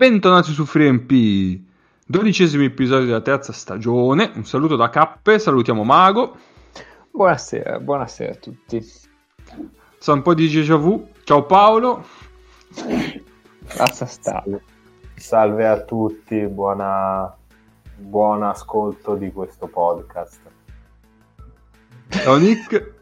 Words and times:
bentornati 0.00 0.52
su 0.52 0.64
FreeMP, 0.64 1.60
dodicesimo 2.06 2.62
episodio 2.62 3.04
della 3.04 3.20
terza 3.20 3.52
stagione. 3.52 4.32
Un 4.34 4.46
saluto 4.46 4.74
da 4.74 4.88
Cappe, 4.88 5.38
salutiamo 5.38 5.84
Mago. 5.84 6.38
Buonasera, 7.10 7.78
buonasera 7.80 8.32
a 8.32 8.36
tutti. 8.36 8.82
Sa 9.98 10.12
un 10.14 10.22
po' 10.22 10.32
di 10.32 10.48
déjà 10.48 10.76
vu. 10.76 11.06
Ciao 11.24 11.44
Paolo. 11.44 12.02
Basta 13.76 14.06
stare. 14.06 14.64
Salve 15.16 15.66
a 15.66 15.82
tutti, 15.82 16.46
buona, 16.46 17.36
buon 17.96 18.42
ascolto 18.42 19.16
di 19.16 19.30
questo 19.30 19.66
podcast. 19.66 20.49
Ciao 22.10 22.36
Nick. 22.36 22.92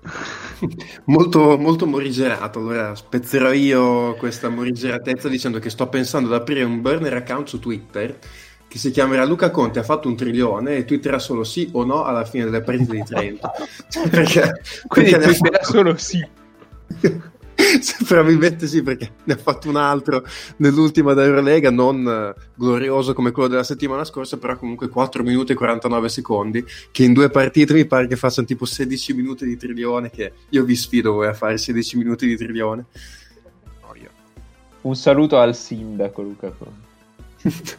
molto, 1.04 1.56
molto 1.58 1.86
morigerato. 1.86 2.58
Allora 2.58 2.94
spezzerò 2.94 3.52
io 3.52 4.14
questa 4.14 4.48
morigeratezza 4.48 5.28
dicendo 5.28 5.58
che 5.58 5.70
sto 5.70 5.88
pensando 5.88 6.28
ad 6.28 6.40
aprire 6.40 6.62
un 6.62 6.80
burner 6.80 7.14
account 7.14 7.48
su 7.48 7.58
Twitter 7.58 8.18
che 8.68 8.76
si 8.76 8.90
chiamerà 8.90 9.24
Luca 9.24 9.50
Conte 9.50 9.78
ha 9.78 9.82
fatto 9.82 10.08
un 10.08 10.16
trilione 10.16 10.76
e 10.76 10.84
twitterà 10.84 11.18
solo 11.18 11.42
sì 11.42 11.70
o 11.72 11.84
no 11.84 12.04
alla 12.04 12.26
fine 12.26 12.44
delle 12.44 12.60
partite 12.60 12.92
di 12.92 13.02
Trento. 13.02 13.50
perché, 14.10 14.60
Quindi 14.86 15.12
perché 15.12 15.26
twitterà 15.26 15.58
fatto... 15.62 15.72
solo 15.72 15.96
sì. 15.96 16.28
Probabilmente 18.06 18.68
sì, 18.68 18.82
perché 18.82 19.14
ne 19.24 19.32
ha 19.34 19.36
fatto 19.36 19.68
un 19.68 19.76
altro 19.76 20.24
nell'ultima 20.58 21.12
da 21.12 21.24
Eurolega, 21.24 21.70
non 21.70 22.04
uh, 22.06 22.32
glorioso 22.54 23.14
come 23.14 23.32
quello 23.32 23.48
della 23.48 23.64
settimana 23.64 24.04
scorsa, 24.04 24.38
però 24.38 24.56
comunque 24.56 24.88
4 24.88 25.24
minuti 25.24 25.52
e 25.52 25.56
49 25.56 26.08
secondi, 26.08 26.64
che 26.92 27.02
in 27.02 27.12
due 27.12 27.30
partite 27.30 27.74
mi 27.74 27.84
pare 27.86 28.06
che 28.06 28.14
facciano 28.16 28.46
tipo 28.46 28.64
16 28.64 29.12
minuti 29.12 29.44
di 29.44 29.56
trilione, 29.56 30.10
che 30.10 30.32
io 30.50 30.62
vi 30.64 30.76
sfido 30.76 31.14
voi 31.14 31.26
a 31.26 31.34
fare 31.34 31.58
16 31.58 31.96
minuti 31.96 32.28
di 32.28 32.36
trilione. 32.36 32.84
Oh, 33.80 33.94
un 34.82 34.94
saluto 34.94 35.38
al 35.38 35.56
sindaco 35.56 36.22
Luca 36.22 36.54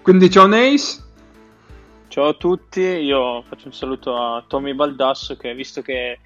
Quindi 0.00 0.30
ciao 0.30 0.46
Neis. 0.46 1.02
Ciao 2.08 2.28
a 2.28 2.34
tutti, 2.34 2.80
io 2.80 3.42
faccio 3.42 3.66
un 3.66 3.74
saluto 3.74 4.16
a 4.16 4.42
Tommy 4.46 4.72
Baldasso 4.72 5.36
che 5.36 5.52
visto 5.52 5.82
che 5.82 6.20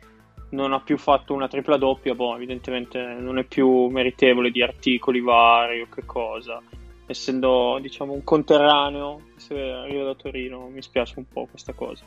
non 0.50 0.72
ha 0.72 0.80
più 0.80 0.96
fatto 0.96 1.34
una 1.34 1.48
tripla 1.48 1.76
doppia, 1.76 2.14
boh, 2.14 2.34
evidentemente 2.36 3.02
non 3.02 3.38
è 3.38 3.44
più 3.44 3.86
meritevole 3.88 4.50
di 4.50 4.62
articoli 4.62 5.20
vari 5.20 5.80
o 5.82 5.88
che 5.92 6.04
cosa. 6.04 6.60
Essendo, 7.06 7.78
diciamo, 7.80 8.12
un 8.12 8.22
conterraneo, 8.22 9.22
se 9.36 9.58
arriva 9.58 10.04
da 10.04 10.14
Torino, 10.14 10.68
mi 10.68 10.82
spiace 10.82 11.14
un 11.16 11.26
po' 11.26 11.46
questa 11.50 11.72
cosa. 11.72 12.04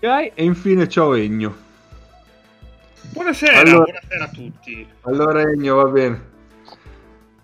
Ok, 0.00 0.32
e 0.34 0.44
infine 0.44 0.88
ciao 0.88 1.14
Egno. 1.14 1.66
Buonasera, 3.12 3.58
allora, 3.58 3.82
buonasera 3.82 4.24
a 4.24 4.28
tutti. 4.28 4.86
Allora 5.02 5.40
Egno, 5.42 5.74
va 5.76 5.86
bene. 5.86 6.36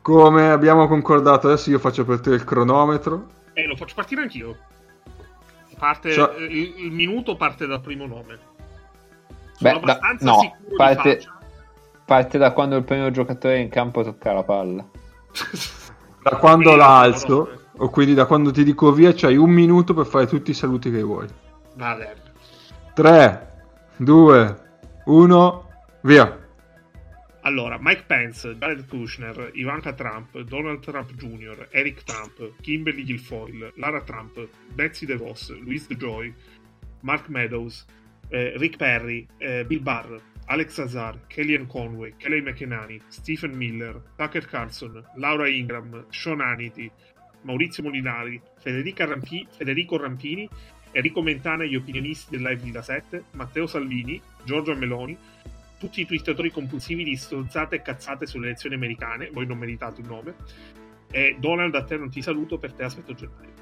Come 0.00 0.50
abbiamo 0.50 0.86
concordato, 0.86 1.48
adesso 1.48 1.70
io 1.70 1.78
faccio 1.78 2.04
per 2.04 2.20
te 2.20 2.30
il 2.30 2.44
cronometro. 2.44 3.28
E 3.54 3.66
lo 3.66 3.74
faccio 3.74 3.94
partire 3.94 4.22
anch'io. 4.22 4.58
Parte, 5.78 6.12
cioè... 6.12 6.36
il, 6.38 6.74
il, 6.78 6.90
minuto 6.92 7.36
parte 7.36 7.66
dal 7.66 7.80
primo 7.80 8.06
nome. 8.06 8.38
Sono 9.52 9.80
Beh, 9.80 9.86
da, 9.86 9.98
no, 10.20 10.56
parte, 10.76 11.22
parte, 12.04 12.38
da 12.38 12.52
quando 12.52 12.76
il 12.76 12.84
primo 12.84 13.10
giocatore 13.10 13.60
in 13.60 13.68
campo 13.68 14.02
tocca 14.02 14.32
la 14.32 14.42
palla. 14.42 14.84
da 16.22 16.36
quando 16.36 16.74
la 16.74 16.98
alzo, 16.98 17.68
o 17.76 17.88
quindi 17.90 18.14
da 18.14 18.26
quando 18.26 18.50
ti 18.50 18.64
dico 18.64 18.92
via, 18.92 19.12
c'hai 19.14 19.36
un 19.36 19.50
minuto 19.50 19.94
per 19.94 20.06
fare 20.06 20.26
tutti 20.26 20.50
i 20.50 20.54
saluti 20.54 20.90
che 20.90 21.02
vuoi. 21.02 21.28
Vale. 21.74 22.16
3, 22.94 23.52
2, 23.96 24.56
1, 25.06 25.68
via. 26.02 26.43
Allora, 27.46 27.78
Mike 27.78 28.04
Pence, 28.06 28.56
Jared 28.56 28.86
Kushner, 28.86 29.50
Ivanka 29.52 29.92
Trump, 29.92 30.34
Donald 30.44 30.80
Trump 30.80 31.12
Jr., 31.14 31.68
Eric 31.72 32.02
Trump, 32.04 32.54
Kimberly 32.62 33.04
Guilfoyle, 33.04 33.70
Lara 33.76 34.02
Trump, 34.02 34.48
Betsy 34.74 35.04
DeVos, 35.04 35.50
Louise 35.60 35.86
DeJoy, 35.86 36.34
Mark 37.00 37.28
Meadows, 37.28 37.84
eh, 38.30 38.54
Rick 38.56 38.78
Perry, 38.78 39.28
eh, 39.36 39.62
Bill 39.66 39.82
Barr, 39.82 40.18
Alex 40.46 40.78
Azar, 40.78 41.26
Kellyanne 41.26 41.66
Conway, 41.66 42.14
Kelly 42.16 42.40
McEnany, 42.40 42.98
Stephen 43.08 43.54
Miller, 43.54 44.00
Tucker 44.16 44.46
Carlson, 44.46 45.04
Laura 45.16 45.46
Ingram, 45.46 46.06
Sean 46.08 46.40
Hannity, 46.40 46.90
Maurizio 47.42 47.82
Molinari, 47.82 48.40
Rampi, 48.96 49.46
Federico 49.50 49.98
Rampini, 49.98 50.48
Enrico 50.92 51.20
Mentana 51.20 51.64
e 51.64 51.68
gli 51.68 51.76
opinionisti 51.76 52.30
del 52.30 52.40
Live 52.40 52.62
Villa 52.62 52.80
7, 52.80 53.24
Matteo 53.32 53.66
Salvini, 53.66 54.18
Giorgio 54.44 54.74
Meloni, 54.74 55.18
tutti 55.84 56.00
i 56.00 56.06
twittatori 56.06 56.50
compulsivi 56.50 57.04
di 57.04 57.14
stronzate 57.14 57.76
e 57.76 57.82
cazzate 57.82 58.24
sulle 58.24 58.46
elezioni 58.46 58.74
americane, 58.74 59.28
voi 59.30 59.44
non 59.44 59.58
meritate 59.58 60.00
un 60.00 60.06
nome, 60.06 60.34
e 61.10 61.36
Donald 61.38 61.74
a 61.74 61.84
te 61.84 61.98
non 61.98 62.08
ti 62.08 62.22
saluto, 62.22 62.56
per 62.56 62.72
te 62.72 62.84
aspetto 62.84 63.12
gennaio. 63.12 63.52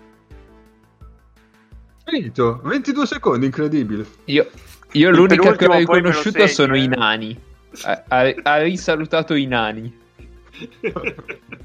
Finito, 2.04 2.60
22 2.62 3.06
secondi, 3.06 3.46
incredibile. 3.46 4.06
Io, 4.26 4.48
io 4.92 5.10
l'unica 5.10 5.56
che 5.56 5.66
ho 5.66 5.74
riconosciuto 5.74 6.46
sono 6.46 6.76
eh. 6.76 6.82
i 6.82 6.86
nani. 6.86 7.36
Ha, 7.82 8.04
ha, 8.06 8.34
ha 8.42 8.62
risalutato 8.62 9.34
i 9.34 9.46
nani. 9.46 9.98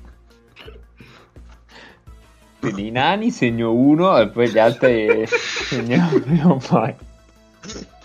Quindi 2.60 2.88
i 2.88 2.92
nani 2.92 3.30
segno 3.30 3.74
uno 3.74 4.18
e 4.18 4.28
poi 4.30 4.50
gli 4.50 4.58
altri 4.58 5.24
segno 5.30 6.60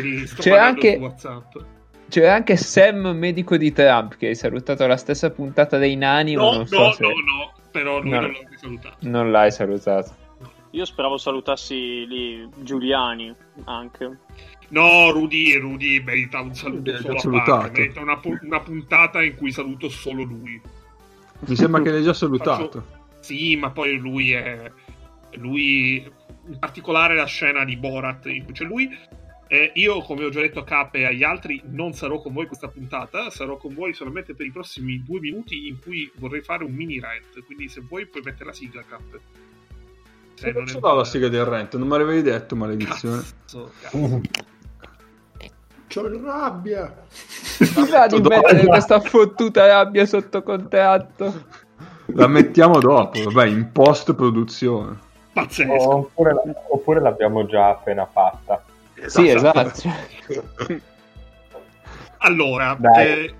poi. 0.00 0.26
C'è 0.38 0.56
anche, 0.56 1.14
c'è 2.08 2.26
anche 2.26 2.56
Sam, 2.56 3.08
medico 3.16 3.56
di 3.56 3.72
Trump, 3.72 4.16
che 4.16 4.28
hai 4.28 4.34
salutato 4.34 4.86
la 4.86 4.96
stessa 4.96 5.30
puntata 5.30 5.78
dei 5.78 5.96
nani. 5.96 6.34
No, 6.34 6.52
non 6.52 6.66
so 6.66 6.78
no, 6.78 6.92
se... 6.92 7.02
no, 7.02 7.08
no, 7.08 7.52
però 7.70 8.00
lui 8.00 8.10
no, 8.10 8.20
non 8.20 8.30
l'hai 8.32 8.58
salutato. 8.58 8.96
Non 9.00 9.30
l'hai 9.30 9.50
salutato. 9.50 10.14
Io 10.70 10.84
speravo 10.84 11.18
salutassi 11.18 12.06
lì 12.06 12.48
Giuliani 12.60 13.34
anche. 13.64 14.18
No, 14.68 15.10
Rudy, 15.10 15.58
Rudy 15.58 16.02
merita 16.02 16.40
un 16.40 16.54
saluto 16.54 17.18
solo 17.18 17.38
a 17.38 17.42
parte. 17.42 17.80
Merita 17.80 18.00
una, 18.00 18.20
una, 18.42 18.60
puntata 18.60 19.22
in 19.22 19.36
cui 19.36 19.52
saluto 19.52 19.90
solo 19.90 20.22
lui. 20.22 20.60
Mi 21.40 21.56
sembra 21.56 21.82
che 21.82 21.90
l'hai 21.90 22.02
già 22.02 22.14
salutato. 22.14 22.70
Faccio... 22.70 23.00
Sì, 23.20 23.56
ma 23.56 23.70
poi 23.70 23.98
lui 23.98 24.32
è... 24.32 24.70
Lui, 25.32 26.10
in 26.46 26.58
particolare 26.58 27.16
la 27.16 27.26
scena 27.26 27.64
di 27.64 27.76
Borat 27.76 28.26
in 28.26 28.44
cui 28.44 28.54
c'è 28.54 28.64
lui, 28.64 28.88
eh, 29.52 29.70
io, 29.74 30.00
come 30.00 30.24
ho 30.24 30.30
già 30.30 30.40
detto 30.40 30.60
a 30.60 30.64
K 30.64 30.88
e 30.92 31.04
agli 31.04 31.22
altri, 31.22 31.60
non 31.66 31.92
sarò 31.92 32.22
con 32.22 32.32
voi 32.32 32.46
questa 32.46 32.68
puntata, 32.68 33.28
sarò 33.28 33.58
con 33.58 33.74
voi 33.74 33.92
solamente 33.92 34.34
per 34.34 34.46
i 34.46 34.50
prossimi 34.50 35.02
due 35.04 35.20
minuti 35.20 35.68
in 35.68 35.78
cui 35.78 36.10
vorrei 36.14 36.40
fare 36.40 36.64
un 36.64 36.72
mini 36.72 36.98
rant. 36.98 37.44
Quindi, 37.44 37.68
se 37.68 37.82
vuoi, 37.86 38.06
puoi 38.06 38.22
mettere 38.24 38.46
la 38.46 38.54
sigla, 38.54 38.80
K. 38.80 38.96
Se 40.36 40.52
non 40.52 40.66
ce 40.66 40.80
l'ho 40.80 40.94
la 40.94 41.04
sigla 41.04 41.28
del 41.28 41.44
rant, 41.44 41.76
non 41.76 41.86
me 41.86 41.98
l'avevi 41.98 42.22
detto, 42.22 42.56
maledizione. 42.56 43.18
Cazzo, 43.18 43.72
cazzo. 43.82 44.20
C'ho 45.86 46.22
rabbia. 46.22 47.04
Mi 47.58 47.90
va 47.90 48.06
di 48.06 48.20
mettere 48.26 48.66
questa 48.66 49.00
fottuta 49.00 49.66
rabbia 49.66 50.06
sotto 50.06 50.42
contratto. 50.42 51.44
La 52.06 52.26
mettiamo 52.26 52.78
dopo, 52.78 53.22
vabbè, 53.22 53.48
in 53.48 53.70
post 53.70 54.14
produzione. 54.14 54.98
Pazzesco. 55.34 55.94
oppure, 55.94 56.34
oppure 56.70 57.00
l'abbiamo 57.00 57.44
già 57.44 57.68
appena 57.68 58.06
fatta. 58.06 58.64
Sì, 59.06 59.28
esatto. 59.28 59.88
allora, 62.18 62.78
eh, 62.98 63.34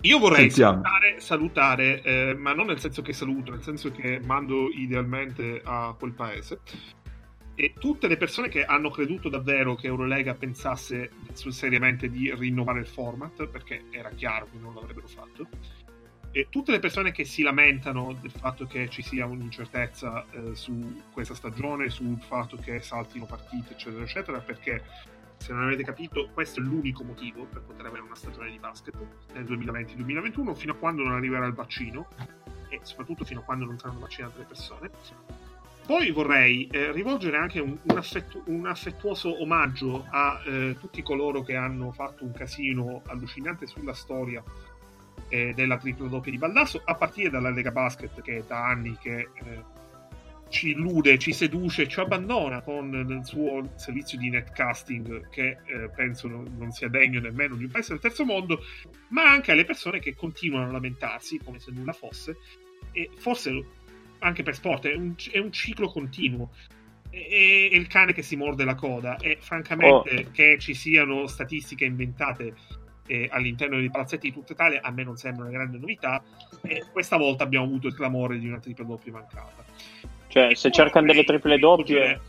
io 0.00 0.18
vorrei 0.18 0.50
Sentiamo. 0.50 0.82
salutare, 0.82 1.20
salutare 1.20 2.02
eh, 2.02 2.34
ma 2.34 2.52
non 2.52 2.66
nel 2.66 2.78
senso 2.78 3.02
che 3.02 3.12
saluto, 3.12 3.52
nel 3.52 3.62
senso 3.62 3.90
che 3.90 4.20
mando 4.22 4.68
idealmente 4.70 5.60
a 5.64 5.94
quel 5.98 6.12
paese. 6.12 6.60
E 7.56 7.72
tutte 7.78 8.08
le 8.08 8.16
persone 8.16 8.48
che 8.48 8.64
hanno 8.64 8.90
creduto 8.90 9.28
davvero 9.28 9.76
che 9.76 9.86
Eurolega 9.86 10.34
pensasse 10.34 11.10
seriamente 11.32 12.10
di 12.10 12.34
rinnovare 12.34 12.80
il 12.80 12.86
format, 12.86 13.46
perché 13.46 13.84
era 13.90 14.10
chiaro 14.10 14.46
che 14.50 14.58
non 14.58 14.74
l'avrebbero 14.74 15.06
fatto, 15.06 15.46
e 16.36 16.48
tutte 16.50 16.72
le 16.72 16.80
persone 16.80 17.12
che 17.12 17.24
si 17.24 17.42
lamentano 17.42 18.12
del 18.20 18.32
fatto 18.32 18.66
che 18.66 18.88
ci 18.88 19.02
sia 19.02 19.24
un'incertezza 19.24 20.26
eh, 20.32 20.56
su 20.56 21.00
questa 21.12 21.32
stagione, 21.32 21.90
sul 21.90 22.18
fatto 22.20 22.56
che 22.56 22.80
saltino 22.80 23.24
partite, 23.24 23.74
eccetera, 23.74 24.02
eccetera, 24.02 24.40
perché 24.40 24.82
se 25.36 25.52
non 25.52 25.62
avete 25.62 25.84
capito, 25.84 26.28
questo 26.34 26.58
è 26.58 26.62
l'unico 26.64 27.04
motivo 27.04 27.44
per 27.44 27.62
poter 27.62 27.86
avere 27.86 28.02
una 28.02 28.16
stagione 28.16 28.50
di 28.50 28.58
basket 28.58 28.96
nel 29.32 29.44
2020-2021, 29.44 30.54
fino 30.56 30.72
a 30.72 30.74
quando 30.74 31.04
non 31.04 31.12
arriverà 31.12 31.46
il 31.46 31.52
vaccino 31.52 32.08
e 32.68 32.80
soprattutto 32.82 33.24
fino 33.24 33.38
a 33.38 33.42
quando 33.44 33.66
non 33.66 33.78
saranno 33.78 34.00
vaccinate 34.00 34.38
le 34.38 34.44
persone. 34.44 34.90
Poi 35.86 36.10
vorrei 36.10 36.66
eh, 36.66 36.90
rivolgere 36.90 37.36
anche 37.36 37.60
un, 37.60 37.76
un, 37.80 37.96
affettu- 37.96 38.42
un, 38.46 38.66
affettuoso 38.66 39.40
omaggio 39.40 40.04
a 40.10 40.42
eh, 40.44 40.76
tutti 40.80 41.00
coloro 41.02 41.42
che 41.42 41.54
hanno 41.54 41.92
fatto 41.92 42.24
un 42.24 42.32
casino 42.32 43.02
allucinante 43.06 43.68
sulla 43.68 43.92
storia 43.92 44.42
eh, 45.34 45.52
della 45.52 45.76
tripla 45.76 46.06
doppia 46.06 46.30
di 46.30 46.38
Ballasso, 46.38 46.80
a 46.84 46.94
partire 46.94 47.28
dalla 47.28 47.50
Lega 47.50 47.72
Basket 47.72 48.22
che 48.22 48.36
è 48.36 48.44
da 48.46 48.66
anni 48.68 48.96
che 49.00 49.18
eh, 49.18 49.72
ci 50.48 50.70
illude, 50.70 51.18
ci 51.18 51.32
seduce, 51.32 51.88
ci 51.88 51.98
abbandona 51.98 52.60
con 52.60 52.94
il 52.94 53.26
suo 53.26 53.72
servizio 53.74 54.16
di 54.16 54.30
netcasting 54.30 55.28
che 55.30 55.58
eh, 55.64 55.90
penso 55.92 56.28
non, 56.28 56.54
non, 56.56 56.70
sia 56.70 56.88
degno 56.88 57.18
nemmeno 57.18 57.56
di 57.56 57.64
un 57.64 57.70
paese 57.70 57.92
del 57.92 58.00
terzo 58.00 58.24
mondo, 58.24 58.62
ma 59.08 59.24
anche 59.24 59.50
alle 59.50 59.64
persone 59.64 59.98
che 59.98 60.14
continuano 60.14 60.68
a 60.68 60.72
lamentarsi 60.72 61.40
come 61.42 61.58
se 61.58 61.72
nulla 61.72 61.92
fosse 61.92 62.36
e 62.92 63.10
forse 63.16 63.64
anche 64.20 64.44
per 64.44 64.54
sport 64.54 64.86
è 64.86 64.94
un, 64.94 65.14
è 65.32 65.38
un 65.38 65.50
ciclo 65.50 65.88
continuo 65.88 66.50
è, 67.10 67.16
il 67.72 67.88
cane 67.88 68.12
che 68.12 68.22
si 68.22 68.36
morde 68.36 68.64
la 68.64 68.76
coda 68.76 69.16
e 69.16 69.38
francamente 69.40 70.26
oh. 70.26 70.30
che 70.30 70.58
ci 70.60 70.74
siano 70.74 71.26
statistiche 71.26 71.84
inventate 71.84 72.54
eh, 73.06 73.28
all'interno 73.30 73.76
dei 73.76 73.90
palazzetti 73.90 74.28
di 74.28 74.32
tutta 74.32 74.52
Italia 74.52 74.80
a 74.82 74.90
me 74.90 75.04
non 75.04 75.16
sembra 75.16 75.44
una 75.44 75.52
grande 75.52 75.78
novità 75.78 76.22
e 76.62 76.84
questa 76.90 77.16
volta 77.16 77.44
abbiamo 77.44 77.66
avuto 77.66 77.86
il 77.86 77.94
clamore 77.94 78.38
di 78.38 78.48
una 78.48 78.58
triple 78.58 78.86
doppia 78.86 79.12
mancata 79.12 79.64
cioè 80.28 80.50
e 80.50 80.56
se 80.56 80.70
cercano 80.70 81.06
delle 81.06 81.24
triple 81.24 81.58
doppie 81.58 82.20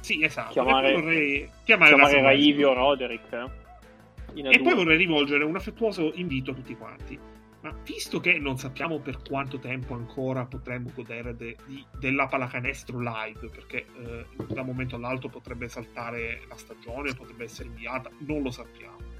sì 0.00 0.22
esatto 0.22 0.52
chiamare, 0.52 0.92
vorrei 0.92 1.48
chiamare, 1.64 1.94
chiamare 1.94 2.20
Raivio 2.20 2.70
o 2.70 2.74
Roderick 2.74 3.32
eh? 3.32 4.50
e 4.50 4.60
poi 4.60 4.74
vorrei 4.74 4.96
rivolgere 4.96 5.44
un 5.44 5.56
affettuoso 5.56 6.12
invito 6.14 6.50
a 6.50 6.54
tutti 6.54 6.76
quanti 6.76 7.18
ma 7.62 7.72
visto 7.84 8.18
che 8.18 8.38
non 8.38 8.58
sappiamo 8.58 8.98
per 8.98 9.22
quanto 9.22 9.58
tempo 9.58 9.94
ancora 9.94 10.44
potremmo 10.44 10.90
godere 10.94 11.36
de, 11.36 11.56
di, 11.66 11.84
della 11.96 12.26
pallacanestro 12.26 12.98
live, 12.98 13.48
perché 13.50 13.86
eh, 13.98 14.26
da 14.52 14.62
un 14.62 14.66
momento 14.66 14.96
all'altro 14.96 15.28
potrebbe 15.28 15.68
saltare 15.68 16.42
la 16.48 16.56
stagione, 16.56 17.14
potrebbe 17.14 17.44
essere 17.44 17.68
inviata, 17.68 18.10
non 18.26 18.42
lo 18.42 18.50
sappiamo. 18.50 19.11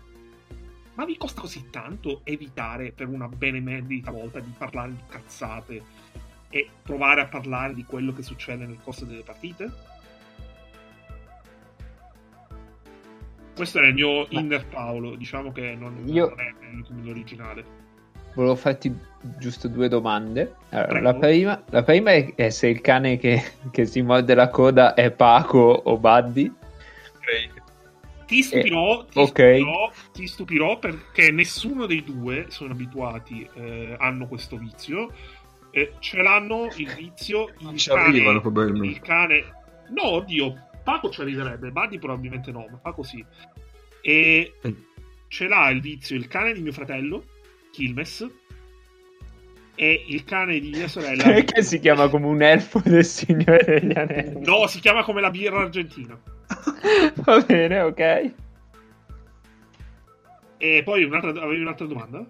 Ma 0.94 1.04
vi 1.04 1.16
costa 1.16 1.40
così 1.40 1.70
tanto 1.70 2.20
evitare 2.24 2.92
per 2.92 3.08
una 3.08 3.28
benemerita 3.28 4.10
volta 4.10 4.40
di 4.40 4.52
parlare 4.56 4.90
di 4.90 5.02
cazzate 5.08 5.82
e 6.50 6.68
provare 6.82 7.22
a 7.22 7.26
parlare 7.26 7.74
di 7.74 7.84
quello 7.84 8.12
che 8.12 8.22
succede 8.22 8.66
nel 8.66 8.78
corso 8.82 9.04
delle 9.04 9.22
partite? 9.22 9.90
Questo 13.54 13.78
è 13.80 13.86
il 13.86 13.94
mio 13.94 14.26
inner 14.30 14.66
Paolo, 14.66 15.14
diciamo 15.14 15.52
che 15.52 15.74
non, 15.74 16.02
Io... 16.06 16.28
non 16.28 16.40
è 16.40 16.54
l'originale 17.02 17.80
volevo 18.34 18.56
farti 18.56 18.94
giusto 19.38 19.68
due 19.68 19.88
domande. 19.88 20.54
Allora, 20.70 21.00
la, 21.00 21.14
prima, 21.14 21.62
la, 21.70 21.82
prima, 21.82 22.10
è, 22.12 22.50
se 22.50 22.68
il 22.68 22.80
cane 22.80 23.18
che, 23.18 23.42
che, 23.70 23.86
si 23.86 24.02
morde 24.02 24.34
la 24.34 24.48
coda 24.48 24.94
è 24.94 25.10
Paco 25.10 25.58
o 25.58 25.98
Buddy. 25.98 26.52
Ti 28.32 28.42
stupirò, 28.42 29.02
eh, 29.02 29.06
ti, 29.10 29.18
okay. 29.18 29.60
stupirò, 29.60 29.92
ti, 30.12 30.26
stupirò, 30.26 30.78
perché 30.78 31.30
nessuno 31.30 31.84
dei 31.84 32.02
due 32.02 32.46
sono 32.48 32.72
abituati, 32.72 33.46
eh, 33.54 33.94
hanno 33.98 34.26
questo 34.26 34.56
vizio. 34.56 35.12
Eh, 35.70 35.94
ce 35.98 36.22
l'hanno 36.22 36.68
il 36.76 36.94
vizio. 36.94 37.52
Il 37.58 37.76
ci 37.76 37.90
cane, 37.90 38.02
arrivano 38.02 38.40
probabilmente. 38.40 38.96
Il 38.96 39.00
cane, 39.00 39.44
no, 39.90 40.06
oddio, 40.06 40.68
Paco 40.82 41.10
ci 41.10 41.20
arriverebbe, 41.20 41.70
Buddy 41.70 41.98
probabilmente 41.98 42.50
no, 42.50 42.66
ma 42.70 42.78
Paco 42.78 43.02
sì. 43.02 43.22
E 44.00 44.54
eh. 44.62 44.76
ce 45.28 45.46
l'ha 45.46 45.68
il 45.68 45.80
vizio 45.80 46.16
il 46.16 46.26
cane 46.26 46.52
di 46.52 46.62
mio 46.62 46.72
fratello 46.72 47.24
Kilmes 47.70 48.26
e 49.82 50.04
il 50.06 50.24
cane 50.24 50.60
di 50.60 50.70
mia 50.70 50.86
sorella 50.86 51.24
che 51.42 51.62
si 51.62 51.80
chiama 51.80 52.08
come 52.08 52.26
un 52.26 52.42
elfo 52.42 52.80
del 52.84 53.04
Signore 53.04 53.64
degli 53.64 53.98
Anelli 53.98 54.44
no 54.44 54.66
si 54.66 54.80
chiama 54.80 55.02
come 55.02 55.20
la 55.20 55.30
birra 55.30 55.60
argentina 55.60 56.16
va 57.24 57.40
bene 57.40 57.80
ok 57.80 58.32
e 60.64 60.82
poi 60.84 61.02
un'altra, 61.02 61.30
avevi 61.42 61.60
un'altra 61.60 61.86
domanda? 61.86 62.24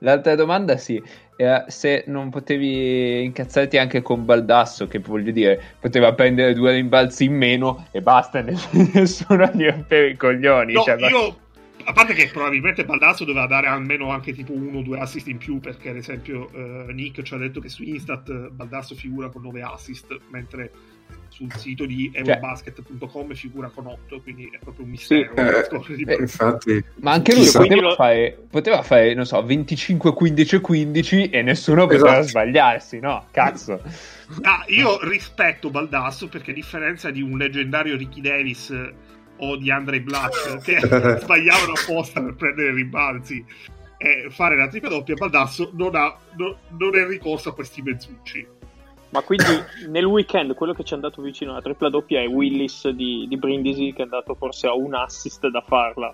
L'altra 0.00 0.34
domanda 0.34 0.76
sì, 0.76 1.02
eh, 1.34 1.64
se 1.68 2.04
non 2.08 2.28
potevi 2.28 3.24
incazzarti 3.24 3.78
anche 3.78 4.02
con 4.02 4.26
Baldasso, 4.26 4.86
che 4.86 4.98
voglio 4.98 5.30
dire, 5.30 5.58
poteva 5.80 6.12
prendere 6.12 6.52
due 6.52 6.72
rimbalzi 6.72 7.24
in 7.24 7.34
meno 7.34 7.86
e 7.90 8.02
basta, 8.02 8.44
nessuno 8.92 9.50
gli 9.54 9.64
rompeva 9.66 10.06
i 10.06 10.14
coglioni. 10.14 10.74
No, 10.74 10.82
cioè, 10.82 11.08
io 11.08 11.36
a 11.84 11.92
parte 11.92 12.14
che 12.14 12.28
probabilmente 12.32 12.84
Baldasso 12.84 13.24
doveva 13.24 13.46
dare 13.46 13.66
almeno 13.66 14.10
anche 14.10 14.32
tipo 14.32 14.52
uno 14.52 14.78
o 14.78 14.82
due 14.82 14.98
assist 14.98 15.28
in 15.28 15.38
più 15.38 15.60
perché 15.60 15.90
ad 15.90 15.96
esempio 15.96 16.50
uh, 16.52 16.90
Nick 16.90 17.22
ci 17.22 17.34
ha 17.34 17.36
detto 17.36 17.60
che 17.60 17.68
su 17.68 17.82
Instat 17.82 18.50
Baldasso 18.50 18.94
figura 18.94 19.28
con 19.28 19.42
9 19.42 19.62
assist 19.62 20.18
mentre 20.30 20.70
sul 21.28 21.52
sito 21.54 21.84
di 21.84 22.10
eurobasket.com 22.14 23.34
figura 23.34 23.68
con 23.68 23.86
8 23.86 24.20
quindi 24.20 24.48
è 24.52 24.58
proprio 24.58 24.84
un 24.84 24.90
mistero 24.92 25.32
sì, 25.82 26.02
eh, 26.02 26.12
eh, 26.12 26.16
infatti 26.20 26.84
ma 27.00 27.12
anche 27.12 27.34
lui 27.34 27.50
poteva, 27.50 27.80
lo... 27.80 27.94
fare, 27.94 28.38
poteva 28.48 28.82
fare 28.82 29.14
non 29.14 29.26
so 29.26 29.42
25 29.44 30.14
15 30.14 30.60
15 30.60 31.30
e 31.30 31.42
nessuno 31.42 31.86
poteva 31.86 32.18
esatto. 32.18 32.28
sbagliarsi 32.28 33.00
no? 33.00 33.26
Cazzo. 33.30 33.82
Ah, 34.42 34.64
io 34.68 34.98
rispetto 35.06 35.70
Baldasso 35.70 36.28
perché 36.28 36.52
a 36.52 36.54
differenza 36.54 37.10
di 37.10 37.20
un 37.20 37.36
leggendario 37.36 37.96
Ricky 37.96 38.20
Davis 38.20 38.72
o 39.38 39.56
di 39.56 39.70
Andre 39.70 40.00
Black 40.00 40.58
che 40.64 40.78
sbagliavano 41.20 41.72
apposta 41.72 42.22
per 42.22 42.34
prendere 42.34 42.72
rimbalzi 42.72 43.44
e 43.96 44.26
fare 44.28 44.56
la 44.56 44.68
tripla 44.68 44.88
doppia, 44.88 45.14
Baldasso 45.14 45.70
non, 45.74 45.94
ha, 45.94 46.16
no, 46.36 46.58
non 46.78 46.96
è 46.96 47.06
ricorso 47.06 47.50
a 47.50 47.54
questi 47.54 47.80
mezzucci. 47.80 48.46
Ma 49.10 49.22
quindi 49.22 49.62
nel 49.88 50.04
weekend 50.04 50.54
quello 50.54 50.74
che 50.74 50.82
ci 50.82 50.92
è 50.92 50.96
andato 50.96 51.22
vicino 51.22 51.52
alla 51.52 51.62
tripla 51.62 51.88
doppia 51.88 52.20
è 52.20 52.26
Willis 52.26 52.88
di, 52.88 53.26
di 53.28 53.36
Brindisi 53.36 53.92
che 53.92 54.00
è 54.00 54.02
andato 54.02 54.34
forse 54.34 54.66
a 54.66 54.74
un 54.74 54.92
assist 54.94 55.46
da 55.48 55.60
farla. 55.60 56.12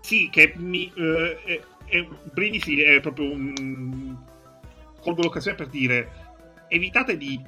Sì, 0.00 0.28
che 0.30 0.52
mi, 0.56 0.92
eh, 0.94 1.42
è, 1.42 1.60
è, 1.86 2.06
Brindisi 2.32 2.80
è 2.80 3.00
proprio 3.00 3.28
un... 3.28 4.16
colgo 5.00 5.22
l'occasione 5.22 5.56
per 5.56 5.66
dire 5.66 6.12
evitate 6.68 7.16
di 7.16 7.42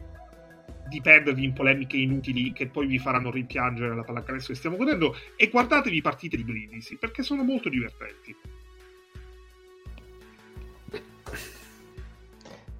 di 0.89 1.01
perdervi 1.01 1.45
in 1.45 1.53
polemiche 1.53 1.97
inutili 1.97 2.53
che 2.53 2.67
poi 2.67 2.87
vi 2.87 2.99
faranno 2.99 3.31
rimpiangere 3.31 3.95
la 3.95 4.03
pallacanestro 4.03 4.53
che 4.53 4.59
stiamo 4.59 4.77
godendo 4.77 5.17
e 5.37 5.49
guardatevi 5.49 6.01
partite 6.01 6.37
di 6.37 6.45
Brindisi 6.45 6.97
perché 6.97 7.23
sono 7.23 7.43
molto 7.43 7.69
divertenti. 7.69 8.37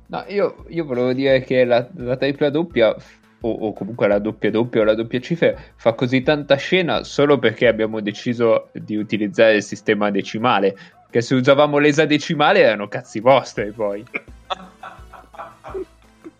No, 0.09 0.25
io, 0.29 0.65
io 0.69 0.85
volevo 0.85 1.13
dire 1.13 1.43
che 1.43 1.65
la, 1.65 1.89
la 1.97 2.17
tripla 2.17 2.49
doppia 2.51 2.95
o, 3.41 3.51
o, 3.51 3.73
comunque 3.73 4.07
la 4.07 4.19
doppia 4.19 4.51
doppia 4.51 4.81
o 4.81 4.85
la 4.85 4.95
doppia 4.95 5.21
cifra 5.21 5.55
fa 5.75 5.93
così 5.93 6.23
tanta 6.23 6.57
scena 6.57 7.05
solo 7.05 7.39
perché 7.39 7.67
abbiamo 7.67 8.01
deciso 8.01 8.71
di 8.73 8.97
utilizzare 8.97 9.57
il 9.57 9.63
sistema 9.63 10.11
decimale 10.11 10.77
che 11.11 11.21
se 11.21 11.35
usavamo 11.35 11.79
l'esadecimale 11.79 12.61
erano 12.61 12.89
cazzi 12.89 13.21
vostri 13.21 13.73
poi 13.73 14.05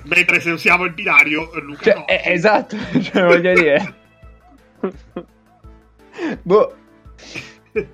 mentre 0.07 0.41
se 0.41 0.51
usiamo 0.51 0.85
il 0.85 0.93
binario 0.93 1.51
Luca 1.61 1.83
cioè, 1.83 1.95
no. 1.95 2.07
eh, 2.07 2.23
esatto 2.25 2.77
cioè, 3.01 3.25
voglio 3.25 3.53
dire 3.53 3.95
boh 6.43 6.75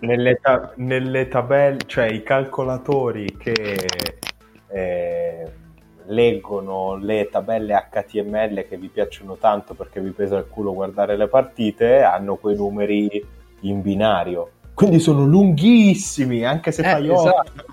nelle, 0.01 0.39
ta- 0.41 0.73
nelle, 0.77 1.29
tabelle 1.29 1.81
cioè 1.87 2.07
i 2.07 2.23
calcolatori 2.23 3.37
che 3.37 3.77
eh, 4.69 5.53
leggono 6.07 6.97
le 6.97 7.29
tabelle 7.31 7.89
HTML 7.91 8.67
che 8.69 8.77
vi 8.77 8.89
piacciono 8.89 9.37
tanto 9.37 9.75
perché 9.75 10.01
vi 10.01 10.11
pesa 10.11 10.39
il 10.39 10.47
culo 10.49 10.73
guardare 10.73 11.17
le 11.17 11.29
partite 11.29 12.03
hanno 12.03 12.37
quei 12.37 12.57
numeri 12.57 13.25
in 13.61 13.83
binario 13.83 14.51
quindi 14.75 15.01
sono 15.01 15.25
lunghissimi 15.25 16.45
anche 16.45 16.71
se 16.71 16.83
eh, 16.83 16.91
fai 16.91 17.11
esatto. 17.11 17.65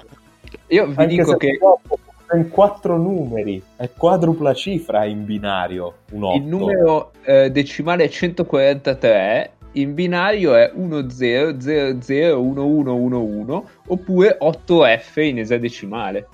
io 0.68 0.86
vi 0.88 0.96
anche 0.98 1.08
dico 1.08 1.38
che 1.38 1.58
dopo 1.60 2.00
in 2.36 2.50
quattro 2.50 2.98
numeri, 2.98 3.64
è 3.76 3.90
quadrupla 3.96 4.54
cifra 4.54 5.06
in 5.06 5.26
binario. 5.26 6.02
Un 6.12 6.24
8. 6.24 6.38
Il 6.38 6.44
numero 6.44 7.12
eh, 7.24 7.50
decimale 7.50 8.04
è 8.06 8.10
143, 8.10 9.54
in 9.74 9.94
binario 9.94 10.56
è 10.56 10.72
10001111 10.76 13.64
oppure 13.88 14.38
8F 14.42 15.22
in 15.22 15.40
esadecimale. 15.40 16.28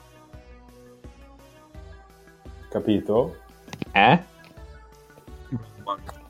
Capito? 2.69 3.35
Eh? 3.91 4.19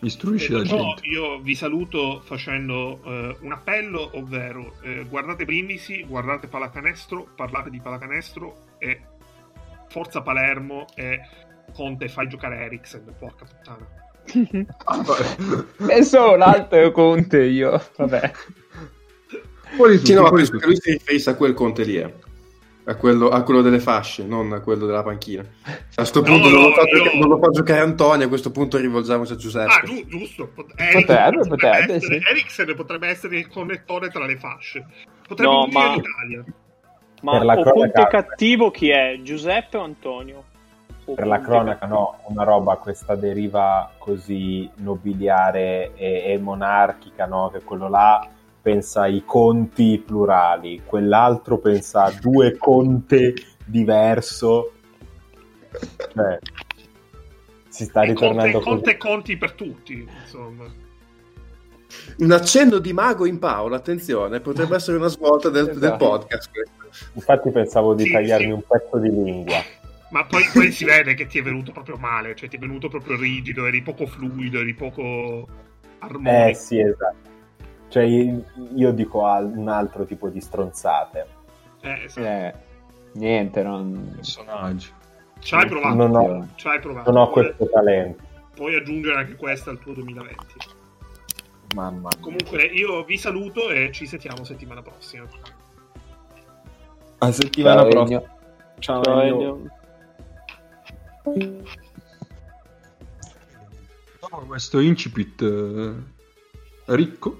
Istruisci 0.02 0.52
la 0.52 0.62
gente. 0.62 1.08
io 1.08 1.40
vi 1.40 1.56
saluto 1.56 2.22
facendo 2.24 3.00
uh, 3.04 3.36
un 3.44 3.52
appello, 3.52 4.12
ovvero 4.14 4.74
uh, 4.84 5.08
guardate 5.08 5.46
Brindisi, 5.46 6.04
guardate 6.04 6.48
Pallacanestro, 6.48 7.30
parlate 7.36 7.72
di 7.72 7.80
Pallacanestro 7.80 8.56
e 8.78 9.00
Forza 9.96 10.22
Palermo 10.22 10.88
e 10.94 11.22
Conte 11.74 12.10
fai 12.10 12.28
giocare 12.28 12.66
Eriksen, 12.66 13.16
porca 13.18 13.46
puttana. 13.46 13.88
e 15.88 16.04
solo 16.04 16.36
l'altro 16.36 16.92
Conte 16.92 17.42
io, 17.44 17.82
vabbè. 17.96 18.32
Poi 19.78 19.98
sì, 20.00 20.14
no, 20.14 20.28
lui, 20.28 20.46
lui 20.52 20.76
si 20.76 20.92
riferisce 20.92 21.30
a 21.30 21.36
quel 21.36 21.54
Conte 21.54 21.86
lì, 21.86 21.96
eh. 21.96 22.14
a, 22.84 22.96
quello, 22.96 23.30
a, 23.30 23.42
quello, 23.44 23.62
delle 23.62 23.80
fasce, 23.80 24.26
non 24.26 24.52
a 24.52 24.60
quello 24.60 24.86
della 24.86 25.02
panchina. 25.02 25.46
A 25.64 25.80
questo 25.96 26.22
punto 26.22 26.50
no, 26.50 26.56
non, 26.56 26.64
lo 26.64 26.74
fa, 26.74 26.82
io... 26.82 26.98
giocare, 26.98 27.18
non, 27.18 27.30
lo 27.30 27.38
fa 27.38 27.50
giocare 27.52 27.80
Antonio, 27.80 28.26
a 28.26 28.30
questo 28.30 28.52
punto 28.52 28.78
rivolgiamoci 28.78 29.32
a 29.32 29.36
Giuseppe. 29.38 29.74
Ah, 29.74 29.82
giu- 29.86 30.06
giusto. 30.08 30.52
Eriksen 30.76 31.06
potrebbe, 31.06 31.48
potrebbe, 31.48 31.94
essere, 31.94 32.20
sì. 32.20 32.28
Eriksen 32.32 32.76
potrebbe 32.76 33.08
essere 33.08 33.38
il 33.38 33.48
connettore 33.48 34.10
tra 34.10 34.26
le 34.26 34.36
fasce. 34.36 34.86
Potrebbe 35.26 35.50
no, 35.50 35.68
ma... 35.68 35.96
l'Italia. 35.96 36.44
Ma 37.26 37.60
o 37.60 37.72
Conte 37.72 38.06
cattivo 38.08 38.70
chi 38.70 38.90
è? 38.90 39.20
Giuseppe 39.22 39.78
o 39.78 39.84
Antonio? 39.84 40.44
per 41.14 41.28
la 41.28 41.40
cronaca, 41.40 41.86
no, 41.86 42.18
una 42.30 42.44
roba, 42.44 42.78
questa 42.78 43.14
deriva 43.16 43.92
così 43.98 44.68
nobiliare 44.78 45.94
e, 45.94 46.32
e 46.32 46.40
monarchica, 46.40 47.28
no? 47.28 47.52
Che 47.54 47.62
quello 47.62 47.88
là 47.90 48.28
pensa 48.60 49.02
ai 49.02 49.24
conti 49.24 50.02
plurali, 50.04 50.82
quell'altro 50.84 51.60
pensa 51.60 52.06
a 52.06 52.12
due 52.20 52.58
conte 52.58 53.34
diverso. 53.64 54.72
Cioè, 55.70 56.40
si 57.68 57.84
sta 57.84 58.02
ritornando 58.02 58.60
conte, 58.60 58.70
conte 58.70 58.90
e 58.92 58.98
conti 58.98 59.38
per 59.38 59.52
tutti, 59.54 60.08
insomma. 60.22 60.84
Un 62.18 62.32
accenno 62.32 62.80
di 62.80 62.94
mago 62.94 63.26
in 63.26 63.40
Paolo, 63.40 63.76
attenzione, 63.76 64.40
potrebbe 64.40 64.76
essere 64.78 64.98
una 64.98 65.08
svolta 65.08 65.50
del, 65.50 65.70
esatto. 65.70 65.80
del 65.80 65.96
podcast. 65.98 66.50
Infatti 67.14 67.52
pensavo 67.52 67.94
di 67.94 68.04
sì, 68.04 68.12
tagliarmi 68.12 68.46
sì. 68.46 68.52
un 68.52 68.62
pezzo 68.68 68.98
di 68.98 69.10
lingua. 69.10 69.62
Ma 70.10 70.24
poi, 70.26 70.44
poi 70.54 70.72
si 70.72 70.86
vede 70.86 71.14
che 71.14 71.26
ti 71.26 71.40
è 71.40 71.42
venuto 71.42 71.72
proprio 71.72 71.98
male, 71.98 72.36
cioè 72.36 72.48
ti 72.48 72.56
è 72.56 72.60
venuto 72.60 72.88
proprio 72.88 73.18
rigido, 73.18 73.66
eri 73.66 73.82
poco 73.82 74.06
fluido, 74.06 74.60
eri 74.60 74.74
poco 74.74 75.48
armonico. 76.00 76.50
Eh 76.50 76.54
sì, 76.54 76.80
esatto. 76.80 77.34
Cioè 77.90 78.04
io, 78.04 78.92
dico 78.92 79.22
un 79.24 79.68
altro 79.68 80.06
tipo 80.06 80.30
di 80.30 80.40
stronzate. 80.40 81.28
Eh, 81.82 82.04
esatto. 82.06 82.28
eh 82.28 82.54
niente, 83.14 83.64
non... 83.64 84.14
Personaggio. 84.16 84.90
Ci 85.40 85.56
hai 85.56 85.68
provato. 85.68 85.96
Non 85.96 86.16
ho, 86.16 86.48
Ci 86.56 86.68
hai 86.68 86.80
provato. 86.80 87.12
Non 87.12 87.22
ho 87.22 87.30
questo 87.30 87.70
talento. 87.70 88.24
Puoi 88.56 88.76
aggiungere 88.76 89.18
anche 89.18 89.36
questa 89.36 89.70
al 89.70 89.80
tuo 89.80 89.94
2020. 89.94 90.36
Mamma 91.74 92.10
mia. 92.10 92.18
Comunque 92.20 92.64
io 92.64 93.04
vi 93.04 93.18
saluto 93.18 93.70
e 93.70 93.92
ci 93.92 94.06
sentiamo 94.06 94.44
settimana 94.44 94.82
prossima. 94.82 95.28
A 97.18 97.32
settimana 97.32 97.82
Ciao, 97.82 97.90
prossima. 97.90 98.22
Ciao, 98.80 99.04
Ciao 99.04 99.22
Ennio. 99.22 99.62
Dopo 104.20 104.46
questo 104.46 104.80
incipit 104.80 105.42
eh, 105.42 105.94
ricco, 106.86 107.40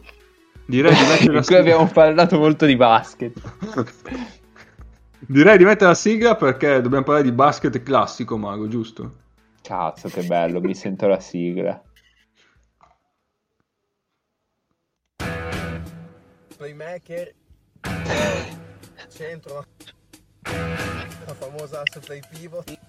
direi 0.66 0.94
di 0.94 1.04
mettere 1.08 1.34
la 1.34 1.42
sigla. 1.42 1.42
Qui 1.42 1.56
abbiamo 1.56 1.88
parlato 1.92 2.38
molto 2.38 2.66
di 2.66 2.76
basket. 2.76 3.40
direi 5.20 5.58
di 5.58 5.66
mettere 5.66 5.90
la 5.90 5.96
sigla 5.96 6.36
perché 6.36 6.82
dobbiamo 6.82 7.04
parlare 7.04 7.28
di 7.28 7.32
basket 7.34 7.84
classico, 7.84 8.38
Mago, 8.38 8.68
giusto? 8.68 9.24
Cazzo, 9.62 10.10
che 10.10 10.24
bello, 10.24 10.62
mi 10.62 10.76
sento 10.76 11.08
la 11.08 11.20
sigla. 11.20 11.82
Playmaker, 16.66 17.32
centro, 19.16 19.64
la 20.42 21.34
famosa 21.36 21.84
asse 21.84 22.00
play 22.00 22.20
pivot. 22.32 22.80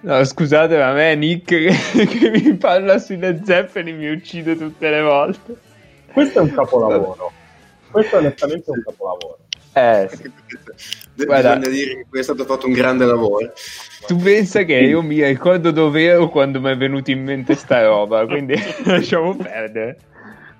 No, 0.00 0.24
scusate, 0.24 0.76
ma 0.76 0.88
a 0.88 0.92
me 0.92 1.14
Nick 1.14 1.44
che, 1.46 2.06
che 2.06 2.30
mi 2.30 2.56
parla 2.56 2.98
sulle 2.98 3.42
Zeppelin 3.44 3.96
mi 3.96 4.10
uccide 4.10 4.56
tutte 4.56 4.90
le 4.90 5.02
volte. 5.02 5.56
Questo 6.12 6.40
è 6.40 6.42
un 6.42 6.52
capolavoro. 6.52 7.30
Questo 7.92 8.16
onestamente 8.16 8.72
è 8.72 8.74
un 8.74 8.82
capolavoro. 8.82 9.39
Eh, 9.72 10.08
sì. 10.12 10.32
Guarda, 11.24 11.56
Bisogna 11.56 11.74
dire 11.74 11.94
che 11.96 12.06
qui 12.08 12.18
è 12.18 12.22
stato 12.22 12.44
fatto 12.44 12.66
un 12.66 12.72
grande 12.72 13.04
lavoro. 13.04 13.52
Tu 14.06 14.16
pensa 14.16 14.62
che 14.62 14.74
io 14.74 15.02
mi 15.02 15.22
ricordo 15.24 15.70
dove 15.70 16.04
ero 16.04 16.28
quando 16.28 16.60
mi 16.60 16.70
è 16.70 16.76
venuta 16.76 17.10
in 17.10 17.22
mente 17.22 17.54
sta 17.54 17.84
roba, 17.84 18.26
quindi 18.26 18.54
lasciamo 18.84 19.36
perdere. 19.36 19.98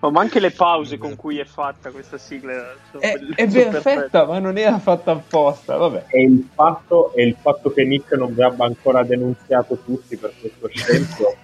Oh, 0.02 0.10
ma 0.10 0.22
anche 0.22 0.40
le 0.40 0.50
pause 0.50 0.96
con 0.96 1.14
cui 1.14 1.38
è 1.38 1.44
fatta 1.44 1.90
questa 1.90 2.16
sigla 2.16 2.72
è, 2.98 3.18
è 3.34 3.46
perfetta, 3.46 4.24
ma 4.24 4.38
non 4.38 4.56
era 4.56 4.78
fatta 4.78 5.12
apposta. 5.12 5.76
Vabbè. 5.76 6.04
E 6.08 6.22
il, 6.22 6.48
fatto, 6.54 7.12
e 7.12 7.24
il 7.24 7.36
fatto 7.38 7.70
che 7.70 7.84
Nick 7.84 8.12
non 8.12 8.34
vi 8.34 8.42
abbia 8.42 8.64
ancora 8.64 9.02
denunziato 9.02 9.78
tutti 9.84 10.16
per 10.16 10.32
questo 10.40 10.68
scempio 10.72 11.36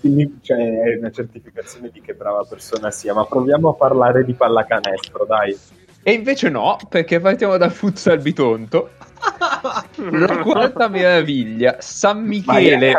cioè, 0.40 0.80
è 0.80 0.96
una 0.96 1.10
certificazione 1.10 1.90
di 1.90 2.00
che 2.00 2.14
brava 2.14 2.44
persona 2.48 2.90
sia. 2.90 3.12
Ma 3.12 3.26
proviamo 3.26 3.70
a 3.70 3.74
parlare 3.74 4.24
di 4.24 4.32
pallacanestro, 4.32 5.26
dai. 5.26 5.56
E 6.06 6.12
invece 6.12 6.50
no, 6.50 6.78
perché 6.90 7.18
partiamo 7.18 7.56
dal 7.56 7.72
futsal 7.72 8.20
bitonto. 8.20 8.90
La 10.10 10.36
quarta 10.44 10.86
meraviglia, 10.88 11.76
San 11.80 12.24
Michele, 12.24 12.92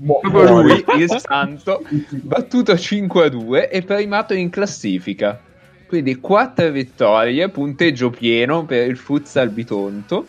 proprio 0.00 0.62
lui, 0.62 0.84
il 0.96 1.10
santo, 1.18 1.82
battuto 2.08 2.78
5 2.78 3.24
a 3.24 3.28
2 3.28 3.68
e 3.68 3.82
primato 3.82 4.34
in 4.34 4.48
classifica. 4.48 5.40
Quindi 5.88 6.20
4 6.20 6.70
vittorie, 6.70 7.48
punteggio 7.48 8.10
pieno 8.10 8.64
per 8.64 8.86
il 8.86 8.96
futsal 8.96 9.48
bitonto. 9.48 10.24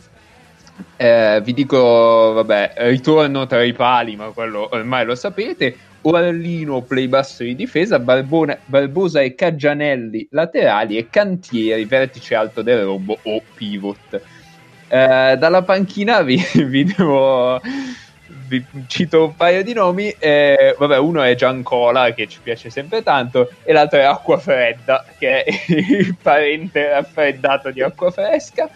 Eh, 0.98 1.40
vi 1.44 1.54
dico, 1.54 2.34
vabbè, 2.34 2.74
ritorno 2.78 3.46
tra 3.46 3.62
i 3.62 3.74
pali, 3.74 4.16
ma 4.16 4.32
quello 4.32 4.70
ormai 4.72 5.06
lo 5.06 5.14
sapete. 5.14 5.76
Orlino 6.02 6.82
play 6.82 7.08
basso 7.08 7.44
di 7.44 7.56
difesa, 7.56 8.00
Barbone, 8.00 8.60
Barbosa 8.66 9.22
e 9.22 9.36
Caggianelli 9.36 10.28
laterali 10.32 10.98
e 10.98 11.10
Cantieri 11.10 11.86
vertice 11.86 12.36
alto 12.36 12.62
del 12.62 12.84
rombo 12.84 13.18
o 13.22 13.42
pivot. 13.56 14.22
Eh, 14.88 15.36
dalla 15.38 15.62
panchina 15.62 16.22
vi, 16.22 16.42
vi 16.66 16.84
devo 16.84 17.60
vi 18.48 18.66
cito 18.88 19.26
un 19.26 19.36
paio 19.36 19.64
di 19.64 19.74
nomi. 19.74 20.14
Eh, 20.20 20.76
vabbè, 20.78 20.98
uno 20.98 21.22
è 21.22 21.36
Giancola, 21.36 22.14
che 22.14 22.28
ci 22.28 22.40
piace 22.42 22.70
sempre 22.70 23.02
tanto, 23.02 23.50
e 23.64 23.72
l'altro 23.72 24.00
è 24.00 24.04
Acqua 24.04 24.38
Fredda, 24.38 25.06
che 25.18 25.44
è 25.44 25.54
il 25.72 26.18
parente 26.22 26.90
raffreddato 26.90 27.72
di 27.72 27.82
Acqua 27.82 28.12
Fresca. 28.12 28.70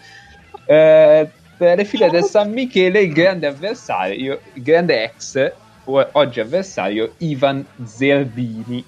Eh, 0.64 1.28
per 1.56 1.76
le 1.76 1.84
file 1.84 2.10
del 2.10 2.24
San 2.24 2.50
Michele, 2.52 3.00
il 3.00 3.12
grande 3.12 3.46
avversario, 3.46 4.40
il 4.54 4.62
grande 4.62 5.04
ex 5.04 5.52
oggi 5.86 6.40
avversario 6.40 7.14
Ivan 7.18 7.64
Zerbini, 7.84 8.84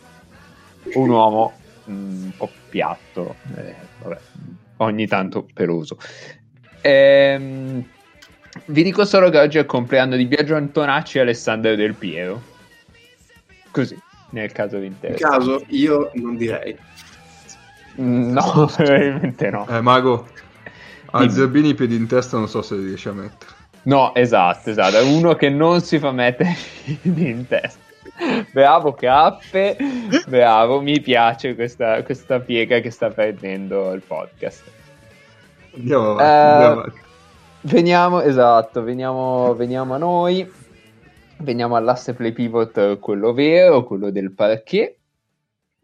un 0.95 1.09
uomo 1.09 1.53
mm, 1.91 2.23
un 2.25 2.33
po' 2.37 2.51
piatto, 2.69 3.37
eh, 3.57 3.75
vabbè, 4.03 4.19
ogni 4.79 5.07
tanto 5.07 5.47
peloso. 5.53 5.99
Ehm, 6.81 7.85
vi 8.67 8.83
dico 8.83 9.05
solo 9.05 9.31
che 9.31 9.39
oggi 9.39 9.59
è 9.59 9.61
il 9.61 9.67
compleanno 9.67 10.17
di 10.17 10.27
Biagio 10.27 10.57
Antonacci 10.57 11.19
e 11.19 11.21
Alessandro 11.23 11.75
Del 11.75 11.95
Piero. 11.95 12.43
Così, 13.71 13.99
nel 14.31 14.53
caso 14.53 14.79
vi 14.79 14.87
interessa. 14.87 15.27
In 15.27 15.33
caso 15.33 15.65
io 15.69 16.11
non 16.15 16.37
direi. 16.37 16.77
Mm, 18.01 18.33
no, 18.33 18.71
probabilmente 18.75 19.51
no. 19.51 19.67
Eh, 19.69 19.81
Mago, 19.81 20.29
a 21.11 21.29
Zerbini 21.29 21.71
i 21.71 21.75
piedi 21.75 21.97
in 21.97 22.07
testa 22.07 22.37
non 22.37 22.49
so 22.49 22.63
se 22.63 22.77
li 22.77 22.87
riesci 22.87 23.09
a 23.09 23.13
mettere. 23.13 23.58
No, 23.85 24.15
esatto, 24.15 24.71
esatto. 24.71 24.97
È 24.97 25.03
uno 25.03 25.35
che 25.35 25.49
non 25.49 25.81
si 25.81 25.99
fa 25.99 26.13
mettere 26.13 26.55
in 27.03 27.47
testa. 27.47 27.87
Bravo 28.53 28.93
Cappe, 28.95 29.77
bravo, 30.27 30.81
mi 30.81 31.01
piace 31.01 31.55
questa, 31.55 32.03
questa, 32.03 32.41
piega 32.41 32.81
che 32.81 32.91
sta 32.91 33.11
prendendo 33.11 33.93
il 33.93 34.01
podcast. 34.01 34.65
Andiamo 35.77 36.11
avanti, 36.11 36.23
uh, 36.23 36.53
andiamo 36.53 36.81
avanti. 36.81 37.01
Veniamo, 37.61 38.21
esatto, 38.21 38.83
veniamo, 38.83 39.55
veniamo, 39.55 39.95
a 39.95 39.99
noi. 39.99 40.51
Veniamo 41.39 41.77
all'asse 41.77 42.15
play 42.15 42.33
pivot, 42.33 42.99
quello 42.99 43.33
vero, 43.33 43.85
quello 43.85 44.11
del 44.11 44.33
parquet. 44.33 44.97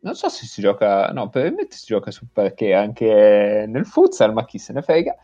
Non 0.01 0.17
so 0.17 0.29
se 0.29 0.45
si 0.47 0.61
gioca, 0.61 1.07
no, 1.09 1.29
probabilmente 1.29 1.77
si 1.77 1.87
gioca 1.87 2.11
sul 2.11 2.29
parquet 2.33 2.75
anche 2.75 3.65
nel 3.69 3.87
futsal, 3.87 4.33
ma 4.33 4.45
chi 4.45 4.59
se 4.59 4.73
ne 4.73 4.83
frega. 4.83 5.15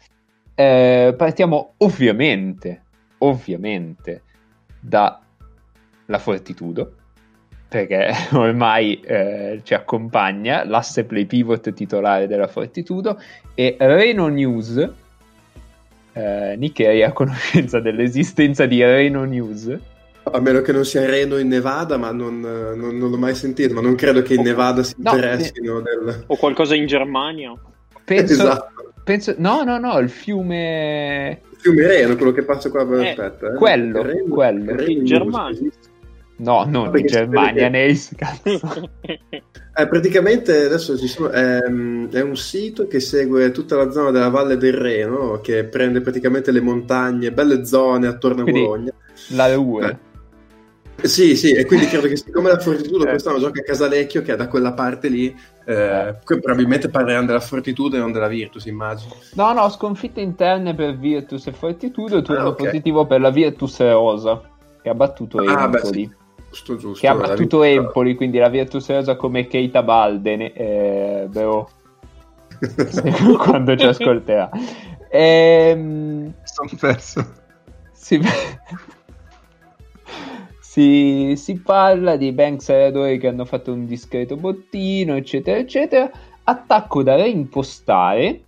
Eh, 0.61 1.15
partiamo 1.17 1.73
ovviamente, 1.79 2.83
ovviamente 3.19 4.25
dalla 4.79 5.19
Fortitudo, 6.19 6.93
perché 7.67 8.13
ormai 8.37 9.01
eh, 9.01 9.61
ci 9.63 9.73
accompagna 9.73 10.63
l'asse 10.67 11.05
play 11.05 11.25
pivot 11.25 11.73
titolare 11.73 12.27
della 12.27 12.47
Fortitudo 12.47 13.19
e 13.55 13.77
Reno 13.79 14.29
News. 14.29 14.77
Eh, 16.13 16.57
Nick 16.59 16.81
eri 16.81 17.05
a 17.05 17.13
conoscenza 17.13 17.81
dell'esistenza 17.81 18.67
di 18.67 18.85
Reno 18.85 19.25
News? 19.25 19.75
A 20.25 20.41
meno 20.41 20.61
che 20.61 20.73
non 20.73 20.85
sia 20.85 21.07
Reno 21.07 21.39
in 21.39 21.49
Nevada, 21.49 21.97
ma 21.97 22.13
non, 22.13 22.39
non, 22.39 22.99
non 22.99 23.09
l'ho 23.11 23.17
mai 23.17 23.35
sentito, 23.35 23.73
ma 23.73 23.81
non 23.81 23.95
credo 23.95 24.21
che 24.21 24.35
in 24.35 24.43
Nevada 24.43 24.83
si 24.83 24.93
interessino. 24.99 25.73
No, 25.73 25.81
del... 25.81 26.25
O 26.27 26.37
qualcosa 26.37 26.75
in 26.75 26.87
Germania. 26.87 27.55
Penso, 28.05 28.35
esatto 28.35 28.80
penso, 29.11 29.35
no, 29.39 29.65
no, 29.65 29.79
no, 29.79 29.99
il 29.99 30.09
fiume... 30.09 31.41
Il 31.51 31.57
fiume 31.59 31.87
Reno, 31.87 32.15
quello 32.15 32.31
che 32.31 32.45
passa 32.45 32.71
qua, 32.71 32.87
eh, 33.03 33.09
aspetta. 33.09 33.53
Eh. 33.53 33.57
Quello, 33.57 34.03
Reno, 34.03 34.33
quello. 34.33 34.77
Reno 34.77 34.91
in 34.91 35.05
Germania. 35.05 35.71
No, 36.37 36.65
non 36.65 36.97
in 36.97 37.07
Germania, 37.07 37.69
Neis, 37.69 38.13
eh, 38.17 39.89
praticamente 39.89 40.65
adesso 40.65 40.97
ci 40.97 41.07
sono, 41.07 41.31
ehm, 41.31 42.11
è 42.11 42.23
un 42.23 42.35
sito 42.35 42.87
che 42.87 42.99
segue 42.99 43.51
tutta 43.51 43.77
la 43.77 43.91
zona 43.91 44.11
della 44.11 44.31
Valle 44.31 44.57
del 44.57 44.73
Reno, 44.73 45.41
che 45.43 45.65
prende 45.65 46.01
praticamente 46.01 46.51
le 46.51 46.63
montagne, 46.63 47.33
belle 47.33 47.67
zone 47.67 48.07
attorno 48.07 48.45
Quindi, 48.45 48.61
a 48.61 48.65
Bologna. 48.65 48.93
La 49.33 49.53
Rue. 49.53 49.99
Eh. 51.03 51.09
Sì, 51.09 51.37
sì, 51.37 51.53
e 51.53 51.67
quindi 51.67 51.87
credo 51.87 52.09
che 52.09 52.17
siccome 52.17 52.49
la 52.49 52.59
Fortitudo 52.59 53.05
eh. 53.07 53.11
quest'anno 53.11 53.39
gioca 53.39 53.61
a 53.61 53.65
Casalecchio, 53.65 54.23
che 54.23 54.33
è 54.33 54.37
da 54.37 54.49
quella 54.49 54.73
parte 54.73 55.09
lì, 55.09 55.35
eh, 55.71 56.17
probabilmente 56.25 56.89
parleranno 56.89 57.27
della 57.27 57.41
Fortitudo 57.41 57.97
e 57.97 57.99
non 58.01 58.13
della 58.13 58.27
Virtus, 58.27 58.65
immagino. 58.67 59.15
No, 59.35 59.53
no, 59.53 59.69
sconfitte 59.69 60.21
interne 60.21 60.75
per 60.75 60.99
Virtus 60.99 61.47
e 61.47 61.53
Fortitudo 61.53 62.19
e 62.19 62.23
turno 62.23 62.43
ah, 62.43 62.49
okay. 62.49 62.67
positivo 62.67 63.07
per 63.07 63.21
la 63.21 63.31
Virtus 63.31 63.79
Rosa, 63.81 64.41
che 64.83 64.89
ha 64.89 64.95
battuto 64.95 65.39
ah, 65.39 65.65
Empoli. 65.65 66.07
Beh, 66.07 66.13
sì. 66.13 66.19
Giusto, 66.49 66.77
giusto. 66.77 67.01
Che 67.01 67.07
ha 67.07 67.15
battuto 67.15 67.63
Empoli, 67.63 68.15
quindi 68.17 68.39
la 68.39 68.49
Virtus 68.49 68.89
Rosa 68.89 69.17
come 69.17 69.47
Keita 69.47 69.83
Balde, 69.83 70.53
eh, 70.53 71.29
però... 71.33 71.69
quando 73.39 73.77
ci 73.77 73.87
ascolterà. 73.87 74.51
Ehm... 75.09 76.35
Sono 76.43 76.71
perso. 76.79 77.39
Sì, 77.93 78.21
si, 80.71 81.35
si, 81.35 81.59
parla 81.59 82.15
di 82.15 82.31
Banks 82.31 82.69
e 82.69 82.75
allenatori 82.75 83.19
che 83.19 83.27
hanno 83.27 83.45
fatto 83.45 83.73
un 83.73 83.87
discreto 83.87 84.37
bottino, 84.37 85.17
eccetera, 85.17 85.59
eccetera. 85.59 86.09
Attacco 86.45 87.03
da 87.03 87.17
reimpostare 87.17 88.41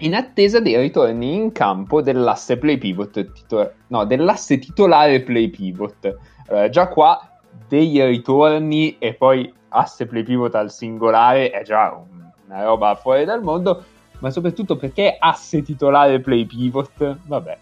in 0.00 0.14
attesa 0.14 0.60
dei 0.60 0.76
ritorni 0.76 1.32
in 1.32 1.50
campo 1.52 2.02
dell'asse 2.02 2.58
play 2.58 2.76
pivot, 2.76 3.32
titolo- 3.32 3.72
no, 3.86 4.04
dell'asse 4.04 4.58
titolare 4.58 5.22
play 5.22 5.48
pivot. 5.48 6.16
Allora, 6.48 6.68
già 6.68 6.88
qua 6.88 7.18
dei 7.66 8.04
ritorni 8.04 8.98
e 8.98 9.14
poi 9.14 9.50
asse 9.68 10.04
play 10.04 10.24
pivot 10.24 10.54
al 10.54 10.70
singolare 10.70 11.48
è 11.48 11.62
già 11.62 11.94
un, 11.94 12.30
una 12.44 12.62
roba 12.64 12.94
fuori 12.94 13.24
dal 13.24 13.42
mondo, 13.42 13.84
ma 14.18 14.30
soprattutto 14.30 14.76
perché 14.76 15.16
asse 15.18 15.62
titolare 15.62 16.20
play 16.20 16.44
pivot, 16.44 17.20
vabbè, 17.22 17.58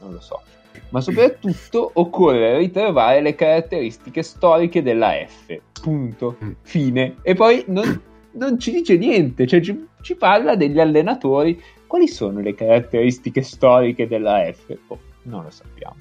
non 0.00 0.12
lo 0.12 0.20
so. 0.20 0.42
Ma 0.92 1.00
soprattutto 1.00 1.90
occorre 1.94 2.58
ritrovare 2.58 3.22
le 3.22 3.34
caratteristiche 3.34 4.22
storiche 4.22 4.82
della 4.82 5.12
F. 5.26 5.58
Punto. 5.80 6.36
Mm. 6.44 6.50
Fine. 6.60 7.16
E 7.22 7.34
poi 7.34 7.64
non, 7.68 8.00
non 8.32 8.58
ci 8.58 8.70
dice 8.70 8.98
niente, 8.98 9.46
cioè 9.46 9.62
ci, 9.62 9.86
ci, 10.02 10.14
parla 10.14 10.54
degli 10.54 10.78
allenatori. 10.78 11.60
Quali 11.86 12.08
sono 12.08 12.40
le 12.40 12.54
caratteristiche 12.54 13.40
storiche 13.40 14.06
della 14.06 14.52
F? 14.52 14.76
Oh, 14.88 14.98
non 15.22 15.44
lo 15.44 15.50
sappiamo. 15.50 15.96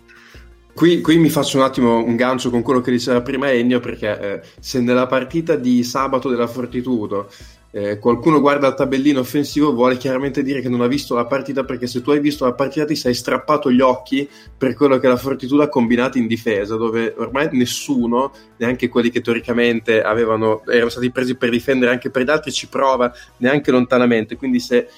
Qui, 0.74 1.00
qui, 1.00 1.18
mi 1.18 1.30
faccio 1.30 1.58
un 1.58 1.64
attimo 1.64 2.04
un 2.04 2.16
gancio 2.18 2.50
con 2.50 2.62
quello 2.62 2.82
che 2.82 2.92
diceva 2.92 3.22
prima 3.22 3.50
Ennio, 3.50 3.80
perché 3.80 4.20
eh, 4.20 4.42
se 4.60 4.82
nella 4.82 5.06
partita 5.06 5.56
di 5.56 5.84
sabato 5.84 6.30
della 6.30 6.48
Fortitudo 6.48 7.30
eh, 7.74 8.00
qualcuno 8.00 8.42
guarda 8.42 8.68
il 8.68 8.74
tabellino 8.74 9.22
offensivo 9.22 9.74
vuole 9.74 9.96
chiaramente 9.96 10.44
dire 10.44 10.60
che 10.60 10.68
non 10.68 10.82
ha 10.82 10.88
visto 10.88 11.16
la 11.16 11.26
partita 11.26 11.64
perché 11.64 11.88
se 11.88 12.02
tu 12.02 12.12
hai 12.12 12.20
visto 12.20 12.44
la 12.44 12.54
partita 12.54 12.86
ti 12.86 12.98
sei 12.98 13.14
strappato 13.14 13.72
gli 13.72 13.80
occhi 13.80 14.28
per 14.58 14.74
quello 14.74 14.98
che 15.00 15.08
la 15.08 15.16
Fortitudo 15.16 15.64
ha 15.64 15.70
combinato 15.70 16.18
in 16.18 16.28
difesa 16.28 16.76
dove 16.76 17.14
ormai 17.18 17.48
nessuno, 17.54 18.34
neanche 18.58 18.90
quelli 18.90 19.10
che 19.10 19.22
teoricamente 19.22 20.02
avevano, 20.02 20.64
erano 20.66 20.90
stati 20.90 21.12
presi 21.12 21.36
per 21.36 21.50
difendere 21.50 21.92
anche 21.92 22.10
per 22.10 22.24
gli 22.24 22.30
altri 22.30 22.52
ci 22.52 22.68
prova 22.68 23.12
neanche 23.38 23.72
lontanamente. 23.72 24.36
Quindi 24.36 24.60
se 24.60 24.90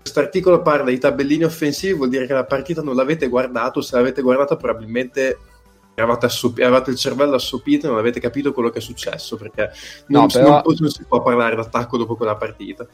questo 0.00 0.20
articolo 0.20 0.62
parla 0.62 0.90
di 0.90 0.98
tabellini 0.98 1.44
offensivi 1.44 1.92
vuol 1.92 2.08
dire 2.08 2.26
che 2.26 2.32
la 2.32 2.44
partita 2.44 2.82
non 2.82 2.96
l'avete 2.96 3.28
guardato 3.28 3.82
se 3.82 3.94
l'avete 3.94 4.22
guardata 4.22 4.56
probabilmente 4.56 5.36
eravate, 5.94 6.26
assopi- 6.26 6.60
eravate 6.60 6.90
il 6.90 6.96
cervello 6.96 7.34
assopito 7.34 7.86
e 7.86 7.90
non 7.90 7.98
avete 7.98 8.20
capito 8.20 8.52
quello 8.52 8.70
che 8.70 8.78
è 8.78 8.82
successo 8.82 9.36
perché 9.36 9.70
non, 10.06 10.22
no, 10.22 10.28
però... 10.28 10.62
non, 10.64 10.76
non 10.78 10.90
si 10.90 11.04
può 11.04 11.22
parlare 11.22 11.56
d'attacco 11.56 11.96
dopo 11.96 12.16
quella 12.16 12.36
partita. 12.36 12.86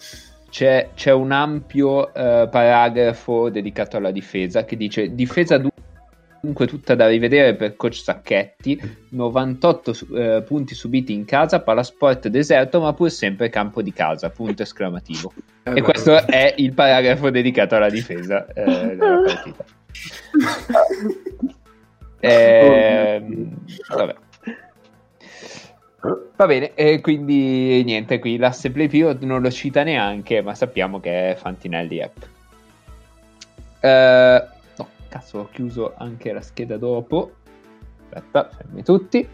C'è, 0.50 0.90
c'è 0.94 1.12
un 1.12 1.30
ampio 1.30 2.12
eh, 2.14 2.48
paragrafo 2.50 3.50
dedicato 3.50 3.98
alla 3.98 4.10
difesa 4.10 4.64
che 4.64 4.76
dice 4.76 5.14
difesa 5.14 5.60
dunque 6.40 6.66
tutta 6.66 6.94
da 6.94 7.06
rivedere 7.06 7.54
per 7.54 7.76
coach 7.76 7.96
Sacchetti. 7.96 8.80
98 9.10 9.96
eh, 10.14 10.42
punti 10.46 10.74
subiti 10.74 11.12
in 11.12 11.26
casa 11.26 11.60
palasport 11.60 12.28
deserto 12.28 12.80
ma 12.80 12.94
pur 12.94 13.10
sempre 13.10 13.50
campo 13.50 13.82
di 13.82 13.92
casa. 13.92 14.30
Punto 14.30 14.62
esclamativo. 14.62 15.32
Eh 15.64 15.76
e 15.76 15.82
questo 15.82 16.26
è 16.26 16.54
il 16.56 16.72
paragrafo 16.72 17.28
dedicato 17.28 17.74
alla 17.76 17.90
difesa 17.90 18.46
eh, 18.46 18.96
della 18.96 19.22
partita 19.24 19.64
Eh, 22.20 23.22
vabbè. 23.94 24.16
Va 26.36 26.46
bene, 26.46 26.74
e 26.74 27.00
quindi 27.00 27.82
niente, 27.84 28.20
qui 28.20 28.36
l'asse 28.36 28.70
play 28.70 28.86
pivot 28.86 29.20
non 29.24 29.42
lo 29.42 29.50
cita 29.50 29.82
neanche, 29.82 30.40
ma 30.42 30.54
sappiamo 30.54 31.00
che 31.00 31.32
è 31.32 31.34
Fantinelli 31.34 32.00
app. 32.00 32.16
Eh, 33.80 34.46
no, 34.76 34.88
cazzo, 35.08 35.38
ho 35.38 35.48
chiuso 35.50 35.94
anche 35.96 36.32
la 36.32 36.40
scheda 36.40 36.76
dopo. 36.76 37.32
Aspetta, 38.04 38.48
fermi 38.48 38.84
tutti. 38.84 39.28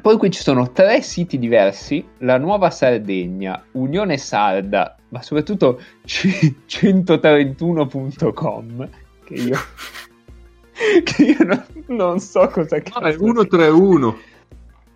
Poi 0.00 0.16
qui 0.16 0.30
ci 0.30 0.42
sono 0.42 0.70
tre 0.72 1.02
siti 1.02 1.38
diversi, 1.38 2.02
la 2.18 2.38
Nuova 2.38 2.70
Sardegna, 2.70 3.64
Unione 3.72 4.16
Sarda, 4.16 4.96
ma 5.08 5.20
soprattutto 5.22 5.80
c- 6.04 6.54
131.com, 6.66 8.88
che 9.24 9.34
io 9.34 9.58
che 11.04 11.22
io 11.22 11.44
non, 11.44 11.64
non 11.86 12.18
so 12.18 12.48
cosa. 12.48 12.76
No, 12.76 13.06
è 13.06 13.16
131. 13.16 14.18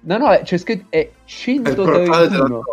No, 0.00 0.16
no, 0.16 0.40
c'è 0.42 0.58
scritto 0.58 0.86
è 0.90 1.08
131. 1.24 2.64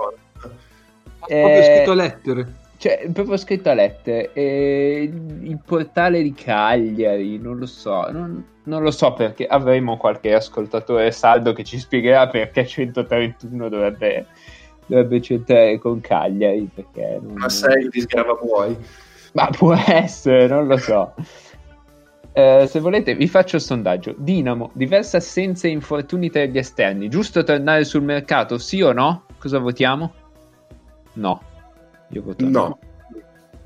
È 1.27 1.39
proprio 1.39 1.63
scritto 1.63 1.93
lettere. 1.93 2.53
Cioè, 2.77 2.99
è 2.99 3.09
proprio 3.09 3.37
scritto 3.37 3.69
a 3.69 3.73
lettere. 3.73 4.31
E 4.33 5.11
il 5.41 5.59
portale 5.65 6.21
di 6.21 6.33
Cagliari, 6.33 7.37
non 7.37 7.57
lo 7.57 7.65
so. 7.65 8.09
Non, 8.11 8.43
non, 8.63 8.83
lo 8.83 8.91
so 8.91 9.13
perché 9.13 9.45
avremo 9.45 9.97
qualche 9.97 10.33
ascoltatore 10.33 11.11
saldo 11.11 11.53
che 11.53 11.63
ci 11.63 11.79
spiegherà 11.79 12.27
perché 12.27 12.65
131 12.65 13.69
dovrebbe, 13.69 14.25
dovrebbe 14.85 15.21
centrare 15.21 15.77
con 15.77 16.01
Cagliari. 16.01 16.69
Perché 16.73 17.19
non, 17.21 17.33
Ma 17.33 17.49
sei 17.49 17.89
di 17.89 18.01
sgrava 18.01 18.35
puoi. 18.35 18.77
Ma 19.33 19.49
può 19.49 19.75
essere, 19.87 20.47
non 20.47 20.67
lo 20.67 20.77
so. 20.77 21.13
Eh, 22.37 22.67
se 22.67 22.81
volete 22.81 23.15
vi 23.15 23.29
faccio 23.29 23.55
il 23.55 23.61
sondaggio. 23.61 24.13
Dinamo, 24.17 24.71
diverse 24.73 25.15
assenze 25.15 25.67
e 25.67 25.71
infortuni 25.71 26.29
tra 26.29 26.43
gli 26.43 26.57
esterni. 26.57 27.07
Giusto 27.07 27.45
tornare 27.45 27.85
sul 27.85 28.01
mercato, 28.03 28.57
sì 28.57 28.81
o 28.81 28.91
no? 28.91 29.23
Cosa 29.37 29.57
votiamo? 29.59 30.13
No. 31.13 31.41
Io 32.09 32.21
voto 32.21 32.45
no. 32.45 32.79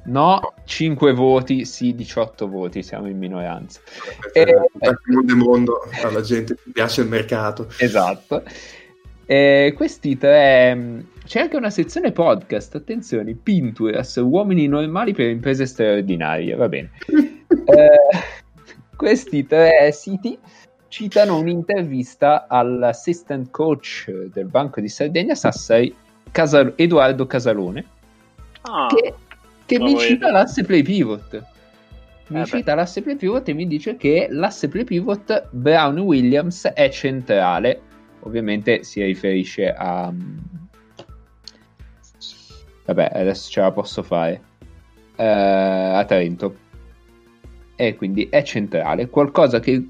No, 0.03 0.53
5 0.65 1.13
voti, 1.13 1.65
sì, 1.65 1.95
18 1.95 2.47
voti, 2.47 2.83
siamo 2.83 3.07
in 3.07 3.17
minoranza. 3.17 3.79
Eh, 4.33 4.41
eh, 4.41 4.97
mondo 5.07 5.35
mondo 5.35 5.79
alla 6.03 6.21
gente 6.21 6.55
piace 6.71 7.01
il 7.01 7.07
mercato. 7.07 7.67
Esatto. 7.79 8.43
Eh, 9.25 9.73
questi 9.75 10.15
tre... 10.15 10.75
Mm, 10.75 10.99
c'è 11.25 11.41
anche 11.41 11.57
una 11.57 11.71
sezione 11.71 12.11
podcast, 12.11 12.75
attenzione, 12.75 13.33
Pinterest, 13.33 14.17
uomini 14.17 14.67
normali 14.67 15.13
per 15.13 15.29
imprese 15.29 15.65
straordinarie, 15.65 16.55
va 16.55 16.69
bene. 16.69 16.91
eh, 17.65 18.37
questi 18.99 19.45
tre 19.45 19.93
siti 19.93 20.37
citano 20.89 21.37
un'intervista 21.37 22.47
all'assistant 22.49 23.49
coach 23.49 24.11
del 24.33 24.47
Banco 24.47 24.81
di 24.81 24.89
Sardegna 24.89 25.35
Sassari, 25.35 25.95
Casal- 26.31 26.73
Edoardo 26.75 27.25
Casalone, 27.25 27.85
ah, 28.63 28.87
che, 28.93 29.13
che 29.65 29.79
mi 29.79 29.97
cita 29.97 30.29
l'asse 30.31 30.65
play 30.65 30.81
pivot. 30.81 31.45
Mi 32.27 32.41
eh 32.41 32.45
cita 32.45 32.73
beh. 32.73 32.81
l'asse 32.81 33.01
play 33.01 33.15
pivot 33.15 33.47
e 33.47 33.53
mi 33.53 33.67
dice 33.67 33.95
che 33.95 34.27
l'asse 34.29 34.67
play 34.67 34.83
pivot 34.83 35.47
Brown 35.51 35.97
Williams 35.99 36.65
è 36.65 36.89
centrale. 36.89 37.81
Ovviamente 38.23 38.83
si 38.83 39.01
riferisce 39.01 39.71
a... 39.71 40.13
Vabbè, 42.83 43.11
adesso 43.13 43.49
ce 43.49 43.61
la 43.61 43.71
posso 43.71 44.03
fare. 44.03 44.41
Uh, 45.15 45.95
a 45.95 46.03
Trento 46.05 46.67
e 47.85 47.95
quindi 47.95 48.27
è 48.29 48.43
centrale, 48.43 49.07
qualcosa 49.07 49.61
che 49.61 49.87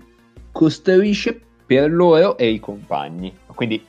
costruisce 0.51 1.41
per 1.65 1.91
loro 1.91 2.37
e 2.37 2.51
i 2.51 2.59
compagni. 2.59 3.35
Quindi, 3.47 3.83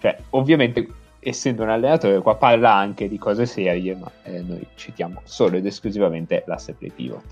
cioè, 0.00 0.18
ovviamente, 0.30 0.86
essendo 1.18 1.62
un 1.62 1.70
allenatore, 1.70 2.20
qua 2.20 2.36
parla 2.36 2.74
anche 2.74 3.08
di 3.08 3.16
cose 3.16 3.46
serie, 3.46 3.94
ma 3.94 4.10
eh, 4.24 4.42
noi 4.42 4.66
citiamo 4.74 5.22
solo 5.24 5.56
ed 5.56 5.64
esclusivamente 5.64 6.44
l'asse 6.46 6.74
play 6.74 6.90
pivot. 6.90 7.24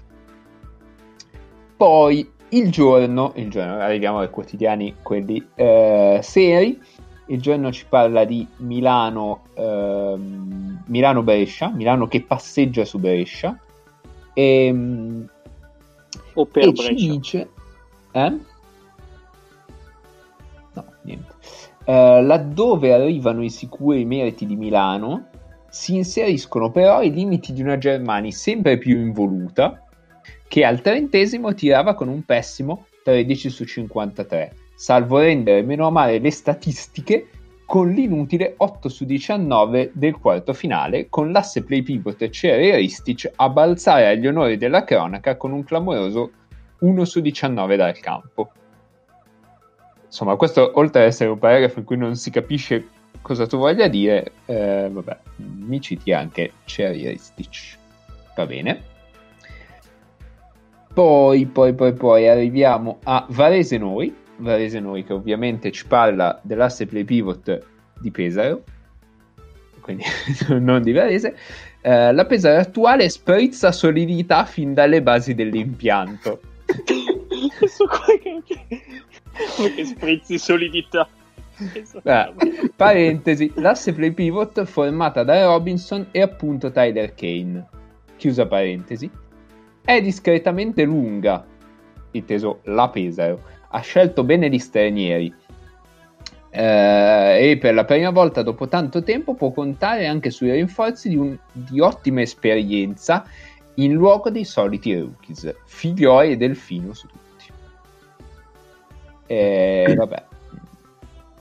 Poi 1.76 2.26
il 2.48 2.70
giorno, 2.70 3.32
il 3.34 3.50
giorno, 3.50 3.78
arriviamo 3.78 4.20
ai 4.20 4.30
quotidiani, 4.30 4.94
quelli 5.02 5.46
eh, 5.54 6.20
seri. 6.22 6.80
Il 7.26 7.42
giorno 7.42 7.70
ci 7.72 7.84
parla 7.86 8.24
di 8.24 8.46
Milano, 8.58 9.42
ehm, 9.52 10.84
Milano-Brescia, 10.86 11.68
Milano 11.68 12.06
che 12.06 12.22
passeggia 12.22 12.86
su 12.86 12.98
Brescia. 12.98 13.58
E, 14.32 14.66
ehm, 14.66 15.28
o 16.36 16.46
per 16.46 16.68
e 16.68 16.72
Brescia. 16.72 16.96
ci 16.96 17.08
dice... 17.10 17.48
Eh? 18.12 18.38
No, 20.72 20.84
niente. 21.02 21.34
Uh, 21.84 22.22
laddove 22.22 22.92
arrivano 22.92 23.44
i 23.44 23.50
sicuri 23.50 24.04
meriti 24.04 24.46
di 24.46 24.56
Milano, 24.56 25.28
si 25.68 25.94
inseriscono 25.94 26.70
però 26.70 27.02
i 27.02 27.12
limiti 27.12 27.52
di 27.52 27.62
una 27.62 27.78
Germania 27.78 28.30
sempre 28.32 28.78
più 28.78 28.96
involuta, 28.98 29.84
che 30.48 30.64
al 30.64 30.80
trentesimo 30.80 31.54
tirava 31.54 31.94
con 31.94 32.08
un 32.08 32.22
pessimo 32.24 32.86
13 33.04 33.50
su 33.50 33.64
53. 33.64 34.52
salvo 34.74 35.18
rendere 35.18 35.62
meno 35.62 35.86
amare 35.86 36.18
le 36.18 36.30
statistiche 36.30 37.28
con 37.66 37.90
l'inutile 37.90 38.54
8 38.56 38.88
su 38.88 39.04
19 39.04 39.90
del 39.92 40.16
quarto 40.16 40.54
finale, 40.54 41.08
con 41.10 41.32
l'asse 41.32 41.64
play 41.64 41.82
pivot 41.82 42.30
Cere 42.30 42.76
Ristic 42.76 43.32
a 43.34 43.48
balzare 43.48 44.06
agli 44.06 44.28
onori 44.28 44.56
della 44.56 44.84
cronaca 44.84 45.36
con 45.36 45.52
un 45.52 45.64
clamoroso 45.64 46.30
1 46.78 47.04
su 47.04 47.20
19 47.20 47.76
dal 47.76 47.98
campo. 47.98 48.52
Insomma, 50.04 50.36
questo 50.36 50.70
oltre 50.74 51.02
ad 51.02 51.08
essere 51.08 51.28
un 51.28 51.38
paragrafo 51.38 51.80
in 51.80 51.84
cui 51.84 51.96
non 51.96 52.14
si 52.14 52.30
capisce 52.30 52.86
cosa 53.20 53.46
tu 53.46 53.58
voglia 53.58 53.88
dire, 53.88 54.32
eh, 54.46 54.88
vabbè, 54.88 55.18
mi 55.36 55.80
citi 55.80 56.12
anche 56.12 56.52
Cherry 56.64 57.08
Ristic. 57.08 57.76
Va 58.36 58.46
bene. 58.46 58.94
Poi, 60.94 61.44
poi, 61.46 61.74
poi, 61.74 61.92
poi 61.92 62.28
arriviamo 62.28 63.00
a 63.02 63.26
Varese 63.28 63.76
Noi, 63.76 64.14
Varese 64.38 64.80
Noi 64.80 65.04
che 65.04 65.12
ovviamente 65.12 65.70
ci 65.70 65.86
parla 65.86 66.38
dell'asse 66.42 66.86
play 66.86 67.04
pivot 67.04 67.64
di 67.98 68.10
Pesaro, 68.10 68.62
quindi 69.80 70.04
non 70.60 70.82
di 70.82 70.92
Varese. 70.92 71.36
Eh, 71.80 72.12
la 72.12 72.24
Pesaro 72.24 72.60
attuale 72.60 73.08
sprizza 73.08 73.70
solidità 73.72 74.44
fin 74.44 74.74
dalle 74.74 75.02
basi 75.02 75.34
dell'impianto. 75.34 76.40
Questo 77.58 77.86
qua 77.86 78.04
che, 78.20 79.84
sprizzi 79.84 80.38
solidità. 80.38 81.08
Beh, 82.02 82.34
parentesi, 82.74 83.50
l'asse 83.56 83.94
play 83.94 84.10
pivot 84.10 84.64
formata 84.64 85.22
da 85.22 85.44
Robinson 85.44 86.08
e 86.10 86.20
appunto 86.20 86.70
Tyler 86.70 87.14
Kane. 87.14 87.66
Chiusa 88.16 88.46
parentesi. 88.46 89.08
È 89.82 90.00
discretamente 90.02 90.84
lunga, 90.84 91.46
inteso 92.10 92.60
la 92.64 92.88
Pesaro. 92.88 93.40
Ha 93.68 93.80
scelto 93.80 94.24
bene 94.24 94.48
gli 94.48 94.58
stranieri. 94.58 95.32
Eh, 96.50 97.50
e 97.50 97.58
per 97.58 97.74
la 97.74 97.84
prima 97.84 98.10
volta 98.10 98.42
dopo 98.42 98.66
tanto 98.66 99.02
tempo 99.02 99.34
può 99.34 99.50
contare 99.50 100.06
anche 100.06 100.30
sui 100.30 100.50
rinforzi 100.50 101.10
di, 101.10 101.16
un, 101.16 101.36
di 101.52 101.80
ottima 101.80 102.22
esperienza 102.22 103.26
in 103.74 103.92
luogo 103.92 104.30
dei 104.30 104.44
soliti 104.44 104.98
rookies, 104.98 105.54
Figlioi 105.66 106.32
e 106.32 106.36
Delfino 106.36 106.94
su 106.94 107.06
tutti. 107.08 107.24
E 109.26 109.94
vabbè, 109.94 110.24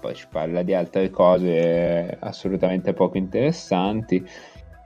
poi 0.02 0.16
ci 0.16 0.28
parla 0.30 0.64
di 0.64 0.74
altre 0.74 1.10
cose 1.10 2.18
assolutamente 2.20 2.94
poco 2.94 3.18
interessanti. 3.18 4.28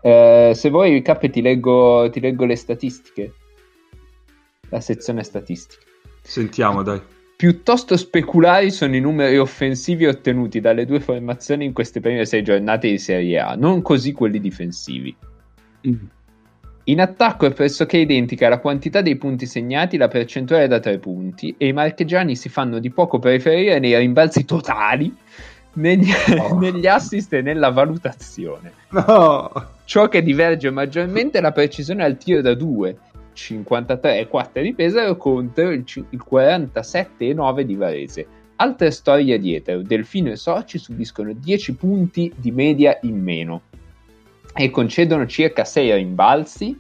Eh, 0.02 0.52
se 0.54 0.70
vuoi, 0.70 1.02
Cappe, 1.02 1.30
ti 1.30 1.42
leggo, 1.42 2.10
ti 2.12 2.20
leggo 2.20 2.46
le 2.46 2.56
statistiche. 2.56 3.34
La 4.70 4.80
sezione 4.80 5.24
statistiche. 5.24 5.84
Sentiamo, 6.22 6.84
dai. 6.84 7.02
Piuttosto 7.40 7.96
speculari 7.96 8.70
sono 8.70 8.98
i 8.98 9.00
numeri 9.00 9.38
offensivi 9.38 10.06
ottenuti 10.06 10.60
dalle 10.60 10.86
due 10.86 11.00
formazioni 11.00 11.64
in 11.64 11.72
queste 11.72 12.02
prime 12.02 12.26
sei 12.26 12.44
giornate 12.44 12.90
di 12.90 12.98
Serie 12.98 13.40
A, 13.40 13.56
non 13.56 13.82
così 13.82 14.12
quelli 14.12 14.42
difensivi. 14.42 15.16
Mm. 15.88 15.94
In 16.84 17.00
attacco 17.00 17.46
è 17.46 17.54
pressoché 17.54 17.96
identica 17.96 18.50
la 18.50 18.60
quantità 18.60 19.00
dei 19.00 19.16
punti 19.16 19.46
segnati 19.46 19.96
la 19.96 20.10
percentuale 20.10 20.68
da 20.68 20.82
tre 20.82 20.98
punti 20.98 21.56
e 21.58 21.68
i 21.68 21.72
marchigiani 21.72 22.36
si 22.36 22.50
fanno 22.50 22.78
di 22.80 22.90
poco 22.90 23.20
preferire 23.20 23.80
nei 23.80 23.96
rimbalzi 23.96 24.44
totali, 24.44 25.16
negli, 25.76 26.12
oh. 26.38 26.60
negli 26.60 26.88
assist 26.88 27.32
e 27.32 27.42
nella 27.42 27.70
valutazione. 27.70 28.74
No. 28.90 29.50
Ciò 29.86 30.10
che 30.10 30.22
diverge 30.22 30.72
maggiormente 30.72 31.38
è 31.38 31.42
la 31.42 31.54
precisione 31.54 32.04
al 32.04 32.18
tiro 32.18 32.42
da 32.42 32.54
due, 32.54 32.98
53,4 33.36 34.62
di 34.62 34.74
Pesaro 34.74 35.18
contro 35.18 35.72
il, 35.72 35.84
il 36.10 36.24
47,9 36.30 37.62
di 37.62 37.76
Varese. 37.76 38.28
Altre 38.58 38.92
storie 38.92 39.40
dietro, 39.40 39.82
Delfino 39.82 40.30
e 40.30 40.36
Soci 40.36 40.78
subiscono 40.78 41.32
10 41.32 41.76
punti 41.76 42.34
di 42.36 42.52
media 42.52 42.98
in 43.04 43.22
meno 43.22 43.62
e 44.54 44.70
concedono 44.70 45.26
circa 45.26 45.64
6 45.64 45.94
rimbalzi. 45.94 46.78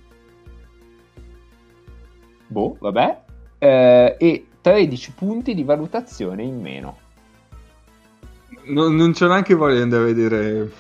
Boh, 2.47 2.75
vabbè. 2.79 3.19
Eh, 3.59 4.15
e 4.17 4.45
13 4.62 5.13
punti 5.13 5.53
di 5.53 5.63
valutazione 5.63 6.43
in 6.43 6.59
meno. 6.59 6.97
No, 8.65 8.89
non 8.89 9.13
c'è 9.13 9.27
neanche 9.27 9.53
voglia 9.55 9.75
di 9.75 9.81
andare 9.81 10.03
a 10.03 10.05
vedere 10.05 10.71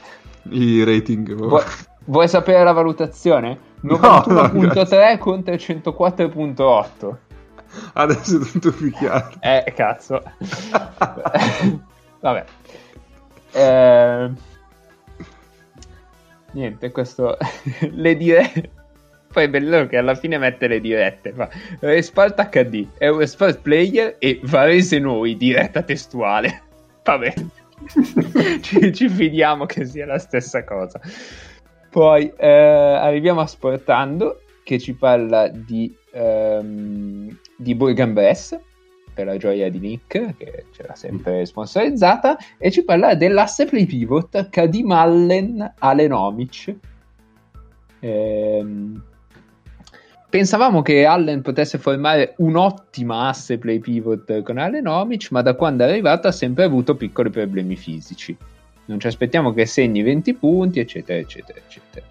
i 0.49 0.83
rating. 0.83 1.33
Vuoi, 1.33 1.63
vuoi 2.05 2.27
sapere 2.27 2.63
la 2.63 2.71
valutazione? 2.71 3.68
91.3 3.83 5.11
no, 5.11 5.17
contro 5.17 5.53
104.8. 5.53 7.15
Adesso 7.93 8.41
è 8.41 8.45
tutto 8.45 8.71
più 8.71 8.91
chiaro. 8.91 9.31
Eh, 9.41 9.73
cazzo. 9.75 10.21
Vabbè. 12.19 12.45
Eh 13.51 14.31
niente, 16.51 16.91
questo 16.91 17.37
le 17.91 18.15
dirette. 18.15 18.69
Poi 19.31 19.43
è 19.43 19.49
bello 19.49 19.85
che 19.85 19.97
alla 19.97 20.15
fine 20.15 20.39
mette 20.39 20.67
le 20.67 20.79
dirette. 20.79 21.33
Fa 21.33 21.47
Respalt 21.81 22.49
HD, 22.49 22.87
Eurosport 22.97 23.59
Player 23.61 24.15
e 24.17 24.39
Varese 24.43 24.97
Noi, 24.97 25.37
diretta 25.37 25.83
testuale. 25.83 26.63
Vabbè, 27.03 27.33
ci, 28.61 28.91
ci, 28.91 29.07
fidiamo 29.07 29.65
che 29.67 29.85
sia 29.85 30.07
la 30.07 30.17
stessa 30.17 30.63
cosa. 30.63 30.99
Poi 31.89 32.31
eh, 32.37 32.47
arriviamo 32.47 33.41
a 33.41 33.47
Sportando, 33.47 34.41
che 34.63 34.77
ci 34.77 34.93
parla 34.93 35.47
di, 35.47 35.91
um, 36.13 37.35
di 37.57 37.73
Burgan 37.73 38.13
Bress 38.13 38.57
per 39.11 39.25
la 39.25 39.37
gioia 39.37 39.69
di 39.69 39.79
Nick, 39.79 40.37
che 40.37 40.65
c'era 40.71 40.93
sempre 40.93 41.45
sponsorizzata, 41.45 42.37
e 42.57 42.69
ci 42.69 42.83
parla 42.83 43.15
dell'asse 43.15 43.65
play 43.65 43.85
pivot 43.85 44.49
Kadim 44.49 44.91
Allen 44.91 45.73
Alenomic. 45.79 46.75
Ehm, 48.01 49.03
pensavamo 50.29 50.83
che 50.83 51.05
Allen 51.05 51.41
potesse 51.41 51.79
formare 51.79 52.35
un'ottima 52.37 53.27
asse 53.27 53.57
play 53.57 53.79
pivot 53.79 54.43
con 54.43 54.59
Alenomic, 54.59 55.31
ma 55.31 55.41
da 55.41 55.55
quando 55.55 55.83
è 55.83 55.89
arrivato 55.89 56.27
ha 56.27 56.31
sempre 56.31 56.63
avuto 56.63 56.95
piccoli 56.95 57.31
problemi 57.31 57.75
fisici. 57.75 58.37
Non 58.89 58.99
ci 58.99 59.05
aspettiamo 59.05 59.53
che 59.53 59.67
segni 59.67 60.01
20 60.01 60.33
punti, 60.33 60.79
eccetera, 60.79 61.19
eccetera, 61.19 61.59
eccetera. 61.59 62.05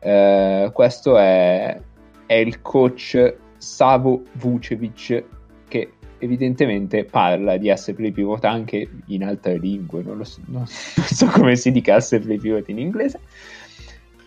Eh, 0.00 0.70
questo 0.72 1.18
è, 1.18 1.78
è 2.24 2.34
il 2.34 2.62
coach 2.62 3.36
Savo 3.58 4.22
Vucevic 4.32 5.22
che 5.68 5.92
evidentemente 6.16 7.04
parla 7.04 7.58
di 7.58 7.70
play 7.94 8.10
pivot 8.10 8.42
anche 8.46 8.88
in 9.08 9.22
altre 9.22 9.58
lingue, 9.58 10.02
non, 10.02 10.24
so, 10.24 10.40
non, 10.48 10.66
so, 10.66 11.26
come 11.26 11.56
si 11.56 11.70
dica 11.70 11.98
play 11.98 12.38
pivot 12.38 12.70
in 12.70 12.78
inglese. 12.78 13.20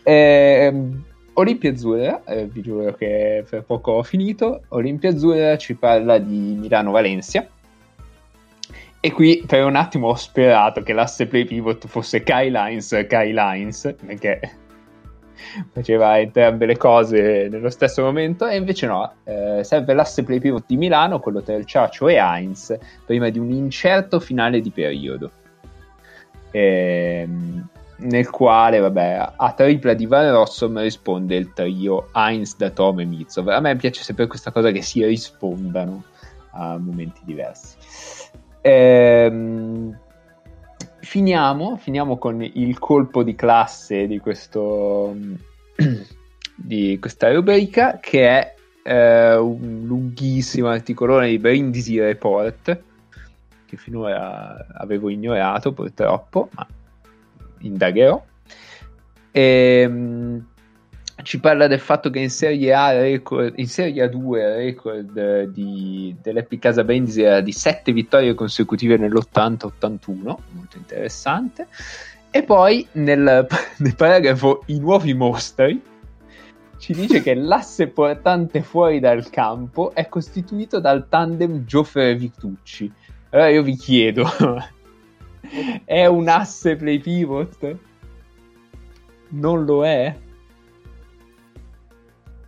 Eh, 0.04 0.71
Olimpia 1.34 1.71
Azzurra, 1.71 2.23
eh, 2.25 2.45
vi 2.45 2.62
giuro 2.62 2.93
che 2.93 3.43
per 3.49 3.63
poco 3.63 3.93
ho 3.93 4.04
finito, 4.04 4.65
Olimpia 4.69 5.10
Azzurra 5.10 5.58
ci 5.58 5.73
parla 5.73 6.19
di 6.19 6.56
Milano-Valencia. 6.60 7.49
E 9.05 9.11
qui 9.11 9.43
per 9.45 9.63
un 9.63 9.75
attimo 9.75 10.07
ho 10.07 10.15
sperato 10.15 10.81
che 10.81 10.91
l'asse 10.91 11.27
play 11.27 11.45
pivot 11.45 11.85
fosse 11.85 12.23
Kai 12.23 12.49
Lines, 12.49 13.05
Kai 13.07 13.33
Lines, 13.33 13.93
perché 14.03 14.39
faceva 15.71 16.17
entrambe 16.19 16.65
le 16.65 16.75
cose 16.75 17.47
nello 17.51 17.69
stesso 17.69 18.01
momento 18.01 18.47
e 18.47 18.55
invece 18.55 18.87
no, 18.87 19.13
eh, 19.25 19.63
serve 19.63 19.93
l'asse 19.93 20.23
play 20.23 20.39
pivot 20.39 20.63
di 20.65 20.75
Milano, 20.75 21.19
quello 21.19 21.43
tra 21.43 21.53
il 21.53 21.67
Ciaccio 21.67 22.07
e 22.07 22.15
Heinz, 22.15 22.75
prima 23.05 23.29
di 23.29 23.37
un 23.37 23.51
incerto 23.51 24.19
finale 24.19 24.59
di 24.59 24.71
periodo. 24.71 25.29
Ehm, 26.49 27.63
nel 27.97 28.29
quale, 28.31 28.79
vabbè, 28.79 29.33
a 29.35 29.51
tripla 29.51 29.93
di 29.93 30.07
Van 30.07 30.31
Rossum 30.31 30.79
risponde 30.79 31.35
il 31.35 31.53
trio 31.53 32.07
Heinz, 32.11 32.57
Datom 32.57 33.01
e 33.01 33.05
Mizov. 33.05 33.49
A 33.49 33.59
me 33.59 33.75
piace 33.75 34.01
sempre 34.01 34.25
questa 34.25 34.51
cosa 34.51 34.71
che 34.71 34.81
si 34.81 35.05
rispondano 35.05 36.05
a 36.53 36.79
momenti 36.79 37.21
diversi. 37.23 38.14
Ehm, 38.67 39.95
finiamo, 41.01 41.78
finiamo 41.78 42.17
con 42.17 42.41
il 42.41 42.80
colpo 42.80 43.21
di 43.21 43.36
classe 43.36 44.08
di, 44.08 44.17
questo, 44.17 45.15
di 46.56 46.97
questa 46.99 47.32
rubrica 47.32 47.99
che 48.01 48.28
è 48.28 48.56
eh, 48.82 49.36
un 49.36 49.84
lunghissimo 49.86 50.67
articolone 50.69 51.28
di 51.30 51.38
Brindisi 51.38 51.99
Report 51.99 52.82
che 53.67 53.78
finora 53.78 54.65
avevo 54.73 55.10
ignorato 55.10 55.71
purtroppo, 55.71 56.49
ma 56.54 56.65
indagherò. 57.60 58.19
Ehm, 59.30 60.47
ci 61.25 61.39
parla 61.39 61.65
del 61.65 61.79
fatto 61.79 62.11
che 62.11 62.19
in 62.19 62.29
Serie 62.29 62.71
A, 62.71 62.91
record, 62.91 63.53
in 63.57 63.67
Serie 63.67 64.05
A2 64.05 64.38
il 64.38 64.55
record 64.55 65.43
di, 65.45 66.15
dell'Epic 66.21 66.61
Casa 66.61 66.83
Brindisi 66.83 67.23
era 67.23 67.41
di 67.41 67.51
7 67.51 67.91
vittorie 67.91 68.35
consecutive 68.35 68.95
nell'80-81, 68.95 70.21
molto 70.21 70.77
interessante. 70.77 71.67
E 72.29 72.43
poi 72.43 72.88
nel, 72.91 73.47
nel 73.77 73.95
paragrafo 73.95 74.61
I 74.67 74.77
nuovi 74.79 75.15
mostri 75.15 75.81
ci 76.77 76.93
dice 76.93 77.23
che 77.23 77.33
l'asse 77.33 77.88
portante 77.88 78.61
fuori 78.61 78.99
dal 78.99 79.27
campo 79.31 79.95
è 79.95 80.07
costituito 80.07 80.79
dal 80.79 81.07
tandem 81.09 81.65
Gioffre 81.65 82.13
Vitucci, 82.13 82.91
Allora 83.31 83.49
io 83.49 83.63
vi 83.63 83.75
chiedo, 83.75 84.27
è 85.85 86.05
un 86.05 86.27
asse 86.27 86.75
play 86.75 86.99
pivot? 86.99 87.77
Non 89.29 89.65
lo 89.65 89.83
è? 89.83 90.21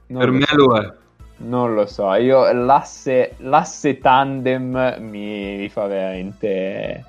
Non 0.07 0.19
per 0.19 0.31
me 0.31 0.45
so. 0.45 0.55
lo 0.55 0.77
è. 0.77 0.93
Non 1.39 1.75
lo 1.75 1.85
so, 1.85 2.11
io 2.13 2.51
l'asse, 2.51 3.35
l'asse 3.37 3.99
tandem 3.99 4.95
mi, 4.99 5.57
mi, 5.57 5.69
fa 5.69 5.85
veramente 5.85 7.05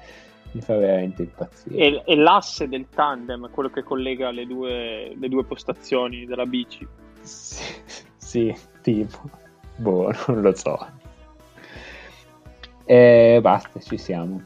mi 0.52 0.60
fa 0.60 0.76
veramente 0.76 1.22
impazzire. 1.22 1.76
E, 1.76 2.02
e 2.04 2.16
l'asse 2.16 2.68
del 2.68 2.86
tandem 2.88 3.46
è 3.46 3.50
quello 3.50 3.70
che 3.70 3.82
collega 3.82 4.30
le 4.30 4.46
due, 4.46 5.14
le 5.18 5.28
due 5.28 5.44
postazioni 5.44 6.26
della 6.26 6.46
bici. 6.46 6.86
Sì, 7.20 7.62
sì, 8.16 8.54
tipo. 8.82 9.30
Boh, 9.76 10.12
non 10.28 10.40
lo 10.42 10.54
so. 10.54 10.78
E 12.84 13.38
basta, 13.40 13.80
ci 13.80 13.98
siamo. 13.98 14.42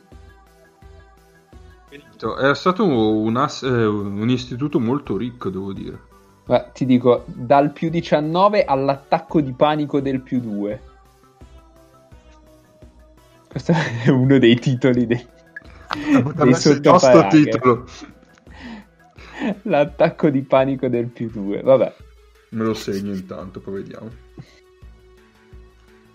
È 1.88 2.54
stato 2.54 2.84
un, 2.86 3.36
ass- 3.36 3.62
eh, 3.64 3.84
un 3.84 4.28
istituto 4.28 4.78
molto 4.80 5.16
ricco, 5.16 5.50
devo 5.50 5.72
dire. 5.72 6.10
Ma 6.46 6.60
ti 6.60 6.84
dico, 6.86 7.24
dal 7.26 7.72
più 7.72 7.88
19 7.88 8.64
all'attacco 8.64 9.40
di 9.40 9.52
panico 9.52 10.00
del 10.00 10.20
più 10.20 10.40
2. 10.40 10.82
Questo 13.48 13.72
è 14.04 14.08
uno 14.08 14.38
dei 14.38 14.58
titoli 14.58 15.06
dei, 15.06 15.26
dei 16.34 16.54
sottoparaghe. 16.54 17.84
L'attacco 19.62 20.30
di 20.30 20.42
panico 20.42 20.88
del 20.88 21.06
più 21.06 21.30
2. 21.30 21.62
Vabbè. 21.62 21.94
Me 22.50 22.64
lo 22.64 22.74
segno 22.74 23.12
intanto, 23.14 23.60
poi 23.60 23.74
vediamo. 23.82 24.10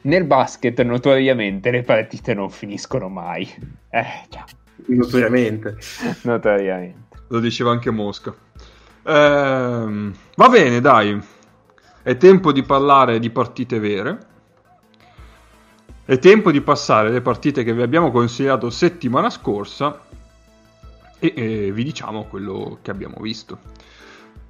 Nel 0.02 0.24
basket, 0.24 0.82
notoriamente, 0.82 1.72
le 1.72 1.84
partite 1.84 2.34
non 2.34 2.50
finiscono 2.50 3.10
mai. 3.10 3.48
Eh, 3.90 4.06
già. 4.30 4.46
Notoriamente. 4.88 5.78
notoriamente. 6.24 7.18
Lo 7.30 7.40
diceva 7.40 7.72
anche 7.72 7.92
Mosca. 7.92 8.34
Ehm, 9.08 10.14
va 10.36 10.50
bene, 10.50 10.82
dai. 10.82 11.18
È 12.04 12.18
tempo 12.18 12.52
di 12.52 12.64
parlare 12.64 13.20
di 13.20 13.30
partite 13.30 13.80
vere. 13.80 14.26
È 16.04 16.20
tempo 16.20 16.52
di 16.52 16.62
passare 16.62 17.10
le 17.10 17.22
partite 17.22 17.64
che 17.64 17.74
vi 17.74 17.82
abbiamo 17.82 18.12
consigliato 18.12 18.70
settimana 18.70 19.30
scorsa 19.30 20.02
e, 21.20 21.34
e 21.36 21.72
vi 21.72 21.84
diciamo 21.84 22.26
quello 22.26 22.80
che 22.82 22.92
abbiamo 22.92 23.18
visto. 23.20 23.60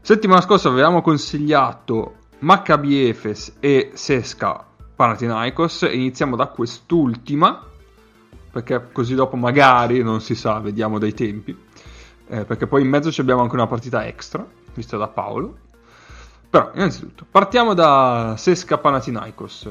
Settimana 0.01 0.41
scorsa 0.41 0.69
avevamo 0.69 1.01
consigliato 1.01 2.15
Maccabi 2.39 3.09
Efes 3.09 3.57
e 3.59 3.91
Sesca 3.93 4.65
Panathinaikos. 4.95 5.87
Iniziamo 5.91 6.35
da 6.35 6.47
quest'ultima 6.47 7.63
perché 8.51 8.87
così 8.91 9.13
dopo 9.13 9.35
magari 9.35 10.01
non 10.01 10.21
si 10.21 10.33
sa, 10.33 10.59
vediamo 10.59 10.97
dai 10.97 11.13
tempi 11.13 11.65
eh, 12.29 12.45
perché 12.45 12.67
poi 12.67 12.81
in 12.81 12.89
mezzo 12.89 13.09
abbiamo 13.21 13.41
anche 13.41 13.55
una 13.55 13.67
partita 13.67 14.05
extra, 14.05 14.45
vista 14.73 14.97
da 14.97 15.07
Paolo. 15.07 15.57
Però, 16.49 16.71
innanzitutto, 16.73 17.25
partiamo 17.29 17.73
da 17.73 18.35
Sesca 18.37 18.77
Panathinaikos. 18.77 19.69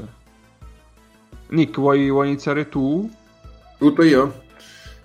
Nick, 1.48 1.78
vuoi, 1.78 2.10
vuoi 2.10 2.28
iniziare 2.28 2.68
tu? 2.68 3.10
Butto 3.78 4.02
io? 4.02 4.42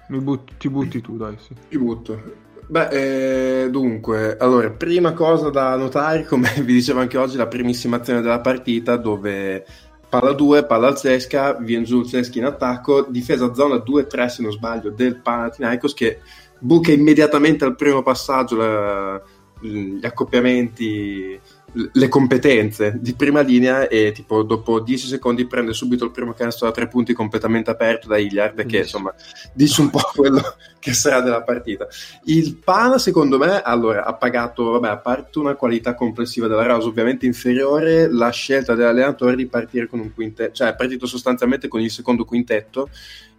But- 0.08 0.58
ti 0.58 0.70
butti 0.70 1.02
tu, 1.02 1.18
dai, 1.18 1.38
sì. 1.40 1.56
Ti 1.70 1.78
butto. 1.78 2.50
Beh, 2.68 3.64
eh, 3.64 3.70
dunque, 3.70 4.38
allora, 4.38 4.70
prima 4.70 5.14
cosa 5.14 5.50
da 5.50 5.76
notare, 5.76 6.26
come 6.26 6.50
vi 6.64 6.74
dicevo 6.74 7.00
anche 7.00 7.18
oggi, 7.18 7.38
la 7.38 7.48
primissima 7.48 7.98
azione 7.98 8.22
della 8.22 8.40
partita 8.40 8.96
dove 8.98 9.66
palla 10.08 10.34
2, 10.34 10.66
palla 10.66 10.88
al 10.88 10.98
Zesca, 10.98 11.54
viene 11.54 11.86
giù 11.86 12.02
il 12.02 12.08
Zesca 12.08 12.38
in 12.38 12.46
attacco, 12.46 13.04
difesa 13.10 13.54
zona 13.54 13.76
2-3 13.76 14.26
se 14.28 14.42
non 14.42 14.52
sbaglio 14.52 14.90
del 14.90 15.16
Panathinaikos 15.18 15.94
che 15.94 16.20
buca 16.64 16.92
immediatamente 16.92 17.66
al 17.66 17.76
primo 17.76 18.04
passaggio 18.04 18.56
la, 18.56 19.22
gli 19.60 20.06
accoppiamenti 20.06 21.40
le 21.74 22.08
competenze 22.10 22.98
di 23.00 23.14
prima 23.14 23.42
linea 23.42 23.88
e 23.88 24.12
tipo 24.12 24.44
dopo 24.44 24.80
10 24.80 25.08
secondi 25.08 25.46
prende 25.46 25.74
subito 25.74 26.04
il 26.04 26.12
primo 26.12 26.34
canestro 26.34 26.68
da 26.68 26.74
tre 26.74 26.88
punti 26.88 27.14
completamente 27.14 27.70
aperto 27.70 28.08
da 28.08 28.18
Hilliard 28.18 28.66
che 28.66 28.80
insomma 28.80 29.14
dice 29.54 29.82
un 29.82 29.90
po' 29.90 30.02
quello 30.14 30.42
che 30.80 30.94
sarà 30.94 31.22
della 31.22 31.44
partita. 31.44 31.88
Il 32.26 32.58
Pana 32.58 32.98
secondo 32.98 33.38
me 33.38 33.62
allora 33.62 34.06
ha 34.06 34.14
pagato 34.16 34.72
vabbè 34.72 34.90
a 34.90 34.98
parte 34.98 35.40
una 35.40 35.56
qualità 35.56 35.94
complessiva 35.96 36.48
della 36.48 36.66
Rosa 36.66 36.88
ovviamente 36.88 37.26
inferiore 37.26 38.12
la 38.12 38.30
scelta 38.32 38.76
dell'allenatore 38.76 39.36
di 39.36 39.48
partire 39.48 39.88
con 39.88 40.00
un 40.00 40.14
quintetto 40.14 40.54
cioè 40.54 40.70
è 40.70 40.76
partito 40.76 41.06
sostanzialmente 41.06 41.68
con 41.68 41.80
il 41.80 41.92
secondo 41.92 42.26
quintetto 42.26 42.90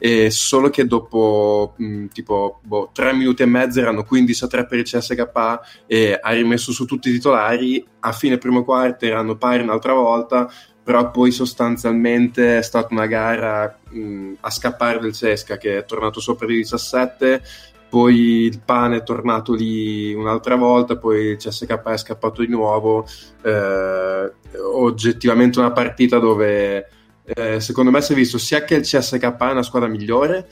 eh, 0.04 0.30
solo 0.30 0.68
che 0.68 0.84
dopo 0.84 1.74
mh, 1.76 2.06
tipo 2.06 2.58
boh, 2.64 2.90
3 2.92 3.12
minuti 3.12 3.42
e 3.42 3.46
mezzo 3.46 3.78
erano 3.78 4.02
15 4.02 4.44
a 4.44 4.46
3 4.48 4.66
per 4.66 4.78
il 4.78 4.84
CSK 4.84 5.60
e 5.86 6.18
ha 6.20 6.32
rimesso 6.32 6.72
su 6.72 6.86
tutti 6.86 7.08
i 7.08 7.12
titolari 7.12 7.86
a 8.00 8.12
fine 8.22 8.38
primo 8.38 8.62
quarto 8.62 9.04
erano 9.04 9.34
pari 9.34 9.64
un'altra 9.64 9.94
volta, 9.94 10.48
però 10.80 11.10
poi 11.10 11.32
sostanzialmente 11.32 12.58
è 12.58 12.62
stata 12.62 12.94
una 12.94 13.06
gara 13.06 13.76
mh, 13.88 14.34
a 14.40 14.50
scappare 14.50 15.00
del 15.00 15.12
Cesca 15.12 15.56
che 15.56 15.78
è 15.78 15.84
tornato 15.84 16.20
sopra 16.20 16.46
di 16.46 16.54
17, 16.54 17.42
poi 17.88 18.44
il 18.44 18.60
pane 18.64 18.98
è 18.98 19.02
tornato 19.02 19.54
lì 19.54 20.14
un'altra 20.14 20.54
volta, 20.54 20.96
poi 20.96 21.30
il 21.30 21.36
CSK 21.36 21.82
è 21.82 21.96
scappato 21.96 22.42
di 22.42 22.48
nuovo, 22.48 23.06
eh, 23.42 24.32
oggettivamente 24.72 25.58
una 25.58 25.72
partita 25.72 26.20
dove 26.20 26.88
eh, 27.24 27.58
secondo 27.58 27.90
me 27.90 28.00
si 28.02 28.12
è 28.12 28.14
visto 28.14 28.38
sia 28.38 28.62
che 28.62 28.76
il 28.76 28.82
CSK 28.82 29.36
è 29.36 29.50
una 29.50 29.64
squadra 29.64 29.88
migliore, 29.88 30.46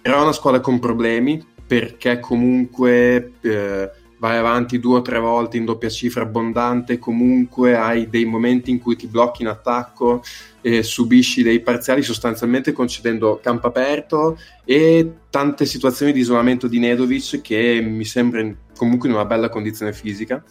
però 0.00 0.20
è 0.20 0.22
una 0.22 0.32
squadra 0.32 0.60
con 0.60 0.78
problemi 0.78 1.46
perché 1.66 2.18
comunque... 2.18 3.32
Eh, 3.42 3.97
vai 4.18 4.36
avanti 4.36 4.78
due 4.78 4.98
o 4.98 5.02
tre 5.02 5.18
volte 5.18 5.56
in 5.56 5.64
doppia 5.64 5.88
cifra 5.88 6.22
abbondante, 6.22 6.98
comunque 6.98 7.76
hai 7.76 8.08
dei 8.08 8.24
momenti 8.24 8.70
in 8.70 8.80
cui 8.80 8.96
ti 8.96 9.06
blocchi 9.06 9.42
in 9.42 9.48
attacco 9.48 10.22
e 10.60 10.82
subisci 10.82 11.42
dei 11.42 11.60
parziali 11.60 12.02
sostanzialmente 12.02 12.72
concedendo 12.72 13.38
campo 13.42 13.68
aperto 13.68 14.38
e 14.64 15.12
tante 15.30 15.66
situazioni 15.66 16.12
di 16.12 16.20
isolamento 16.20 16.66
di 16.66 16.78
Nedovic 16.78 17.40
che 17.40 17.80
mi 17.80 18.04
sembra 18.04 18.44
comunque 18.76 19.08
in 19.08 19.14
una 19.14 19.24
bella 19.24 19.48
condizione 19.48 19.92
fisica 19.92 20.42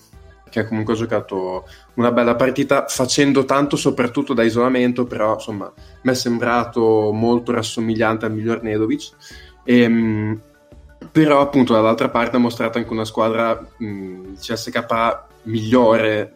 che 0.49 0.61
ha 0.61 0.65
comunque 0.65 0.93
giocato 0.93 1.67
una 1.95 2.11
bella 2.11 2.35
partita 2.35 2.85
facendo 2.87 3.43
tanto 3.43 3.75
soprattutto 3.75 4.33
da 4.33 4.43
isolamento 4.43 5.05
però 5.05 5.33
insomma 5.33 5.71
mi 6.01 6.11
è 6.11 6.15
sembrato 6.15 7.11
molto 7.11 7.51
rassomigliante 7.51 8.25
al 8.25 8.33
miglior 8.33 8.63
Nedovic. 8.63 9.09
E, 9.63 9.81
ehm, 9.81 10.41
però 11.11 11.41
appunto 11.41 11.73
dall'altra 11.73 12.09
parte 12.09 12.35
ha 12.35 12.39
mostrato 12.39 12.77
anche 12.77 12.91
una 12.91 13.05
squadra 13.05 13.59
mh, 13.77 14.35
CSK 14.39 15.25
migliore 15.43 16.33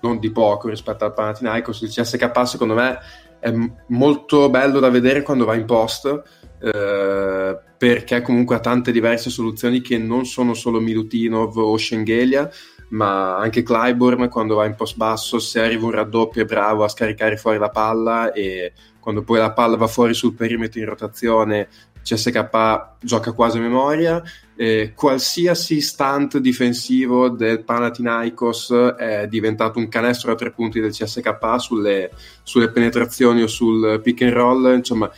non 0.00 0.18
di 0.18 0.30
poco 0.30 0.68
rispetto 0.68 1.04
al 1.04 1.12
Panathinaikos. 1.12 1.82
Il 1.82 1.90
CSK 1.90 2.46
secondo 2.46 2.74
me 2.74 2.98
è 3.40 3.52
molto 3.88 4.50
bello 4.50 4.80
da 4.80 4.90
vedere 4.90 5.22
quando 5.22 5.44
va 5.44 5.54
in 5.54 5.64
post 5.64 6.22
eh, 6.60 7.58
perché 7.76 8.22
comunque 8.22 8.56
ha 8.56 8.60
tante 8.60 8.90
diverse 8.90 9.30
soluzioni 9.30 9.80
che 9.80 9.96
non 9.98 10.26
sono 10.26 10.54
solo 10.54 10.80
Milutinov 10.80 11.56
o 11.56 11.76
Schengelia 11.76 12.50
ma 12.90 13.36
anche 13.36 13.62
Clyburn 13.62 14.28
quando 14.28 14.56
va 14.56 14.64
in 14.64 14.74
post 14.74 14.96
basso 14.96 15.38
se 15.38 15.60
arriva 15.60 15.84
un 15.84 15.92
raddoppio 15.92 16.42
è 16.42 16.46
bravo 16.46 16.84
a 16.84 16.88
scaricare 16.88 17.36
fuori 17.36 17.58
la 17.58 17.68
palla 17.68 18.32
e 18.32 18.72
quando 18.98 19.22
poi 19.22 19.38
la 19.38 19.52
palla 19.52 19.76
va 19.76 19.86
fuori 19.86 20.14
sul 20.14 20.34
perimetro 20.34 20.80
in 20.80 20.86
rotazione 20.86 21.68
CSK 22.08 22.96
gioca 23.00 23.32
quasi 23.32 23.58
a 23.58 23.60
memoria, 23.60 24.22
eh, 24.56 24.92
qualsiasi 24.94 25.80
stunt 25.80 26.38
difensivo 26.38 27.28
del 27.28 27.62
Panathinaikos 27.62 28.72
è 28.96 29.26
diventato 29.28 29.78
un 29.78 29.88
canestro 29.88 30.32
a 30.32 30.34
tre 30.34 30.50
punti 30.52 30.80
del 30.80 30.92
CSK 30.92 31.56
sulle, 31.58 32.10
sulle 32.42 32.70
penetrazioni 32.70 33.42
o 33.42 33.46
sul 33.46 34.00
pick 34.02 34.22
and 34.22 34.32
roll, 34.32 34.74
insomma 34.74 35.10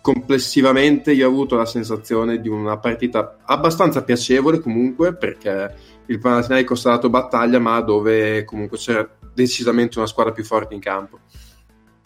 complessivamente 0.00 1.12
io 1.12 1.26
ho 1.26 1.30
avuto 1.30 1.56
la 1.56 1.66
sensazione 1.66 2.40
di 2.40 2.48
una 2.48 2.78
partita 2.78 3.38
abbastanza 3.44 4.02
piacevole 4.02 4.60
comunque 4.60 5.14
perché 5.14 5.74
il 6.06 6.18
Panathinaikos 6.18 6.86
ha 6.86 6.90
dato 6.90 7.10
battaglia 7.10 7.58
ma 7.58 7.78
dove 7.80 8.44
comunque 8.44 8.78
c'era 8.78 9.06
decisamente 9.34 9.98
una 9.98 10.06
squadra 10.06 10.32
più 10.32 10.44
forte 10.44 10.72
in 10.72 10.80
campo 10.80 11.18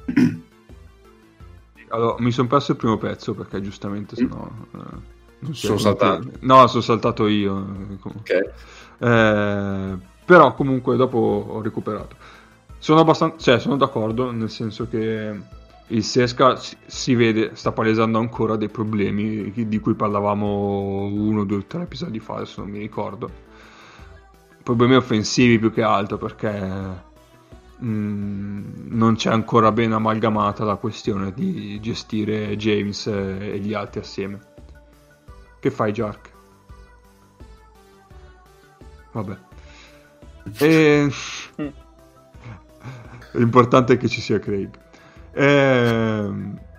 allora, 1.93 2.17
mi 2.19 2.31
sono 2.33 2.49
perso 2.49 2.73
il 2.73 2.79
primo 2.79 2.97
pezzo 2.97 3.35
perché 3.35 3.61
giustamente 3.61 4.17
sennò... 4.17 4.49
Mm. 4.49 4.81
Eh, 4.81 5.21
non 5.41 5.55
sono 5.55 5.77
saltato? 5.77 6.31
No, 6.41 6.67
sono 6.67 6.83
saltato 6.83 7.27
io. 7.27 7.67
Ok. 8.03 8.53
Eh, 8.99 9.97
però 10.25 10.55
comunque 10.55 10.97
dopo 10.97 11.19
ho 11.49 11.61
recuperato. 11.61 12.17
Sono 12.79 13.01
abbastanza... 13.01 13.37
Cioè, 13.39 13.61
sono 13.61 13.77
d'accordo, 13.77 14.31
nel 14.31 14.49
senso 14.49 14.89
che 14.89 15.39
il 15.89 16.03
Sesca 16.03 16.57
si, 16.57 16.77
si 16.87 17.15
vede, 17.15 17.51
sta 17.55 17.73
palesando 17.73 18.19
ancora 18.19 18.57
dei 18.57 18.69
problemi 18.69 19.51
di 19.51 19.79
cui 19.79 19.95
parlavamo 19.95 21.03
uno, 21.03 21.45
due, 21.45 21.67
tre 21.67 21.83
episodi 21.83 22.21
fa, 22.21 22.37
adesso 22.37 22.63
non 22.63 22.71
mi 22.71 22.79
ricordo. 22.79 23.31
Problemi 24.63 24.95
offensivi 24.95 25.59
più 25.59 25.73
che 25.73 25.83
altro 25.83 26.17
perché 26.17 27.11
mh, 27.83 28.89
non 28.91 29.17
c'è 29.17 29.31
ancora 29.31 29.73
ben 29.73 29.93
amalgamata 29.93 30.65
la 30.65 30.77
questione 30.77 31.33
di 31.33 31.81
gestire 31.81 32.57
James 32.57 33.07
e 33.07 33.59
gli 33.59 33.75
altri 33.75 34.01
assieme. 34.01 34.39
Che 35.61 35.71
fai, 35.71 35.93
Jark? 35.93 36.31
Vabbè. 39.13 39.39
E... 40.59 41.11
L'importante 43.33 43.93
è 43.95 43.97
che 43.97 44.09
ci 44.09 44.21
sia 44.21 44.39
Craig. 44.39 44.71
Eh... 45.33 46.71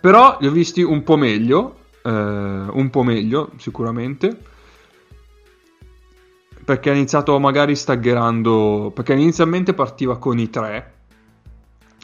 Però 0.00 0.38
li 0.40 0.46
ho 0.46 0.50
visti 0.50 0.82
un 0.82 1.02
po' 1.02 1.16
meglio, 1.16 1.76
eh, 2.02 2.10
un 2.10 2.88
po' 2.90 3.02
meglio 3.02 3.50
sicuramente, 3.58 4.44
perché 6.70 6.90
ha 6.90 6.94
iniziato 6.94 7.36
magari 7.40 7.74
staggerando, 7.74 8.92
perché 8.94 9.14
inizialmente 9.14 9.74
partiva 9.74 10.18
con 10.18 10.38
i 10.38 10.50
tre, 10.50 10.92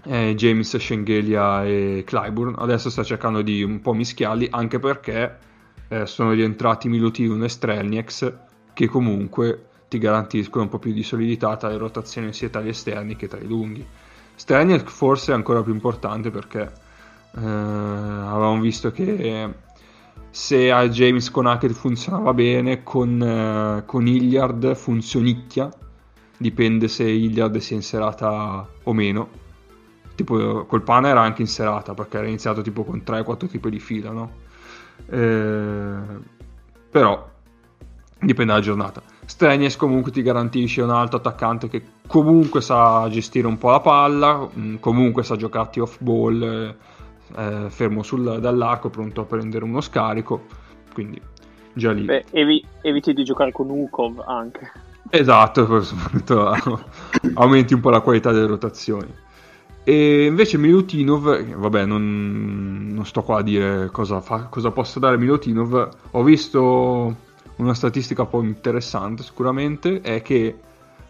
eh, 0.03 0.35
James, 0.35 0.77
Schengelia 0.77 1.65
e 1.65 2.03
Clyburn, 2.05 2.57
adesso 2.59 2.91
sta 2.91 3.05
cercando 3.05 3.43
di 3.43 3.63
un 3.63 3.81
po' 3.81 3.93
mischiarli, 3.93 4.49
anche 4.51 4.81
perché 4.81 5.39
eh, 5.87 6.07
sono 6.07 6.33
rientrati 6.33 6.89
Milutin 6.89 7.45
e 7.45 7.49
Strelniex, 7.49 8.33
che 8.73 8.89
comunque 8.89 9.67
ti 9.89 9.99
garantiscono 9.99 10.65
un 10.65 10.71
po' 10.71 10.81
più 10.81 10.93
di 10.93 11.05
solidità 11.05 11.57
tra 11.57 11.69
le 11.69 11.77
rotazioni 11.77 12.33
sia 12.33 12.49
tra 12.49 12.61
gli 12.61 12.67
esterni 12.67 13.15
che 13.15 13.29
tra 13.29 13.39
i 13.39 13.47
lunghi. 13.47 13.87
Strelniex 14.35 14.83
forse 14.91 15.31
è 15.31 15.35
ancora 15.37 15.63
più 15.63 15.73
importante 15.73 16.33
perché 16.33 16.63
eh, 17.37 17.41
avevamo 17.41 18.59
visto 18.59 18.91
che 18.91 19.55
se 20.37 20.70
a 20.70 20.87
James 20.87 21.31
con 21.31 21.46
Hackett 21.46 21.72
funzionava 21.72 22.35
bene, 22.35 22.83
con, 22.83 23.22
eh, 23.22 23.85
con 23.87 24.07
Hilliard 24.07 24.75
funzionicchia, 24.75 25.72
dipende 26.37 26.88
se 26.88 27.05
Hilliard 27.05 27.57
sia 27.57 27.77
in 27.77 27.83
serata 27.83 28.68
o 28.83 28.92
meno. 28.92 29.29
Tipo 30.14 30.66
col 30.66 30.83
Pana 30.83 31.09
era 31.09 31.22
anche 31.22 31.40
in 31.40 31.49
serata 31.49 31.94
perché 31.94 32.18
era 32.18 32.27
iniziato 32.27 32.61
tipo 32.61 32.85
con 32.85 33.03
3-4 33.03 33.49
tipi 33.49 33.70
di 33.70 33.81
fila, 33.81 34.11
no? 34.11 34.31
Eh, 35.09 36.01
però 36.90 37.31
dipende 38.20 38.53
dalla 38.53 38.62
giornata. 38.64 39.03
Strenies 39.25 39.77
comunque 39.77 40.12
ti 40.12 40.20
garantisce 40.20 40.83
un 40.83 40.90
altro 40.90 41.16
attaccante 41.16 41.70
che 41.70 41.83
comunque 42.07 42.61
sa 42.61 43.09
gestire 43.09 43.46
un 43.46 43.57
po' 43.57 43.70
la 43.70 43.81
palla, 43.81 44.46
mm, 44.55 44.77
comunque 44.81 45.22
sa 45.22 45.35
giocarti 45.35 45.81
off 45.81 45.96
ball 45.99 46.42
eh, 46.42 46.77
eh, 47.37 47.67
fermo 47.69 48.03
sul, 48.03 48.39
dall'arco 48.41 48.91
pronto 48.91 49.23
a 49.23 49.25
prendere 49.25 49.65
uno 49.65 49.81
scarico 49.81 50.65
quindi 50.93 51.21
già 51.75 51.93
lì. 51.93 52.05
Beh, 52.05 52.25
evi- 52.31 52.65
eviti 52.81 53.12
di 53.12 53.23
giocare 53.23 53.53
con 53.53 53.69
Ukov 53.69 54.25
anche. 54.27 54.73
Esatto 55.11 55.85
aumenti 57.35 57.75
un 57.75 57.81
po' 57.81 57.91
la 57.91 58.01
qualità 58.01 58.33
delle 58.33 58.47
rotazioni. 58.47 59.12
E 59.85 60.25
invece 60.25 60.59
Milutinov 60.59 61.55
vabbè 61.55 61.85
non, 61.85 62.89
non 62.93 63.05
sto 63.05 63.23
qua 63.23 63.39
a 63.39 63.43
dire 63.43 63.91
cosa, 63.93 64.21
fa, 64.21 64.45
cosa 64.45 64.71
possa 64.71 64.99
dare 64.99 65.19
Milutinov. 65.19 65.89
Ho 66.12 66.23
visto 66.23 67.15
una 67.57 67.75
statistica 67.75 68.23
un 68.23 68.29
po' 68.31 68.43
interessante 68.43 69.23
sicuramente 69.23 70.01
è 70.01 70.23
che 70.23 70.59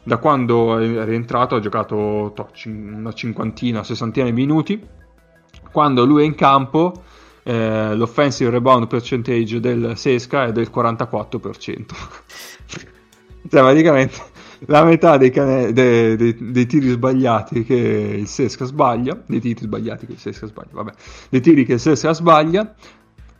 da 0.02 0.18
quando 0.18 0.78
è 0.78 1.04
rientrato 1.04 1.54
ha 1.54 1.60
giocato 1.60 2.32
to, 2.34 2.48
una 2.66 3.12
cinquantina, 3.12 3.82
sessantina 3.82 4.26
di 4.26 4.32
minuti 4.32 4.86
quando 5.76 6.06
lui 6.06 6.22
è 6.22 6.24
in 6.24 6.34
campo 6.34 7.02
eh, 7.42 7.94
l'offensive 7.94 8.48
rebound 8.48 8.86
percentage 8.86 9.60
del 9.60 9.92
Sesca 9.94 10.46
è 10.46 10.52
del 10.52 10.70
44%. 10.74 11.28
cioè 12.66 13.60
praticamente 13.60 14.14
la 14.68 14.82
metà 14.84 15.18
dei, 15.18 15.28
cane- 15.28 15.74
dei, 15.74 16.16
dei, 16.16 16.34
dei, 16.50 16.64
tiri 16.64 16.88
sbagliati 16.88 17.62
che 17.62 17.74
il 17.74 18.26
Sesca 18.26 18.64
sbaglia, 18.64 19.22
dei 19.26 19.38
tiri 19.38 19.60
sbagliati 19.60 20.06
che 20.06 20.12
il 20.12 20.18
Sesca 20.18 20.46
sbaglia, 20.46 20.70
vabbè, 20.72 20.92
dei 21.28 21.42
tiri 21.42 21.66
che 21.66 21.74
il 21.74 21.80
Sesca 21.80 22.14
sbaglia 22.14 22.74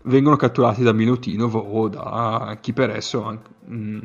vengono 0.02 0.36
catturati 0.36 0.82
da 0.82 0.92
Milutinov 0.92 1.54
o 1.54 1.88
da 1.88 2.58
chi 2.60 2.74
per 2.74 2.90
esso 2.90 3.40
mm, 3.66 3.98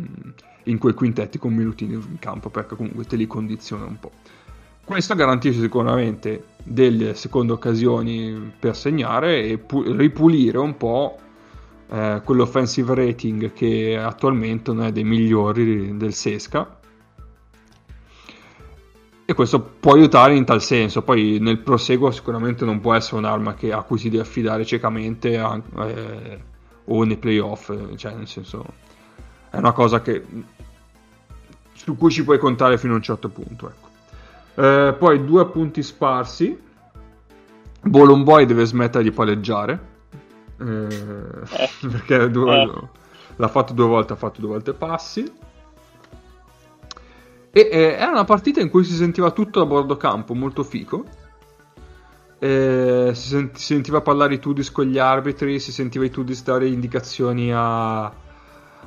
in 0.64 0.78
quei 0.78 0.94
quintetti 0.94 1.38
con 1.38 1.54
Milutinov 1.54 2.06
in 2.10 2.18
campo 2.18 2.50
perché 2.50 2.78
comunque 2.78 3.04
te 3.04 3.18
li 3.18 3.28
condiziona 3.28 3.84
un 3.84 4.00
po'. 4.00 4.12
Questo 4.92 5.16
garantisce 5.16 5.62
sicuramente 5.62 6.48
delle 6.62 7.16
seconde 7.16 7.54
occasioni 7.54 8.52
per 8.60 8.76
segnare 8.76 9.42
e 9.46 9.58
pu- 9.58 9.84
ripulire 9.96 10.58
un 10.58 10.76
po' 10.76 11.18
eh, 11.88 12.22
quell'offensive 12.22 12.94
rating 12.94 13.54
che 13.54 13.98
attualmente 13.98 14.74
non 14.74 14.84
è 14.84 14.92
dei 14.92 15.06
migliori 15.06 15.96
del 15.96 16.14
Sesca. 16.14 16.78
E 19.24 19.34
questo 19.34 19.62
può 19.62 19.94
aiutare 19.94 20.36
in 20.36 20.44
tal 20.44 20.62
senso. 20.62 21.04
Poi 21.04 21.38
nel 21.40 21.60
proseguo 21.60 22.12
sicuramente 22.12 22.66
non 22.66 22.82
può 22.82 22.94
essere 22.94 23.16
un'arma 23.20 23.54
che, 23.54 23.72
a 23.72 23.84
cui 23.84 23.98
si 23.98 24.10
deve 24.10 24.24
affidare 24.24 24.66
ciecamente 24.66 25.38
a, 25.38 25.58
eh, 25.86 26.40
o 26.84 27.04
nei 27.06 27.16
playoff. 27.16 27.74
Cioè, 27.96 28.14
nel 28.14 28.28
senso, 28.28 28.66
è 29.52 29.56
una 29.56 29.72
cosa 29.72 30.02
che, 30.02 30.22
su 31.76 31.96
cui 31.96 32.12
ci 32.12 32.26
puoi 32.26 32.40
contare 32.40 32.78
fino 32.78 32.92
a 32.92 32.98
un 32.98 33.02
certo 33.02 33.30
punto. 33.30 33.70
Ecco. 33.70 33.91
Eh, 34.56 34.96
poi 34.98 35.26
due 35.26 35.42
appunti 35.42 35.82
sparsi. 35.84 36.60
Bolomboy 37.84 38.46
deve 38.46 38.66
smettere 38.66 39.04
di 39.04 39.12
palleggiare. 39.12 39.90
Eh, 40.60 40.86
eh. 40.86 41.70
Perché 41.90 42.30
due, 42.30 42.62
eh. 42.62 42.88
l'ha 43.36 43.48
fatto 43.48 43.74
due 43.74 43.86
volte, 43.86 44.14
ha 44.14 44.18
fatto 44.18 44.40
due 44.40 44.50
volte 44.50 44.74
passi. 44.74 45.32
E 47.54 47.70
eh, 47.70 47.96
era 48.00 48.12
una 48.12 48.24
partita 48.24 48.62
in 48.62 48.70
cui 48.70 48.84
si 48.84 48.94
sentiva 48.94 49.32
tutto 49.32 49.62
a 49.62 49.66
bordo 49.66 49.98
campo, 49.98 50.34
molto 50.34 50.64
fico. 50.64 51.04
Eh, 52.40 53.12
si, 53.14 53.28
sent- 53.28 53.56
si, 53.58 53.66
sentiva 53.74 54.02
parlare 54.02 54.36
i 54.36 54.40
Tudis 54.40 54.72
con 54.72 54.86
gli 54.86 54.98
arbitri, 54.98 55.60
si 55.60 55.72
sentiva 55.72 56.06
i 56.06 56.10
Tudis 56.10 56.44
dare 56.44 56.68
indicazioni 56.68 57.52
a, 57.54 58.12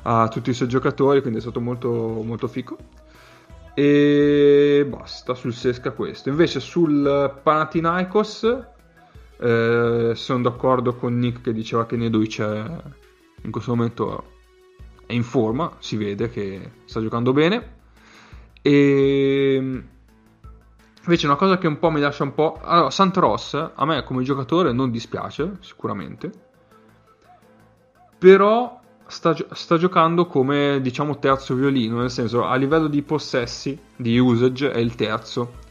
a 0.01 0.27
tutti 0.29 0.49
i 0.49 0.53
suoi 0.53 0.67
giocatori, 0.67 1.21
quindi 1.21 1.39
è 1.39 1.41
stato 1.41 1.61
molto, 1.61 1.89
molto 1.89 2.47
fico. 2.47 2.77
E 3.77 4.85
basta 4.87 5.33
sul 5.33 5.53
Sesca 5.53 5.91
questo. 5.91 6.29
Invece 6.29 6.61
sul 6.61 7.39
Panathinaikos 7.43 8.63
eh, 9.37 10.11
sono 10.15 10.41
d'accordo 10.41 10.95
con 10.95 11.17
Nick 11.19 11.41
che 11.41 11.51
diceva 11.51 11.85
che 11.85 11.97
Nedovic 11.97 12.39
è, 12.39 12.65
in 13.41 13.51
questo 13.51 13.75
momento 13.75 14.31
è 15.05 15.11
in 15.11 15.23
forma, 15.23 15.75
si 15.79 15.97
vede 15.97 16.29
che 16.29 16.71
sta 16.85 17.01
giocando 17.01 17.33
bene. 17.33 17.73
E 18.61 19.83
invece 21.03 21.25
una 21.25 21.35
cosa 21.35 21.57
che 21.57 21.67
un 21.67 21.77
po' 21.77 21.91
mi 21.91 21.99
lascia 21.99 22.23
un 22.23 22.33
po'... 22.33 22.57
Allora, 22.63 22.89
Santros 22.89 23.53
a 23.75 23.85
me 23.85 24.03
come 24.03 24.23
giocatore 24.23 24.71
non 24.71 24.89
dispiace, 24.89 25.57
sicuramente. 25.59 26.31
Però 28.17 28.79
sta, 29.07 29.35
sta, 29.51 29.77
giocando 29.77 30.25
come 30.25 30.79
diciamo 30.81 31.19
terzo 31.19 31.55
violino, 31.55 31.99
nel 31.99 32.11
senso 32.11 32.45
a 32.45 32.55
livello 32.55 32.87
di 32.87 33.01
possessi, 33.01 33.77
di 33.95 34.17
usage 34.17 34.71
è 34.71 34.77
il 34.77 34.95
terzo. 34.95 35.63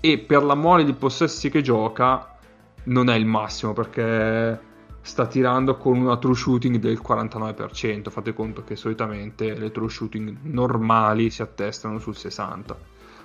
E 0.00 0.18
per 0.18 0.42
la 0.42 0.54
mole 0.54 0.84
di 0.84 0.92
possessi 0.92 1.50
che 1.50 1.62
gioca 1.62 2.36
non 2.84 3.08
è 3.08 3.16
il 3.16 3.26
massimo 3.26 3.72
perché 3.72 4.60
sta 5.00 5.26
tirando 5.26 5.76
con 5.76 5.96
una 5.98 6.16
true 6.16 6.34
shooting 6.34 6.76
del 6.76 7.00
49%, 7.04 8.10
fate 8.10 8.34
conto 8.34 8.64
che 8.64 8.76
solitamente 8.76 9.54
le 9.54 9.70
true 9.70 9.88
shooting 9.88 10.38
normali 10.42 11.30
si 11.30 11.42
attestano 11.42 11.98
sul 11.98 12.14
60%, 12.14 12.74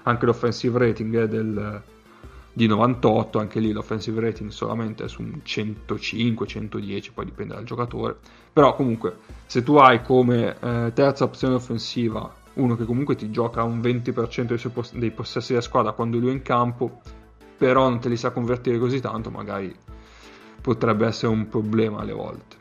anche 0.04 0.26
l'offensive 0.26 0.78
rating 0.78 1.18
è 1.18 1.28
del 1.28 1.82
di 2.54 2.68
98, 2.68 3.40
anche 3.40 3.60
lì 3.60 3.72
l'offensive 3.72 4.20
rating 4.20 4.50
solamente 4.50 5.06
è 5.06 5.08
su 5.08 5.22
un 5.22 5.40
105-110, 5.46 7.14
poi 7.14 7.26
dipende 7.26 7.54
dal 7.54 7.64
giocatore. 7.64 8.18
Però 8.52 8.76
comunque, 8.76 9.18
se 9.46 9.64
tu 9.64 9.76
hai 9.76 10.02
come 10.02 10.56
eh, 10.60 10.92
terza 10.94 11.24
opzione 11.24 11.56
offensiva 11.56 12.40
uno 12.54 12.76
che 12.76 12.84
comunque 12.84 13.16
ti 13.16 13.32
gioca 13.32 13.64
un 13.64 13.80
20% 13.80 14.42
dei, 14.42 14.72
poss- 14.72 14.94
dei 14.94 15.12
possessi 15.12 15.52
della 15.54 15.64
squadra 15.64 15.94
quando 15.94 16.18
lui 16.18 16.30
è 16.30 16.34
in 16.34 16.42
campo, 16.42 17.00
però 17.58 17.88
non 17.88 18.00
te 18.00 18.10
li 18.10 18.18
sa 18.18 18.32
convertire 18.32 18.78
così 18.78 19.00
tanto, 19.00 19.30
magari 19.30 19.74
potrebbe 20.62 21.08
essere 21.08 21.32
un 21.32 21.48
problema 21.48 22.00
alle 22.00 22.12
volte. 22.12 22.56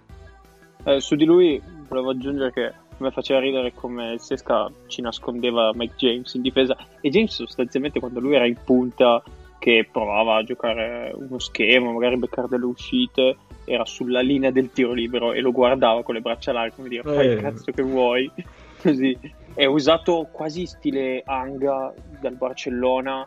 Eh, 0.84 1.00
su 1.00 1.16
di 1.16 1.24
lui 1.24 1.60
volevo 1.88 2.10
aggiungere 2.10 2.52
che 2.52 2.72
mi 2.98 3.10
faceva 3.10 3.40
ridere 3.40 3.72
come 3.74 4.12
il 4.12 4.20
Sesca 4.20 4.70
ci 4.86 5.00
nascondeva 5.00 5.72
Mike 5.74 5.94
James 5.96 6.34
in 6.34 6.42
difesa 6.42 6.76
e 7.00 7.08
James 7.08 7.34
sostanzialmente 7.34 7.98
quando 7.98 8.20
lui 8.20 8.34
era 8.34 8.46
in 8.46 8.56
punta 8.62 9.22
che 9.60 9.86
provava 9.92 10.38
a 10.38 10.42
giocare 10.42 11.12
uno 11.14 11.38
schema, 11.38 11.92
magari 11.92 12.16
beccare 12.16 12.48
delle 12.48 12.64
uscite, 12.64 13.36
era 13.64 13.84
sulla 13.84 14.20
linea 14.20 14.50
del 14.50 14.72
tiro 14.72 14.92
libero 14.92 15.32
e 15.32 15.40
lo 15.40 15.52
guardava 15.52 16.02
con 16.02 16.14
le 16.14 16.20
braccia 16.20 16.50
larghe 16.50 16.74
come 16.74 16.88
dire 16.88 17.02
fai 17.02 17.26
il 17.26 17.32
eh. 17.32 17.40
cazzo 17.40 17.70
che 17.70 17.82
vuoi 17.82 18.30
così 18.80 19.16
è 19.54 19.64
usato 19.64 20.28
quasi 20.32 20.66
stile 20.66 21.22
Anga 21.24 21.92
dal 22.20 22.34
Barcellona 22.34 23.26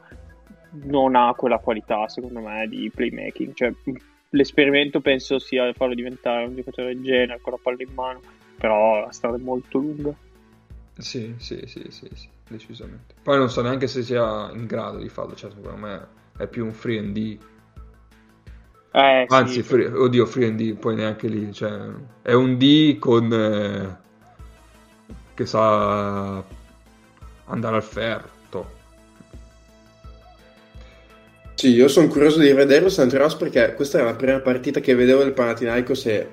non 0.85 1.15
ha 1.15 1.33
quella 1.33 1.59
qualità 1.59 2.09
secondo 2.09 2.41
me 2.41 2.67
di 2.67 2.91
playmaking 2.93 3.53
cioè 3.53 3.71
l'esperimento 4.29 4.99
penso 4.99 5.39
sia 5.39 5.71
farlo 5.73 5.93
diventare 5.93 6.45
un 6.45 6.55
giocatore 6.55 6.87
del 6.87 7.03
genere 7.03 7.39
con 7.41 7.53
la 7.53 7.59
palla 7.61 7.77
in 7.79 7.93
mano 7.93 8.19
però 8.57 9.05
la 9.05 9.11
strada 9.11 9.37
è 9.37 9.39
molto 9.39 9.77
lunga 9.77 10.13
sì 10.97 11.35
sì 11.37 11.61
sì 11.65 11.85
sì, 11.89 12.07
sì. 12.13 12.27
decisamente. 12.47 13.15
Poi 13.23 13.37
non 13.37 13.49
so 13.49 13.63
neanche 13.63 13.87
se 13.87 14.03
sia 14.03 14.51
in 14.53 14.67
grado 14.67 14.99
di 14.99 15.09
farlo, 15.09 15.33
cioè 15.33 15.49
secondo 15.49 15.75
me 15.75 16.07
è 16.43 16.47
più 16.47 16.65
un 16.65 16.73
free 16.73 16.99
and 16.99 17.13
D. 17.13 17.37
Eh, 18.91 19.25
Anzi, 19.27 19.53
sì. 19.53 19.63
free, 19.63 19.87
oddio, 19.87 20.25
free 20.25 20.47
and 20.47 20.57
D, 20.57 20.75
poi 20.75 20.95
neanche 20.95 21.27
lì, 21.27 21.51
cioè 21.51 21.71
è 22.21 22.33
un 22.33 22.57
D 22.57 22.99
con 22.99 23.33
eh, 23.33 23.97
che 25.33 25.45
sa 25.45 26.43
andare 27.45 27.75
al 27.75 27.83
ferro. 27.83 28.33
Sì, 31.63 31.69
io 31.69 31.87
sono 31.87 32.07
curioso 32.07 32.39
di 32.39 32.51
vederlo 32.51 32.89
Santos 32.89 33.35
perché 33.35 33.73
questa 33.73 33.99
è 33.99 34.03
la 34.03 34.15
prima 34.15 34.39
partita 34.39 34.81
che 34.81 34.95
vedevo 34.95 35.23
del 35.23 35.31
Panathinaikos 35.31 36.05
e 36.07 36.29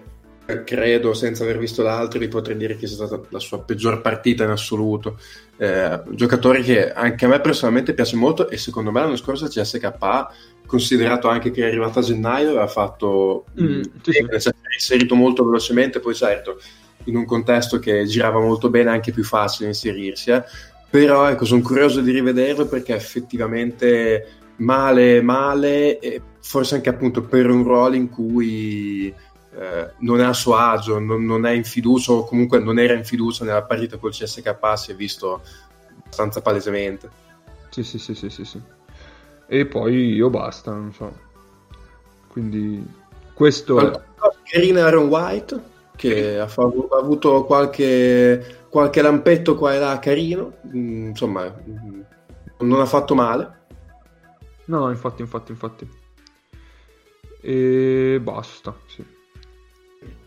credo, 0.65 1.15
senza 1.15 1.43
aver 1.43 1.59
visto 1.59 1.83
l'altro, 1.83 2.19
di 2.19 2.29
poter 2.29 2.57
dire 2.57 2.77
che 2.77 2.87
sia 2.87 3.07
stata 3.07 3.21
la 3.29 3.39
sua 3.39 3.61
peggior 3.61 4.01
partita 4.01 4.45
in 4.45 4.51
assoluto. 4.51 5.19
Eh, 5.57 6.01
giocatore 6.11 6.63
che 6.63 6.93
anche 6.93 7.25
a 7.25 7.29
me 7.29 7.41
personalmente 7.41 7.95
piace 7.95 8.17
molto 8.17 8.49
e 8.49 8.57
secondo 8.57 8.91
me 8.91 9.01
l'anno 9.01 9.17
scorso 9.17 9.45
il 9.45 9.51
CSKA, 9.51 10.33
considerato 10.67 11.29
anche 11.29 11.51
che 11.51 11.63
è 11.63 11.67
arrivato 11.67 11.99
a 11.99 12.03
gennaio, 12.03 12.51
aveva 12.51 12.69
fatto 12.69 13.45
Mm, 13.61 13.83
sì, 14.03 14.13
sì. 14.13 14.27
si 14.39 14.49
è 14.49 14.53
inserito 14.73 15.15
molto 15.15 15.45
velocemente, 15.45 16.01
poi 16.01 16.15
certo 16.15 16.59
in 17.05 17.17
un 17.17 17.25
contesto 17.25 17.79
che 17.79 18.05
girava 18.05 18.41
molto 18.41 18.69
bene 18.69 18.91
è 18.91 18.93
anche 18.95 19.13
più 19.13 19.25
facile 19.25 19.69
inserirsi, 19.69 20.31
eh. 20.31 20.43
però 20.89 21.29
ecco, 21.29 21.45
sono 21.45 21.63
curioso 21.63 22.01
di 22.01 22.13
rivederlo 22.13 22.67
perché 22.67 22.95
effettivamente 22.95 24.27
male, 24.57 25.23
male, 25.23 25.99
forse 26.41 26.75
anche 26.75 26.89
appunto 26.89 27.23
per 27.23 27.49
un 27.49 27.63
ruolo 27.63 27.95
in 27.95 28.09
cui 28.09 29.13
eh, 29.53 29.93
non 29.99 30.21
è 30.21 30.25
a 30.25 30.33
suo 30.33 30.57
agio, 30.57 30.99
non, 30.99 31.25
non 31.25 31.47
è 31.47 31.51
in 31.53 31.65
fiducia 31.65 32.13
o 32.13 32.25
comunque 32.25 32.59
non 32.59 32.79
era 32.79 32.95
in 32.95 33.05
fiducia 33.05 33.45
nella 33.45 33.63
partita 33.63 33.97
col 33.97 34.13
CSK, 34.13 34.57
si 34.77 34.93
è 34.93 34.95
visto 34.95 35.43
abbastanza 36.05 36.41
palesemente. 36.41 37.11
Sì, 37.71 37.83
sì, 37.83 37.99
sì, 37.99 38.15
sì, 38.15 38.31
sì, 38.31 38.45
sì. 38.45 38.61
E 39.47 39.67
poi 39.67 40.13
io 40.13 40.31
basta, 40.31 40.73
non 40.73 40.93
so. 40.93 41.29
Quindi 42.29 42.85
questo 43.35 43.81
è... 43.81 44.01
Carina 44.45 44.85
Aaron 44.85 45.09
White 45.09 45.63
che 45.97 46.39
ha, 46.39 46.47
fa- 46.47 46.63
ha 46.63 46.99
avuto 46.99 47.45
qualche, 47.45 48.65
qualche 48.69 49.03
lampetto 49.03 49.57
qua 49.57 49.75
e 49.75 49.79
là 49.79 49.99
carino, 49.99 50.59
Mm, 50.75 51.09
insomma 51.09 51.45
mm, 51.45 52.01
non 52.61 52.81
ha 52.81 52.87
fatto 52.87 53.15
male. 53.15 53.59
No, 54.67 54.79
no, 54.81 54.91
infatti, 54.91 55.21
infatti, 55.21 55.51
infatti. 55.51 55.89
E 57.43 58.19
basta, 58.23 58.75
sì. 58.87 59.05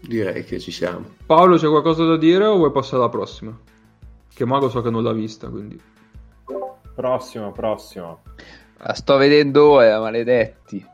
Direi 0.01 0.43
che 0.43 0.59
ci 0.59 0.71
siamo. 0.71 1.05
Paolo, 1.25 1.57
c'è 1.57 1.67
qualcosa 1.67 2.03
da 2.05 2.17
dire 2.17 2.45
o 2.45 2.57
vuoi 2.57 2.71
passare 2.71 2.97
alla 2.97 3.09
prossima? 3.09 3.57
Che 4.33 4.45
Mago 4.45 4.69
so 4.69 4.81
che 4.81 4.89
non 4.89 5.03
l'ha 5.03 5.13
vista, 5.13 5.47
quindi... 5.47 5.79
Prossimo, 6.93 7.51
prossimo. 7.51 8.21
La 8.77 8.93
sto 8.93 9.17
vedendo 9.17 9.69
ora, 9.69 9.99
maledetti. 9.99 10.85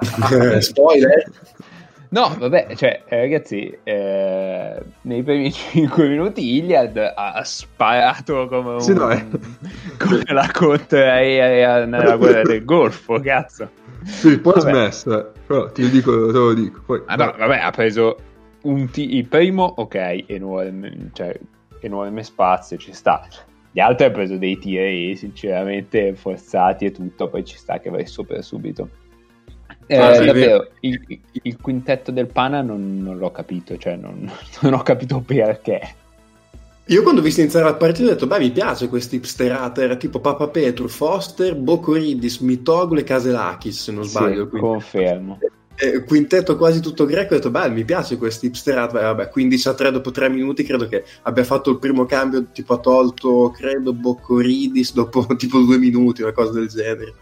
Spoiler. 0.60 1.30
No, 2.10 2.34
vabbè, 2.36 2.74
cioè, 2.74 3.02
eh, 3.06 3.20
ragazzi, 3.20 3.78
eh, 3.84 4.82
nei 5.02 5.22
primi 5.22 5.50
5 5.52 6.08
minuti 6.08 6.56
Iliad 6.56 6.96
ha 7.14 7.42
sparato 7.44 8.48
come, 8.48 8.72
un, 8.72 8.80
Sì, 8.80 8.92
no, 8.94 9.10
eh. 9.10 9.24
come 9.96 10.24
la 10.26 10.50
contraerea 10.52 11.84
nella 11.84 12.16
guerra 12.16 12.42
del 12.42 12.64
Golfo, 12.64 13.20
cazzo. 13.20 13.70
Sì, 14.04 14.38
poi 14.38 14.54
ha 14.56 14.60
smesso. 14.60 15.32
Però 15.46 15.70
ti 15.72 15.88
dico, 15.90 16.26
te 16.26 16.32
lo 16.32 16.54
dico. 16.54 16.80
Poi, 16.84 17.02
Ah, 17.06 17.16
no, 17.16 17.34
vabbè, 17.36 17.58
ha 17.58 17.70
preso 17.70 18.16
un 18.62 18.90
ti- 18.90 19.16
il 19.16 19.26
primo, 19.26 19.64
ok, 19.64 20.24
enorme, 20.26 21.10
cioè, 21.12 21.38
enorme 21.80 22.22
spazio, 22.22 22.76
ci 22.76 22.92
sta. 22.92 23.26
Gli 23.72 23.80
altri 23.80 24.06
ha 24.06 24.10
preso 24.10 24.36
dei 24.36 24.58
tiri, 24.58 25.16
sinceramente, 25.16 26.14
forzati 26.14 26.86
e 26.86 26.90
tutto, 26.92 27.28
poi 27.28 27.44
ci 27.44 27.56
sta 27.56 27.78
che 27.78 27.90
vai 27.90 28.06
sopra 28.06 28.40
subito. 28.42 28.88
Eh, 29.86 29.96
Ah, 29.96 30.14
sì, 30.14 30.24
davvero, 30.24 30.58
vero. 30.58 30.70
il, 30.80 31.20
il 31.42 31.60
quintetto 31.60 32.10
del 32.12 32.26
Pana 32.26 32.62
non, 32.62 33.02
non 33.02 33.16
l'ho 33.18 33.30
capito, 33.30 33.76
cioè 33.76 33.96
non, 33.96 34.30
non 34.62 34.72
ho 34.74 34.82
capito 34.82 35.20
perché. 35.20 35.80
Io 36.90 37.02
quando 37.02 37.20
ho 37.20 37.24
visto 37.24 37.40
iniziare 37.40 37.66
la 37.66 37.74
partita 37.74 38.08
ho 38.08 38.12
detto, 38.12 38.26
beh, 38.26 38.40
mi 38.40 38.50
piace 38.50 38.88
questi 38.88 39.16
hipsterata, 39.16 39.80
era 39.80 39.94
tipo 39.94 40.18
Papa 40.18 40.48
Petru, 40.48 40.88
Foster, 40.88 41.54
Bocoridis, 41.54 42.38
Mitoglu 42.40 42.98
e 42.98 43.04
Caselakis, 43.04 43.80
se 43.84 43.92
non 43.92 44.02
sbaglio. 44.04 44.42
Sì, 44.44 44.48
quindi. 44.48 44.66
confermo. 44.66 45.38
Eh, 45.76 46.02
quintetto 46.02 46.56
quasi 46.56 46.80
tutto 46.80 47.06
greco, 47.06 47.32
ho 47.34 47.36
detto, 47.36 47.50
beh, 47.50 47.70
mi 47.70 47.84
piace 47.84 48.18
questi 48.18 48.46
hipsterata, 48.46 48.92
Beh, 48.98 49.02
vabbè, 49.04 49.28
15 49.30 49.68
a 49.68 49.74
3 49.74 49.92
dopo 49.92 50.10
3 50.10 50.28
minuti, 50.30 50.64
credo 50.64 50.88
che 50.88 51.04
abbia 51.22 51.44
fatto 51.44 51.70
il 51.70 51.78
primo 51.78 52.06
cambio, 52.06 52.44
tipo 52.52 52.74
ha 52.74 52.78
tolto, 52.78 53.50
credo, 53.56 53.92
Bocoridis 53.92 54.92
dopo 54.92 55.24
tipo 55.36 55.60
2 55.60 55.78
minuti, 55.78 56.22
una 56.22 56.32
cosa 56.32 56.50
del 56.52 56.66
genere. 56.68 57.14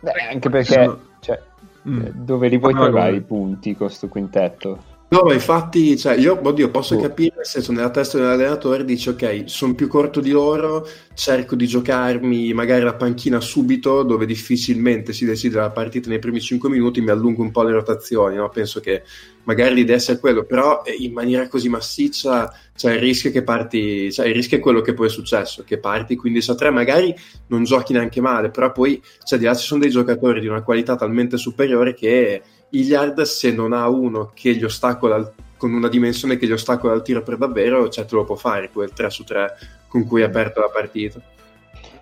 Beh, 0.00 0.12
anche 0.30 0.48
perché, 0.48 0.72
sono- 0.72 1.00
cioè, 1.20 1.42
Mm. 1.88 2.00
eh, 2.02 2.12
dove 2.14 2.48
li 2.48 2.58
puoi 2.58 2.74
Ah, 2.74 2.78
trovare 2.82 3.16
i 3.16 3.22
punti 3.22 3.74
con 3.74 3.86
questo 3.86 4.06
quintetto? 4.08 4.84
No, 5.10 5.22
ma 5.24 5.32
infatti, 5.32 5.98
cioè, 5.98 6.14
io 6.14 6.38
oddio, 6.40 6.70
posso 6.70 6.94
Boh. 6.94 7.02
capire, 7.02 7.32
nel 7.34 7.44
senso, 7.46 7.72
nella 7.72 7.90
testa 7.90 8.16
dell'allenatore 8.16 8.84
dice, 8.84 9.10
ok, 9.10 9.42
sono 9.46 9.74
più 9.74 9.88
corto 9.88 10.20
di 10.20 10.30
loro, 10.30 10.86
cerco 11.20 11.54
di 11.54 11.66
giocarmi 11.66 12.54
magari 12.54 12.82
la 12.82 12.94
panchina 12.94 13.42
subito, 13.42 14.02
dove 14.04 14.24
difficilmente 14.24 15.12
si 15.12 15.26
decide 15.26 15.58
la 15.58 15.68
partita 15.68 16.08
nei 16.08 16.18
primi 16.18 16.40
5 16.40 16.70
minuti, 16.70 17.02
mi 17.02 17.10
allungo 17.10 17.42
un 17.42 17.50
po' 17.50 17.62
le 17.62 17.72
rotazioni, 17.72 18.36
no? 18.36 18.48
Penso 18.48 18.80
che 18.80 19.02
magari 19.42 19.74
l'idea 19.74 19.98
sia 19.98 20.18
quello, 20.18 20.44
però 20.44 20.82
eh, 20.82 20.94
in 20.98 21.12
maniera 21.12 21.46
così 21.46 21.68
massiccia, 21.68 22.50
cioè 22.74 22.94
il 22.94 23.00
rischio 23.00 23.30
che 23.30 23.42
parti, 23.42 24.10
cioè 24.10 24.28
il 24.28 24.34
rischio 24.34 24.56
è 24.56 24.60
quello 24.60 24.80
che 24.80 24.94
poi 24.94 25.08
è 25.08 25.10
successo, 25.10 25.62
che 25.62 25.76
parti 25.76 26.16
15 26.16 26.52
a 26.52 26.54
3, 26.54 26.70
magari 26.70 27.14
non 27.48 27.64
giochi 27.64 27.92
neanche 27.92 28.22
male, 28.22 28.48
però 28.48 28.72
poi, 28.72 29.02
cioè, 29.22 29.38
di 29.38 29.44
là 29.44 29.54
ci 29.54 29.66
sono 29.66 29.80
dei 29.80 29.90
giocatori 29.90 30.40
di 30.40 30.46
una 30.46 30.62
qualità 30.62 30.96
talmente 30.96 31.36
superiore 31.36 31.92
che 31.92 32.40
Iliard 32.70 33.20
se 33.22 33.52
non 33.52 33.74
ha 33.74 33.86
uno 33.90 34.32
che 34.34 34.54
gli 34.54 34.64
ostacola 34.64 35.30
con 35.60 35.74
una 35.74 35.88
dimensione 35.88 36.38
che 36.38 36.46
gli 36.46 36.52
ostacola 36.52 36.94
il 36.94 37.02
tiro 37.02 37.22
per 37.22 37.36
davvero, 37.36 37.90
cioè 37.90 38.06
te 38.06 38.14
lo 38.14 38.24
può 38.24 38.34
fare 38.34 38.70
quel 38.70 38.94
3 38.94 39.10
su 39.10 39.24
3 39.24 39.58
con 39.88 40.06
cui 40.06 40.22
ha 40.22 40.26
aperto 40.26 40.58
la 40.58 40.70
partita. 40.72 41.20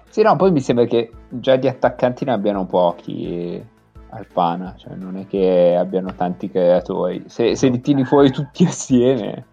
Sì, 0.09 0.23
no, 0.23 0.37
poi 0.37 0.53
mi 0.53 0.61
sembra 0.61 0.85
che 0.85 1.11
già 1.29 1.57
di 1.57 1.67
attaccanti 1.67 2.25
ne 2.25 2.33
abbiano 2.33 2.67
pochi 2.67 3.27
eh, 3.27 3.65
al 4.11 4.29
Pana, 4.33 4.77
cioè 4.79 4.95
non 4.95 5.17
è 5.17 5.27
che 5.27 5.75
abbiano 5.77 6.15
tanti 6.15 6.49
creatori. 6.49 7.25
Se, 7.27 7.57
se 7.57 7.67
li 7.67 7.81
tiri 7.81 8.05
fuori 8.05 8.31
tutti 8.31 8.63
assieme, 8.65 9.47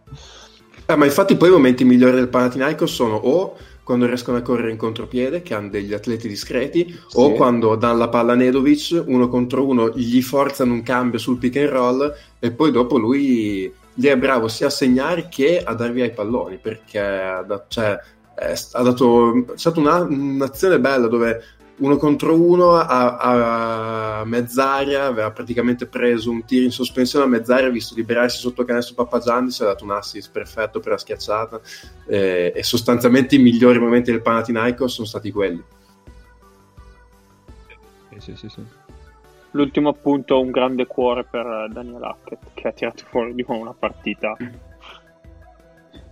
Eh, 0.85 0.95
ma 0.95 1.05
infatti 1.05 1.35
poi 1.35 1.49
i 1.49 1.53
momenti 1.53 1.83
migliori 1.83 2.15
del 2.15 2.29
Panathinaikos 2.29 2.93
sono 2.93 3.15
o 3.15 3.55
quando 3.83 4.05
riescono 4.05 4.37
a 4.37 4.41
correre 4.41 4.69
in 4.69 4.77
contropiede, 4.77 5.41
che 5.41 5.55
hanno 5.55 5.69
degli 5.69 5.93
atleti 5.93 6.27
discreti, 6.27 6.95
o 7.13 7.33
quando 7.33 7.75
danno 7.75 7.97
la 7.97 8.09
palla 8.09 8.33
a 8.33 8.35
Nedovic, 8.35 9.03
uno 9.05 9.27
contro 9.29 9.65
uno, 9.65 9.89
gli 9.95 10.21
forzano 10.21 10.73
un 10.73 10.83
cambio 10.83 11.17
sul 11.17 11.37
pick 11.37 11.57
and 11.57 11.69
roll 11.69 12.13
e 12.39 12.51
poi 12.51 12.71
dopo 12.71 12.97
lui 12.97 13.71
gli 13.95 14.07
è 14.07 14.17
bravo 14.17 14.49
sia 14.49 14.67
a 14.67 14.69
segnare 14.69 15.27
che 15.29 15.63
a 15.63 15.73
dar 15.73 15.91
via 15.91 16.05
i 16.05 16.11
palloni, 16.11 16.57
perché 16.57 16.99
cioè, 17.69 17.99
è, 18.35 18.53
ha 18.73 18.81
dato, 18.81 19.53
è 19.53 19.57
stata 19.57 19.79
una- 19.79 20.01
un'azione 20.01 20.79
bella 20.79 21.07
dove 21.07 21.41
uno 21.77 21.97
contro 21.97 22.39
uno 22.39 22.75
a, 22.75 23.17
a 24.19 24.25
mezz'aria 24.25 25.05
aveva 25.05 25.31
praticamente 25.31 25.87
preso 25.87 26.29
un 26.29 26.45
tiro 26.45 26.63
in 26.63 26.71
sospensione 26.71 27.25
a 27.25 27.27
mezz'aria, 27.27 27.69
visto 27.69 27.95
liberarsi 27.95 28.37
sotto 28.37 28.63
canestro 28.63 28.95
Pappagianni, 28.95 29.51
si 29.51 29.61
è 29.61 29.65
dato 29.65 29.83
un 29.83 29.91
assist 29.91 30.31
perfetto 30.31 30.79
per 30.79 30.91
la 30.93 30.97
schiacciata 30.97 31.59
eh, 32.07 32.53
e 32.55 32.63
sostanzialmente 32.63 33.35
i 33.35 33.39
migliori 33.39 33.79
momenti 33.79 34.11
del 34.11 34.21
Panathinaikos 34.21 34.93
sono 34.93 35.07
stati 35.07 35.31
quelli. 35.31 35.63
Sì, 38.09 38.19
sì, 38.19 38.35
sì, 38.35 38.49
sì. 38.49 38.84
L'ultimo 39.55 39.87
appunto 39.87 40.41
un 40.41 40.51
grande 40.51 40.85
cuore 40.85 41.23
per 41.23 41.69
Daniel 41.71 42.03
Hackett 42.03 42.53
che 42.53 42.67
ha 42.67 42.73
tirato 42.73 43.05
fuori 43.07 43.33
di 43.33 43.45
nuovo 43.47 43.63
una 43.63 43.73
partita 43.73 44.35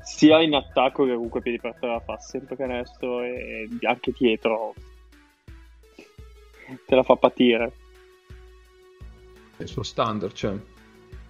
sia 0.02 0.42
in 0.42 0.56
attacco 0.56 1.04
che 1.04 1.14
comunque 1.14 1.42
piedi 1.42 1.60
per 1.60 1.76
terra 1.78 2.00
fa 2.00 2.18
sempre 2.20 2.56
canestro 2.56 3.22
e 3.22 3.68
anche 3.82 4.14
dietro 4.18 4.74
te 6.86 6.96
la 6.96 7.04
fa 7.04 7.18
patire 7.18 7.74
Il 9.58 9.68
suo 9.68 9.84
standard, 9.84 10.32
cioè, 10.32 10.56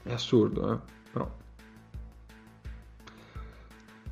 è 0.04 0.12
assurdo, 0.12 0.72
eh, 0.72 0.78
però. 1.12 1.28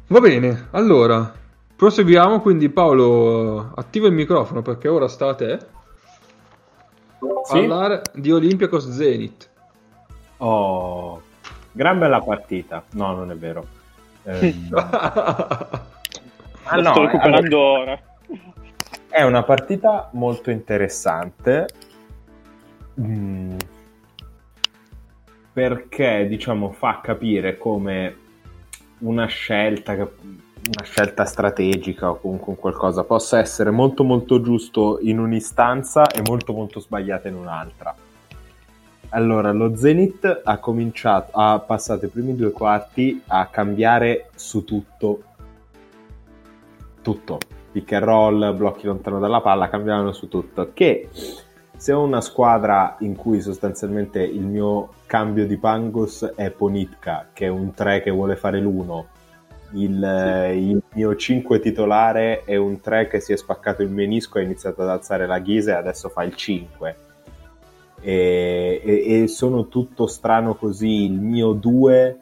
Va 0.07 0.19
bene, 0.19 0.69
allora, 0.71 1.31
proseguiamo, 1.75 2.41
quindi 2.41 2.67
Paolo, 2.69 3.73
attiva 3.75 4.07
il 4.07 4.13
microfono 4.13 4.63
perché 4.63 4.87
ora 4.87 5.07
sta 5.07 5.29
a 5.29 5.35
te. 5.35 5.79
Sì? 7.43 7.53
Parlare 7.53 8.01
di 8.13 8.31
Olympiacos 8.31 8.89
Zenit. 8.89 9.49
Oh, 10.37 11.21
gran 11.71 11.99
bella 11.99 12.21
partita. 12.21 12.83
No, 12.93 13.13
non 13.13 13.31
è 13.31 13.35
vero. 13.35 13.65
Ehm, 14.23 14.69
ah, 14.73 15.79
lo 16.75 16.81
no, 16.81 16.91
sto 16.91 17.01
recuperando 17.05 17.75
allora, 17.75 17.81
ora 17.81 18.09
è 19.11 19.23
una 19.23 19.43
partita 19.43 20.09
molto 20.13 20.49
interessante. 20.49 21.67
Mm, 22.99 23.57
perché 25.53 26.27
diciamo 26.27 26.71
fa 26.71 27.01
capire 27.03 27.57
come 27.57 28.15
una 28.99 29.25
scelta, 29.25 30.09
una 30.67 30.83
scelta 30.83 31.25
strategica 31.25 32.11
o 32.11 32.19
comunque 32.19 32.55
qualcosa 32.55 33.03
possa 33.03 33.39
essere 33.39 33.71
molto 33.71 34.03
molto 34.03 34.41
giusto 34.41 34.99
in 35.01 35.19
un'istanza 35.19 36.07
e 36.11 36.21
molto 36.23 36.53
molto 36.53 36.79
sbagliata 36.79 37.27
in 37.27 37.35
un'altra. 37.35 37.95
Allora, 39.09 39.51
lo 39.51 39.75
Zenith 39.75 40.41
ha 40.43 40.57
cominciato, 40.59 41.31
ha 41.33 41.59
passato 41.59 42.05
i 42.05 42.09
primi 42.09 42.35
due 42.35 42.51
quarti 42.51 43.21
a 43.27 43.47
cambiare 43.47 44.29
su 44.35 44.63
tutto. 44.63 45.23
Tutto. 47.01 47.37
Pick 47.71 47.91
and 47.93 48.03
roll, 48.03 48.55
blocchi 48.55 48.85
lontano 48.85 49.19
dalla 49.19 49.41
palla, 49.41 49.67
cambiavano 49.67 50.13
su 50.13 50.29
tutto. 50.29 50.71
Che 50.73 51.09
se 51.75 51.91
ho 51.91 52.03
una 52.03 52.21
squadra 52.21 52.95
in 52.99 53.15
cui 53.15 53.41
sostanzialmente 53.41 54.21
il 54.21 54.43
mio 54.43 54.93
cambio 55.07 55.45
di 55.45 55.57
Pangos 55.57 56.33
è 56.35 56.51
Ponitka, 56.51 57.29
che 57.33 57.47
è 57.47 57.49
un 57.49 57.73
3 57.73 58.01
che 58.01 58.11
vuole 58.11 58.37
fare 58.37 58.61
l'1, 58.61 59.03
il, 59.73 60.49
sì. 60.51 60.69
il, 60.69 60.83
mio 60.93 61.15
5 61.15 61.59
titolare 61.59 62.43
è 62.43 62.55
un 62.55 62.79
3 62.79 63.07
che 63.07 63.19
si 63.19 63.33
è 63.33 63.37
spaccato 63.37 63.81
il 63.81 63.89
menisco 63.89 64.37
e 64.37 64.41
ha 64.41 64.45
iniziato 64.45 64.81
ad 64.81 64.89
alzare 64.89 65.25
la 65.25 65.39
ghisa 65.39 65.71
e 65.71 65.75
adesso 65.75 66.09
fa 66.09 66.23
il 66.23 66.35
5 66.35 66.95
e, 68.01 68.81
e, 68.83 69.21
e 69.23 69.27
sono 69.27 69.67
tutto 69.67 70.07
strano 70.07 70.55
così. 70.55 71.05
Il 71.05 71.19
mio 71.19 71.53
2 71.53 72.17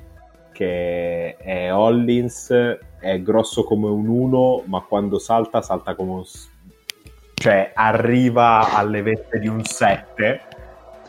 che 0.52 1.38
è 1.38 1.74
Hollins 1.74 2.52
è 3.00 3.22
grosso 3.22 3.64
come 3.64 3.88
un 3.88 4.08
1, 4.08 4.64
ma 4.66 4.82
quando 4.82 5.18
salta, 5.18 5.62
salta 5.62 5.96
come 5.96 6.12
un. 6.12 6.24
cioè 7.34 7.72
arriva 7.74 8.74
alle 8.76 9.02
vette 9.02 9.40
di 9.40 9.48
un 9.48 9.64
7 9.64 10.42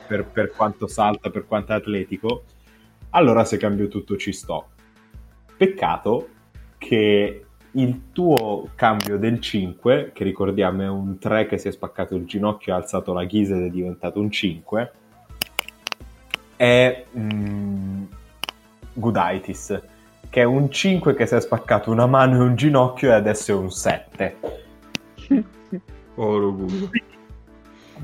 per, 0.06 0.24
per 0.26 0.52
quanto 0.52 0.86
salta, 0.86 1.30
per 1.30 1.46
quanto 1.46 1.72
è 1.72 1.76
atletico. 1.76 2.44
Allora, 3.10 3.44
se 3.44 3.56
cambio 3.56 3.88
tutto, 3.88 4.16
ci 4.16 4.32
sto. 4.32 4.69
Peccato 5.60 6.28
che 6.78 7.44
il 7.72 8.00
tuo 8.12 8.70
cambio 8.74 9.18
del 9.18 9.42
5, 9.42 10.12
che 10.14 10.24
ricordiamo 10.24 10.80
è 10.80 10.88
un 10.88 11.18
3 11.18 11.44
che 11.44 11.58
si 11.58 11.68
è 11.68 11.70
spaccato 11.70 12.14
il 12.14 12.24
ginocchio, 12.24 12.72
ha 12.72 12.78
alzato 12.78 13.12
la 13.12 13.24
ghisa 13.24 13.56
ed 13.56 13.64
è 13.64 13.68
diventato 13.68 14.20
un 14.20 14.30
5, 14.30 14.92
è 16.56 17.04
mm, 17.14 18.04
Gudaitis, 18.94 19.82
che 20.30 20.40
è 20.40 20.44
un 20.44 20.70
5 20.70 21.14
che 21.14 21.26
si 21.26 21.34
è 21.34 21.40
spaccato 21.42 21.90
una 21.90 22.06
mano 22.06 22.36
e 22.36 22.40
un 22.40 22.56
ginocchio 22.56 23.10
e 23.10 23.12
adesso 23.12 23.52
è 23.52 23.54
un 23.54 23.70
7. 23.70 24.36
povero 26.14 26.54
Guda. 26.54 26.90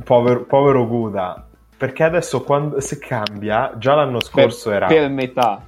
Povero, 0.05 0.45
povero 0.45 0.87
Guda, 0.87 1.49
perché 1.75 2.03
adesso 2.03 2.43
quando, 2.43 2.81
se 2.81 2.99
cambia, 2.99 3.73
già 3.79 3.95
l'anno 3.95 4.21
scorso 4.21 4.69
per, 4.69 4.77
era... 4.77 4.87
Per 4.89 5.09
metà, 5.09 5.65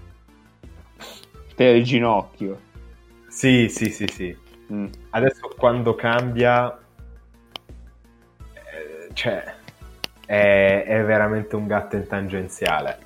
per 1.59 1.75
il 1.75 1.83
ginocchio. 1.83 2.61
Sì, 3.27 3.69
sì, 3.69 3.91
sì, 3.91 4.07
sì. 4.07 4.37
Mm. 4.73 4.87
Adesso 5.11 5.53
quando 5.59 5.97
cambia, 5.97 6.79
eh, 8.53 9.09
cioè, 9.13 9.57
è, 10.25 10.85
è, 10.87 11.05
veramente 11.05 11.57
un 11.57 11.67
gatto 11.67 11.97
in 11.97 12.07
tangenziale. 12.07 12.99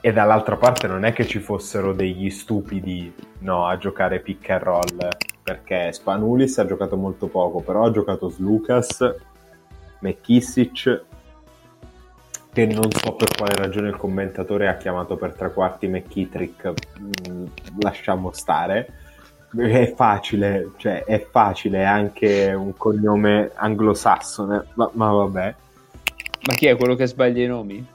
E 0.00 0.12
dall'altra 0.14 0.56
parte 0.56 0.86
non 0.86 1.04
è 1.04 1.12
che 1.12 1.26
ci 1.26 1.38
fossero 1.38 1.92
degli 1.92 2.30
stupidi 2.30 3.12
no, 3.40 3.66
a 3.66 3.76
giocare 3.76 4.20
pick 4.20 4.48
and 4.48 4.62
roll, 4.62 5.08
perché 5.42 5.92
Spanulis 5.92 6.56
ha 6.56 6.64
giocato 6.64 6.96
molto 6.96 7.26
poco, 7.26 7.60
però 7.60 7.84
ha 7.84 7.90
giocato 7.90 8.30
Slucas, 8.30 9.14
McKissic, 9.98 11.04
che 12.56 12.64
non 12.64 12.90
so 12.90 13.12
per 13.12 13.36
quale 13.36 13.54
ragione 13.54 13.88
il 13.88 13.96
commentatore 13.96 14.66
ha 14.66 14.78
chiamato 14.78 15.16
per 15.16 15.34
tre 15.34 15.52
quarti 15.52 15.88
McKittrick, 15.88 16.72
mm, 17.28 17.46
lasciamo 17.80 18.32
stare 18.32 18.88
è 19.54 19.92
facile, 19.94 20.70
cioè 20.78 21.04
è 21.04 21.26
facile 21.30 21.84
anche 21.84 22.54
un 22.54 22.74
cognome 22.74 23.50
anglosassone, 23.54 24.68
ma, 24.72 24.90
ma 24.94 25.10
vabbè. 25.10 25.54
Ma 26.46 26.54
chi 26.54 26.66
è 26.66 26.76
quello 26.76 26.94
che 26.94 27.06
sbaglia 27.06 27.44
i 27.44 27.46
nomi? 27.46 27.86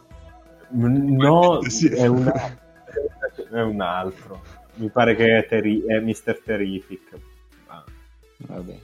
No, 0.69 1.59
è, 1.97 2.05
una, 2.05 2.57
è 3.51 3.61
un 3.61 3.81
altro. 3.81 4.41
Mi 4.75 4.89
pare 4.89 5.15
che 5.15 5.39
è, 5.39 5.47
teri- 5.47 5.83
è 5.85 5.99
Mr. 5.99 6.39
Terrific. 6.43 7.19
Ah. 7.65 7.83
Vabbè. 8.37 8.77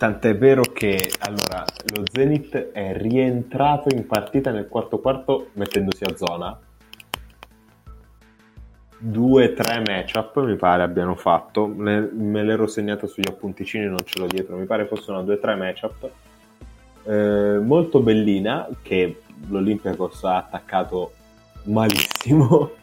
Tant'è 0.00 0.34
vero 0.34 0.62
che 0.62 1.12
allora, 1.18 1.62
lo 1.94 2.04
Zenith 2.10 2.70
è 2.72 2.96
rientrato 2.96 3.94
in 3.94 4.06
partita 4.06 4.50
nel 4.50 4.66
quarto 4.66 4.98
quarto 4.98 5.48
mettendosi 5.52 6.04
a 6.04 6.16
zona. 6.16 6.58
Due 8.96 9.52
tre 9.52 9.82
matchup 9.86 10.42
mi 10.42 10.56
pare 10.56 10.84
abbiano 10.84 11.14
fatto. 11.16 11.66
Me, 11.66 12.08
l'ero 12.14 12.66
segnato 12.66 13.06
sugli 13.06 13.28
appunticini 13.28 13.84
non 13.84 13.98
ce 14.02 14.18
l'ho 14.20 14.26
dietro. 14.26 14.56
Mi 14.56 14.64
pare 14.64 14.86
fossero 14.86 15.20
due 15.20 15.38
tre 15.38 15.54
matchup. 15.54 16.10
Eh, 17.04 17.58
molto 17.62 18.00
bellina 18.00 18.68
che 18.80 19.20
l'Olympiacos 19.48 20.24
ha 20.24 20.38
attaccato 20.38 21.12
malissimo. 21.64 22.70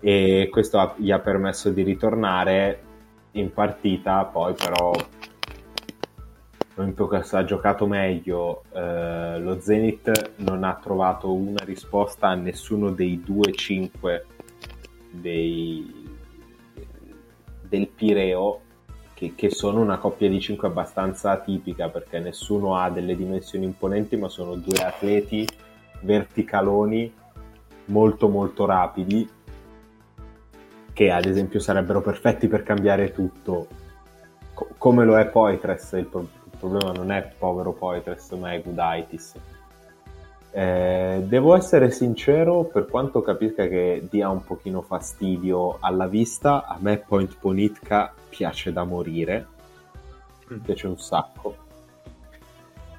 E 0.00 0.48
questo 0.50 0.94
gli 0.96 1.10
ha 1.10 1.18
permesso 1.18 1.68
di 1.70 1.82
ritornare 1.82 2.80
in 3.32 3.52
partita. 3.52 4.24
Poi 4.24 4.54
però 4.54 4.92
l'Olympiacos 6.76 7.32
ha 7.32 7.44
giocato 7.44 7.86
meglio 7.86 8.62
eh, 8.72 9.38
lo 9.40 9.60
Zenith 9.60 10.32
non 10.36 10.62
ha 10.62 10.78
trovato 10.80 11.32
una 11.32 11.64
risposta 11.64 12.28
a 12.28 12.34
nessuno 12.34 12.90
dei 12.90 13.22
due 13.24 13.52
5 13.52 14.26
dei, 15.10 16.08
del 17.62 17.88
Pireo 17.88 18.60
che, 19.14 19.32
che, 19.34 19.50
sono 19.50 19.80
una 19.80 19.96
coppia 19.96 20.28
di 20.28 20.38
5 20.38 20.68
abbastanza 20.68 21.30
atipica 21.30 21.88
perché 21.88 22.18
nessuno 22.18 22.76
ha 22.76 22.90
delle 22.90 23.16
dimensioni 23.16 23.64
imponenti 23.64 24.16
ma 24.16 24.28
sono 24.28 24.54
due 24.54 24.78
atleti 24.82 25.48
verticaloni 26.00 27.12
molto 27.86 28.28
molto 28.28 28.66
rapidi 28.66 29.28
che 30.92 31.10
ad 31.10 31.26
esempio 31.26 31.60
sarebbero 31.60 32.00
perfetti 32.00 32.48
per 32.48 32.62
cambiare 32.62 33.12
tutto. 33.12 33.66
Co- 34.54 34.68
come 34.78 35.04
lo 35.04 35.18
è 35.18 35.26
Poitres 35.26 35.92
il, 35.92 36.06
pro- 36.06 36.26
problema 36.68 36.92
non 36.92 37.10
è 37.10 37.32
povero 37.38 37.72
Poitres 37.72 38.30
ma 38.32 38.52
è 38.52 38.60
Gudaitis 38.60 39.34
eh, 40.58 41.22
devo 41.26 41.54
essere 41.54 41.90
sincero, 41.90 42.64
per 42.64 42.86
quanto 42.86 43.20
capisca 43.20 43.68
che 43.68 44.06
dia 44.08 44.30
un 44.30 44.42
pochino 44.42 44.80
fastidio 44.80 45.76
alla 45.80 46.06
vista, 46.06 46.64
a 46.64 46.78
me 46.80 46.96
Point 46.96 47.36
Ponitka 47.38 48.14
piace 48.26 48.72
da 48.72 48.84
morire, 48.84 49.46
mi 50.48 50.56
piace 50.60 50.86
un 50.86 50.96
sacco. 50.98 51.56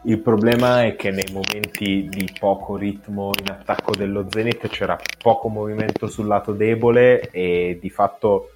Il 0.04 0.20
problema 0.20 0.86
è 0.86 0.96
che 0.96 1.10
nei 1.10 1.26
momenti 1.32 2.08
di 2.08 2.30
poco 2.40 2.76
ritmo 2.76 3.32
in 3.40 3.50
attacco 3.50 3.96
dello 3.96 4.28
Zenith 4.30 4.68
c'era 4.68 4.96
poco 5.18 5.48
movimento 5.48 6.06
sul 6.06 6.28
lato 6.28 6.52
debole 6.52 7.32
e 7.32 7.80
di 7.82 7.90
fatto 7.90 8.52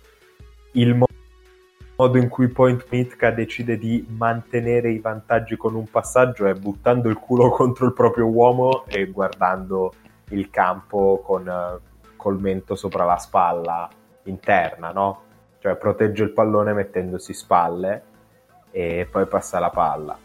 il 0.73 0.89
modo 0.89 1.10
modo 2.01 2.17
in 2.17 2.29
cui 2.29 2.47
Point 2.47 2.87
Mitka 2.89 3.29
decide 3.29 3.77
di 3.77 4.03
mantenere 4.09 4.89
i 4.89 4.97
vantaggi 4.97 5.55
con 5.55 5.75
un 5.75 5.87
passaggio 5.87 6.47
è 6.47 6.53
buttando 6.55 7.09
il 7.09 7.17
culo 7.17 7.49
contro 7.53 7.85
il 7.85 7.93
proprio 7.93 8.25
uomo 8.25 8.85
e 8.87 9.05
guardando 9.05 9.93
il 10.29 10.49
campo 10.49 11.21
con 11.23 11.79
col 12.15 12.39
mento 12.39 12.75
sopra 12.75 13.05
la 13.05 13.17
spalla 13.17 13.87
interna, 14.23 14.91
no? 14.91 15.21
Cioè 15.59 15.75
protegge 15.75 16.23
il 16.23 16.31
pallone 16.31 16.73
mettendosi 16.73 17.33
spalle 17.33 18.03
e 18.71 19.07
poi 19.09 19.27
passa 19.27 19.59
la 19.59 19.69
palla. 19.69 20.17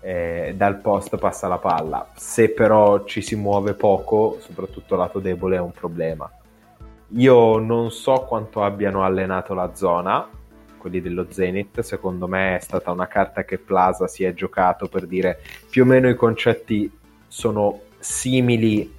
Eh, 0.00 0.52
dal 0.54 0.80
post 0.80 1.16
passa 1.16 1.48
la 1.48 1.58
palla. 1.58 2.08
Se 2.14 2.50
però 2.50 3.04
ci 3.04 3.22
si 3.22 3.36
muove 3.36 3.72
poco, 3.72 4.36
soprattutto 4.40 4.96
lato 4.96 5.18
debole, 5.18 5.56
è 5.56 5.60
un 5.60 5.72
problema. 5.72 6.30
Io 7.14 7.58
non 7.58 7.90
so 7.90 8.20
quanto 8.28 8.62
abbiano 8.62 9.04
allenato 9.04 9.54
la 9.54 9.74
zona, 9.74 10.28
quelli 10.82 11.00
dello 11.00 11.28
Zenith, 11.30 11.80
secondo 11.80 12.26
me 12.26 12.56
è 12.56 12.60
stata 12.60 12.90
una 12.90 13.06
carta 13.06 13.44
che 13.44 13.56
Plaza 13.56 14.08
si 14.08 14.24
è 14.24 14.34
giocato 14.34 14.88
per 14.88 15.06
dire 15.06 15.40
più 15.70 15.84
o 15.84 15.86
meno 15.86 16.08
i 16.08 16.16
concetti 16.16 16.90
sono 17.28 17.82
simili 18.00 18.92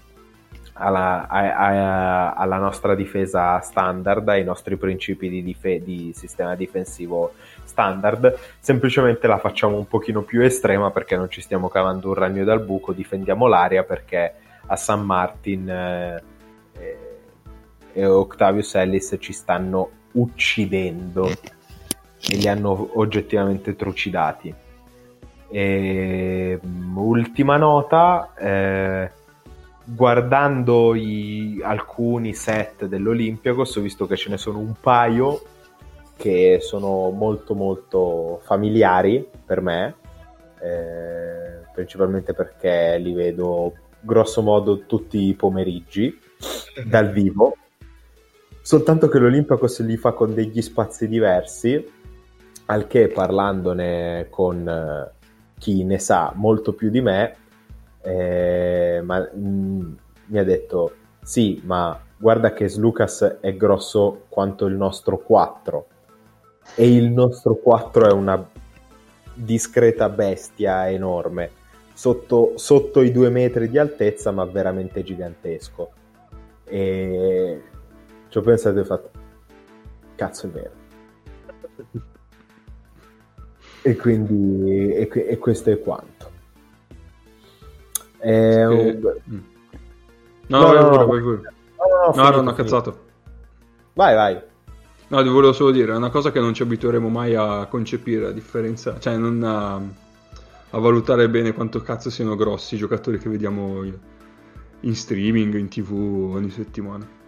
alla, 0.76 1.28
a, 1.28 1.56
a, 1.56 2.34
alla 2.36 2.58
nostra 2.58 2.96
difesa 2.96 3.60
standard, 3.60 4.30
ai 4.30 4.46
nostri 4.46 4.78
principi 4.78 5.28
di, 5.28 5.44
dife- 5.44 5.84
di, 5.84 6.14
sistema 6.16 6.56
difensivo 6.56 7.34
standard, 7.66 8.34
semplicemente 8.60 9.28
la 9.28 9.38
facciamo 9.38 9.76
un 9.76 9.86
pochino 9.86 10.22
più 10.22 10.42
estrema 10.42 10.90
perché 10.90 11.18
non 11.18 11.30
ci 11.30 11.42
stiamo 11.42 11.68
cavando 11.68 12.08
un 12.08 12.14
ragno 12.14 12.46
dal 12.46 12.62
buco, 12.62 12.94
difendiamo 12.94 13.46
l'aria 13.46 13.84
perché 13.84 14.34
a 14.68 14.76
San 14.78 15.02
Martin 15.02 15.70
eh, 15.70 16.24
e 17.92 18.06
Octavius 18.06 18.76
Ellis 18.76 19.18
ci 19.20 19.34
stanno 19.34 19.90
uccidendo 20.14 21.30
e 22.30 22.36
li 22.36 22.48
hanno 22.48 22.92
oggettivamente 22.94 23.76
trucidati. 23.76 24.54
E, 25.50 26.60
mm, 26.66 26.98
ultima 26.98 27.58
nota, 27.58 28.34
eh, 28.38 29.12
guardando 29.86 30.96
i, 30.96 31.60
alcuni 31.62 32.34
set 32.34 32.86
dell'Olympiacos 32.86 33.76
ho 33.76 33.82
visto 33.82 34.08
che 34.08 34.16
ce 34.16 34.30
ne 34.30 34.38
sono 34.38 34.60
un 34.60 34.74
paio 34.80 35.42
che 36.16 36.60
sono 36.62 37.10
molto 37.10 37.54
molto 37.54 38.40
familiari 38.44 39.28
per 39.46 39.62
me 39.62 39.96
eh, 40.62 41.66
principalmente 41.74 42.34
perché 42.34 42.98
li 42.98 43.14
vedo 43.14 43.74
grosso 44.00 44.42
modo 44.42 44.86
tutti 44.86 45.28
i 45.28 45.34
pomeriggi 45.34 46.18
dal 46.86 47.12
vivo 47.12 47.58
soltanto 48.62 49.10
che 49.10 49.20
l'Olympiacos 49.20 49.82
li 49.82 49.98
fa 49.98 50.14
con 50.14 50.34
degli 50.34 50.62
spazi 50.62 51.10
diversi 51.10 52.02
al 52.66 52.88
che 52.88 53.08
parlandone 53.08 54.28
con 54.30 54.68
eh, 54.68 55.12
chi 55.58 55.84
ne 55.84 56.00
sa 56.00 56.32
molto 56.36 56.74
più 56.74 56.90
di 56.90 57.02
me 57.02 57.36
eh, 58.02 59.02
ma, 59.04 59.20
mh, 59.20 59.40
mm, 59.40 59.94
mi 60.28 60.38
ha 60.38 60.44
detto 60.44 60.94
sì 61.22 61.62
ma 61.66 62.00
guarda 62.18 62.54
che 62.54 62.68
Slucas 62.68 63.38
è 63.40 63.56
grosso 63.56 64.26
quanto 64.30 64.66
il 64.66 64.76
nostro 64.76 65.18
4 65.18 65.88
e 66.76 66.96
il 66.96 67.12
nostro 67.12 67.56
4 67.56 68.10
è 68.10 68.12
una 68.12 68.46
discreta 69.34 70.10
bestia 70.10 70.90
enorme 70.90 71.62
sotto, 71.94 72.54
sotto 72.56 73.02
i 73.02 73.12
due 73.12 73.30
metri 73.30 73.70
di 73.70 73.78
altezza 73.78 74.32
ma 74.32 74.46
veramente 74.46 75.04
gigantesco. 75.04 75.92
E 76.66 77.62
ci 78.30 78.38
ho 78.38 78.42
pensato 78.42 78.78
e 78.78 78.82
ho 78.82 78.86
fatto 78.86 79.12
cazzo 80.16 80.48
è 80.48 80.50
vero 80.50 82.12
e 83.84 83.96
quindi 83.96 84.92
e, 84.94 85.10
e 85.12 85.38
questo 85.38 85.70
è 85.70 85.80
quanto 85.80 86.32
è 88.18 88.66
un... 88.66 89.20
Mm. 89.30 89.40
no, 90.48 90.60
no, 90.60 90.72
no, 90.72 90.90
no, 90.90 90.96
no, 90.96 91.06
pure. 91.06 91.54
no, 92.14 92.14
no, 92.16 92.30
no, 92.30 92.42
no, 92.42 92.54
cazzato 92.54 93.00
vai 93.94 94.16
vai 94.16 94.40
no 95.08 95.22
ti 95.22 95.30
volevo 95.30 95.54
solo 95.54 95.72
dire 95.72 95.92
è 95.92 95.96
una 95.96 96.10
cosa 96.10 96.32
che 96.32 96.40
non 96.40 96.54
ci 96.54 96.64
abitueremo 96.64 97.10
mai 97.10 97.36
a 97.36 97.68
concepire 97.68 98.28
a 98.28 98.32
differenza 98.32 98.98
cioè 99.00 99.18
non 99.18 99.44
a, 99.44 99.76
a 99.76 100.80
valutare 100.80 101.30
bene 101.30 101.54
quanto 101.54 101.82
cazzo 101.82 102.10
siano 102.10 102.36
grossi 102.36 102.76
i 102.76 102.78
giocatori 102.80 103.20
che 103.20 103.30
vediamo 103.30 103.84
in 103.84 104.96
streaming 104.96 105.56
in 105.56 105.68
tv 105.68 106.32
ogni 106.34 106.50
settimana 106.50 107.22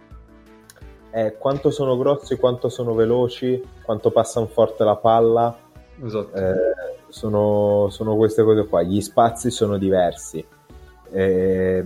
è 1.16 1.34
quanto 1.38 1.70
sono 1.70 1.96
grossi, 1.96 2.36
quanto 2.36 2.68
sono 2.68 2.92
veloci, 2.92 3.62
quanto 3.80 4.10
passano 4.10 4.48
forte 4.48 4.84
la 4.84 4.96
palla. 4.96 5.56
Esatto. 6.04 6.34
Eh, 6.34 6.74
sono, 7.08 7.88
sono, 7.90 8.16
queste 8.16 8.42
cose 8.42 8.66
qua. 8.66 8.82
Gli 8.82 9.00
spazi 9.00 9.50
sono 9.50 9.78
diversi. 9.78 10.44
Eh, 11.10 11.84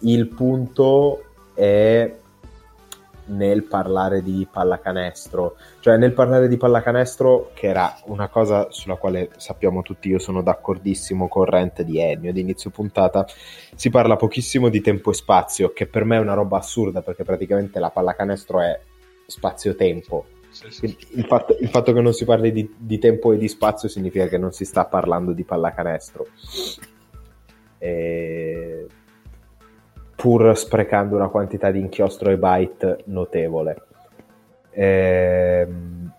il 0.00 0.28
punto 0.28 1.24
è 1.54 2.14
nel 3.26 3.64
parlare 3.64 4.22
di 4.22 4.46
pallacanestro, 4.50 5.56
cioè 5.80 5.96
nel 5.96 6.12
parlare 6.12 6.48
di 6.48 6.56
pallacanestro 6.56 7.50
che 7.54 7.66
era 7.66 7.96
una 8.04 8.28
cosa 8.28 8.68
sulla 8.70 8.96
quale 8.96 9.30
sappiamo 9.36 9.82
tutti, 9.82 10.08
io 10.08 10.18
sono 10.18 10.42
d'accordissimo 10.42 11.28
con 11.28 11.44
Rent 11.44 11.82
di 11.82 11.98
Ennio 11.98 12.32
di 12.32 12.40
inizio 12.40 12.70
puntata, 12.70 13.26
si 13.74 13.90
parla 13.90 14.16
pochissimo 14.16 14.68
di 14.68 14.80
tempo 14.80 15.10
e 15.10 15.14
spazio, 15.14 15.72
che 15.72 15.86
per 15.86 16.04
me 16.04 16.16
è 16.16 16.20
una 16.20 16.34
roba 16.34 16.58
assurda 16.58 17.02
perché 17.02 17.24
praticamente 17.24 17.80
la 17.80 17.90
pallacanestro 17.90 18.60
è 18.60 18.80
spazio-tempo. 19.26 20.26
Sì, 20.56 20.70
sì. 20.70 20.96
Il, 21.10 21.26
fatto, 21.26 21.54
il, 21.60 21.68
fatto, 21.68 21.92
che 21.92 22.00
non 22.00 22.14
si 22.14 22.24
parli 22.24 22.50
di, 22.50 22.74
di, 22.78 22.98
tempo 22.98 23.32
e 23.32 23.36
di 23.36 23.46
spazio 23.46 23.88
significa 23.88 24.26
che 24.26 24.38
non 24.38 24.52
si 24.52 24.64
sta 24.64 24.86
parlando 24.86 25.32
di 25.32 25.44
pallacanestro. 25.44 26.26
E 27.78 28.86
pur 30.16 30.56
sprecando 30.56 31.14
una 31.14 31.28
quantità 31.28 31.70
di 31.70 31.78
inchiostro 31.78 32.30
e 32.30 32.38
byte 32.38 33.02
notevole. 33.04 33.82
Ehm, 34.70 36.10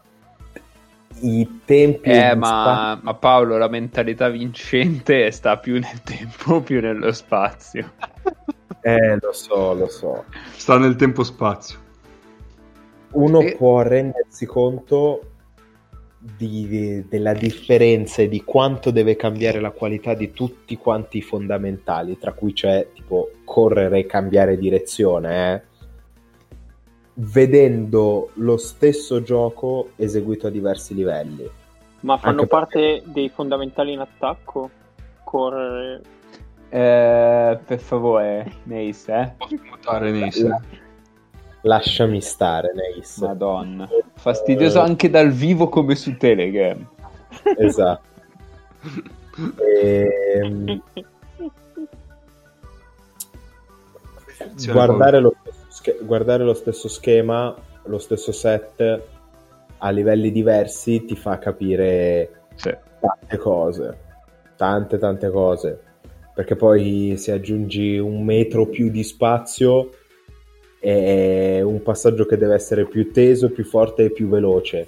I 1.22 1.62
tempi... 1.66 2.10
Eh, 2.10 2.36
ma, 2.36 2.46
spa... 2.46 3.00
ma, 3.02 3.14
Paolo, 3.16 3.58
la 3.58 3.68
mentalità 3.68 4.30
vincente 4.30 5.32
sta 5.32 5.58
più 5.58 5.74
nel 5.74 6.02
tempo, 6.04 6.62
più 6.62 6.80
nello 6.80 7.12
spazio. 7.12 7.94
eh, 8.82 9.18
lo 9.20 9.34
so, 9.34 9.74
lo 9.74 9.88
so. 9.88 10.26
Sta 10.56 10.78
nel 10.78 10.96
tempo-spazio. 10.96 11.86
Uno 13.18 13.42
e... 13.42 13.56
può 13.56 13.82
rendersi 13.82 14.46
conto 14.46 15.22
di, 16.18 17.06
della 17.08 17.34
differenza 17.34 18.22
e 18.22 18.28
di 18.28 18.44
quanto 18.44 18.92
deve 18.92 19.16
cambiare 19.16 19.60
la 19.60 19.72
qualità 19.72 20.14
di 20.14 20.32
tutti 20.32 20.78
quanti 20.78 21.18
i 21.18 21.22
fondamentali, 21.22 22.18
tra 22.18 22.34
cui 22.34 22.54
c'è 22.54 22.88
tipo 22.94 23.32
correre 23.44 24.00
e 24.00 24.06
cambiare 24.06 24.58
direzione, 24.58 25.54
eh? 25.54 25.62
vedendo 27.20 28.30
lo 28.36 28.58
stesso 28.58 29.24
gioco 29.24 29.92
eseguito 29.96 30.48
a 30.48 30.52
diversi 30.52 30.94
livelli. 30.94 31.50
Ma 32.02 32.18
fanno 32.18 32.42
Anche 32.42 32.48
parte 32.48 32.80
perché... 32.80 33.12
dei 33.12 33.30
fondamentali 33.30 33.94
in 33.94 34.00
attacco? 34.00 34.70
Correre. 35.24 36.02
Eh, 36.70 37.58
per 37.66 37.80
favore, 37.80 38.52
Neis, 38.64 39.08
eh? 39.08 39.34
Posso 39.38 39.56
mutare 39.70 40.12
Neis? 40.12 40.46
Lasciami 41.68 42.22
stare, 42.22 42.72
Neis. 42.74 43.18
Madonna. 43.18 43.90
Fastidioso 44.16 44.80
anche 44.80 45.10
dal 45.10 45.32
vivo 45.32 45.68
come 45.68 45.96
su 45.96 46.16
Telegram. 46.16 46.88
Esatto. 47.58 48.08
e... 49.58 50.08
Ehm, 50.42 50.82
guardare, 54.72 55.20
lo 55.20 55.36
sch- 55.68 56.04
guardare 56.06 56.46
lo 56.46 56.54
stesso 56.54 56.88
schema, 56.88 57.54
lo 57.84 57.98
stesso 57.98 58.32
set 58.32 59.02
a 59.80 59.90
livelli 59.90 60.32
diversi 60.32 61.04
ti 61.04 61.16
fa 61.18 61.38
capire 61.38 62.46
sì. 62.56 62.74
tante 63.02 63.38
cose. 63.38 63.98
Tante, 64.56 64.98
tante 64.98 65.30
cose. 65.30 65.82
Perché 66.34 66.56
poi 66.56 67.16
se 67.18 67.34
aggiungi 67.34 67.98
un 67.98 68.24
metro 68.24 68.68
più 68.68 68.90
di 68.90 69.04
spazio 69.04 69.90
è 70.80 71.62
un 71.62 71.82
passaggio 71.82 72.26
che 72.26 72.38
deve 72.38 72.56
essere 72.56 72.86
più 72.86 73.12
teso, 73.12 73.50
più 73.50 73.64
forte 73.64 74.06
e 74.06 74.10
più 74.12 74.28
veloce. 74.28 74.88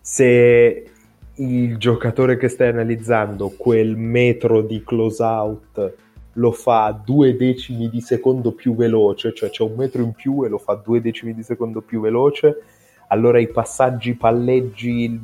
Se 0.00 0.90
il 1.34 1.76
giocatore 1.76 2.36
che 2.36 2.48
stai 2.48 2.68
analizzando 2.68 3.52
quel 3.56 3.96
metro 3.96 4.62
di 4.62 4.82
close 4.82 5.22
out 5.22 5.94
lo 6.34 6.52
fa 6.52 6.98
due 7.04 7.36
decimi 7.36 7.88
di 7.88 8.00
secondo 8.00 8.52
più 8.52 8.74
veloce, 8.74 9.34
cioè 9.34 9.50
c'è 9.50 9.62
un 9.62 9.74
metro 9.74 10.02
in 10.02 10.12
più 10.12 10.44
e 10.44 10.48
lo 10.48 10.58
fa 10.58 10.74
due 10.74 11.00
decimi 11.00 11.34
di 11.34 11.42
secondo 11.42 11.80
più 11.80 12.00
veloce, 12.00 12.62
allora 13.08 13.38
i 13.38 13.48
passaggi, 13.48 14.14
palleggi, 14.14 15.18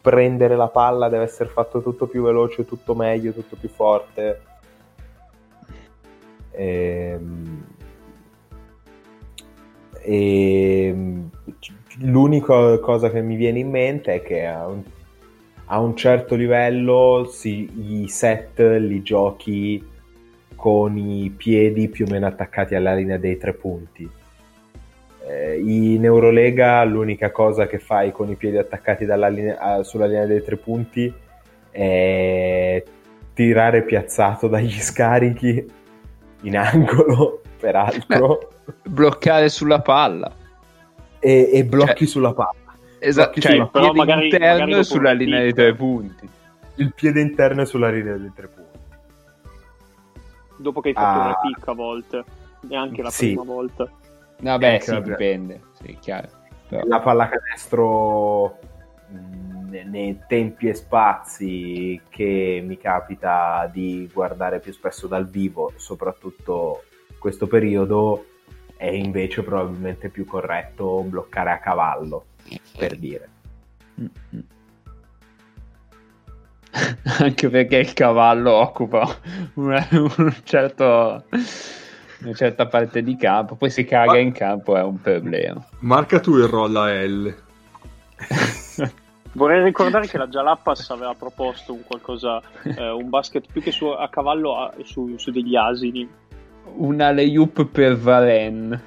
prendere 0.00 0.56
la 0.56 0.68
palla 0.68 1.08
deve 1.08 1.24
essere 1.24 1.50
fatto 1.50 1.82
tutto 1.82 2.06
più 2.06 2.22
veloce, 2.22 2.64
tutto 2.64 2.94
meglio, 2.94 3.32
tutto 3.32 3.56
più 3.56 3.68
forte. 3.68 4.40
Ehm 6.52 7.76
e 10.10 10.94
l'unica 11.98 12.78
cosa 12.78 13.10
che 13.10 13.20
mi 13.20 13.36
viene 13.36 13.58
in 13.58 13.68
mente 13.68 14.14
è 14.14 14.22
che 14.22 14.46
a 14.46 14.66
un, 14.66 14.82
a 15.66 15.78
un 15.80 15.94
certo 15.96 16.34
livello 16.34 17.28
si, 17.30 18.02
i 18.02 18.08
set 18.08 18.58
li 18.58 19.02
giochi 19.02 19.86
con 20.54 20.96
i 20.96 21.30
piedi 21.36 21.88
più 21.88 22.06
o 22.06 22.10
meno 22.10 22.26
attaccati 22.26 22.74
alla 22.74 22.94
linea 22.94 23.18
dei 23.18 23.36
tre 23.36 23.52
punti. 23.52 24.08
Eh, 25.26 25.60
in 25.60 26.02
Eurolega 26.02 26.82
l'unica 26.84 27.30
cosa 27.30 27.66
che 27.66 27.78
fai 27.78 28.10
con 28.10 28.30
i 28.30 28.34
piedi 28.34 28.56
attaccati 28.56 29.04
linea, 29.04 29.82
sulla 29.82 30.06
linea 30.06 30.24
dei 30.24 30.42
tre 30.42 30.56
punti 30.56 31.12
è 31.70 32.82
tirare 33.34 33.82
piazzato 33.82 34.48
dagli 34.48 34.80
scarichi 34.80 35.66
in 36.44 36.56
angolo, 36.56 37.42
peraltro. 37.58 38.50
bloccare 38.84 39.48
sulla 39.48 39.80
palla. 39.80 40.32
E, 41.18 41.50
e 41.52 41.64
blocchi 41.64 42.04
cioè, 42.04 42.06
sulla 42.06 42.32
palla. 42.32 42.54
Esatto, 43.00 43.40
cioè, 43.40 43.52
il 43.52 43.68
piede 43.70 43.92
magari, 43.92 44.24
interno 44.24 44.64
magari 44.66 44.84
sulla 44.84 45.12
linea 45.12 45.40
dei 45.40 45.54
tre 45.54 45.74
punti. 45.74 46.28
Il 46.76 46.92
piede 46.94 47.20
interno 47.20 47.62
è 47.62 47.66
sulla 47.66 47.90
linea 47.90 48.16
dei 48.16 48.32
tre 48.34 48.48
punti. 48.48 48.78
Dopo 50.56 50.80
che 50.80 50.88
hai 50.88 50.94
fatto 50.94 51.20
ah, 51.20 51.24
una 51.24 51.38
picca 51.40 51.70
a 51.70 51.74
volte, 51.74 52.24
neanche 52.62 53.02
la 53.02 53.10
sì. 53.10 53.26
prima 53.26 53.44
volta. 53.44 53.88
Vabbè, 54.40 54.74
eh, 54.74 54.80
sì, 54.80 55.02
dipende, 55.02 55.60
sì, 55.80 55.96
chiaro. 56.00 56.28
Però... 56.68 56.86
La 56.86 57.00
pallacanestro 57.00 58.58
nei 59.70 60.18
tempi 60.26 60.68
e 60.68 60.74
spazi 60.74 62.00
che 62.08 62.62
mi 62.64 62.76
capita 62.78 63.68
di 63.72 64.08
guardare 64.12 64.60
più 64.60 64.72
spesso 64.72 65.06
dal 65.06 65.28
vivo, 65.28 65.72
soprattutto 65.76 66.82
questo 67.18 67.46
periodo, 67.46 68.24
è 68.76 68.86
invece 68.86 69.42
probabilmente 69.42 70.08
più 70.08 70.24
corretto 70.24 71.02
bloccare 71.02 71.50
a 71.50 71.58
cavallo, 71.58 72.26
per 72.76 72.96
dire. 72.96 73.28
Anche 77.20 77.48
perché 77.48 77.76
il 77.76 77.92
cavallo 77.92 78.52
occupa 78.52 79.18
un, 79.54 79.86
un 79.90 80.34
certo 80.44 81.24
una 82.20 82.34
certa 82.34 82.66
parte 82.66 83.02
di 83.02 83.16
campo, 83.16 83.54
poi 83.54 83.70
si 83.70 83.84
caga 83.84 84.12
Ma... 84.12 84.18
in 84.18 84.32
campo 84.32 84.76
è 84.76 84.82
un 84.82 85.00
problema. 85.00 85.64
Marca 85.80 86.20
tu 86.20 86.36
il 86.36 86.48
roll 86.48 86.76
a 86.76 87.04
L. 87.04 87.34
Vorrei 89.32 89.62
ricordare 89.62 90.06
che 90.08 90.18
la 90.18 90.26
Jalapas 90.26 90.90
aveva 90.90 91.14
proposto 91.14 91.72
un 91.72 91.84
qualcosa, 91.84 92.42
eh, 92.64 92.90
un 92.90 93.08
basket 93.08 93.46
più 93.52 93.60
che 93.60 93.70
su, 93.70 93.86
a 93.86 94.08
cavallo 94.08 94.58
a, 94.58 94.74
su, 94.82 95.16
su, 95.16 95.30
degli 95.30 95.54
asini. 95.54 96.08
Una 96.76 97.10
layup 97.12 97.64
per 97.64 97.96
Varen. 97.96 98.82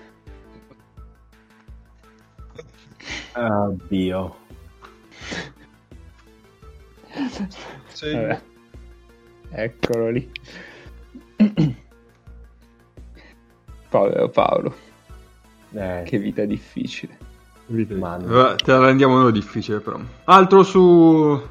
Oddio. 3.36 4.36
Sì. 7.88 8.38
Eccolo 9.49 10.09
lì. 10.09 10.32
Povero 13.89 14.29
Paolo. 14.29 14.75
Eh. 15.73 16.03
Che 16.05 16.17
vita 16.17 16.45
difficile. 16.45 17.17
Vita 17.67 17.93
difficile. 17.93 18.55
Te 18.55 18.71
la 18.71 18.86
rendiamo 18.86 19.17
noi 19.17 19.32
difficile 19.32 19.79
però. 19.79 19.99
Altro 20.25 20.63
su 20.63 21.41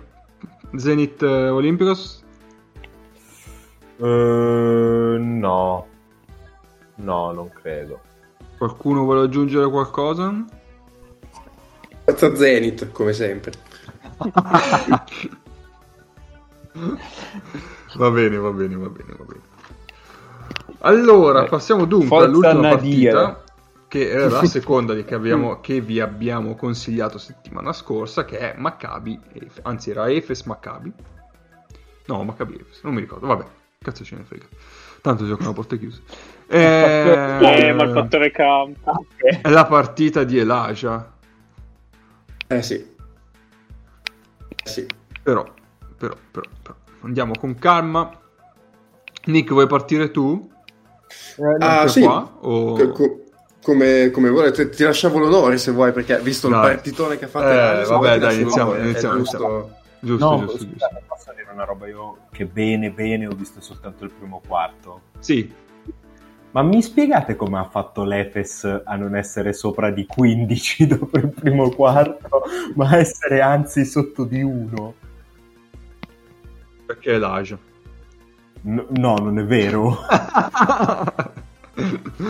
Zenith 0.77 1.23
eh, 1.23 1.49
Olympicos? 1.49 2.25
Uh, 3.97 5.17
no. 5.19 5.90
No, 7.03 7.33
non 7.33 7.51
credo. 7.51 8.01
Qualcuno 8.57 9.05
vuole 9.05 9.23
aggiungere 9.23 9.69
qualcosa? 9.69 10.45
Forza 12.05 12.35
Zenith, 12.35 12.91
come 12.93 13.13
sempre. 13.13 13.53
va 17.97 18.11
bene, 18.11 18.37
va 18.37 18.51
bene, 18.51 18.77
va 18.77 18.89
bene, 18.89 19.15
va 19.17 19.25
bene. 19.25 19.49
Allora, 20.81 21.45
passiamo 21.45 21.85
dunque 21.85 22.09
Forza 22.09 22.27
all'ultima 22.27 22.71
Nadia. 22.71 23.13
partita 23.13 23.45
che 23.89 24.09
era 24.09 24.29
la 24.29 24.45
seconda 24.47 24.95
che, 24.95 25.15
abbiamo, 25.15 25.61
che, 25.61 25.81
vi 25.81 26.01
abbiamo 26.01 26.55
consigliato 26.55 27.19
settimana 27.19 27.73
scorsa, 27.73 28.25
che 28.25 28.39
è 28.39 28.55
Maccabi, 28.57 29.19
anzi 29.63 29.91
era 29.91 30.11
Efes 30.11 30.43
Maccabi. 30.43 30.93
No, 32.07 32.23
Maccabi 32.25 32.55
Efes, 32.55 32.83
non 32.83 32.95
mi 32.95 33.01
ricordo, 33.01 33.27
vabbè, 33.27 33.45
cazzo 33.79 34.05
ce 34.05 34.17
ne 34.17 34.23
frega. 34.23 34.47
Tanto 35.01 35.27
giocano 35.27 35.51
a 35.51 35.53
porte 35.53 35.79
chiuse. 35.79 36.03
Eh, 36.53 36.59
eh, 36.59 37.73
ma 37.73 37.85
il 37.85 37.93
fattore 37.93 38.33
campo. 38.33 39.07
È 39.17 39.49
la 39.49 39.67
partita 39.67 40.25
di 40.25 40.37
Elijah. 40.37 41.13
Eh 42.49 42.63
sì. 42.63 42.75
Eh 42.75 44.69
sì. 44.69 44.85
Però, 45.23 45.45
però, 45.97 46.17
però, 46.31 46.49
però, 46.61 46.77
andiamo 47.03 47.35
con 47.39 47.55
calma. 47.55 48.11
Nick, 49.27 49.53
vuoi 49.53 49.69
partire 49.69 50.11
tu? 50.11 50.51
Eh, 51.37 51.57
ah, 51.65 51.87
sì. 51.87 52.01
Qua, 52.03 52.39
o... 52.41 52.91
Co- 52.91 53.25
come, 53.63 54.11
come 54.11 54.31
volete, 54.31 54.71
ti 54.71 54.83
lasciavo 54.83 55.19
l'onore 55.19 55.57
se 55.57 55.71
vuoi, 55.71 55.93
perché 55.93 56.19
visto 56.19 56.49
dai. 56.49 56.59
il 56.59 56.75
partitone 56.75 57.17
che 57.17 57.27
ha 57.27 57.29
fatto, 57.29 57.49
eh, 57.49 57.85
vabbè, 57.85 58.19
dai, 58.19 58.41
iniziamo. 58.41 58.75
iniziamo, 58.77 59.17
giusto... 59.19 59.75
Giusto, 60.03 60.31
no, 60.31 60.39
giusto, 60.47 60.67
giusto. 60.67 60.89
Posso 61.07 61.33
dire 61.37 61.51
una 61.53 61.65
roba 61.65 61.87
io 61.87 62.17
che 62.33 62.47
bene, 62.47 62.91
bene 62.91 63.27
ho 63.27 63.35
visto 63.35 63.61
soltanto 63.61 64.05
il 64.05 64.11
primo 64.11 64.41
quarto. 64.45 65.03
Sì. 65.19 65.69
Ma 66.53 66.63
mi 66.63 66.83
spiegate 66.83 67.37
come 67.37 67.59
ha 67.59 67.65
fatto 67.65 68.03
l'Efes 68.03 68.83
a 68.85 68.97
non 68.97 69.15
essere 69.15 69.53
sopra 69.53 69.91
di 69.91 70.05
15 70.05 70.87
dopo 70.99 71.17
il 71.19 71.29
primo 71.29 71.71
quarto, 71.71 72.43
ma 72.75 72.97
essere 72.97 73.41
anzi 73.41 73.85
sotto 73.85 74.25
di 74.25 74.43
1? 74.43 74.95
Perché 76.87 77.15
è 77.15 77.19
l'Aja. 77.19 77.57
No, 78.63 78.87
no, 78.89 79.15
non 79.15 79.39
è 79.39 79.45
vero. 79.45 79.99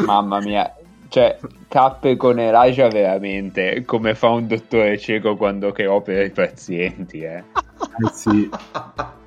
Mamma 0.04 0.38
mia, 0.40 0.76
cioè, 1.08 1.38
cappe 1.66 2.16
con 2.16 2.38
Elijah 2.38 2.88
veramente 2.88 3.84
come 3.84 4.14
fa 4.14 4.28
un 4.28 4.46
dottore 4.46 4.96
cieco 4.98 5.34
quando 5.36 5.72
che 5.72 5.86
opera 5.86 6.22
i 6.22 6.30
pazienti, 6.30 7.20
eh. 7.22 7.38
eh 7.38 7.44
sì. 8.12 8.48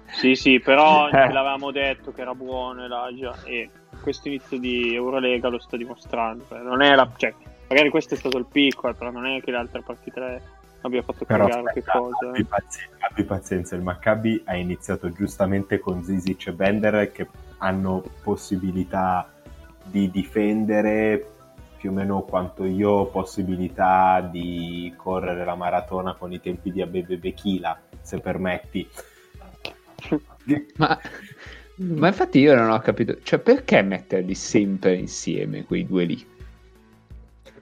sì, 0.05 0.35
sì, 0.35 0.59
però 0.59 1.09
eh. 1.09 1.31
l'avevamo 1.31 1.71
detto 1.71 2.13
che 2.13 2.21
era 2.21 2.35
buono 2.35 2.85
Elijah 2.85 3.35
e 3.43 3.69
questo 4.01 4.27
inizio 4.27 4.59
di 4.59 4.93
Eurolega 4.93 5.49
lo 5.49 5.59
sta 5.59 5.77
dimostrando. 5.77 6.45
Cioè, 6.47 6.59
non 6.59 6.81
è 6.81 6.95
la, 6.95 7.09
cioè, 7.15 7.33
magari 7.69 7.89
questo 7.89 8.13
è 8.13 8.17
stato 8.17 8.37
il 8.37 8.45
piccolo, 8.49 8.93
però 8.93 9.11
non 9.11 9.25
è 9.25 9.41
che 9.41 9.51
le 9.51 9.57
altre 9.57 9.81
partite 9.81 10.41
abbia 10.81 11.01
fatto 11.01 11.25
però 11.25 11.47
cagare 11.47 11.73
che 11.73 11.83
cosa. 11.83 12.29
Abbi, 12.29 12.43
pazienza, 12.43 13.07
abbi 13.07 13.23
pazienza, 13.23 13.75
il 13.75 13.81
Maccabi 13.81 14.41
ha 14.45 14.55
iniziato 14.55 15.11
giustamente 15.11 15.79
con 15.79 16.03
Zizic 16.03 16.47
e 16.47 16.53
Bender 16.53 17.11
che 17.11 17.27
hanno 17.57 18.03
possibilità 18.21 19.31
di 19.83 20.09
difendere 20.09 21.27
più 21.77 21.91
o 21.91 21.93
meno 21.93 22.21
quanto 22.21 22.63
io 22.63 22.89
ho 22.89 23.05
possibilità 23.07 24.21
di 24.21 24.93
correre 24.95 25.43
la 25.43 25.55
maratona 25.55 26.13
con 26.13 26.31
i 26.31 26.39
tempi 26.39 26.71
di 26.71 26.81
Abebe 26.81 27.17
Bechila, 27.17 27.77
se 28.01 28.19
permetti. 28.19 28.87
ma, 30.77 30.97
ma, 31.75 32.07
infatti 32.07 32.39
io 32.39 32.55
non 32.55 32.69
ho 32.69 32.79
capito, 32.79 33.17
cioè 33.23 33.39
perché 33.39 33.81
metterli 33.81 34.35
sempre 34.35 34.95
insieme 34.95 35.63
quei 35.63 35.85
due 35.85 36.03
lì? 36.05 36.25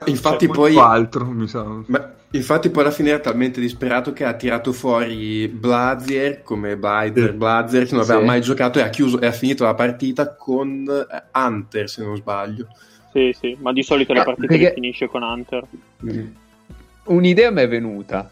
Infatti 0.06 0.48
poi... 0.48 0.78
altro, 0.78 1.26
mi 1.26 1.48
sa. 1.48 1.64
Ma, 1.86 2.14
infatti 2.32 2.70
poi 2.70 2.84
alla 2.84 2.92
fine 2.92 3.10
era 3.10 3.20
talmente 3.20 3.60
disperato 3.60 4.14
che 4.14 4.24
ha 4.26 4.34
tirato 4.34 4.74
fuori 4.74 5.48
Blazier 5.48 6.42
come 6.44 6.76
Bider, 6.78 7.34
Blazier 7.34 7.86
che 7.86 7.94
non 7.94 8.04
aveva 8.04 8.20
sì. 8.20 8.26
mai 8.26 8.42
giocato 8.42 8.80
e 8.80 8.82
ha, 8.82 8.90
chiuso, 8.90 9.20
e 9.22 9.28
ha 9.28 9.32
finito 9.32 9.64
la 9.64 9.76
partita 9.76 10.36
con 10.36 10.86
Hunter 11.34 11.90
se 11.90 12.04
non 12.04 12.16
sbaglio. 12.16 12.68
Sì, 13.12 13.36
sì, 13.38 13.58
ma 13.60 13.74
di 13.74 13.84
solito 13.84 14.14
le 14.14 14.24
partite 14.24 14.48
perché... 14.48 14.74
finisce 14.74 15.08
con 15.08 15.22
Hunter. 15.22 15.66
Mm. 16.06 16.28
Un'idea 17.06 17.52
mi 17.52 17.62
è 17.62 17.68
venuta. 17.68 18.32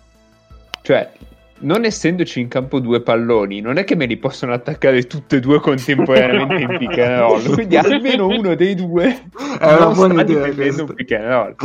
Cioè, 0.82 1.11
non 1.60 1.86
essendoci 1.86 2.39
in 2.39 2.47
campo 2.47 2.80
due 2.80 3.01
palloni, 3.01 3.62
non 3.62 3.78
è 3.78 3.84
che 3.84 3.95
me 3.95 4.05
li 4.05 4.18
possono 4.18 4.53
attaccare 4.53 5.07
tutte 5.07 5.38
e 5.38 5.39
due 5.39 5.60
contemporaneamente 5.60 6.74
in 6.74 6.78
pick 6.78 6.97
and 6.99 7.20
roll. 7.20 7.53
Quindi 7.53 7.78
almeno 7.78 8.28
uno 8.28 8.55
dei 8.55 8.76
due 8.76 9.26
è 9.60 9.74
una 9.74 9.88
buona 9.88 10.22
idea 10.22 10.45
difendendo 10.45 10.84
un 10.84 10.93
pick 10.93 11.12
and 11.12 11.26
roll. 11.26 11.55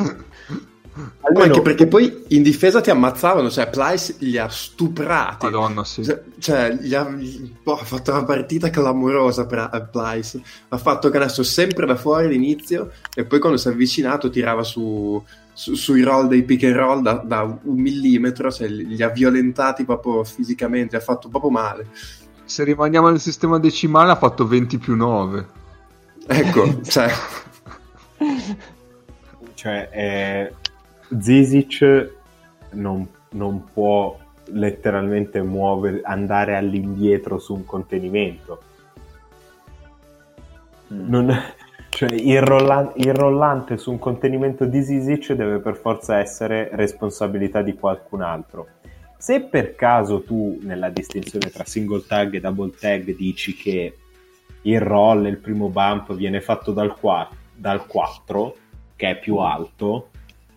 Almeno... 1.22 1.44
Anche 1.44 1.62
perché 1.62 1.86
poi 1.88 2.24
in 2.28 2.42
difesa 2.42 2.80
ti 2.80 2.90
ammazzavano, 2.90 3.50
cioè 3.50 3.68
Plyce 3.68 4.16
li 4.18 4.38
ha 4.38 4.48
stuprati. 4.48 5.46
Madonna, 5.46 5.82
sì. 5.82 6.04
Cioè, 6.04 6.22
cioè 6.38 6.76
gli 6.80 6.94
ha, 6.94 7.04
boh, 7.04 7.78
ha, 7.78 7.84
fatto 7.84 8.12
una 8.12 8.24
partita 8.24 8.70
clamorosa 8.70 9.44
per 9.46 9.70
eh, 9.72 9.88
Plyce. 9.90 10.40
Ha 10.68 10.78
fatto 10.78 11.10
canestro 11.10 11.42
sempre 11.42 11.86
da 11.86 11.96
fuori 11.96 12.26
all'inizio 12.26 12.92
e 13.12 13.24
poi 13.24 13.40
quando 13.40 13.58
si 13.58 13.68
è 13.68 13.72
avvicinato 13.72 14.30
tirava 14.30 14.62
su, 14.62 15.20
su, 15.54 15.74
sui 15.74 16.02
roll 16.02 16.26
dei 16.26 16.42
pick 16.42 16.64
and 16.64 16.74
roll 16.74 17.00
da, 17.00 17.14
da 17.14 17.42
un 17.42 17.80
millimetro, 17.80 18.50
cioè 18.50 18.68
li 18.68 19.02
ha 19.02 19.08
violentati 19.08 19.84
proprio 19.84 20.22
fisicamente, 20.24 20.96
ha 20.96 21.00
fatto 21.00 21.28
proprio 21.28 21.50
male. 21.50 21.86
Se 22.44 22.64
rimaniamo 22.64 23.08
nel 23.08 23.20
sistema 23.20 23.58
decimale 23.58 24.12
ha 24.12 24.16
fatto 24.16 24.46
20 24.46 24.78
più 24.78 24.94
9. 24.94 25.46
Ecco, 26.26 26.82
cioè... 26.84 27.10
cioè, 29.54 29.88
eh, 29.92 30.54
Zizic 31.18 32.10
non, 32.72 33.08
non 33.30 33.64
può 33.72 34.18
letteralmente 34.46 35.40
muovere, 35.42 36.00
andare 36.02 36.56
all'indietro 36.56 37.38
su 37.38 37.54
un 37.54 37.64
contenimento. 37.64 38.62
Mm. 40.92 41.08
Non, 41.08 41.42
cioè, 41.94 42.12
il, 42.12 42.42
rollan- 42.42 42.90
il, 42.96 43.14
rollante 43.14 43.76
su 43.76 43.92
un 43.92 44.00
contenimento 44.00 44.64
di 44.64 44.82
Zizic 44.82 45.32
deve 45.32 45.60
per 45.60 45.76
forza 45.76 46.18
essere 46.18 46.68
responsabilità 46.72 47.62
di 47.62 47.74
qualcun 47.74 48.20
altro. 48.20 48.66
Se 49.16 49.42
per 49.42 49.76
caso 49.76 50.22
tu 50.22 50.58
nella 50.62 50.90
distinzione 50.90 51.50
tra 51.50 51.64
single 51.64 52.04
tag 52.04 52.34
e 52.34 52.40
double 52.40 52.72
tag 52.76 53.14
dici 53.14 53.54
che 53.54 53.96
il 54.62 54.80
roll, 54.80 55.26
il 55.26 55.38
primo 55.38 55.68
bump 55.68 56.14
viene 56.14 56.40
fatto 56.40 56.72
dal, 56.72 56.96
qua- 56.96 57.28
dal 57.54 57.86
4, 57.86 58.56
che 58.96 59.10
è 59.10 59.18
più 59.20 59.36
alto, 59.36 60.10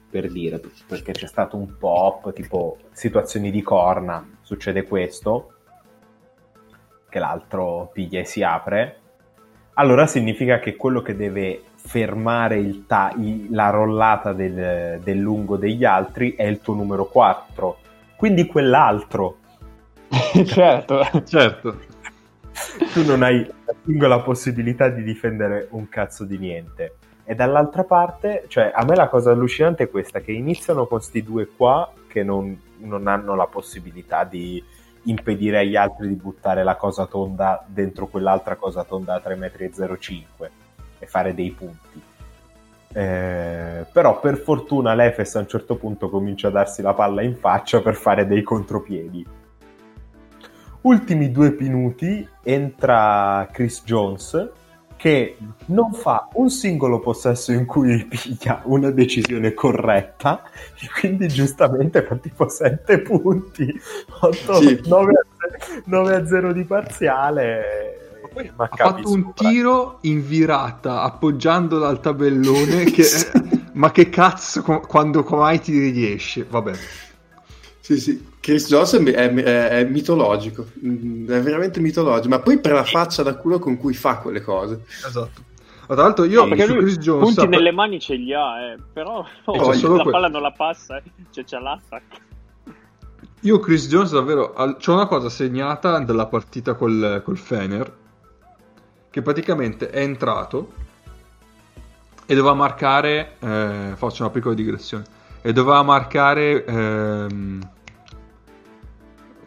per 0.09 0.31
dire, 0.31 0.59
perché 0.87 1.11
c'è 1.11 1.27
stato 1.27 1.55
un 1.55 1.77
pop, 1.77 2.33
tipo 2.33 2.77
situazioni 2.91 3.51
di 3.51 3.61
corna, 3.61 4.27
succede 4.41 4.83
questo, 4.83 5.53
che 7.09 7.19
l'altro 7.19 7.91
piglia 7.93 8.21
e 8.21 8.25
si 8.25 8.41
apre, 8.41 9.01
allora 9.79 10.07
significa 10.07 10.59
che 10.59 10.75
quello 10.75 11.01
che 11.01 11.15
deve 11.15 11.61
fermare 11.75 12.85
ta- 12.85 13.13
la 13.49 13.69
rollata 13.69 14.33
del, 14.33 14.99
del 15.03 15.17
lungo 15.17 15.55
degli 15.55 15.85
altri 15.85 16.33
è 16.33 16.43
il 16.43 16.61
tuo 16.61 16.73
numero 16.73 17.05
4, 17.05 17.77
quindi 18.15 18.45
quell'altro. 18.45 19.37
certo, 20.45 21.01
certo. 21.25 21.79
Tu 22.93 23.05
non 23.05 23.21
hai 23.21 23.45
la 23.65 23.73
singola 23.85 24.19
possibilità 24.21 24.89
di 24.89 25.03
difendere 25.03 25.67
un 25.71 25.87
cazzo 25.89 26.23
di 26.23 26.37
niente 26.39 26.95
e 27.23 27.35
dall'altra 27.35 27.83
parte, 27.83 28.45
cioè 28.47 28.71
a 28.73 28.83
me 28.83 28.95
la 28.95 29.09
cosa 29.09 29.31
allucinante 29.31 29.83
è 29.83 29.89
questa, 29.89 30.21
che 30.21 30.31
iniziano 30.31 30.87
con 30.87 30.97
questi 30.97 31.21
due 31.21 31.47
qua 31.55 31.91
che 32.07 32.23
non, 32.23 32.59
non 32.77 33.05
hanno 33.07 33.35
la 33.35 33.45
possibilità 33.45 34.23
di 34.23 34.63
impedire 35.03 35.59
agli 35.59 35.75
altri 35.75 36.07
di 36.07 36.15
buttare 36.15 36.63
la 36.63 36.75
cosa 36.75 37.05
tonda 37.05 37.63
dentro 37.67 38.07
quell'altra 38.07 38.55
cosa 38.55 38.83
tonda 38.83 39.15
a 39.15 39.21
3,05 39.23 40.23
m. 40.37 40.45
e 40.99 41.05
fare 41.05 41.33
dei 41.33 41.51
punti. 41.51 42.01
Eh, 42.93 43.85
però 43.91 44.19
per 44.19 44.37
fortuna 44.37 44.93
l'Efes 44.93 45.35
a 45.35 45.39
un 45.39 45.47
certo 45.47 45.75
punto 45.75 46.09
comincia 46.09 46.47
a 46.47 46.51
darsi 46.51 46.81
la 46.81 46.93
palla 46.93 47.21
in 47.21 47.35
faccia 47.35 47.81
per 47.81 47.95
fare 47.95 48.25
dei 48.25 48.43
contropiedi. 48.43 49.25
Ultimi 50.81 51.31
due 51.31 51.55
minuti 51.59 52.27
entra 52.43 53.47
Chris 53.51 53.83
Jones 53.83 54.51
che 54.97 55.37
non 55.67 55.93
fa 55.93 56.27
un 56.33 56.49
singolo 56.49 56.99
possesso 56.99 57.51
in 57.51 57.65
cui 57.65 58.05
piglia 58.05 58.61
una 58.65 58.89
decisione 58.89 59.53
corretta 59.53 60.43
e 60.79 60.87
quindi 60.99 61.27
giustamente 61.27 62.03
fa 62.03 62.15
tipo 62.15 62.49
7 62.49 62.99
punti. 63.01 63.73
8, 64.19 64.53
sì. 64.55 64.81
9, 64.85 65.13
a, 65.13 65.81
9, 65.85 66.15
a 66.15 66.25
0 66.25 66.51
di 66.51 66.63
parziale 66.65 67.91
ha 68.55 68.67
fatto 68.67 69.09
un 69.09 69.33
tiro 69.33 69.97
in 70.01 70.25
virata 70.25 71.01
appoggiandola 71.01 71.87
al 71.87 71.99
tabellone 71.99 72.83
che, 72.83 73.03
ma 73.73 73.91
che 73.91 74.09
cazzo 74.09 74.61
quando 74.61 75.25
mai 75.29 75.59
ti 75.59 75.89
riesce? 75.89 76.45
Vabbè 76.47 76.73
sì 77.87 77.99
sì 78.01 78.25
Chris 78.41 78.67
Jones 78.67 78.95
è, 78.95 79.13
è, 79.13 79.67
è, 79.67 79.83
mitologico, 79.85 80.65
mm, 80.85 81.29
è 81.29 81.41
veramente 81.41 81.79
mitologico, 81.79 82.27
ma 82.27 82.39
poi 82.39 82.59
per 82.59 82.73
la 82.73 82.83
faccia 82.83 83.23
da 83.23 83.35
culo 83.35 83.59
con 83.59 83.77
cui 83.77 83.93
fa 83.93 84.17
quelle 84.17 84.41
cose. 84.41 84.83
Esatto. 84.85 85.41
Ma 85.87 85.95
tra 85.95 86.03
l'altro 86.03 86.25
io 86.25 86.43
no, 86.43 86.49
perché 86.49 86.65
lui 86.65 86.79
Chris 86.83 86.97
Jones 86.97 87.33
punti 87.33 87.47
nelle 87.47 87.71
mani 87.71 87.99
ce 87.99 88.15
li 88.15 88.33
ha, 88.33 88.71
eh, 88.71 88.77
però 88.91 89.25
oh, 89.45 89.71
la 89.71 90.03
que... 90.03 90.11
palla 90.11 90.27
non 90.27 90.41
la 90.41 90.51
passa, 90.51 90.97
eh. 90.97 91.03
cioè 91.31 91.45
c'è 91.45 91.59
l'attack. 91.59 92.21
Io 93.41 93.59
Chris 93.59 93.87
Jones 93.87 94.11
davvero 94.11 94.53
c'ho 94.53 94.93
una 94.93 95.05
cosa 95.05 95.29
segnata 95.29 95.99
della 95.99 96.25
partita 96.25 96.73
col, 96.73 97.21
col 97.23 97.37
Fener 97.37 97.93
che 99.09 99.21
praticamente 99.21 99.89
è 99.89 100.01
entrato 100.01 100.73
e 102.25 102.35
doveva 102.35 102.53
marcare 102.53 103.35
eh, 103.39 103.91
faccio 103.95 104.23
una 104.23 104.31
piccola 104.31 104.53
digressione 104.53 105.05
e 105.41 105.53
doveva 105.53 105.81
marcare 105.83 106.65
ehm, 106.65 107.75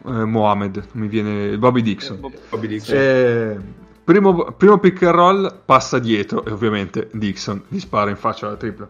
eh, 0.05 0.25
Mohamed, 0.25 0.87
mi 0.93 1.07
viene 1.07 1.57
Bobby 1.57 1.81
Dixon. 1.81 2.19
Eh, 2.23 2.39
Bobby 2.49 2.67
Dixon. 2.67 2.97
Eh, 2.97 3.59
primo, 4.03 4.51
primo, 4.51 4.77
pick 4.79 5.03
and 5.03 5.13
roll 5.13 5.61
passa 5.65 5.99
dietro 5.99 6.45
e 6.45 6.51
ovviamente 6.51 7.09
Dixon 7.13 7.63
gli 7.67 7.79
spara 7.79 8.09
in 8.09 8.15
faccia 8.15 8.47
la 8.47 8.55
tripla. 8.55 8.87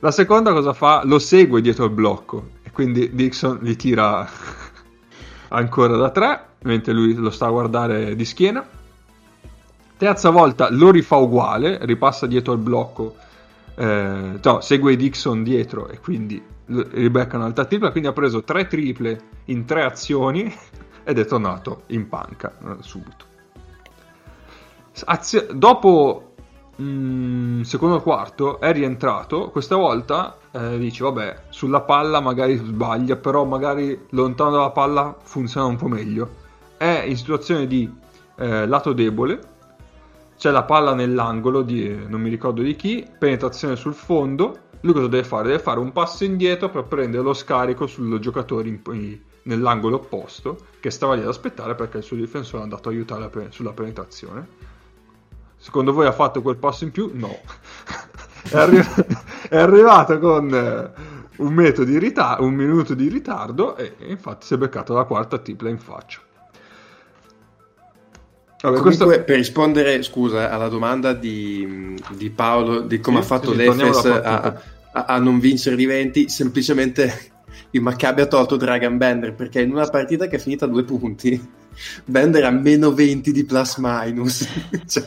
La 0.00 0.10
seconda 0.10 0.52
cosa 0.52 0.72
fa? 0.72 1.02
Lo 1.04 1.18
segue 1.18 1.60
dietro 1.60 1.84
il 1.84 1.90
blocco 1.90 2.48
e 2.62 2.70
quindi 2.70 3.14
Dixon 3.14 3.58
gli 3.62 3.76
tira 3.76 4.28
ancora 5.48 5.96
da 5.96 6.10
tre 6.10 6.46
mentre 6.62 6.92
lui 6.92 7.14
lo 7.14 7.30
sta 7.30 7.46
a 7.46 7.50
guardare 7.50 8.16
di 8.16 8.24
schiena. 8.24 8.66
Terza 9.96 10.30
volta 10.30 10.68
lo 10.70 10.90
rifà 10.90 11.16
uguale, 11.16 11.78
ripassa 11.82 12.26
dietro 12.26 12.54
il 12.54 12.58
blocco, 12.58 13.14
eh, 13.76 14.38
no, 14.42 14.60
segue 14.60 14.96
Dixon 14.96 15.44
dietro 15.44 15.88
e 15.88 16.00
quindi 16.00 16.42
Rebecca 16.66 17.36
un'altra 17.36 17.64
tripla, 17.64 17.90
quindi 17.90 18.08
ha 18.08 18.12
preso 18.12 18.42
tre 18.42 18.66
triple 18.66 19.20
in 19.46 19.64
tre 19.64 19.82
azioni 19.82 20.52
ed 21.04 21.18
è 21.18 21.24
tornato 21.24 21.82
in 21.88 22.08
panca 22.08 22.56
eh, 22.62 22.76
subito. 22.80 23.30
Azio- 25.04 25.48
dopo 25.52 26.34
mh, 26.76 26.84
mm, 26.84 27.60
secondo 27.62 28.00
quarto 28.00 28.60
è 28.60 28.72
rientrato, 28.72 29.50
questa 29.50 29.76
volta 29.76 30.36
eh, 30.52 30.78
dice 30.78 31.02
vabbè 31.04 31.44
sulla 31.48 31.80
palla 31.80 32.20
magari 32.20 32.56
sbaglia, 32.56 33.16
però 33.16 33.44
magari 33.44 34.06
lontano 34.10 34.50
dalla 34.50 34.70
palla 34.70 35.16
funziona 35.22 35.66
un 35.66 35.76
po' 35.76 35.88
meglio. 35.88 36.40
È 36.76 37.04
in 37.06 37.16
situazione 37.16 37.66
di 37.66 37.90
eh, 38.36 38.66
lato 38.66 38.92
debole, 38.92 39.50
c'è 40.36 40.50
la 40.50 40.64
palla 40.64 40.94
nell'angolo 40.94 41.62
di 41.62 42.06
non 42.06 42.20
mi 42.20 42.28
ricordo 42.28 42.62
di 42.62 42.74
chi, 42.74 43.06
penetrazione 43.18 43.76
sul 43.76 43.94
fondo 43.94 44.61
lui 44.82 44.92
cosa 44.92 45.08
deve 45.08 45.24
fare? 45.24 45.48
Deve 45.48 45.62
fare 45.62 45.80
un 45.80 45.92
passo 45.92 46.24
indietro 46.24 46.68
per 46.68 46.84
prendere 46.84 47.22
lo 47.22 47.34
scarico 47.34 47.86
sul 47.86 48.18
giocatore 48.18 48.68
in, 48.68 49.18
nell'angolo 49.44 49.96
opposto 49.96 50.66
che 50.80 50.90
stava 50.90 51.14
lì 51.14 51.22
ad 51.22 51.28
aspettare 51.28 51.74
perché 51.74 51.98
il 51.98 52.02
suo 52.02 52.16
difensore 52.16 52.60
è 52.60 52.62
andato 52.62 52.88
a 52.88 52.92
aiutare 52.92 53.30
sulla 53.50 53.72
penetrazione. 53.72 54.70
Secondo 55.56 55.92
voi 55.92 56.06
ha 56.06 56.12
fatto 56.12 56.42
quel 56.42 56.56
passo 56.56 56.84
in 56.84 56.90
più? 56.90 57.10
No. 57.14 57.38
è, 58.50 58.56
arri- 58.56 58.84
è, 59.48 59.56
arrivato 59.56 60.18
con 60.18 60.52
eh, 60.52 60.90
un, 61.36 61.74
rita- 61.98 62.36
un 62.40 62.52
minuto 62.52 62.94
di 62.94 63.08
ritardo 63.08 63.76
e, 63.76 63.94
infatti 64.06 64.46
si 64.46 64.54
è 64.54 64.58
beccato 64.58 64.94
la 64.94 65.04
quarta 65.04 65.38
tripla 65.38 65.68
in 65.68 65.78
faccia. 65.78 66.20
Vabbè, 68.62 68.76
Comunque, 68.76 69.06
questo... 69.06 69.24
per 69.24 69.36
rispondere, 69.36 70.02
scusa, 70.04 70.48
alla 70.48 70.68
domanda 70.68 71.12
di, 71.14 71.96
di 72.14 72.30
Paolo 72.30 72.82
di 72.82 73.00
come 73.00 73.16
sì, 73.16 73.22
ha 73.22 73.26
fatto 73.26 73.50
sì, 73.50 73.56
l'Efes 73.56 74.04
a, 74.04 74.40
a, 74.92 75.04
a, 75.04 75.18
non 75.18 75.40
vincere 75.40 75.74
di 75.74 75.84
20, 75.84 76.28
semplicemente 76.28 77.32
il 77.70 77.80
Maccabi 77.80 78.20
ha 78.20 78.26
tolto 78.26 78.56
Dragon 78.56 78.96
Bender 78.96 79.34
perché 79.34 79.62
in 79.62 79.72
una 79.72 79.88
partita 79.88 80.28
che 80.28 80.36
è 80.36 80.38
finita 80.38 80.66
a 80.66 80.68
due 80.68 80.84
punti, 80.84 81.40
Bender 82.06 82.44
ha 82.44 82.50
meno 82.50 82.92
20 82.92 83.32
di 83.32 83.44
plus 83.44 83.78
minus. 83.78 84.48
cioè... 84.86 85.04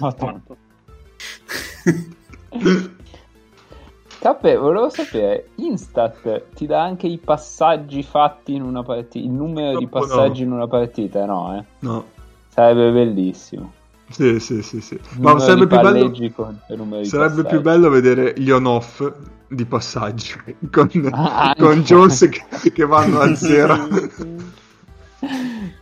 Cappe, 4.20 4.58
volevo 4.58 4.90
sapere, 4.90 5.52
Instat 5.56 6.56
ti 6.56 6.66
dà 6.66 6.82
anche 6.82 7.08
i 7.08 7.20
passaggi 7.20 8.04
fatti 8.04 8.54
in 8.54 8.64
una 8.64 8.84
partita, 8.84 9.24
il 9.24 9.32
numero 9.32 9.78
Troppo 9.78 9.80
di 9.80 9.88
passaggi 9.88 10.42
no. 10.42 10.48
in 10.48 10.52
una 10.56 10.68
partita, 10.68 11.26
no? 11.26 11.58
Eh? 11.58 11.64
No. 11.80 12.14
Sarebbe 12.56 12.90
bellissimo. 12.94 13.74
Sì, 14.10 14.40
sì, 14.40 14.62
sì, 14.62 14.80
sì. 14.80 14.98
Ma 15.20 15.38
sarebbe, 15.40 15.68
più 15.68 15.82
bello, 15.82 17.04
sarebbe 17.04 17.44
più 17.44 17.60
bello 17.60 17.90
vedere 17.90 18.34
gli 18.38 18.50
on-off 18.50 19.06
di 19.50 19.66
passaggio 19.66 20.38
con, 20.72 20.90
ah, 21.12 21.54
con 21.58 21.82
Jones 21.82 22.30
che, 22.30 22.72
che, 22.72 22.86
vanno 22.86 23.20
a 23.20 23.36
zero. 23.36 23.76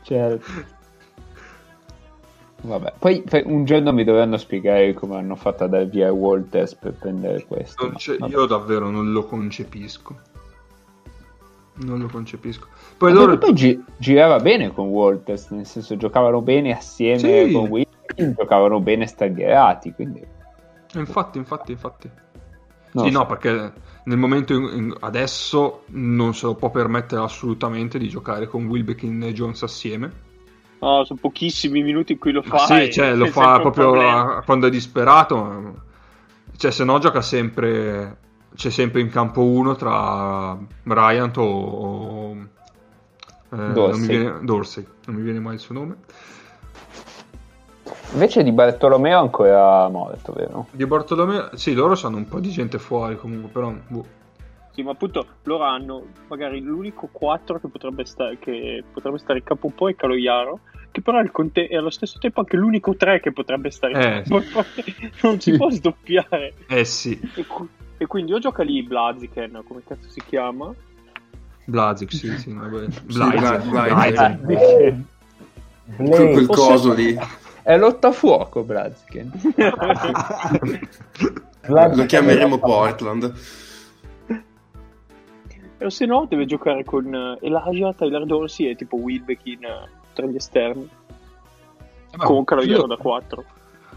certo. 0.02 0.52
Vabbè, 2.62 2.94
poi, 2.98 3.24
un 3.44 3.66
giorno 3.66 3.94
mi 3.94 4.04
dovranno 4.04 4.38
spiegare 4.38 4.96
come 4.96 5.18
hanno 5.18 5.36
fatto 5.36 5.66
a 5.66 5.68
dare 5.68 5.86
via 5.86 6.12
Walters 6.12 6.74
per 6.74 6.94
prendere 6.94 7.46
questo. 7.46 7.94
io 8.26 8.46
davvero 8.48 8.90
non 8.90 9.12
lo 9.12 9.26
concepisco. 9.26 10.20
Non 11.76 12.00
lo 12.00 12.08
concepisco. 12.08 12.68
Poi, 12.98 13.12
loro... 13.12 13.38
poi 13.38 13.54
gi- 13.54 13.84
girava 13.98 14.40
bene 14.40 14.72
con 14.72 14.88
Walters, 14.88 15.50
nel 15.50 15.66
senso 15.66 15.98
giocavano 15.98 16.42
bene 16.42 16.76
assieme 16.76 17.48
sì. 17.48 17.52
con 17.52 17.68
Wilkins, 17.68 18.36
giocavano 18.36 18.80
bene 18.80 19.08
staggerati, 19.08 19.94
quindi... 19.94 20.26
Infatti, 20.96 21.38
infatti, 21.38 21.72
infatti. 21.72 22.10
No, 22.92 23.04
sì, 23.06 23.10
no, 23.10 23.26
perché 23.26 23.74
nel 24.04 24.18
momento 24.18 24.54
in, 24.54 24.64
in, 24.74 24.96
adesso 25.00 25.84
non 25.88 26.36
se 26.36 26.46
lo 26.46 26.56
può 26.56 26.70
permettere 26.70 27.22
assolutamente 27.22 27.98
di 27.98 28.08
giocare 28.08 28.48
con 28.48 28.66
Wilbekin 28.66 29.24
e 29.24 29.34
Jones 29.34 29.64
assieme. 29.64 30.12
No, 30.80 31.04
sono 31.06 31.20
pochissimi 31.20 31.82
minuti 31.82 32.12
in 32.12 32.20
cui 32.20 32.32
lo 32.32 32.42
fa. 32.42 32.60
Sì, 32.60 32.92
cioè, 32.92 33.16
lo 33.16 33.28
fa 33.32 33.60
proprio 33.62 33.94
a, 34.00 34.44
quando 34.46 34.68
è 34.68 34.70
disperato. 34.70 35.82
Cioè, 36.56 36.72
se 36.72 36.84
no 36.84 37.00
gioca 37.00 37.22
sempre 37.22 38.18
c'è 38.56 38.70
sempre 38.70 39.02
in 39.02 39.10
campo 39.10 39.44
uno 39.44 39.76
tra 39.76 40.56
Bryant 40.84 41.38
o, 41.38 41.44
o 41.44 42.36
Dorsey. 43.56 43.92
Non 43.92 44.00
mi 44.00 44.08
viene, 44.08 44.40
Dorsey, 44.44 44.88
non 45.06 45.16
mi 45.16 45.22
viene 45.22 45.40
mai 45.40 45.54
il 45.56 45.60
suo 45.60 45.74
nome. 45.74 45.96
Invece 48.14 48.44
di 48.44 48.52
Bartolomeo 48.52 49.20
ancora 49.20 49.88
morto, 49.90 50.34
vero? 50.34 50.68
Di 50.72 50.86
Bartolomeo, 50.86 51.56
sì, 51.56 51.74
loro 51.74 51.96
sanno 51.96 52.18
un 52.18 52.28
po' 52.28 52.40
di 52.40 52.50
gente 52.50 52.78
fuori 52.78 53.18
comunque, 53.18 53.50
però... 53.50 53.74
Boh. 53.88 54.22
Sì, 54.72 54.82
ma 54.82 54.92
appunto 54.92 55.26
loro 55.44 55.64
hanno 55.66 56.04
magari 56.28 56.60
l'unico 56.60 57.08
4 57.12 57.60
che 57.60 57.68
potrebbe, 57.68 58.06
stare, 58.06 58.40
che 58.40 58.84
potrebbe 58.92 59.20
stare 59.20 59.40
in 59.40 59.46
campo 59.46 59.68
un 59.68 59.76
po' 59.76 59.88
è 59.88 59.96
Caloiaro, 59.96 60.62
che 60.92 61.02
però 61.02 61.20
è, 61.20 61.30
conte- 61.32 61.68
è, 61.68 61.76
allo 61.76 61.92
stesso 61.92 62.18
tempo 62.20 62.40
anche 62.40 62.58
l'unico 62.58 62.96
3 62.96 63.20
che 63.20 63.32
potrebbe 63.32 63.70
stare 63.70 63.94
in 63.94 64.00
eh, 64.00 64.24
campo. 64.24 64.64
non 65.22 65.40
si 65.40 65.56
può 65.56 65.70
sdoppiare. 65.70 66.54
Eh 66.68 66.86
sì. 66.86 67.20
E, 67.36 67.46
e, 67.98 68.06
quindi 68.08 68.34
o 68.34 68.40
gioca 68.40 68.64
lì 68.64 68.82
Blaziken, 68.84 69.62
come 69.68 69.84
cazzo 69.86 70.10
si 70.10 70.22
chiama, 70.26 70.74
Blazik, 71.66 72.12
sì, 72.14 72.38
sì, 72.38 72.54
vabbè. 72.54 72.88
Blazik. 73.04 74.40
Quel 75.98 76.48
coso 76.48 76.94
lì. 76.94 77.18
È 77.64 77.78
lottafuoco, 77.78 78.64
Blaziken. 78.64 79.32
Lo 81.68 82.06
chiameremo 82.06 82.58
Portland. 82.58 83.34
O 85.80 85.90
se 85.90 86.06
no 86.06 86.26
deve 86.30 86.46
giocare 86.46 86.84
con 86.84 87.06
uh, 87.06 87.38
Elijah, 87.46 87.94
Tyler 87.94 88.26
Dorsey 88.26 88.68
e 88.68 88.76
tipo 88.76 88.98
Wilbekin 88.98 89.60
uh, 89.60 89.88
tra 90.14 90.26
gli 90.26 90.36
esterni. 90.36 90.90
Eh, 92.12 92.18
con 92.18 92.44
Caloiero 92.44 92.86
da 92.86 92.98
4. 92.98 93.44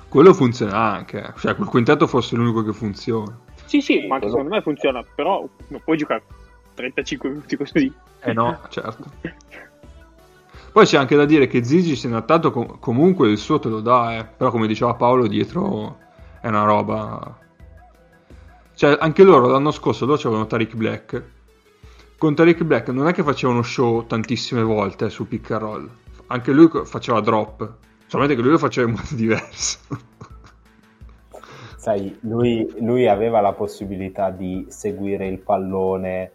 Quello 0.08 0.32
funziona 0.32 0.76
anche. 0.76 1.34
Cioè, 1.38 1.56
quel 1.56 1.68
quintetto 1.68 2.06
fosse 2.06 2.36
l'unico 2.36 2.62
che 2.62 2.72
funziona. 2.72 3.36
Sì, 3.64 3.80
sì, 3.80 4.06
ma 4.06 4.14
anche 4.14 4.28
secondo 4.28 4.50
me 4.50 4.62
funziona. 4.62 5.04
Però 5.14 5.46
non 5.68 5.80
puoi 5.82 5.96
giocare 5.96 6.22
35 6.76 7.28
minuti 7.28 7.56
così. 7.56 7.92
Eh 8.20 8.32
no, 8.32 8.60
certo. 8.68 9.04
Poi 10.70 10.84
c'è 10.84 10.98
anche 10.98 11.16
da 11.16 11.24
dire 11.24 11.46
che 11.46 11.64
Zizi 11.64 11.96
se 11.96 12.06
ne 12.06 12.16
ha 12.16 12.22
tanto 12.22 12.50
com- 12.50 12.78
comunque 12.78 13.30
il 13.30 13.38
suo 13.38 13.58
te 13.58 13.68
lo 13.68 13.80
dà, 13.80 14.18
eh. 14.18 14.24
però 14.26 14.50
come 14.50 14.66
diceva 14.66 14.94
Paolo 14.94 15.26
dietro 15.26 15.98
è 16.40 16.48
una 16.48 16.64
roba... 16.64 17.38
Cioè, 18.74 18.98
anche 19.00 19.22
loro 19.22 19.48
l'anno 19.48 19.70
scorso, 19.70 20.04
loro 20.04 20.18
c'avevano 20.20 20.46
Tariq 20.46 20.74
Black. 20.74 21.22
Con 22.18 22.34
Tariq 22.34 22.62
Black 22.62 22.88
non 22.90 23.08
è 23.08 23.14
che 23.14 23.22
facevano 23.22 23.62
show 23.62 24.06
tantissime 24.06 24.62
volte 24.62 25.08
su 25.08 25.26
pick 25.26 25.50
and 25.52 25.60
roll. 25.62 25.90
Anche 26.26 26.52
lui 26.52 26.68
faceva 26.84 27.20
drop. 27.20 27.72
Solamente 28.06 28.36
che 28.36 28.42
lui 28.42 28.52
lo 28.52 28.58
faceva 28.58 28.88
in 28.88 28.96
modo 28.96 29.08
diverso. 29.16 29.78
Sai, 31.78 32.18
lui, 32.20 32.70
lui 32.80 33.08
aveva 33.08 33.40
la 33.40 33.52
possibilità 33.52 34.30
di 34.30 34.66
seguire 34.68 35.26
il 35.26 35.38
pallone 35.38 36.32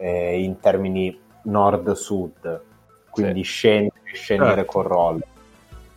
eh, 0.00 0.42
in 0.42 0.58
termini 0.58 1.16
nord-sud, 1.42 2.62
quindi 3.10 3.44
sì. 3.44 3.50
scendere, 3.50 4.00
scendere 4.14 4.54
certo. 4.54 4.72
con 4.72 4.82
roll, 4.82 5.20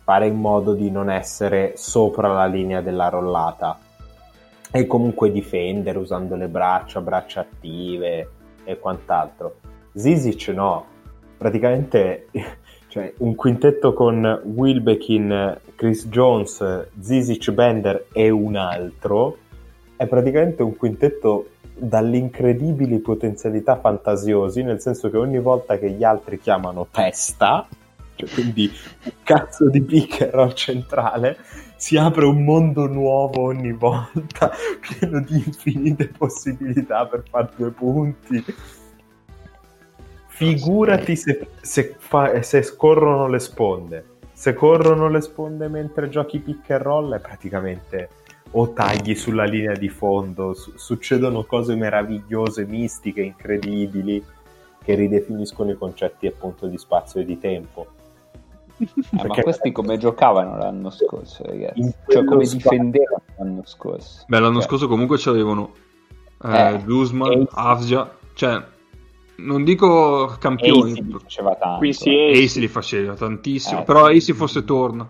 fare 0.02 0.26
in 0.26 0.36
modo 0.36 0.74
di 0.74 0.90
non 0.90 1.10
essere 1.10 1.72
sopra 1.76 2.28
la 2.28 2.46
linea 2.46 2.82
della 2.82 3.08
rollata 3.08 3.78
e 4.70 4.86
comunque 4.86 5.32
difendere 5.32 5.98
usando 5.98 6.36
le 6.36 6.48
braccia, 6.48 7.00
braccia 7.00 7.40
attive 7.40 8.28
e 8.64 8.78
quant'altro. 8.78 9.56
Zizic 9.94 10.48
no, 10.48 10.84
praticamente 11.38 12.28
cioè, 12.88 13.12
un 13.18 13.34
quintetto 13.34 13.92
con 13.92 14.42
Wilbekin, 14.44 15.60
Chris 15.76 16.08
Jones, 16.08 16.88
Zizic, 17.00 17.50
Bender 17.52 18.06
e 18.12 18.30
un 18.30 18.56
altro 18.56 19.38
è 19.96 20.06
praticamente 20.06 20.62
un 20.62 20.76
quintetto 20.76 21.50
dalle 21.76 22.16
incredibili 22.16 22.98
potenzialità 22.98 23.78
fantasiosi, 23.78 24.62
nel 24.62 24.80
senso 24.80 25.10
che 25.10 25.16
ogni 25.16 25.40
volta 25.40 25.78
che 25.78 25.90
gli 25.90 26.04
altri 26.04 26.38
chiamano 26.38 26.86
testa, 26.90 27.66
cioè 28.14 28.28
quindi 28.30 28.70
un 29.04 29.12
cazzo 29.22 29.68
di 29.68 29.82
picker 29.82 30.52
centrale, 30.54 31.36
si 31.76 31.96
apre 31.96 32.24
un 32.24 32.44
mondo 32.44 32.86
nuovo 32.86 33.42
ogni 33.42 33.72
volta, 33.72 34.50
pieno 34.80 35.20
di 35.20 35.42
infinite 35.44 36.08
possibilità 36.08 37.06
per 37.06 37.24
fare 37.28 37.50
due 37.56 37.70
punti. 37.70 38.44
Figurati 40.26 41.14
se, 41.16 41.48
se, 41.60 41.94
fa, 41.98 42.42
se 42.42 42.62
scorrono 42.62 43.28
le 43.28 43.38
sponde. 43.38 44.04
Se 44.32 44.52
corrono 44.52 45.08
le 45.08 45.20
sponde 45.20 45.68
mentre 45.68 46.08
giochi 46.08 46.40
pick 46.40 46.70
and 46.70 46.82
roll 46.82 47.14
è 47.14 47.20
praticamente 47.20 48.08
o 48.56 48.72
tagli 48.72 49.14
sulla 49.14 49.44
linea 49.44 49.74
di 49.74 49.88
fondo, 49.88 50.54
su- 50.54 50.72
succedono 50.76 51.44
cose 51.44 51.74
meravigliose, 51.74 52.64
mistiche, 52.66 53.22
incredibili, 53.22 54.22
che 54.82 54.94
ridefiniscono 54.94 55.70
i 55.70 55.76
concetti 55.76 56.26
appunto 56.26 56.66
di 56.66 56.78
spazio 56.78 57.20
e 57.20 57.24
di 57.24 57.38
tempo. 57.38 57.86
Eh, 58.76 58.86
ma 59.26 59.40
questi 59.40 59.72
come 59.72 59.98
giocavano 59.98 60.56
l'anno 60.56 60.90
scorso, 60.90 61.44
ragazzi? 61.44 61.94
Cioè 62.08 62.24
come 62.24 62.44
spazio... 62.44 62.70
difendevano 62.70 63.22
l'anno 63.38 63.62
scorso? 63.64 64.24
Beh, 64.26 64.38
l'anno 64.38 64.58
cioè... 64.58 64.68
scorso 64.68 64.88
comunque 64.88 65.16
c'avevano 65.18 65.72
eh, 66.42 66.74
eh, 66.74 66.82
Guzman, 66.84 67.46
Avgia, 67.50 68.16
cioè 68.34 68.62
non 69.36 69.64
dico 69.64 70.36
campioni, 70.38 70.92
Ace 70.92 71.02
li 71.02 71.12
faceva 71.12 71.54
tanto. 71.56 71.84
Ace 71.84 72.60
li 72.60 72.68
faceva 72.68 73.14
tantissimo, 73.14 73.80
eh, 73.80 73.84
però 73.84 74.06
Ace 74.06 74.34
forse 74.34 74.64
torna. 74.64 75.08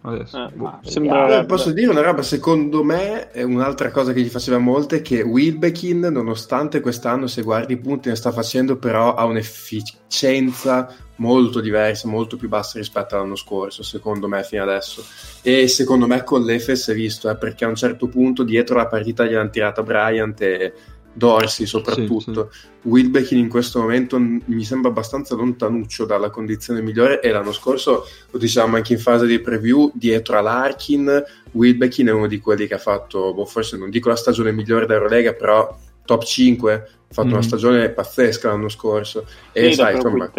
Adesso, 0.00 0.46
eh, 0.46 0.50
boh. 0.52 0.78
sembra... 0.82 1.44
Posso 1.44 1.72
dire 1.72 1.90
una 1.90 2.02
roba, 2.02 2.22
secondo 2.22 2.84
me 2.84 3.30
è 3.30 3.42
un'altra 3.42 3.90
cosa 3.90 4.12
che 4.12 4.20
gli 4.20 4.28
faceva 4.28 4.58
molto 4.58 4.94
è 4.94 5.02
che 5.02 5.22
Wilbekin, 5.22 6.00
nonostante 6.00 6.80
quest'anno 6.80 7.26
se 7.26 7.42
guardi 7.42 7.72
i 7.72 7.78
punti 7.78 8.08
ne 8.08 8.14
sta 8.14 8.30
facendo, 8.30 8.76
però 8.76 9.14
ha 9.14 9.24
un'efficienza 9.24 10.94
molto 11.16 11.60
diversa, 11.60 12.08
molto 12.08 12.36
più 12.36 12.48
bassa 12.48 12.78
rispetto 12.78 13.16
all'anno 13.16 13.34
scorso, 13.34 13.82
secondo 13.82 14.28
me 14.28 14.44
fino 14.44 14.62
adesso. 14.62 15.04
E 15.42 15.66
secondo 15.66 16.06
me 16.06 16.22
con 16.22 16.44
l'Efes 16.44 16.88
è 16.88 16.94
visto, 16.94 17.28
eh, 17.28 17.36
perché 17.36 17.64
a 17.64 17.68
un 17.68 17.74
certo 17.74 18.06
punto 18.06 18.44
dietro 18.44 18.76
la 18.76 18.86
partita 18.86 19.24
gli 19.24 19.34
hanno 19.34 19.50
tirata 19.50 19.82
Bryant 19.82 20.40
e 20.40 20.72
Dorsey 21.12 21.66
soprattutto. 21.66 22.48
Sì, 22.50 22.58
sì. 22.60 22.66
Wilbekin 22.88 23.38
in 23.38 23.48
questo 23.48 23.80
momento 23.80 24.18
mi 24.18 24.64
sembra 24.64 24.90
abbastanza 24.90 25.34
lontanuccio 25.34 26.04
dalla 26.04 26.30
condizione 26.30 26.80
migliore 26.80 27.20
e 27.20 27.30
l'anno 27.30 27.52
scorso, 27.52 28.06
lo 28.30 28.38
diciamo 28.38 28.76
anche 28.76 28.94
in 28.94 28.98
fase 28.98 29.26
di 29.26 29.40
preview, 29.40 29.90
dietro 29.94 30.38
all'Arkin, 30.38 31.24
Wilbekin 31.52 32.06
è 32.06 32.12
uno 32.12 32.26
di 32.26 32.38
quelli 32.38 32.66
che 32.66 32.74
ha 32.74 32.78
fatto, 32.78 33.34
boh, 33.34 33.44
forse 33.44 33.76
non 33.76 33.90
dico 33.90 34.08
la 34.08 34.16
stagione 34.16 34.52
migliore 34.52 34.86
d'Eurolega, 34.86 35.32
però 35.32 35.76
top 36.04 36.24
5, 36.24 36.72
ha 36.72 36.86
fatto 37.12 37.28
mm. 37.28 37.32
una 37.32 37.42
stagione 37.42 37.88
pazzesca 37.90 38.48
l'anno 38.48 38.68
scorso. 38.68 39.26
E 39.52 39.68
sì, 39.68 39.74
sai, 39.74 39.96
insomma... 39.96 40.30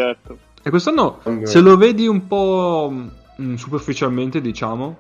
E 0.62 0.70
quest'anno, 0.70 1.22
se 1.44 1.60
lo 1.60 1.78
vedi 1.78 2.06
un 2.08 2.28
po' 2.28 2.92
mm, 3.42 3.56
superficialmente, 3.56 4.42
diciamo, 4.42 4.98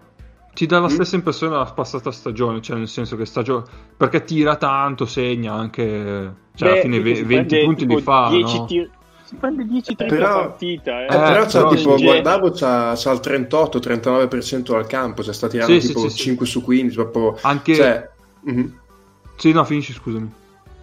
ti 0.59 0.65
dà 0.65 0.79
la 0.79 0.87
mm. 0.87 0.89
stessa 0.89 1.15
impressione 1.15 1.53
della 1.53 1.71
passata 1.71 2.11
stagione, 2.11 2.61
cioè 2.61 2.75
nel 2.75 2.89
senso 2.89 3.15
che 3.15 3.23
stagione 3.23 3.63
perché 3.95 4.25
tira 4.25 4.57
tanto, 4.57 5.05
segna 5.05 5.53
anche 5.53 6.33
cioè 6.53 6.67
Beh, 6.67 6.71
alla 6.71 6.81
fine 6.81 7.23
20 7.23 7.59
punti 7.63 7.87
li 7.87 8.01
fa, 8.01 8.29
no? 8.29 8.65
tir- 8.65 8.89
si 9.23 9.35
prende 9.35 9.63
10 9.63 9.95
30 9.95 10.13
però, 10.13 10.33
partita, 10.33 10.99
eh. 10.99 11.05
Eh, 11.05 11.07
però, 11.07 11.45
c'ha, 11.45 11.59
però 11.59 11.69
tipo, 11.69 11.95
guardavo 11.95 12.51
c'ha, 12.51 12.93
c'ha, 12.93 13.11
il 13.11 13.19
38-39% 13.23 14.75
al 14.75 14.85
campo, 14.85 15.23
cioè 15.23 15.33
sta 15.33 15.47
tirando 15.47 15.79
sì, 15.79 15.87
tipo 15.87 16.09
sì, 16.09 16.17
5 16.17 16.45
sì. 16.45 16.51
su 16.51 16.61
15, 16.61 16.95
proprio 16.95 17.37
anche 17.41 17.75
cioè, 17.75 18.09
mm-hmm. 18.49 18.67
Sì, 19.37 19.53
no, 19.53 19.63
finisci, 19.63 19.93
scusami. 19.93 20.29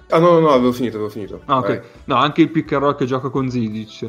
Ah 0.08 0.18
no, 0.18 0.30
no, 0.30 0.38
no, 0.38 0.48
avevo 0.52 0.72
finito, 0.72 0.94
avevo 0.94 1.10
finito. 1.10 1.42
Ah, 1.44 1.58
ok. 1.58 1.82
No, 2.04 2.14
anche 2.14 2.40
il 2.40 2.50
pick 2.50 2.72
and 2.72 2.82
roll 2.82 2.96
che 2.96 3.04
gioca 3.04 3.28
con 3.28 3.50
Zidic. 3.50 4.08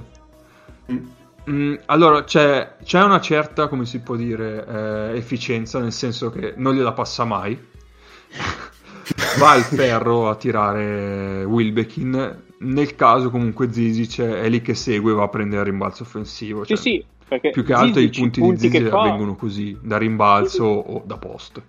Mm. 0.90 1.06
Mm, 1.50 1.76
allora, 1.86 2.24
c'è, 2.26 2.76
c'è, 2.84 3.02
una 3.02 3.22
certa, 3.22 3.68
come 3.68 3.86
si 3.86 4.00
può 4.00 4.16
dire, 4.16 4.66
eh, 4.68 5.18
efficienza, 5.18 5.80
nel 5.80 5.94
senso 5.94 6.30
che 6.30 6.54
non 6.58 6.76
gliela 6.76 6.92
passa 6.92 7.24
mai. 7.24 7.58
Va 9.40 9.52
al 9.52 9.62
ferro 9.62 10.30
a 10.30 10.36
tirare 10.36 11.46
Wilbekin. 11.46 12.44
Nel 12.60 12.96
caso, 12.96 13.30
comunque, 13.30 13.72
Zizic 13.72 14.20
è 14.22 14.50
lì 14.50 14.62
che 14.62 14.74
segue, 14.74 15.14
va 15.14 15.24
a 15.24 15.30
prendere 15.30 15.62
il 15.62 15.68
rimbalzo 15.68 16.04
offensivo. 16.04 16.66
Cioè, 16.66 16.76
sì, 16.76 17.06
sì, 17.30 17.50
più 17.52 17.64
che 17.64 17.74
altro 17.74 18.02
i 18.02 18.10
punti, 18.10 18.42
punti 18.42 18.68
di 18.68 18.78
Zizic 18.78 18.92
avvengono 18.92 19.36
così, 19.36 19.78
da 19.82 19.98
rimbalzo 19.98 20.66
o 20.66 21.04
da 21.06 21.18
post. 21.18 21.62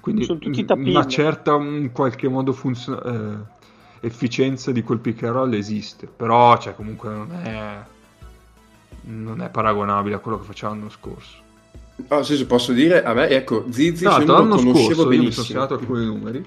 Quindi 0.00 0.26
una 0.68 1.06
certa, 1.06 1.54
in 1.54 1.92
qualche 1.92 2.28
modo, 2.28 2.52
funziona, 2.52 3.02
eh, 3.02 4.06
efficienza 4.06 4.72
di 4.72 4.82
quel 4.82 4.98
pick 4.98 5.22
and 5.22 5.32
roll 5.32 5.54
esiste, 5.54 6.06
però 6.06 6.58
cioè, 6.58 6.74
comunque 6.74 7.10
non 7.10 7.32
è 7.32 7.84
non 9.08 9.40
è 9.40 9.50
paragonabile 9.50 10.16
a 10.16 10.18
quello 10.18 10.38
che 10.38 10.44
faceva 10.44 10.72
l'anno 10.72 10.90
scorso. 10.90 11.46
Ah, 12.08 12.22
sì, 12.22 12.36
se 12.36 12.46
posso 12.46 12.72
dire, 12.72 13.02
a 13.02 13.12
me, 13.12 13.28
ecco, 13.28 13.64
Zizi 13.70 14.04
no, 14.04 14.18
l'anno 14.24 14.56
scorso 14.58 15.06
benissimo. 15.08 15.12
io 15.12 15.22
mi 15.22 15.32
sono 15.32 15.46
segnato 15.46 15.74
alcuni 15.74 16.04
numeri, 16.04 16.44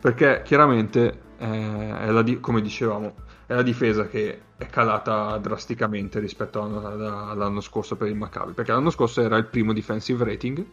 perché 0.00 0.42
chiaramente, 0.44 1.20
eh, 1.38 2.10
la 2.10 2.22
di- 2.22 2.40
come 2.40 2.62
dicevamo, 2.62 3.14
è 3.46 3.54
la 3.54 3.62
difesa 3.62 4.06
che 4.06 4.40
è 4.56 4.66
calata 4.66 5.36
drasticamente 5.38 6.20
rispetto 6.20 6.62
all'anno, 6.62 7.30
all'anno 7.30 7.60
scorso 7.60 7.96
per 7.96 8.08
il 8.08 8.14
Maccabi, 8.14 8.52
perché 8.52 8.72
l'anno 8.72 8.90
scorso 8.90 9.20
era 9.20 9.36
il 9.36 9.46
primo 9.46 9.72
defensive 9.74 10.24
rating. 10.24 10.64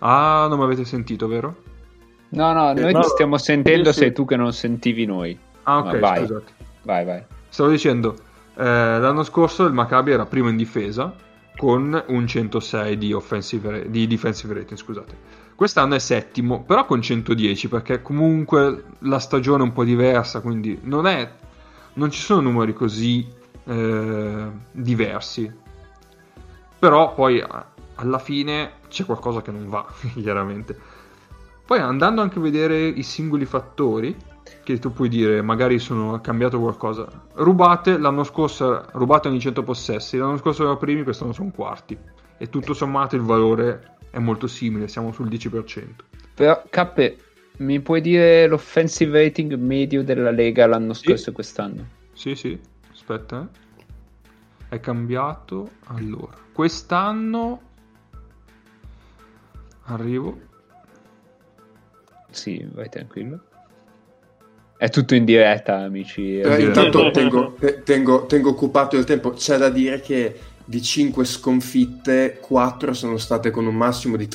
Ah, 0.00 0.46
non 0.48 0.58
mi 0.58 0.64
avete 0.64 0.84
sentito, 0.84 1.26
vero? 1.26 1.62
No, 2.30 2.52
no, 2.52 2.72
noi 2.74 2.92
no, 2.92 3.00
ti 3.00 3.08
stiamo 3.08 3.38
sentendo, 3.38 3.92
sei 3.92 4.12
tu 4.12 4.26
che 4.26 4.36
non 4.36 4.52
sentivi 4.52 5.06
noi. 5.06 5.38
Ah, 5.62 5.78
ok, 5.78 5.98
vai. 5.98 6.18
scusate. 6.18 6.52
Vai, 6.82 7.04
vai. 7.04 7.24
Stavo 7.48 7.70
dicendo, 7.70 8.16
eh, 8.56 8.62
l'anno 8.62 9.22
scorso 9.22 9.64
il 9.64 9.72
Maccabi 9.72 10.12
era 10.12 10.26
primo 10.26 10.48
in 10.48 10.56
difesa 10.56 11.14
con 11.56 12.04
un 12.08 12.26
106 12.26 12.98
di, 12.98 13.12
offensive, 13.12 13.90
di 13.90 14.06
defensive 14.06 14.54
rating, 14.54 14.78
scusate. 14.78 15.42
Quest'anno 15.54 15.94
è 15.94 15.98
settimo, 16.00 16.64
però 16.64 16.84
con 16.84 17.00
110 17.00 17.68
perché 17.68 18.02
comunque 18.02 18.84
la 19.00 19.20
stagione 19.20 19.62
è 19.62 19.66
un 19.66 19.72
po' 19.72 19.84
diversa, 19.84 20.40
quindi 20.40 20.80
non, 20.82 21.06
è, 21.06 21.30
non 21.94 22.10
ci 22.10 22.20
sono 22.20 22.40
numeri 22.40 22.72
così 22.72 23.26
eh, 23.64 24.50
diversi. 24.72 25.52
Però 26.78 27.14
poi 27.14 27.42
alla 27.94 28.18
fine 28.18 28.72
c'è 28.88 29.04
qualcosa 29.04 29.42
che 29.42 29.52
non 29.52 29.68
va, 29.68 29.86
chiaramente. 30.14 30.76
Poi 31.64 31.78
andando 31.78 32.20
anche 32.20 32.38
a 32.38 32.42
vedere 32.42 32.86
i 32.86 33.02
singoli 33.02 33.44
fattori, 33.44 34.14
che 34.62 34.78
tu 34.78 34.92
puoi 34.92 35.08
dire 35.08 35.42
magari 35.42 35.78
sono 35.78 36.20
cambiato 36.20 36.58
qualcosa. 36.58 37.06
Rubate 37.34 37.98
l'anno 37.98 38.24
scorso, 38.24 38.86
rubate 38.92 39.28
ogni 39.28 39.40
100 39.40 39.62
possessi, 39.62 40.16
l'anno 40.16 40.36
scorso 40.36 40.62
erano 40.62 40.78
primi, 40.78 41.02
quest'anno 41.02 41.32
sono 41.32 41.50
quarti. 41.50 41.96
E 42.36 42.48
tutto 42.48 42.74
sommato 42.74 43.16
il 43.16 43.22
valore 43.22 43.96
è 44.10 44.18
molto 44.18 44.46
simile, 44.46 44.88
siamo 44.88 45.12
sul 45.12 45.28
10%. 45.28 45.86
Però 46.34 46.62
Cappe, 46.68 47.18
mi 47.58 47.80
puoi 47.80 48.00
dire 48.00 48.46
l'offensive 48.46 49.22
rating 49.22 49.54
medio 49.54 50.02
della 50.02 50.30
Lega 50.30 50.66
l'anno 50.66 50.92
scorso 50.92 51.24
sì. 51.24 51.30
e 51.30 51.32
quest'anno? 51.32 51.86
Sì, 52.12 52.34
sì, 52.34 52.58
aspetta. 52.90 53.48
Eh. 53.48 53.62
È 54.68 54.80
cambiato. 54.80 55.70
Allora, 55.86 56.36
quest'anno 56.52 57.60
arrivo. 59.84 60.40
Sì, 62.30 62.66
vai 62.72 62.88
tranquillo. 62.88 63.44
È 64.84 64.90
tutto 64.90 65.14
in 65.14 65.24
diretta, 65.24 65.76
amici. 65.76 66.40
Eh, 66.40 66.60
intanto 66.60 67.10
tengo, 67.10 67.56
tengo, 67.84 68.26
tengo, 68.26 68.50
occupato 68.50 68.98
il 68.98 69.04
tempo. 69.04 69.30
C'è 69.30 69.56
da 69.56 69.70
dire 69.70 70.02
che 70.02 70.38
di 70.62 70.82
5 70.82 71.24
sconfitte, 71.24 72.36
4 72.38 72.92
sono 72.92 73.16
state 73.16 73.50
con 73.50 73.64
un 73.64 73.74
massimo 73.74 74.16
di 74.16 74.28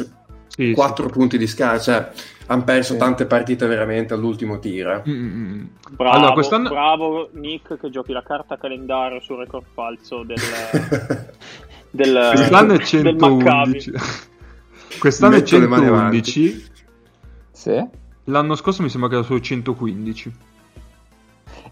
sì, 0.47 0.71
4 0.71 1.05
sì. 1.05 1.11
punti 1.11 1.37
di 1.37 1.45
scarsa, 1.45 1.93
cioè 1.93 2.11
hanno 2.47 2.63
perso 2.63 2.93
sì. 2.93 2.97
tante 2.97 3.27
partite 3.27 3.67
veramente 3.67 4.15
all'ultimo 4.15 4.57
tiro. 4.57 4.95
Eh. 4.95 5.07
Mm-hmm. 5.07 5.65
Bravo, 5.91 6.17
allora, 6.17 6.33
quest'anno... 6.33 6.69
bravo 6.69 7.29
Nick 7.33 7.79
che 7.79 7.91
giochi 7.91 8.11
la 8.11 8.23
carta 8.23 8.57
calendario 8.57 9.19
sul 9.21 9.37
record 9.37 9.65
falso 9.71 10.23
del, 10.23 10.39
del, 11.91 12.31
quest'anno 12.33 12.73
è 12.73 12.79
111. 12.79 13.91
quest'anno 14.97 15.35
è 15.35 15.43
111. 15.43 16.65
Sì. 17.51 17.97
L'anno 18.29 18.55
scorso 18.55 18.83
mi 18.83 18.89
sembra 18.89 19.09
che 19.09 19.15
era 19.15 19.23
solo 19.23 19.39
115. 19.39 20.33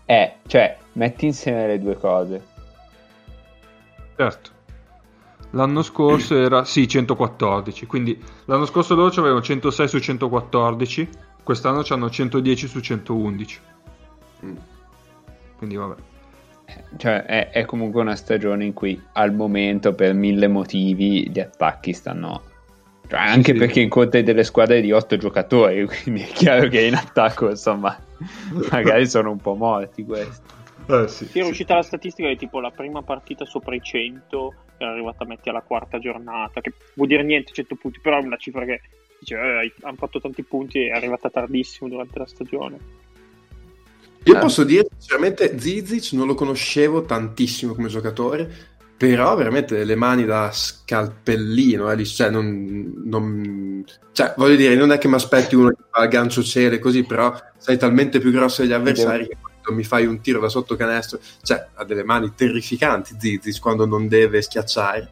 Eh, 0.06 0.34
cioè, 0.48 0.78
metti 0.94 1.26
insieme 1.26 1.68
le 1.68 1.80
due 1.80 1.96
cose. 1.98 2.46
Certo. 4.16 4.50
L'anno 5.52 5.82
scorso 5.82 6.36
era 6.36 6.66
sì 6.66 6.88
114, 6.88 7.86
quindi 7.86 8.22
l'anno 8.46 8.66
scorso 8.66 8.96
loro 8.96 9.10
avevano 9.20 9.42
106 9.42 9.88
su 9.88 10.00
114, 10.00 11.10
quest'anno 11.44 11.84
hanno 11.88 12.10
110 12.10 12.68
su 12.68 12.80
111. 12.80 13.60
Mm. 14.46 14.56
Quindi 15.58 15.76
vabbè. 15.76 15.96
Cioè 16.98 17.24
è, 17.24 17.50
è, 17.52 17.66
comunque 17.66 18.02
una 18.02 18.16
stagione 18.16 18.66
in 18.66 18.74
cui 18.74 19.02
al 19.14 19.34
momento 19.34 19.94
per 19.94 20.14
mille 20.14 20.48
motivi 20.48 21.30
gli 21.30 21.40
attacchi 21.40 21.94
stanno... 21.94 22.47
Cioè, 23.08 23.20
anche 23.20 23.54
sì, 23.54 23.58
perché 23.58 23.80
incontri 23.80 24.24
delle 24.24 24.44
squadre 24.44 24.82
di 24.82 24.92
otto 24.92 25.18
giocatori, 25.18 25.86
quindi 26.04 26.22
è 26.22 26.28
chiaro 26.28 26.68
che 26.68 26.82
in 26.82 26.96
attacco 26.96 27.50
insomma 27.50 27.98
magari 28.70 29.08
sono 29.08 29.32
un 29.32 29.40
po' 29.40 29.56
morti 29.56 30.04
questi. 30.04 30.56
Eh, 30.90 31.08
sì, 31.08 31.26
sì, 31.26 31.40
è 31.40 31.46
uscita 31.46 31.76
la 31.76 31.82
statistica 31.82 32.28
di 32.30 32.38
tipo 32.38 32.60
la 32.62 32.72
prima 32.72 33.02
partita 33.02 33.46
sopra 33.46 33.76
i 33.76 33.82
100 33.82 34.54
era 34.78 34.92
arrivata 34.92 35.24
a 35.24 35.28
metti 35.28 35.50
alla 35.50 35.62
quarta 35.62 36.00
giornata, 36.00 36.62
che 36.62 36.74
vuol 36.94 37.08
dire 37.08 37.24
niente 37.24 37.52
100 37.52 37.76
punti, 37.76 38.00
però 38.00 38.20
è 38.20 38.24
una 38.24 38.38
cifra 38.38 38.64
che 38.64 38.82
dice, 39.20 39.36
eh, 39.36 39.74
hanno 39.82 39.98
fatto 39.98 40.22
tanti 40.22 40.44
punti 40.44 40.80
e 40.80 40.88
è 40.88 40.92
arrivata 40.92 41.30
tardissimo 41.30 41.90
durante 41.90 42.20
la 42.20 42.28
stagione. 42.28 42.78
Io 44.24 44.36
eh. 44.36 44.40
posso 44.40 44.64
dire 44.64 44.88
sinceramente 44.98 45.58
Zizic 45.58 46.12
non 46.14 46.28
lo 46.28 46.36
conoscevo 46.36 47.04
tantissimo 47.04 47.74
come 47.74 47.88
giocatore, 47.88 48.76
però 48.98 49.36
veramente 49.36 49.84
le 49.84 49.96
mani 49.96 50.26
da 50.26 50.50
scalpellino, 50.52 51.92
eh, 51.92 52.04
cioè, 52.04 52.32
non, 52.32 52.94
non, 53.06 53.86
cioè, 54.12 54.34
voglio 54.36 54.56
dire, 54.56 54.74
non 54.76 54.92
è 54.92 54.98
che 54.98 55.08
mi 55.08 55.14
aspetti 55.14 55.56
uno 55.56 55.70
che 55.70 55.84
fa 55.92 56.04
il 56.04 56.10
gancio 56.10 56.42
cielo 56.42 56.80
così, 56.80 57.04
però 57.04 57.32
sei 57.58 57.78
talmente 57.78 58.20
più 58.20 58.32
grosso 58.32 58.64
degli 58.64 58.74
avversari 58.74 59.28
che 59.28 59.38
mi 59.72 59.84
fai 59.84 60.08
un 60.08 60.20
tiro 60.20 60.40
da 60.40 60.50
sotto 60.50 60.76
canestro, 60.76 61.20
cioè 61.44 61.68
ha 61.76 61.84
delle 61.84 62.04
mani 62.04 62.34
terrificanti 62.34 63.16
Zizis 63.20 63.60
quando 63.60 63.86
non 63.86 64.08
deve 64.08 64.42
schiacciare. 64.42 65.10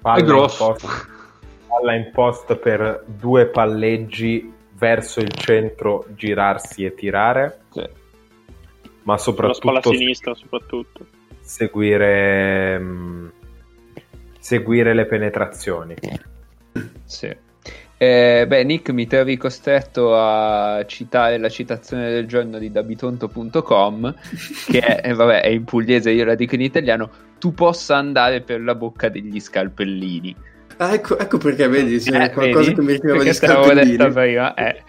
Palla 0.00 0.18
è 0.18 0.24
grosso. 0.24 0.68
In 0.68 0.76
post, 0.78 1.08
palla 1.66 1.94
in 1.94 2.10
post 2.14 2.56
per 2.56 3.04
due 3.06 3.46
palleggi 3.48 4.50
verso 4.78 5.20
il 5.20 5.32
centro, 5.32 6.06
girarsi 6.14 6.86
e 6.86 6.94
tirare. 6.94 7.60
Sì. 7.70 7.99
Ma 9.02 9.18
soprattutto... 9.18 9.72
La 9.72 9.80
spalla 9.80 9.96
sinistra 9.96 10.34
soprattutto. 10.34 11.06
Seguire... 11.40 12.78
Mh, 12.78 12.84
mm, 12.84 13.28
seguire 14.38 14.94
le 14.94 15.06
penetrazioni. 15.06 15.94
Sì. 17.04 17.48
Eh, 18.02 18.46
beh, 18.48 18.64
Nick, 18.64 18.90
mi 18.90 19.06
trovi 19.06 19.36
costretto 19.36 20.16
a 20.16 20.82
citare 20.86 21.36
la 21.36 21.50
citazione 21.50 22.10
del 22.10 22.26
giorno 22.26 22.58
di 22.58 22.70
dabitonto.com, 22.70 24.14
che 24.66 24.80
è, 24.80 25.10
eh, 25.10 25.12
vabbè, 25.12 25.42
è 25.42 25.48
in 25.48 25.64
pugliese, 25.64 26.10
io 26.10 26.24
la 26.24 26.34
dico 26.34 26.54
in 26.54 26.62
italiano, 26.62 27.10
tu 27.38 27.52
possa 27.52 27.96
andare 27.96 28.40
per 28.40 28.62
la 28.62 28.74
bocca 28.74 29.10
degli 29.10 29.38
scalpellini. 29.38 30.34
Ah, 30.78 30.94
ecco, 30.94 31.18
ecco, 31.18 31.36
perché 31.36 31.68
vedi, 31.68 31.98
c'è 31.98 32.22
eh, 32.22 32.30
qualcosa 32.30 32.70
vedi? 32.70 32.74
che 32.74 32.80
mi 32.80 32.92
richiama 32.92 33.22
gli 33.22 33.32
scalpellini. 33.34 34.12
Prima, 34.12 34.54
eh. 34.54 34.82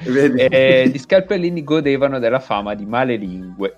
eh, 0.49 0.87
gli 0.87 0.97
scalpellini 0.97 1.63
godevano 1.65 2.17
della 2.17 2.39
fama 2.39 2.75
di 2.75 2.85
male 2.85 3.17
lingue. 3.17 3.75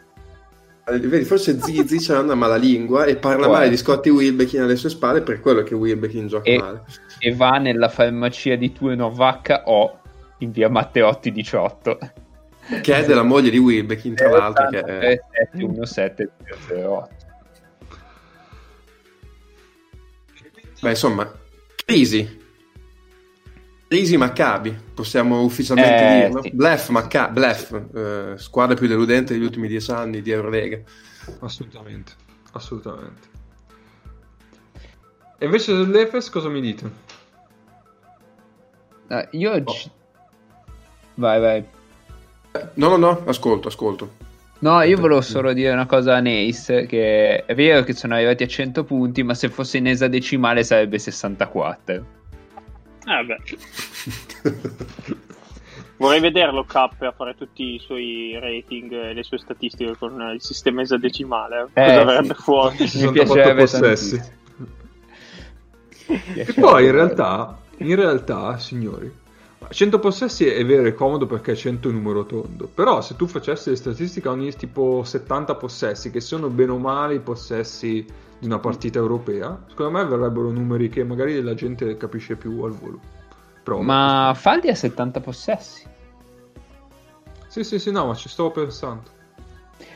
Eh, 0.86 1.00
vedi, 1.00 1.24
forse 1.24 1.60
Zizi 1.62 1.98
c'ha 2.00 2.20
una 2.20 2.36
mala 2.36 2.58
lingua 2.58 3.06
e 3.06 3.16
parla 3.16 3.48
male 3.48 3.70
di 3.70 3.78
Scotty 3.78 4.10
Wilbekin 4.10 4.62
alle 4.62 4.76
sue 4.76 4.90
spalle 4.90 5.22
per 5.22 5.40
quello 5.40 5.64
che 5.64 5.76
Wilbekin 5.76 6.28
gioca 6.28 6.50
e, 6.50 6.58
male. 6.58 6.84
E 7.20 7.34
va 7.34 7.58
nella 7.58 7.88
farmacia 7.88 8.56
di 8.56 8.74
Tueno 8.74 9.14
o 9.66 10.00
in 10.40 10.52
via 10.52 10.70
Matteotti 10.70 11.32
18. 11.32 12.00
Che 12.82 12.96
è 12.96 13.06
della 13.06 13.24
moglie 13.24 13.50
di 13.50 13.58
Wilbekin, 13.58 14.16
tra 14.16 14.30
l'altro. 14.30 14.68
Che 14.70 14.80
è... 14.80 15.22
717 15.50 16.30
Beh, 20.82 20.90
insomma, 20.90 21.32
crisi. 21.86 22.42
Crisi 23.94 24.18
Maccabi, 24.18 24.76
possiamo 24.91 25.44
ufficialmente 25.44 25.96
eh, 25.96 26.22
dirlo. 26.24 26.41
Sì. 26.41 26.50
Blef, 26.52 26.89
Macca- 26.89 27.28
Blef 27.28 27.80
eh, 27.94 28.34
squadra 28.39 28.76
più 28.76 28.88
deludente 28.88 29.34
degli 29.34 29.44
ultimi 29.44 29.68
dieci 29.68 29.91
anni 29.91 30.24
di 30.24 30.32
Eurolega. 30.32 30.80
Assolutamente, 31.41 32.14
assolutamente. 32.54 33.28
E 35.38 35.46
invece 35.46 35.76
dell'Efes 35.76 36.32
cosa 36.32 36.50
mi 36.50 36.60
dite? 36.60 36.91
Uh, 39.10 39.28
io... 39.30 39.62
Oh. 39.64 39.76
Vai, 41.14 41.39
vai. 41.39 41.64
No, 42.74 42.88
no, 42.89 42.98
no, 42.98 43.24
ascolto, 43.28 43.68
ascolto. 43.68 44.16
No, 44.62 44.82
io 44.82 44.98
volevo 44.98 45.22
solo 45.22 45.54
dire 45.54 45.72
una 45.72 45.86
cosa 45.86 46.16
a 46.16 46.20
Nace, 46.20 46.88
che 46.88 47.46
è 47.46 47.54
vero 47.54 47.84
che 47.84 47.94
sono 47.94 48.16
arrivati 48.16 48.41
a 48.41 48.48
100 48.48 48.86
punti, 48.86 49.22
ma 49.22 49.36
se 49.36 49.50
fosse 49.50 49.78
in 49.78 49.86
esadecimale 49.86 50.64
sarebbe 50.64 50.98
64. 50.98 52.22
Eh 53.06 53.24
beh. 53.26 53.41
Vorrei 55.97 56.20
vederlo 56.20 56.66
K 56.66 56.76
a 56.76 57.14
fare 57.16 57.36
tutti 57.36 57.76
i 57.76 57.80
suoi 57.80 58.38
rating 58.39 58.91
e 58.91 59.14
le 59.14 59.24
sue 59.24 59.38
statistiche 59.38 59.95
con 59.97 60.20
il 60.34 60.41
sistema 60.41 60.82
esadecimale. 60.82 61.70
Eh, 61.74 61.86
Cosa 61.86 62.04
verrebbe 62.04 62.34
sì. 62.36 62.41
fuori? 62.41 62.78
Mi 62.80 63.12
piacerebbe 63.12 63.62
possessi. 63.62 64.22
e 66.08 66.54
poi 66.60 66.86
in 66.86 66.91
realtà, 66.91 67.58
in 67.78 67.95
realtà, 67.95 68.58
signori, 68.58 69.12
100 69.70 69.99
possessi 69.99 70.45
è 70.45 70.66
vero, 70.66 70.88
è 70.88 70.93
comodo 70.93 71.26
perché 71.26 71.54
è 71.54 71.55
100 71.55 71.89
numero 71.92 72.25
tondo. 72.25 72.70
Però 72.74 73.01
se 73.01 73.16
tu 73.16 73.25
facessi 73.25 73.70
le 73.70 73.75
statistiche 73.75 74.28
ogni 74.28 74.54
tipo 74.54 75.04
70 75.04 75.55
possessi, 75.55 76.12
che 76.12 76.20
sono 76.20 76.50
bene 76.50 76.71
o 76.71 76.78
male 76.78 77.16
i 77.16 77.20
possessi 77.20 78.05
di 78.43 78.49
una 78.49 78.59
partita 78.59 78.99
europea, 78.99 79.57
secondo 79.70 79.97
me 79.97 80.05
verrebbero 80.05 80.49
numeri 80.49 80.89
che 80.89 81.05
magari 81.05 81.41
la 81.41 81.53
gente 81.53 81.95
capisce 81.95 82.36
più 82.36 82.61
al 82.63 82.71
volo. 82.71 82.99
Prova. 83.63 83.82
Ma 83.82 84.33
Faldi 84.36 84.67
ha 84.67 84.75
70 84.75 85.21
possessi. 85.21 85.87
Sì, 87.47 87.63
sì, 87.63 87.79
sì, 87.79 87.89
no, 87.89 88.05
ma 88.05 88.15
ci 88.15 88.28
stavo 88.28 88.51
pensando. 88.51 89.03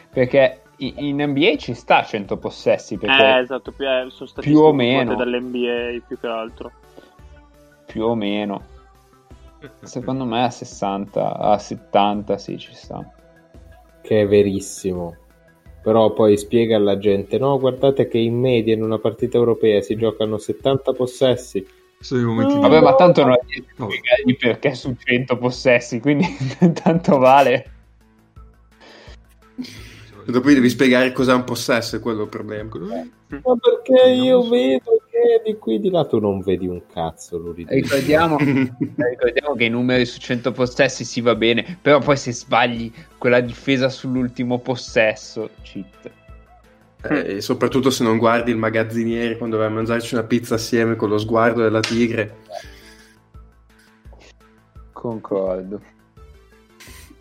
Perché 0.09 0.61
in 0.77 1.21
NBA 1.21 1.57
ci 1.57 1.73
sta 1.73 2.05
100 2.05 2.37
possessi. 2.37 2.97
Perché 2.97 3.21
eh, 3.21 3.39
esatto, 3.39 3.73
più, 3.73 3.85
eh, 3.85 4.07
sono 4.11 4.29
stati 4.29 4.47
più 4.47 4.59
o 4.59 4.71
meno 4.71 5.15
dall'NBA 5.15 6.05
più 6.07 6.17
che 6.17 6.27
altro. 6.27 6.71
Più 7.85 8.01
o 8.01 8.15
meno. 8.15 8.63
Secondo 9.81 10.23
me 10.23 10.45
a 10.45 10.49
60, 10.49 11.37
a 11.37 11.57
70 11.57 12.37
sì 12.37 12.57
ci 12.57 12.73
sta. 12.73 13.11
Che 14.01 14.21
è 14.21 14.25
verissimo 14.25 15.26
però 15.87 16.11
poi 16.11 16.35
spiega 16.35 16.75
alla 16.75 16.97
gente 16.97 17.37
no 17.37 17.57
guardate 17.57 18.09
che 18.09 18.17
in 18.17 18.37
media 18.37 18.73
in 18.73 18.83
una 18.83 18.99
partita 18.99 19.37
europea 19.37 19.79
si 19.79 19.95
giocano 19.95 20.37
70 20.37 20.91
possessi. 20.91 21.65
No. 22.09 22.59
vabbè 22.59 22.81
ma 22.81 22.93
tanto 22.95 23.23
non 23.23 23.31
hai 23.31 23.63
no. 23.77 23.89
spiegargli 23.89 24.35
perché 24.37 24.75
su 24.75 24.93
100 24.93 25.37
possessi 25.37 26.01
quindi 26.01 26.27
tanto 26.83 27.17
vale. 27.19 27.71
Dopo 30.25 30.49
devi 30.49 30.67
spiegare 30.67 31.13
cos'è 31.13 31.33
un 31.33 31.45
possesso 31.45 31.95
è 31.95 31.99
quello 32.01 32.23
il 32.23 32.29
problema. 32.29 32.69
Ma 33.29 33.55
perché 33.57 34.09
io 34.09 34.45
vedo 34.45 35.03
di 35.43 35.57
qui 35.57 35.79
di 35.79 35.89
là 35.89 36.05
tu 36.05 36.19
non 36.19 36.41
vedi 36.41 36.67
un 36.67 36.81
cazzo 36.91 37.53
ricordiamo, 37.67 38.37
ricordiamo 38.39 39.55
che 39.55 39.65
i 39.65 39.69
numeri 39.69 40.05
su 40.05 40.19
100 40.19 40.51
possessi 40.51 41.03
si 41.03 41.21
va 41.21 41.35
bene 41.35 41.77
però 41.81 41.99
poi 41.99 42.17
se 42.17 42.31
sbagli 42.31 42.91
quella 43.17 43.39
difesa 43.39 43.89
sull'ultimo 43.89 44.59
possesso 44.59 45.49
cheat. 45.61 46.11
Eh, 47.09 47.41
soprattutto 47.41 47.89
se 47.89 48.03
non 48.03 48.17
guardi 48.17 48.51
il 48.51 48.57
magazziniere 48.57 49.37
quando 49.37 49.57
vai 49.57 49.67
a 49.67 49.69
mangiarci 49.69 50.15
una 50.15 50.23
pizza 50.23 50.55
assieme 50.55 50.95
con 50.95 51.09
lo 51.09 51.17
sguardo 51.17 51.61
della 51.61 51.79
tigre. 51.79 52.37
Concordo 54.91 55.95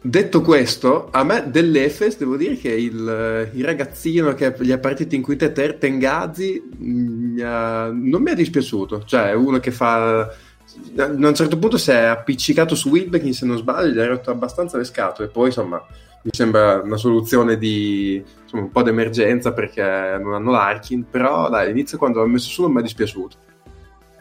Detto 0.01 0.41
questo, 0.41 1.09
a 1.11 1.25
me 1.25 1.45
dell'Efes 1.51 2.19
devo 2.19 2.37
dire 2.37 2.57
che 2.57 2.69
il, 2.69 3.51
il 3.53 3.65
ragazzino 3.65 4.35
che 4.35 4.55
gli 4.61 4.71
è 4.71 4.79
partito 4.79 5.15
in 5.17 5.23
quinta 5.23 5.49
ter 5.49 5.75
Tengazzi 5.75 6.63
mi 6.79 7.41
ha, 7.41 7.91
non 7.93 8.23
mi 8.23 8.31
è 8.31 8.35
dispiaciuto, 8.35 9.03
cioè 9.05 9.33
uno 9.33 9.59
che 9.59 9.73
fa 9.73 10.21
a 10.21 11.07
un 11.07 11.35
certo 11.35 11.59
punto 11.59 11.79
si 11.79 11.91
è 11.91 12.05
appiccicato 12.05 12.75
su 12.75 12.91
Wilbekin 12.91 13.33
se 13.33 13.47
non 13.47 13.57
sbaglio 13.57 13.93
gli 13.93 13.99
ha 13.99 14.07
rotto 14.07 14.31
abbastanza 14.31 14.77
le 14.77 14.85
scatole. 14.85 15.29
Poi 15.29 15.47
insomma 15.47 15.83
mi 16.23 16.31
sembra 16.33 16.81
una 16.83 16.97
soluzione 16.97 17.57
di 17.57 18.23
insomma, 18.43 18.63
un 18.63 18.71
po' 18.71 18.83
d'emergenza 18.83 19.53
perché 19.53 19.83
non 20.21 20.35
hanno 20.35 20.51
l'Arkin 20.51 21.09
però 21.09 21.49
dai 21.49 21.67
all'inizio 21.67 21.99
quando 21.99 22.21
l'ho 22.21 22.27
messo 22.27 22.49
su 22.49 22.63
non 22.63 22.73
mi 22.73 22.81
è 22.81 22.83
dispiaciuto. 22.83 23.37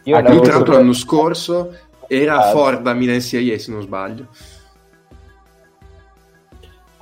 Io 0.04 0.16
ah, 0.16 0.20
lui 0.20 0.40
tra 0.40 0.54
l'altro 0.54 0.74
l'anno 0.74 0.92
scorso 0.92 1.76
era 2.06 2.38
ah, 2.38 2.50
Ford 2.50 2.86
a 2.86 2.94
Milan 2.94 3.20
CIA 3.20 3.58
se 3.58 3.72
non 3.72 3.82
sbaglio. 3.82 4.28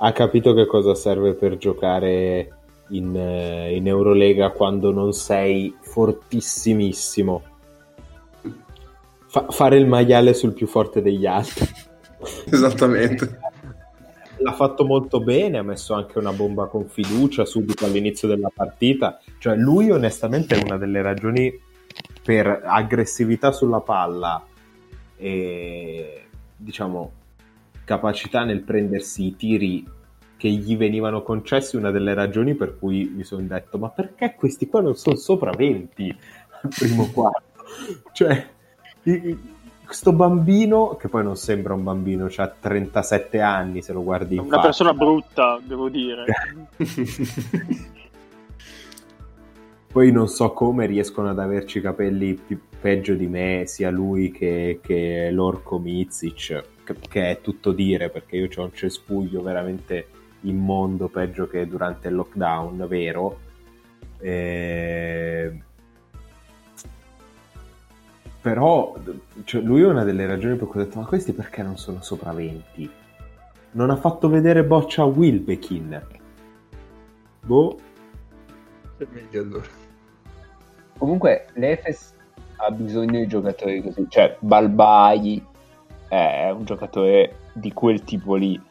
Ha 0.05 0.11
capito 0.11 0.53
che 0.53 0.67
cosa 0.67 0.93
serve 0.93 1.33
per 1.33 1.57
giocare 1.57 2.57
in, 2.89 3.15
eh, 3.15 3.75
in 3.75 3.87
Eurolega 3.87 4.51
quando 4.51 4.91
non 4.91 5.13
sei 5.13 5.75
fortissimissimo. 5.81 7.43
Fa- 9.25 9.47
fare 9.49 9.77
il 9.77 9.87
maiale 9.87 10.35
sul 10.35 10.53
più 10.53 10.67
forte 10.67 11.01
degli 11.01 11.25
altri. 11.25 11.65
Esattamente. 12.45 13.39
L'ha 14.37 14.53
fatto 14.53 14.85
molto 14.85 15.21
bene, 15.21 15.57
ha 15.57 15.63
messo 15.63 15.95
anche 15.95 16.19
una 16.19 16.33
bomba 16.33 16.67
con 16.67 16.85
fiducia 16.87 17.43
subito 17.43 17.85
all'inizio 17.85 18.27
della 18.27 18.51
partita. 18.53 19.19
Cioè, 19.39 19.55
lui 19.55 19.89
onestamente 19.89 20.55
è 20.55 20.63
una 20.63 20.77
delle 20.77 21.01
ragioni 21.01 21.51
per 22.21 22.61
aggressività 22.63 23.51
sulla 23.51 23.79
palla 23.79 24.45
e 25.17 26.25
diciamo 26.55 27.11
capacità 27.83 28.43
nel 28.43 28.61
prendersi 28.61 29.25
i 29.25 29.35
tiri 29.35 29.93
che 30.37 30.49
gli 30.49 30.75
venivano 30.75 31.23
concessi 31.23 31.75
una 31.75 31.91
delle 31.91 32.13
ragioni 32.13 32.55
per 32.55 32.77
cui 32.77 33.11
mi 33.15 33.23
sono 33.23 33.41
detto 33.41 33.77
ma 33.77 33.89
perché 33.89 34.35
questi 34.37 34.67
qua 34.67 34.81
non 34.81 34.95
sono 34.95 35.15
sopra 35.15 35.51
20 35.51 36.17
al 36.61 36.69
primo 36.77 37.09
quarto 37.13 37.63
cioè 38.11 38.47
questo 39.85 40.13
bambino 40.13 40.95
che 40.95 41.07
poi 41.07 41.23
non 41.23 41.35
sembra 41.35 41.73
un 41.73 41.83
bambino 41.83 42.27
ha 42.35 42.47
37 42.47 43.39
anni 43.39 43.81
se 43.81 43.93
lo 43.93 44.03
guardi 44.03 44.35
in 44.35 44.41
una 44.41 44.55
faccia. 44.55 44.63
persona 44.63 44.93
brutta 44.93 45.59
devo 45.63 45.89
dire 45.89 46.25
Poi 49.95 50.11
non 50.11 50.27
so 50.27 50.51
come 50.51 50.87
riescono 50.87 51.29
ad 51.29 51.39
averci 51.39 51.77
i 51.77 51.81
capelli 51.81 52.33
più 52.33 52.59
peggio 52.81 53.13
di 53.13 53.27
me, 53.27 53.63
sia 53.65 53.89
lui 53.89 54.29
che, 54.29 54.81
che 54.83 55.29
l'orco 55.31 55.79
Mizic, 55.79 56.63
che, 56.83 56.95
che, 57.07 57.29
è 57.29 57.39
tutto 57.39 57.71
dire 57.71 58.09
perché 58.09 58.35
io 58.35 58.49
ho 58.53 58.63
un 58.63 58.73
cespuglio 58.73 59.41
veramente 59.41 60.07
immondo, 60.47 61.07
peggio 61.07 61.47
che 61.47 61.67
durante 61.67 62.07
il 62.07 62.15
lockdown, 62.15 62.85
vero? 62.87 63.39
E... 64.19 65.61
Però 68.41 68.95
cioè, 69.43 69.61
lui 69.61 69.81
è 69.81 69.87
una 69.87 70.03
delle 70.03 70.25
ragioni 70.25 70.55
per 70.55 70.67
cui 70.67 70.81
ho 70.81 70.83
detto: 70.83 70.99
Ma 70.99 71.05
questi 71.05 71.33
perché 71.33 71.63
non 71.63 71.77
sono 71.77 72.01
sopra 72.01 72.31
20? 72.31 72.89
Non 73.71 73.89
ha 73.89 73.95
fatto 73.95 74.29
vedere 74.29 74.63
boccia 74.63 75.01
a 75.01 75.05
Wilbekin. 75.05 76.01
Boh. 77.41 77.79
È 78.97 79.05
meglio 79.11 79.41
allora. 79.41 79.67
Comunque 80.97 81.47
l'Efes 81.55 82.13
ha 82.57 82.71
bisogno 82.71 83.19
di 83.19 83.27
giocatori 83.27 83.81
così, 83.81 84.05
cioè 84.09 84.37
Balbai 84.39 85.43
è 86.07 86.49
un 86.51 86.63
giocatore 86.63 87.35
di 87.51 87.73
quel 87.73 88.03
tipo 88.03 88.35
lì. 88.35 88.61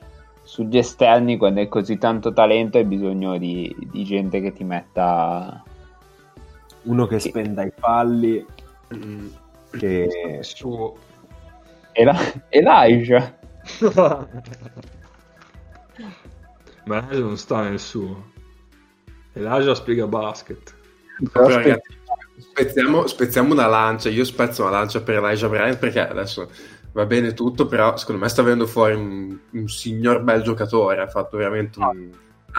Sugli 0.45 0.79
esterni, 0.79 1.37
quando 1.37 1.61
hai 1.61 1.69
così 1.69 1.99
tanto 1.99 2.33
talento, 2.33 2.79
hai 2.79 2.85
bisogno 2.85 3.37
di, 3.39 3.75
di 3.91 4.05
gente 4.05 4.41
che 4.41 4.53
ti 4.53 4.63
metta. 4.63 5.63
Uno 6.83 7.07
che, 7.07 7.17
che... 7.17 7.29
spenda 7.29 7.65
i 7.65 7.73
falli. 7.77 8.45
Mm. 8.95 9.27
Che... 9.71 10.39
Suo. 10.43 10.97
Elijah. 12.51 13.39
Ma 16.85 16.99
Elijah 16.99 17.25
non 17.25 17.37
sta 17.37 17.63
nel 17.63 17.81
suo. 17.81 18.33
Elijah 19.33 19.75
spiega 19.75 20.07
basket. 20.07 20.75
Però 21.33 21.49
Spezziamo, 22.37 23.07
spezziamo, 23.07 23.53
una 23.53 23.67
lancia. 23.67 24.09
Io 24.09 24.25
spezzo 24.25 24.63
una 24.63 24.73
lancia 24.73 25.01
per 25.01 25.17
Elijah 25.17 25.49
Bryant 25.49 25.79
perché 25.79 26.01
adesso 26.01 26.51
va 26.95 27.07
bene 27.07 27.35
tutto, 27.35 27.67
però 27.67 27.97
secondo 27.97 28.23
me 28.23 28.29
sta 28.29 28.43
venendo 28.43 28.67
fuori 28.67 28.95
un, 28.95 29.37
un 29.51 29.69
signor 29.69 30.23
bel 30.23 30.43
giocatore. 30.43 31.03
Ha 31.03 31.09
fatto 31.09 31.37
veramente 31.37 31.79
un. 31.81 32.11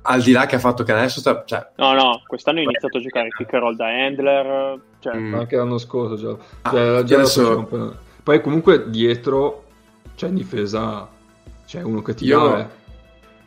Al 0.04 0.22
di 0.22 0.34
là 0.34 0.46
che 0.46 0.56
ha 0.56 0.60
fatto 0.60 0.84
canestro, 0.84 1.22
sta, 1.22 1.44
cioè... 1.46 1.70
no, 1.78 1.94
no, 1.94 2.22
quest'anno 2.28 2.60
ha 2.60 2.64
iniziato 2.64 2.98
a 2.98 3.02
giocare 3.02 3.30
pick 3.36 3.54
and 3.54 3.64
roll 3.64 3.76
da 3.78 3.88
handler. 3.88 4.80
Cioè... 5.00 5.16
Mm. 5.16 5.34
Anche 5.36 5.56
l'anno 5.56 5.78
scorso, 5.78 6.18
già. 6.18 6.38
Ah, 6.64 6.70
cioè, 6.70 7.04
già 7.04 7.16
adesso... 7.16 7.98
Poi, 8.22 8.42
comunque, 8.42 8.90
dietro, 8.90 9.64
cioè 10.16 10.30
in 10.30 10.36
difesa, 10.36 11.08
c'è 11.66 11.82
uno 11.82 12.02
che 12.02 12.14
ti 12.14 12.26
Io... 12.26 12.48
dà. 12.50 12.70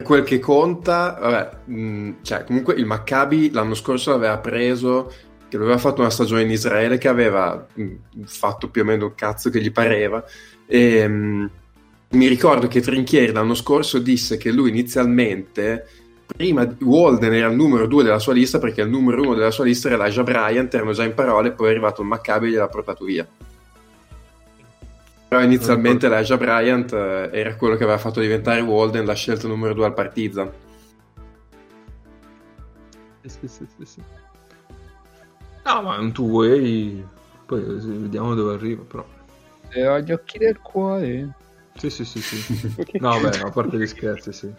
Quel 0.02 0.23
che 0.23 0.39
conta, 0.39 1.19
vabbè, 1.20 1.51
mh, 1.65 1.81
mm, 1.81 2.12
cioè, 2.23 2.44
comunque 2.44 2.74
il 2.74 2.86
Maccabi 2.86 3.51
l'anno 3.51 3.74
scorso 3.74 4.12
l'aveva 4.12 4.39
preso 4.39 5.12
che 5.48 5.56
aveva 5.56 5.77
fatto 5.77 6.01
una 6.01 6.10
stagione 6.10 6.43
in 6.43 6.51
Israele 6.51 6.98
che 6.98 7.09
aveva 7.09 7.66
mm, 7.78 8.23
fatto 8.24 8.70
più 8.70 8.82
o 8.82 8.85
meno 8.85 9.06
il 9.06 9.15
cazzo 9.16 9.51
che 9.51 9.60
gli 9.60 9.73
pareva 9.73 10.24
e 10.69 11.09
mh, 11.09 11.12
mm, 11.12 11.47
mi 12.11 12.27
ricordo 12.27 12.69
che 12.69 12.81
Trinchieri 12.81 13.32
l'anno 13.32 13.55
scorso 13.55 13.99
disse 13.99 14.36
che 14.36 14.51
lui 14.51 14.69
inizialmente 14.69 15.86
prima 16.27 16.69
Walden 16.81 17.32
era 17.35 17.49
il 17.49 17.57
numero 17.57 17.86
due 17.86 18.05
della 18.05 18.19
sua 18.19 18.35
lista 18.35 18.59
perché 18.59 18.82
il 18.82 18.90
numero 18.90 19.23
uno 19.23 19.35
della 19.35 19.51
sua 19.51 19.65
lista 19.65 19.89
era 19.89 20.05
Elijah 20.05 20.23
Bryant 20.23 20.74
erano 20.74 20.93
già 20.93 21.05
in 21.05 21.15
parole 21.15 21.53
poi 21.53 21.69
è 21.69 21.70
arrivato 21.70 22.03
il 22.03 22.09
Maccabi 22.09 22.47
e 22.47 22.51
gliel'ha 22.51 22.69
portato 22.69 23.05
via. 23.05 23.27
Però 25.28 25.43
inizialmente 25.43 26.07
Elijah 26.07 26.36
Bryant 26.39 26.93
eh, 26.93 27.31
era 27.32 27.55
quello 27.57 27.77
che 27.77 27.82
aveva 27.82 27.99
fatto 27.99 28.20
diventare 28.20 28.61
Walden 28.61 29.05
la 29.05 29.15
scelta 29.15 29.47
numero 29.49 29.74
due 29.74 29.85
al 29.85 29.95
Partizan. 29.95 30.51
Sì 33.27 33.47
sì 33.47 33.66
sì 33.77 33.85
sì 33.85 34.03
No, 35.69 35.82
ma 35.82 35.97
è 35.97 35.99
un 35.99 36.12
two-way, 36.12 37.07
poi 37.45 37.61
vediamo 37.61 38.35
dove 38.35 38.55
arriva, 38.55 38.82
però. 38.85 39.05
E 39.70 39.86
ho 39.86 40.01
gli 40.01 40.12
occhi 40.12 40.39
del 40.39 40.59
cuore. 40.61 41.35
Sì, 41.77 41.90
sì, 41.90 42.05
sì, 42.05 42.20
sì. 42.20 42.73
no, 42.99 43.20
beh, 43.20 43.39
a 43.39 43.51
parte 43.51 43.78
gli 43.78 43.86
scherzi, 43.86 44.32
sì. 44.32 44.53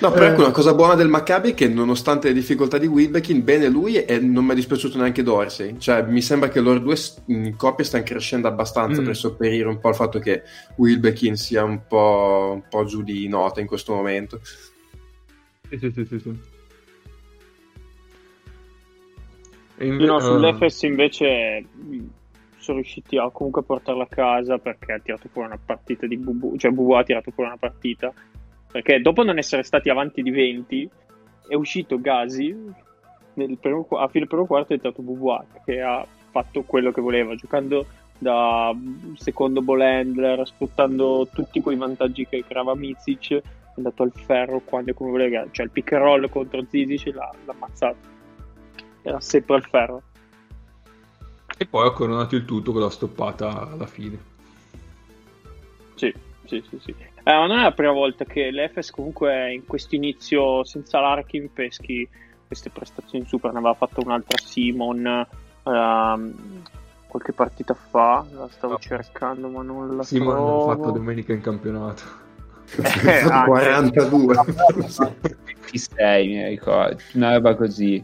No, 0.00 0.10
però 0.10 0.26
eh... 0.26 0.28
ecco 0.28 0.42
una 0.42 0.50
cosa 0.50 0.74
buona 0.74 0.94
del 0.94 1.08
Maccabi 1.08 1.50
è 1.50 1.54
che 1.54 1.66
nonostante 1.68 2.28
le 2.28 2.34
difficoltà 2.34 2.78
di 2.78 2.86
Wilbekin, 2.86 3.42
bene 3.42 3.68
lui 3.68 3.96
e 3.96 4.18
non 4.18 4.44
mi 4.44 4.52
è 4.52 4.54
dispiaciuto 4.54 4.98
neanche 4.98 5.22
Dorsey. 5.22 5.78
Cioè, 5.78 6.02
mi 6.02 6.22
sembra 6.22 6.48
che 6.48 6.60
loro 6.60 6.78
due 6.78 6.96
in 7.26 7.56
coppia 7.56 7.84
stanno 7.84 8.04
crescendo 8.04 8.46
abbastanza 8.46 9.00
mm. 9.00 9.04
per 9.04 9.16
sopperire 9.16 9.68
un 9.68 9.80
po' 9.80 9.88
il 9.88 9.94
fatto 9.94 10.18
che 10.18 10.42
Wilbekin 10.76 11.36
sia 11.36 11.64
un 11.64 11.86
po', 11.86 12.52
un 12.54 12.62
po' 12.68 12.84
giù 12.84 13.02
di 13.02 13.26
nota 13.28 13.60
in 13.60 13.66
questo 13.66 13.94
momento. 13.94 14.40
Sì, 15.68 15.78
sì, 15.78 15.92
sì, 15.92 16.18
sì. 16.18 16.38
Inve- 19.78 20.04
no, 20.04 20.20
sull'Efes 20.20 20.82
invece 20.82 21.64
sono 22.60 22.78
riusciti 22.78 23.16
a 23.16 23.30
comunque 23.30 23.62
portarla 23.62 24.04
a 24.04 24.08
casa 24.08 24.58
perché 24.58 24.92
ha 24.92 24.98
tirato 24.98 25.28
fuori 25.28 25.48
una 25.48 25.58
partita 25.64 26.06
di 26.06 26.16
Bubu, 26.16 26.56
cioè 26.56 26.70
Bubu 26.70 26.92
ha 26.92 27.02
tirato 27.02 27.30
fuori 27.30 27.50
una 27.50 27.58
partita 27.58 28.12
perché 28.70 29.00
dopo 29.00 29.24
non 29.24 29.38
essere 29.38 29.62
stati 29.62 29.88
avanti 29.88 30.22
di 30.22 30.30
20 30.30 30.90
è 31.48 31.54
uscito 31.54 32.00
Gazi 32.00 32.56
primo, 33.58 33.86
a 33.96 34.08
fine 34.08 34.26
primo 34.26 34.46
quarto 34.46 34.72
è 34.72 34.76
entrato 34.76 35.02
Bubu 35.02 35.36
che 35.64 35.80
ha 35.80 36.06
fatto 36.30 36.62
quello 36.62 36.92
che 36.92 37.00
voleva 37.00 37.34
giocando 37.34 37.86
da 38.18 38.72
secondo 39.14 39.62
ball 39.62 39.80
handler 39.80 40.46
sfruttando 40.46 41.26
tutti 41.32 41.60
quei 41.62 41.76
vantaggi 41.76 42.26
che 42.26 42.44
creava 42.46 42.74
Mizic 42.74 43.32
è 43.32 43.42
andato 43.76 44.02
al 44.02 44.12
ferro 44.12 44.60
quando 44.60 44.92
come 44.92 45.10
voleva 45.10 45.46
cioè 45.50 45.64
il 45.64 45.72
pick 45.72 45.92
and 45.92 46.02
roll 46.02 46.28
contro 46.28 46.64
Zizic 46.68 47.14
l'ha, 47.14 47.32
l'ha 47.46 47.52
ammazzato 47.52 48.18
era 49.02 49.20
sempre 49.20 49.56
al 49.56 49.64
ferro. 49.64 50.02
E 51.62 51.66
poi 51.66 51.86
ha 51.86 51.92
coronato 51.92 52.36
il 52.36 52.46
tutto 52.46 52.72
con 52.72 52.80
la 52.80 52.88
stoppata 52.88 53.70
alla 53.70 53.86
fine. 53.86 54.18
Sì, 55.94 56.10
sì, 56.46 56.64
sì. 56.66 56.80
sì. 56.82 56.94
Eh, 57.22 57.32
non 57.32 57.50
è 57.50 57.62
la 57.64 57.72
prima 57.72 57.92
volta 57.92 58.24
che 58.24 58.50
l'Efes 58.50 58.90
comunque 58.90 59.52
in 59.52 59.66
questo 59.66 59.94
inizio 59.94 60.64
senza 60.64 61.00
Larkin 61.00 61.52
peschi 61.52 62.08
queste 62.46 62.70
prestazioni 62.70 63.26
super. 63.26 63.52
Ne 63.52 63.58
aveva 63.58 63.74
fatto 63.74 64.00
un'altra 64.02 64.38
Simon 64.38 65.04
ehm, 65.64 66.34
qualche 67.06 67.32
partita 67.34 67.74
fa, 67.74 68.24
la 68.32 68.48
stavo 68.48 68.76
ah. 68.76 68.78
cercando 68.78 69.48
ma 69.48 69.60
non 69.60 69.94
la 69.98 70.02
Simon 70.02 70.66
l'ha 70.66 70.74
fatto 70.74 70.92
domenica 70.92 71.34
in 71.34 71.42
campionato. 71.42 72.02
Eh, 73.04 73.22
42 73.44 74.34
26 75.44 76.26
mi 76.26 76.48
ricordo 76.48 76.96
una 77.12 77.34
roba 77.34 77.54
così 77.54 78.02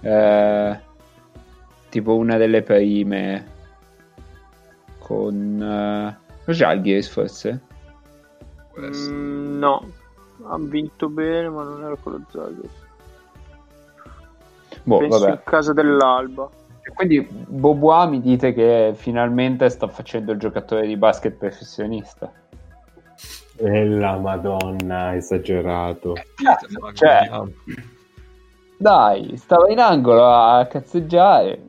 eh, 0.00 0.80
tipo 1.90 2.16
una 2.16 2.38
delle 2.38 2.62
prime 2.62 3.46
con 4.98 6.16
uh, 6.46 6.50
Jalgiris 6.50 7.08
forse? 7.08 7.60
Mm, 8.78 9.58
no. 9.58 9.92
Ha 10.44 10.56
vinto 10.58 11.10
bene 11.10 11.50
ma 11.50 11.62
non 11.64 11.84
era 11.84 11.96
con 11.96 12.12
lo 12.12 12.22
Zagros 12.30 12.88
boh, 14.82 14.98
penso 14.98 15.18
vabbè. 15.18 15.30
in 15.32 15.40
casa 15.44 15.72
dell'Alba. 15.72 16.48
Quindi 16.94 17.20
Bobois 17.30 18.08
mi 18.08 18.20
dite 18.20 18.52
che 18.52 18.92
finalmente 18.94 19.68
sta 19.68 19.86
facendo 19.86 20.32
il 20.32 20.38
giocatore 20.38 20.86
di 20.86 20.96
basket 20.96 21.34
professionista. 21.34 22.32
E 23.56 23.86
la 23.86 24.16
madonna 24.16 25.14
esagerato. 25.14 26.14
Cioè, 26.14 26.94
cioè, 26.94 27.28
cioè, 27.28 27.52
dai, 28.78 29.36
stava 29.36 29.70
in 29.70 29.78
angolo 29.78 30.26
a 30.26 30.66
cazzeggiare. 30.66 31.66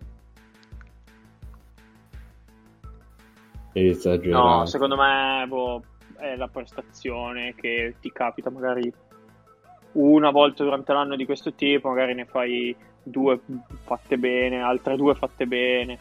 Esagerato. 3.73 4.47
No, 4.47 4.65
secondo 4.65 4.95
me 4.95 5.45
boh, 5.47 5.81
è 6.17 6.35
la 6.35 6.47
prestazione 6.47 7.55
che 7.55 7.95
ti 7.99 8.11
capita 8.11 8.49
magari 8.49 8.91
una 9.93 10.29
volta 10.29 10.63
durante 10.63 10.93
l'anno 10.93 11.15
di 11.15 11.25
questo 11.25 11.53
tipo, 11.53 11.89
magari 11.89 12.13
ne 12.13 12.25
fai 12.25 12.75
due 13.03 13.39
fatte 13.83 14.17
bene, 14.17 14.61
altre 14.61 14.95
due 14.95 15.15
fatte 15.15 15.45
bene, 15.45 15.99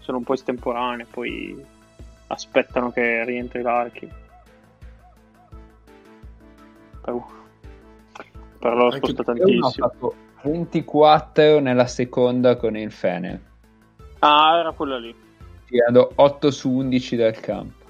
sono 0.00 0.18
un 0.18 0.24
po' 0.24 0.34
estemporanee, 0.34 1.06
poi 1.10 1.64
aspettano 2.28 2.90
che 2.90 3.24
rientri 3.24 3.62
l'Archi. 3.62 4.08
Per, 7.00 7.22
per 8.58 8.74
loro 8.74 8.90
sposta 8.90 9.22
tantissimo. 9.22 9.70
fatto 9.70 10.14
24 10.42 11.60
nella 11.60 11.86
seconda 11.86 12.56
con 12.56 12.76
il 12.76 12.90
Fene, 12.90 13.54
Ah, 14.20 14.58
era 14.58 14.72
quello 14.72 14.98
lì. 14.98 15.14
Tirando 15.66 16.12
8 16.14 16.50
su 16.50 16.70
11 16.70 17.16
dal 17.16 17.38
campo. 17.40 17.84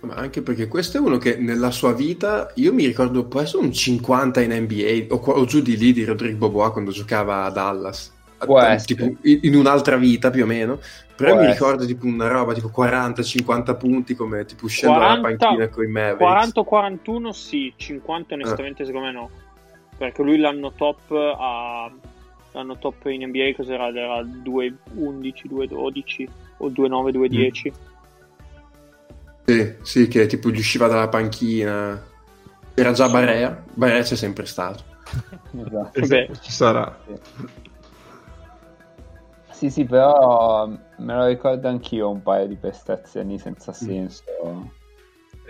Ma 0.00 0.14
anche 0.14 0.42
perché 0.42 0.68
questo 0.68 0.98
è 0.98 1.00
uno 1.00 1.18
che 1.18 1.36
nella 1.36 1.70
sua 1.70 1.92
vita, 1.92 2.52
io 2.54 2.72
mi 2.72 2.86
ricordo 2.86 3.24
può 3.24 3.40
essere 3.40 3.62
un 3.62 3.72
50 3.72 4.40
in 4.42 4.52
NBA 4.52 5.12
o, 5.12 5.16
o 5.16 5.44
giù 5.44 5.60
di 5.60 5.76
lì 5.76 5.92
di 5.92 6.04
Rodrigo 6.04 6.48
Bobois 6.48 6.72
quando 6.72 6.92
giocava 6.92 7.44
a 7.44 7.50
Dallas. 7.50 8.14
Eh, 8.40 8.78
tipo, 8.84 9.12
in 9.22 9.56
un'altra 9.56 9.96
vita 9.96 10.30
più 10.30 10.44
o 10.44 10.46
meno. 10.46 10.78
Però 11.16 11.32
Può 11.32 11.40
mi 11.40 11.48
essere. 11.48 11.58
ricordo 11.58 11.86
tipo 11.86 12.06
una 12.06 12.28
roba 12.28 12.54
tipo 12.54 12.70
40-50 12.74 13.76
punti 13.76 14.14
come 14.14 14.44
tipo 14.44 14.66
uscendo 14.66 15.00
dalla 15.00 15.18
40 15.18 15.44
panchina 15.44 15.68
con 15.68 15.84
i 15.84 15.88
Mavericks. 15.88 16.52
40-41 16.54 17.30
sì, 17.30 17.72
50 17.74 18.34
onestamente 18.34 18.84
secondo 18.84 19.06
me 19.06 19.12
no. 19.12 19.30
Perché 19.96 20.22
lui 20.22 20.38
l'anno 20.38 20.72
top 20.72 21.10
a 21.10 21.90
l'anno 22.52 22.78
top 22.78 23.06
in 23.06 23.26
NBA 23.26 23.52
cos'era? 23.56 23.88
Era 23.88 24.20
2-11, 24.22 24.72
2-12 24.94 26.28
o 26.58 26.68
2-9, 26.68 27.10
2-10. 27.10 27.72
Sì, 29.44 29.74
sì, 29.82 30.08
che 30.08 30.26
tipo 30.26 30.50
gli 30.50 30.58
usciva 30.58 30.88
dalla 30.88 31.08
panchina. 31.08 32.04
Era 32.74 32.92
già 32.92 33.08
Barea, 33.08 33.64
Barea 33.74 34.02
c'è 34.02 34.16
sempre 34.16 34.46
stato. 34.46 34.84
Esatto. 35.56 36.00
Vabbè. 36.00 36.30
Ci 36.40 36.52
sarà. 36.52 36.98
Sì, 39.50 39.70
sì, 39.70 39.84
però 39.84 40.68
me 40.68 41.14
lo 41.14 41.26
ricordo 41.26 41.66
anch'io 41.66 42.10
un 42.10 42.22
paio 42.22 42.46
di 42.46 42.56
prestazioni 42.56 43.38
senza 43.38 43.72
senso. 43.72 44.22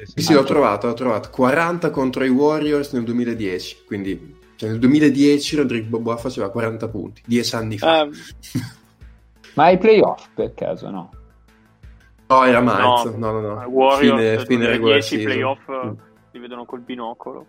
Sì, 0.04 0.22
sì, 0.22 0.32
l'ho 0.32 0.44
trovato, 0.44 0.86
l'ho 0.86 0.94
trovato. 0.94 1.28
40 1.30 1.90
contro 1.90 2.24
i 2.24 2.28
Warriors 2.28 2.92
nel 2.92 3.02
2010, 3.02 3.82
quindi 3.84 4.37
cioè, 4.58 4.70
nel 4.70 4.80
2010 4.80 5.56
Rodrigo 5.56 5.88
Bobois 5.88 6.20
faceva 6.20 6.50
40 6.50 6.88
punti, 6.88 7.22
10 7.24 7.54
anni 7.54 7.78
fa. 7.78 8.02
Eh, 8.02 8.10
Ma 9.54 9.64
ai 9.66 9.78
playoff 9.78 10.28
per 10.34 10.52
caso 10.54 10.90
no? 10.90 11.10
no, 12.26 12.44
era 12.44 12.60
marzo, 12.60 13.16
no, 13.16 13.30
no, 13.30 13.40
no, 13.40 13.54
no. 13.54 13.68
Warriors 13.68 14.42
fine, 14.42 14.46
fine 14.46 14.66
regular 14.66 14.98
2010 14.98 15.02
season. 15.04 15.24
playoff 15.24 15.60
Mm. 15.70 15.92
li 16.32 16.38
vedono 16.40 16.64
col 16.64 16.80
binocolo. 16.80 17.46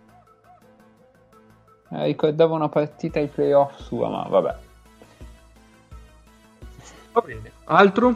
Eh, 1.92 2.06
ricordavo 2.06 2.54
una 2.54 2.70
partita 2.70 3.18
ai 3.18 3.26
playoff 3.28 3.76
sua, 3.82 4.08
ma 4.10 4.28
vabbè. 4.30 4.56
Va 7.14 7.22
bene. 7.22 7.52
Altro? 7.64 8.16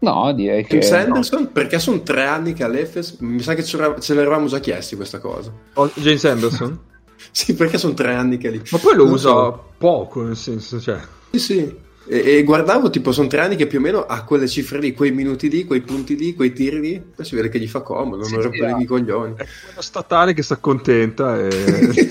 No, 0.00 0.32
direi 0.32 0.64
che... 0.64 0.78
James 0.78 0.92
Anderson, 0.92 1.52
perché 1.52 1.78
sono 1.78 2.02
tre 2.02 2.24
anni 2.24 2.52
che 2.54 2.64
all'Efes, 2.64 3.16
mi 3.20 3.40
sa 3.40 3.54
che 3.54 3.62
ce, 3.62 3.76
l'era- 3.76 3.98
ce 4.00 4.14
l'eravamo 4.14 4.46
già 4.46 4.58
chiesti 4.58 4.96
questa 4.96 5.18
cosa. 5.18 5.52
O- 5.74 5.90
James 5.94 6.24
Anderson? 6.24 6.78
Sì, 7.32 7.54
perché 7.54 7.76
sono 7.76 7.92
tre 7.92 8.14
anni 8.14 8.38
che 8.38 8.48
è 8.48 8.50
lì. 8.50 8.62
Ma 8.70 8.78
poi 8.78 8.96
lo 8.96 9.04
Non 9.04 9.12
usa 9.12 9.28
so. 9.28 9.72
poco, 9.76 10.22
nel 10.22 10.36
senso, 10.36 10.80
cioè... 10.80 10.98
Sì, 11.30 11.38
sì. 11.38 11.76
E, 12.08 12.38
e 12.38 12.42
guardavo, 12.44 12.88
tipo, 12.88 13.12
sono 13.12 13.28
tre 13.28 13.42
anni 13.42 13.56
che 13.56 13.66
più 13.66 13.78
o 13.78 13.82
meno 13.82 14.06
ha 14.06 14.24
quelle 14.24 14.48
cifre 14.48 14.78
lì, 14.78 14.94
quei 14.94 15.12
minuti 15.12 15.50
lì, 15.50 15.66
quei 15.66 15.82
punti 15.82 16.16
lì, 16.16 16.34
quei 16.34 16.52
tiri 16.54 16.80
lì. 16.80 16.98
Poi 17.14 17.24
si 17.24 17.36
vede 17.36 17.50
che 17.50 17.60
gli 17.60 17.68
fa 17.68 17.82
comodo, 17.82 18.24
Sì, 18.24 18.32
non 18.32 18.40
sì, 18.42 18.48
rompere 18.48 18.72
ah. 18.72 18.80
i 18.80 18.84
coglioni. 18.86 19.32
È 19.36 19.46
quello 19.66 19.82
statale 19.82 20.32
che 20.32 20.42
si 20.42 20.52
accontenta 20.54 21.38
e... 21.38 21.48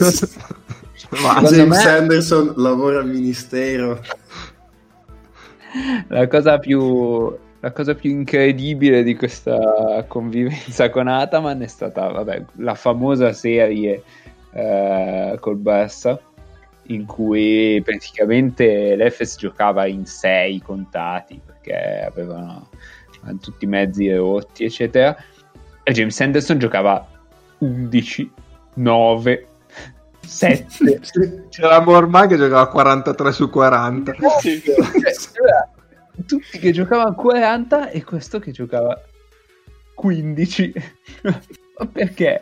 Ma 1.24 1.42
James 1.42 1.84
me- 1.84 1.90
Anderson 1.90 2.54
lavora 2.58 3.00
al 3.00 3.10
ministero. 3.10 4.00
La 6.08 6.28
cosa 6.28 6.60
più... 6.60 7.36
La 7.62 7.72
cosa 7.72 7.94
più 7.94 8.10
incredibile 8.12 9.04
di 9.04 9.16
questa 9.16 10.06
convivenza 10.08 10.90
con 10.90 11.08
Ataman 11.08 11.62
è 11.62 11.68
stata, 11.68 12.08
vabbè, 12.08 12.44
la 12.58 12.76
famosa 12.76 13.34
serie 13.34 14.02
eh, 14.52 15.38
col 15.40 15.58
Barça, 15.58 16.18
in 16.84 17.06
cui 17.06 17.82
praticamente 17.84 18.96
l'Efes 18.96 19.36
giocava 19.38 19.86
in 19.88 20.06
sei 20.06 20.62
contati, 20.62 21.40
perché 21.46 22.06
avevano, 22.06 22.70
avevano 23.18 23.40
tutti 23.40 23.66
i 23.66 23.68
mezzi 23.68 24.10
rotti, 24.14 24.64
eccetera, 24.64 25.16
e 25.84 25.92
James 25.92 26.20
Anderson 26.22 26.60
giocava 26.60 27.06
11, 27.58 28.32
9, 28.76 29.48
7, 30.26 31.02
C'era 31.50 31.82
Mormai 31.82 32.28
che 32.28 32.38
giocava 32.38 32.68
43 32.68 33.32
su 33.32 33.50
40. 33.50 34.14
Sì. 34.40 34.62
Cioè, 34.64 35.14
c'era 35.14 35.70
tutti 36.30 36.60
che 36.60 36.72
giocavano 36.72 37.16
40 37.16 37.90
e 37.90 38.04
questo 38.04 38.38
che 38.38 38.52
giocava 38.52 39.02
15 39.96 40.74
ma 41.24 41.86
perché? 41.92 42.42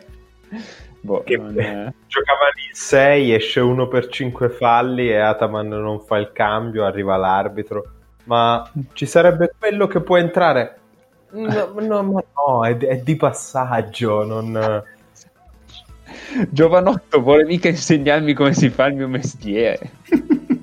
Boh, 1.00 1.22
Che 1.22 1.34
è- 1.34 1.92
Giocavano 2.06 2.52
in 2.68 2.74
6, 2.74 3.32
esce 3.32 3.60
uno 3.60 3.88
per 3.88 4.08
5 4.08 4.50
falli 4.50 5.08
e 5.08 5.16
Ataman 5.16 5.68
non 5.68 6.00
fa 6.00 6.18
il 6.18 6.32
cambio, 6.32 6.84
arriva 6.84 7.16
l'arbitro. 7.16 7.92
Ma 8.24 8.70
ci 8.92 9.06
sarebbe 9.06 9.54
quello 9.58 9.86
che 9.86 10.00
può 10.00 10.18
entrare? 10.18 10.78
No, 11.30 11.72
no, 11.80 12.02
ma 12.02 12.22
no, 12.34 12.66
è, 12.66 12.76
è 12.76 12.98
di 12.98 13.16
passaggio, 13.16 14.24
non... 14.24 14.84
Giovanotto 16.50 17.22
vuole 17.22 17.44
mica 17.44 17.68
insegnarmi 17.68 18.34
come 18.34 18.52
si 18.54 18.70
fa 18.70 18.86
il 18.86 18.94
mio 18.94 19.08
mestiere 19.08 19.90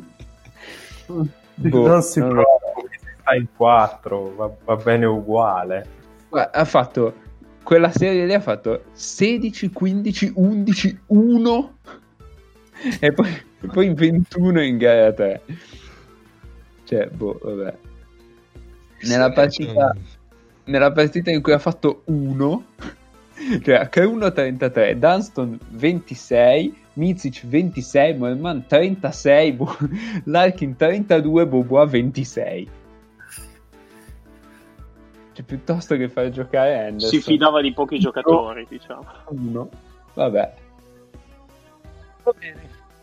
Boh, 1.56 1.88
non 1.88 2.02
si 2.02 2.20
non 2.20 2.34
sta 3.26 3.36
in 3.36 3.48
4, 3.56 4.36
va, 4.36 4.52
va 4.64 4.76
bene 4.76 5.06
uguale. 5.08 5.88
Ha 6.30 6.66
fatto 6.66 7.24
quella 7.64 7.90
serie 7.90 8.26
lì 8.28 8.34
ha 8.34 8.40
fatto 8.40 8.84
16, 8.92 9.72
15, 9.72 10.34
11, 10.36 11.00
1 11.08 11.78
e 13.00 13.12
poi, 13.12 13.30
e 13.62 13.68
poi 13.68 13.94
21 13.94 14.62
in 14.62 14.78
gara 14.78 15.12
3 15.12 15.42
cioè 16.84 17.08
boh 17.08 17.40
vabbè. 17.42 17.78
Nella 19.04 19.32
partita 19.32 19.96
nella 20.66 20.92
partita 20.92 21.32
in 21.32 21.42
cui 21.42 21.54
ha 21.54 21.60
fatto 21.60 22.04
1 22.06 22.66
cioè 23.64 23.90
K1 23.92 24.34
33 24.34 25.00
Dunston 25.00 25.58
26 25.70 26.76
Mizic 26.94 27.46
26 27.46 28.18
Moerman 28.18 28.66
36 28.68 29.52
Bo- 29.54 29.78
Larkin 30.26 30.76
32 30.76 31.48
Bobois 31.48 31.90
26 31.90 32.70
cioè 35.36 35.44
piuttosto 35.46 35.96
che 35.98 36.08
far 36.08 36.30
giocare 36.30 36.80
Anderson 36.80 37.10
Si 37.10 37.22
fidava 37.22 37.60
di 37.62 37.74
pochi 37.74 38.00
giocatori, 38.00 38.66
diciamo. 38.70 39.06
uno 39.30 39.70
vabbè 40.14 40.54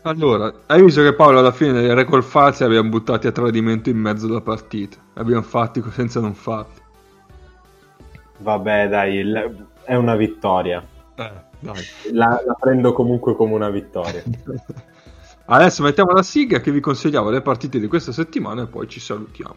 Allora, 0.01 0.51
hai 0.65 0.83
visto 0.83 1.01
che 1.01 1.13
Paolo 1.13 1.39
alla 1.39 1.51
fine 1.51 1.71
delle 1.71 1.93
record 1.93 2.23
false 2.23 2.63
abbiamo 2.63 2.89
buttati 2.89 3.27
a 3.27 3.31
tradimento 3.31 3.89
in 3.89 3.97
mezzo 3.97 4.25
alla 4.25 4.41
partita. 4.41 4.97
Abbiamo 5.13 5.43
fatti 5.43 5.81
senza 5.91 6.19
non 6.19 6.33
fatti. 6.33 6.81
Vabbè, 8.39 8.89
dai, 8.89 9.15
il- 9.15 9.67
è 9.83 9.95
una 9.95 10.15
vittoria. 10.15 10.85
Eh, 11.15 11.31
dai. 11.59 11.83
La, 12.11 12.41
la 12.45 12.53
prendo 12.59 12.91
comunque 12.91 13.35
come 13.35 13.53
una 13.53 13.69
vittoria. 13.69 14.23
Adesso 15.45 15.83
mettiamo 15.83 16.11
la 16.11 16.23
sigla 16.23 16.59
che 16.59 16.71
vi 16.71 16.79
consigliamo 16.79 17.29
le 17.29 17.41
partite 17.41 17.79
di 17.79 17.87
questa 17.87 18.11
settimana 18.11 18.63
e 18.63 18.67
poi 18.67 18.87
ci 18.89 18.99
salutiamo. 18.99 19.55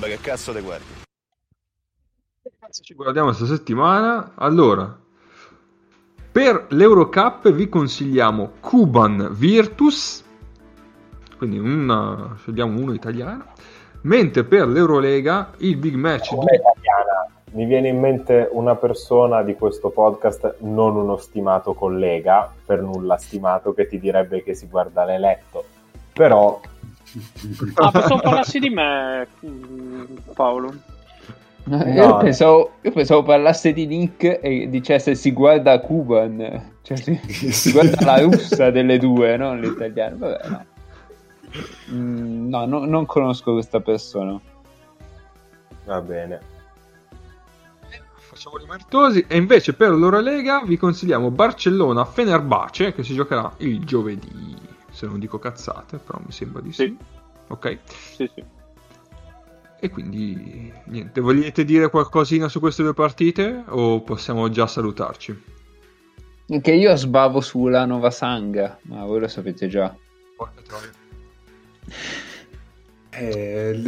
Beh, 0.00 0.08
che 0.08 0.18
cazzo 0.22 0.54
te 0.54 0.62
guardi? 0.62 0.86
Ci 2.70 2.94
guardiamo 2.94 3.28
questa 3.28 3.44
settimana. 3.44 4.32
Allora, 4.34 4.98
per 6.32 6.68
l'Eurocup 6.70 7.50
vi 7.52 7.68
consigliamo 7.68 8.52
Cuban 8.60 9.28
Virtus, 9.32 10.24
quindi 11.36 11.58
una, 11.58 12.34
scegliamo 12.38 12.80
uno 12.80 12.94
italiano, 12.94 13.44
mentre 14.02 14.44
per 14.44 14.68
l'Eurolega 14.68 15.50
il 15.58 15.76
big 15.76 15.96
match 15.96 16.30
Come 16.30 16.54
italiana? 16.54 17.28
mi 17.52 17.66
viene 17.66 17.88
in 17.88 18.00
mente 18.00 18.48
una 18.52 18.76
persona 18.76 19.42
di 19.42 19.54
questo 19.54 19.90
podcast, 19.90 20.60
non 20.60 20.96
uno 20.96 21.18
stimato 21.18 21.74
collega, 21.74 22.50
per 22.64 22.80
nulla 22.80 23.18
stimato, 23.18 23.74
che 23.74 23.86
ti 23.86 24.00
direbbe 24.00 24.42
che 24.42 24.54
si 24.54 24.66
guarda 24.66 25.04
l'eletto. 25.04 25.62
Però... 26.14 26.58
Ah, 27.74 27.90
pensavo 27.90 28.20
parlassi 28.20 28.58
di 28.58 28.70
me, 28.70 29.26
mm, 29.44 30.04
Paolo. 30.34 30.74
No, 31.64 31.84
io, 31.84 32.16
pensavo, 32.16 32.72
io, 32.80 32.90
pensavo, 32.90 33.22
parlasse 33.22 33.72
di 33.72 33.86
Nick 33.86 34.40
e 34.42 34.68
dicesse 34.68 35.14
si 35.14 35.32
guarda 35.32 35.78
Cuban, 35.80 36.72
cioè 36.82 36.96
si, 36.96 37.20
si 37.52 37.72
guarda 37.72 38.04
la 38.04 38.20
russa 38.20 38.70
delle 38.70 38.98
due, 38.98 39.36
non 39.36 39.60
l'italiano. 39.60 40.16
Vabbè, 40.16 40.48
no. 40.48 40.64
Mm, 41.92 42.48
no, 42.48 42.64
no, 42.64 42.84
non 42.84 43.06
conosco 43.06 43.52
questa 43.52 43.80
persona. 43.80 44.40
Va 45.84 46.00
bene. 46.00 46.40
Facciamo 48.14 48.58
i 48.60 48.66
martosi. 48.66 49.24
E 49.26 49.36
invece 49.36 49.74
per 49.74 49.90
l'Eurolega 49.90 50.62
vi 50.64 50.76
consigliamo 50.76 51.30
Barcellona-Fenerbace 51.30 52.94
che 52.94 53.02
si 53.02 53.14
giocherà 53.14 53.52
il 53.58 53.84
giovedì. 53.84 54.69
Se 55.00 55.06
non 55.06 55.18
dico 55.18 55.38
cazzate, 55.38 55.96
però 55.96 56.20
mi 56.22 56.30
sembra 56.30 56.60
di 56.60 56.72
sì. 56.72 56.84
sì. 56.84 56.96
Ok. 57.46 57.78
Sì, 57.86 58.30
sì. 58.34 58.44
E 59.80 59.88
quindi 59.88 60.70
niente, 60.88 61.22
volete 61.22 61.64
dire 61.64 61.88
qualcosina 61.88 62.50
su 62.50 62.60
queste 62.60 62.82
due 62.82 62.92
partite 62.92 63.64
o 63.68 64.02
possiamo 64.02 64.50
già 64.50 64.66
salutarci? 64.66 65.42
Che 66.60 66.70
io 66.70 66.94
sbavo 66.94 67.40
sulla 67.40 67.86
Nova 67.86 68.10
Sanga, 68.10 68.78
ma 68.82 69.06
voi 69.06 69.20
lo 69.20 69.28
sapete 69.28 69.68
già. 69.68 69.96
Porca 70.36 70.60
troia. 70.60 70.90
Eh, 73.12 73.82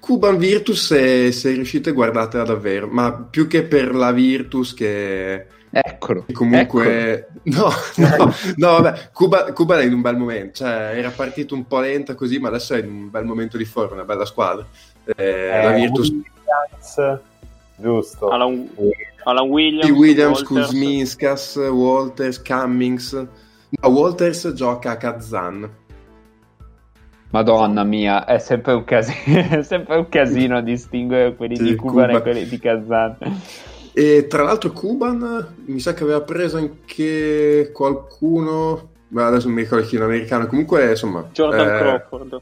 Cuban 0.00 0.38
Virtus 0.38 0.86
se, 0.86 1.30
se 1.30 1.52
riuscite 1.52 1.92
guardatela 1.92 2.42
davvero, 2.42 2.88
ma 2.88 3.12
più 3.12 3.46
che 3.46 3.62
per 3.62 3.94
la 3.94 4.10
Virtus 4.10 4.74
che... 4.74 5.46
Eccolo. 5.70 6.24
Comunque, 6.32 7.28
eccolo. 7.42 7.68
no, 7.96 8.16
no, 8.16 8.34
no 8.56 8.80
vabbè, 8.80 9.10
Cuba, 9.12 9.52
Cuba, 9.52 9.78
è 9.78 9.84
in 9.84 9.92
un 9.92 10.00
bel 10.00 10.16
momento, 10.16 10.64
cioè 10.64 10.92
era 10.94 11.10
partito 11.10 11.54
un 11.54 11.66
po' 11.66 11.80
lenta 11.80 12.14
così, 12.14 12.38
ma 12.38 12.48
adesso 12.48 12.74
è 12.74 12.78
in 12.78 12.88
un 12.88 13.10
bel 13.10 13.24
momento 13.24 13.56
di 13.56 13.64
forma, 13.64 13.94
una 13.94 14.04
bella 14.04 14.24
squadra. 14.24 14.66
Eh, 15.04 15.14
eh, 15.16 15.62
la 15.62 15.72
Virtus... 15.72 16.10
Williams, 16.10 17.20
giusto. 17.76 18.28
Alan, 18.28 18.68
Alan 19.24 19.48
Williams, 19.48 19.90
Williams 19.90 20.42
Kuzminskas, 20.42 21.56
Walters, 21.56 22.40
Cummings. 22.42 23.12
No, 23.12 23.88
Walters 23.88 24.52
gioca 24.52 24.92
a 24.92 24.96
Kazan. 24.96 25.70
Madonna 27.30 27.84
mia, 27.84 28.24
è 28.24 28.38
sempre 28.38 28.72
un 28.72 28.84
casino, 28.84 29.40
è 29.58 29.62
sempre 29.62 29.96
un 29.96 30.08
casino 30.08 30.62
distinguere 30.62 31.34
quelli 31.34 31.56
sì, 31.56 31.64
di 31.64 31.74
Cuban 31.74 32.06
Cuba. 32.06 32.18
e 32.18 32.22
quelli 32.22 32.46
di 32.46 32.58
Kazan. 32.58 33.16
E 33.98 34.26
tra 34.26 34.42
l'altro 34.42 34.72
Cuban 34.72 35.54
mi 35.64 35.80
sa 35.80 35.94
che 35.94 36.02
aveva 36.02 36.20
preso 36.20 36.58
anche 36.58 37.70
qualcuno, 37.72 38.90
ma 39.08 39.26
adesso 39.26 39.46
non 39.46 39.54
mi 39.54 39.62
ricordo 39.62 39.86
chi, 39.86 39.96
un 39.96 40.02
americano, 40.02 40.46
comunque 40.46 40.90
insomma... 40.90 41.26
Jordan 41.32 41.66
eh... 41.66 41.78
Crawford. 41.78 42.40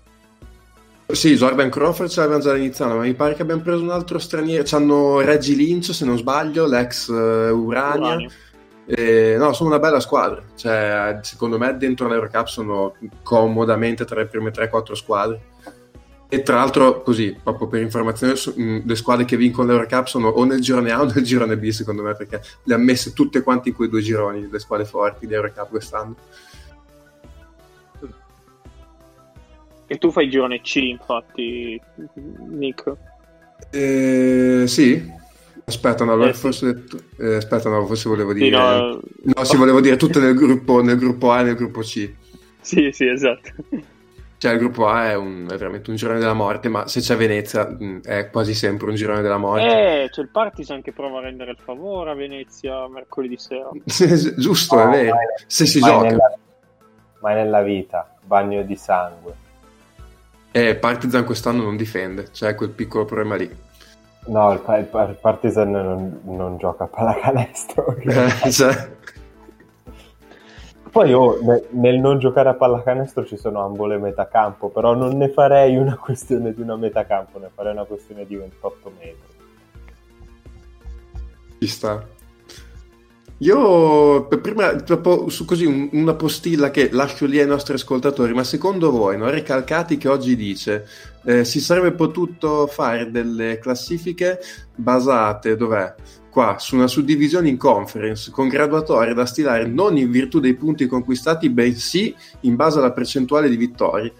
Sì, 1.07 1.37
Jordan 1.37 1.71
Crawford 1.71 2.11
ce 2.11 2.19
l'avevamo 2.19 2.43
già 2.43 2.57
iniziato, 2.57 2.97
ma 2.97 3.03
mi 3.03 3.15
pare 3.15 3.35
che 3.35 3.43
abbiamo 3.43 3.61
preso 3.61 3.85
un 3.85 3.91
altro 3.91 4.19
straniero. 4.19 4.65
C'hanno 4.67 5.21
Reggie 5.21 5.55
Lynch, 5.55 5.95
se 5.95 6.05
non 6.05 6.19
sbaglio, 6.19 6.67
l'ex 6.67 7.07
uh, 7.07 7.13
Urania. 7.55 8.15
Urania. 8.15 8.31
E, 8.87 9.37
no, 9.39 9.53
sono 9.53 9.69
una 9.69 9.79
bella 9.79 10.01
squadra. 10.01 10.43
Cioè, 10.57 11.21
secondo 11.23 11.57
me 11.57 11.77
dentro 11.77 12.09
l'Eurocup 12.09 12.47
sono 12.47 12.95
comodamente 13.23 14.05
tra 14.05 14.17
le 14.17 14.27
prime 14.27 14.51
3-4 14.51 14.93
squadre. 14.95 15.41
E 16.29 16.43
tra 16.43 16.57
l'altro, 16.57 17.03
così, 17.03 17.37
proprio 17.41 17.69
per 17.69 17.83
informazione, 17.83 18.35
le 18.85 18.97
squadre 18.97 19.25
che 19.25 19.37
vincono 19.37 19.69
l'Eurocup 19.69 20.07
sono 20.07 20.29
o 20.29 20.45
nel 20.45 20.61
girone 20.61 20.91
A 20.91 21.03
o 21.03 21.05
nel 21.05 21.23
girone 21.23 21.57
B, 21.57 21.69
secondo 21.69 22.03
me, 22.03 22.15
perché 22.17 22.41
le 22.65 22.75
ha 22.75 22.79
messe 22.79 23.13
tutte 23.13 23.43
quante 23.43 23.69
in 23.69 23.75
quei 23.75 23.89
due 23.89 24.01
gironi, 24.01 24.49
le 24.51 24.59
squadre 24.59 24.87
forti 24.87 25.27
di 25.27 25.35
Eurocup 25.35 25.69
quest'anno. 25.69 26.17
E 29.87 29.99
tu 29.99 30.11
fai 30.11 30.29
girone 30.31 30.61
C, 30.61 30.77
infatti, 30.77 31.81
Nick. 32.49 32.93
Eh, 33.71 34.65
sì, 34.67 35.13
Aspetta, 35.67 36.05
no, 36.05 36.13
allora 36.13 36.29
eh, 36.29 36.35
forse, 36.35 36.85
eh, 37.19 37.37
aspetta, 37.37 37.71
no, 37.71 37.87
forse 37.87 38.09
volevo 38.09 38.35
dire. 38.35 38.47
Sì, 38.47 38.53
no, 38.53 39.01
no, 39.23 39.45
sì, 39.45 39.57
volevo 39.57 39.81
dire 39.81 39.97
tutte 39.97 40.21
nel 40.21 40.35
gruppo, 40.35 40.83
nel 40.83 40.99
gruppo 40.99 41.31
A 41.33 41.41
e 41.41 41.45
nel 41.45 41.55
gruppo 41.55 41.81
C. 41.81 42.13
Sì, 42.61 42.91
sì, 42.93 43.07
esatto. 43.07 43.51
Cioè, 44.45 44.53
il 44.53 44.59
gruppo 44.59 44.89
A 44.89 45.09
è, 45.09 45.15
un, 45.15 45.49
è 45.51 45.57
veramente 45.57 45.89
un 45.89 45.97
girone 45.97 46.19
della 46.19 46.35
morte, 46.35 46.69
ma 46.69 46.87
se 46.87 47.01
c'è 47.01 47.17
Venezia 47.17 47.67
mh, 47.67 48.03
è 48.03 48.29
quasi 48.29 48.53
sempre 48.53 48.91
un 48.91 48.95
girone 48.95 49.23
della 49.23 49.39
morte. 49.39 50.03
Eh, 50.03 50.11
c'è 50.11 50.21
il 50.21 50.29
Partisan 50.29 50.83
che 50.83 50.93
prova 50.93 51.21
a 51.21 51.23
rendere 51.23 51.53
il 51.53 51.57
favore 51.65 52.11
a 52.11 52.15
Venezia 52.15 52.87
mercoledì 52.87 53.39
sera. 53.39 53.71
Giusto, 54.37 54.83
è 54.83 54.87
vero. 54.91 55.17
Se 55.47 55.65
si 55.65 55.81
gioca. 55.81 56.09
Nella, 56.09 56.39
ma 57.21 57.31
è 57.31 57.35
nella 57.37 57.63
vita, 57.63 58.07
bagno 58.23 58.63
di 58.65 58.77
sangue. 58.77 59.35
Eh, 60.51 60.75
Partizan 60.75 61.25
quest'anno 61.25 61.63
non 61.63 61.79
difende, 61.79 62.25
c'è 62.31 62.55
quel 62.55 62.69
piccolo 62.69 63.07
problema 63.07 63.37
lì. 63.37 63.51
No, 64.27 64.53
il, 64.53 64.61
il, 64.63 64.89
il 65.09 65.19
Partizan 65.23 65.71
non, 65.71 66.21
non, 66.25 66.59
gioca 66.59 66.85
a 66.85 66.89
pallacanestro. 66.89 67.97
Eh, 68.45 68.51
cioè. 68.53 68.94
Poi 70.95 71.13
oh, 71.13 71.41
ne, 71.43 71.65
nel 71.71 71.99
non 71.99 72.21
giocare 72.21 72.51
a 72.51 72.55
pallacanestro 72.55 73.27
ci 73.27 73.37
sono 73.37 73.65
ambo 73.65 73.85
le 73.87 73.99
metacampo, 73.99 74.69
però 74.69 74.95
non 74.95 75.17
ne 75.17 75.29
farei 75.29 75.77
una 75.77 75.97
questione 75.99 76.55
di 76.55 76.61
una 76.61 76.77
metacampo, 76.77 77.41
ne 77.41 77.51
farei 77.53 77.73
una 77.73 77.83
questione 77.83 78.25
di 78.25 78.37
28 78.37 78.93
metri. 78.97 79.17
Ci 81.59 81.67
sta. 81.67 82.07
Io 83.39 84.29
prima 84.29 84.77
proprio 84.77 85.29
su 85.31 85.45
così 85.45 85.65
un, 85.65 85.89
una 85.95 86.15
postilla 86.15 86.71
che 86.71 86.91
lascio 86.93 87.27
lì 87.27 87.41
ai 87.41 87.49
nostri 87.49 87.75
ascoltatori, 87.75 88.33
ma 88.33 88.45
secondo 88.45 88.93
voi, 88.93 89.19
no? 89.19 89.29
Recalcati 89.29 89.97
che 89.97 90.09
oggi 90.09 90.37
dice 90.37 90.87
eh, 91.25 91.45
si 91.45 91.59
sarebbe 91.59 91.91
potuto 91.91 92.69
fare 92.69 93.11
delle 93.11 93.59
classifiche 93.59 94.39
basate 94.77 95.57
dov'è? 95.57 95.93
Qua 96.35 96.59
su 96.59 96.75
una 96.75 96.89
suddivisione 96.89 97.49
in 97.49 97.57
conference 97.57 98.33
con 98.33 98.49
graduatorie 98.49 99.15
da 99.15 99.25
stilare 99.25 99.69
non 99.69 99.97
in 99.97 100.11
virtù 100.11 100.41
dei 100.41 100.55
punti 100.55 100.89
conquistati, 100.89 101.49
bensì 101.49 102.13
in 102.41 102.57
base 102.57 102.79
alla 102.81 102.91
percentuale 102.91 103.49
di 103.49 103.57
vittorie. 103.57 104.13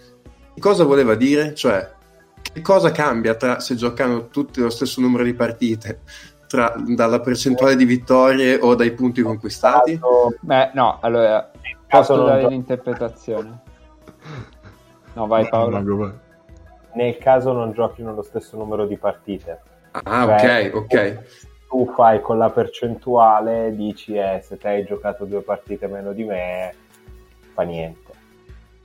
Cosa 0.61 0.85
voleva 0.85 1.17
dire? 1.17 1.55
Cioè, 1.55 1.93
che 2.41 2.61
cosa 2.61 2.93
cambia 2.93 3.35
tra 3.35 3.59
se 3.59 3.75
giocano 3.75 4.29
tutti 4.29 4.61
lo 4.61 4.71
stesso 4.71 5.01
numero 5.01 5.25
di 5.25 5.35
partite? 5.35 6.03
tra, 6.47 6.73
dalla 6.77 7.19
percentuale 7.19 7.75
di 7.75 7.85
vittorie 7.85 8.61
o 8.61 8.77
dai 8.77 8.93
punti 8.93 9.21
conquistati? 9.23 9.99
Beh, 10.39 10.71
no, 10.75 10.99
allora 11.01 11.51
posso 11.89 12.25
dare 12.25 12.47
l'interpretazione. 12.47 13.59
No, 15.15 15.27
vai 15.27 15.49
Paolo. 15.49 16.23
Nel 16.93 17.19
caso 17.19 17.53
non 17.53 17.73
giochino 17.73 18.15
lo 18.15 18.23
stesso 18.23 18.57
numero 18.57 18.87
di 18.87 18.97
partite. 18.97 19.61
Ah, 19.91 20.39
cioè, 20.39 20.71
ok, 20.73 20.93
ok. 20.93 21.23
Tu 21.75 21.91
fai 21.93 22.21
con 22.21 22.39
la 22.39 22.51
percentuale, 22.51 23.75
dici 23.75 24.15
eh, 24.15 24.41
se 24.47 24.57
te 24.57 24.69
hai 24.69 24.85
giocato 24.85 25.25
due 25.25 25.41
partite 25.41 25.89
meno 25.89 26.13
di 26.13 26.23
me, 26.23 26.73
fa 27.53 27.63
niente. 27.63 28.13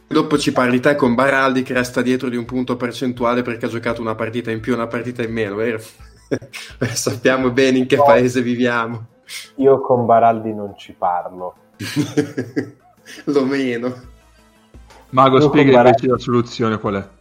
Dopo 0.07 0.40
ci 0.40 0.52
parli 0.52 0.80
te 0.80 0.95
con 0.95 1.14
Baraldi 1.14 1.61
che 1.61 1.76
resta 1.76 2.02
dietro 2.02 2.30
di 2.30 2.36
un 2.36 2.45
punto 2.45 2.78
percentuale 2.78 3.44
perché 3.44 3.68
ha 3.68 3.70
giocato 3.70 4.02
una 4.02 4.16
partita 4.16 4.49
in 4.49 4.60
più, 4.60 4.74
una 4.74 4.88
partita 4.88 5.22
in 5.22 5.32
meno, 5.32 5.53
vero? 5.53 5.78
Sappiamo 6.82 7.52
bene 7.52 7.78
in 7.78 7.86
che 7.86 7.98
no, 7.98 8.06
paese 8.06 8.41
viviamo. 8.41 9.06
Io 9.57 9.82
con 9.82 10.07
Baraldi 10.07 10.52
non 10.52 10.76
ci 10.76 10.94
parlo. 10.94 11.53
Lo 13.26 13.45
meno. 13.45 13.94
Mago, 15.11 15.40
spiega 15.41 15.74
Baraldi... 15.74 16.07
la 16.07 16.18
soluzione 16.18 16.80
qual 16.80 16.95
è. 16.95 17.18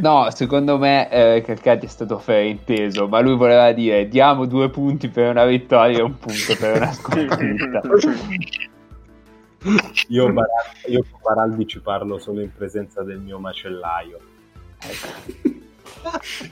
No, 0.00 0.30
secondo 0.30 0.78
me 0.78 1.10
eh, 1.10 1.42
Calcati 1.44 1.86
è 1.86 1.88
stato 1.88 2.18
frainteso, 2.18 3.08
ma 3.08 3.20
lui 3.20 3.36
voleva 3.36 3.72
dire 3.72 4.08
diamo 4.08 4.46
due 4.46 4.68
punti 4.68 5.08
per 5.08 5.30
una 5.30 5.44
vittoria 5.44 5.98
e 5.98 6.02
un 6.02 6.18
punto 6.18 6.56
per 6.58 6.76
una 6.76 6.92
sconfitta. 6.94 7.80
io, 10.08 10.32
Baraldi, 10.32 10.88
io 10.88 11.04
con 11.10 11.20
Baraldi 11.22 11.66
ci 11.66 11.80
parlo 11.80 12.18
solo 12.18 12.40
in 12.40 12.52
presenza 12.52 13.02
del 13.02 13.18
mio 13.18 13.38
macellaio. 13.38 14.18
Ecco 14.78 15.64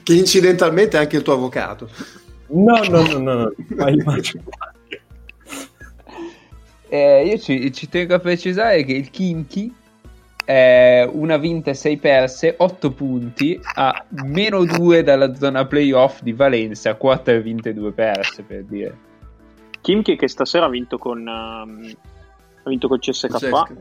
che 0.03 0.13
incidentalmente 0.13 0.97
è 0.97 1.01
anche 1.01 1.17
il 1.17 1.23
tuo 1.23 1.33
avvocato. 1.33 1.89
No, 2.47 2.77
no, 2.89 3.01
no, 3.01 3.17
no, 3.17 3.33
no. 3.33 3.51
eh, 6.89 7.25
io 7.25 7.37
ci, 7.39 7.71
ci, 7.73 7.89
tengo 7.89 8.15
a 8.15 8.19
precisare 8.19 8.83
che 8.83 8.93
il 8.93 9.09
Kinky 9.09 9.73
è 10.45 11.09
una 11.11 11.37
vinta 11.37 11.71
e 11.71 11.73
sei 11.73 11.97
perse, 11.97 12.55
8 12.57 12.91
punti, 12.91 13.59
a 13.75 14.05
meno 14.23 14.63
2 14.63 15.03
dalla 15.03 15.33
zona 15.35 15.65
playoff 15.65 16.21
di 16.21 16.31
Valencia, 16.31 16.95
4 16.95 17.41
vinte 17.41 17.69
e 17.69 17.73
2 17.73 17.91
perse 17.91 18.43
per 18.43 18.63
dire. 18.63 18.97
Kimchi 19.81 20.15
che 20.15 20.27
stasera 20.27 20.65
ha 20.65 20.69
vinto 20.69 20.97
con, 20.97 21.19
um, 21.19 21.93
ha 22.63 22.69
vinto 22.69 22.87
con 22.87 22.99
CSK, 22.99 23.73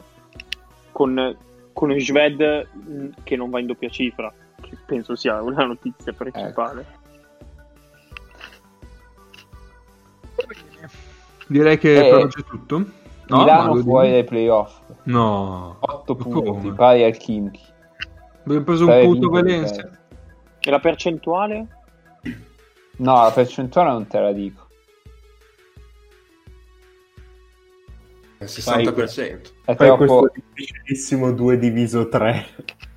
con, 0.91 1.37
con 1.73 2.01
Sved 2.01 2.69
mm, 2.77 3.09
che 3.23 3.37
non 3.37 3.51
va 3.51 3.61
in 3.61 3.67
doppia 3.67 3.89
cifra 3.89 4.33
penso 4.87 5.15
sia 5.17 5.41
una 5.43 5.65
notizia 5.65 6.13
principale. 6.13 6.87
Ecco. 10.37 10.53
Direi 11.47 11.79
che 11.79 12.07
Eh, 12.07 12.11
per 12.11 12.19
oggi 12.25 12.41
è 12.41 12.45
tutto. 12.45 12.85
No, 13.27 13.39
Milano 13.39 13.77
fuori 13.77 14.11
dai 14.11 14.25
playoff. 14.25 14.81
No. 15.05 15.77
8 15.81 16.15
Ma 16.15 16.25
come? 16.25 16.43
punti, 16.43 16.73
pari 16.73 17.05
al 17.05 17.17
Kimchi. 17.17 17.63
Abbiamo 18.45 18.65
preso 18.65 18.85
un 18.85 18.91
Dai, 18.91 19.05
punto 19.07 19.31
Valencia. 19.31 19.91
E 20.61 20.71
la 20.71 20.79
percentuale? 20.79 21.67
No, 22.97 23.23
la 23.23 23.31
percentuale 23.35 23.91
non 23.91 24.07
te 24.07 24.21
la 24.21 24.33
dico. 24.33 24.63
Il 28.39 28.47
60%. 28.47 29.41
È 29.65 29.75
troppo... 29.75 29.97
questo 29.97 30.33
difficilissimo 30.35 31.33
2 31.33 31.59
diviso 31.59 32.09
3. 32.09 32.47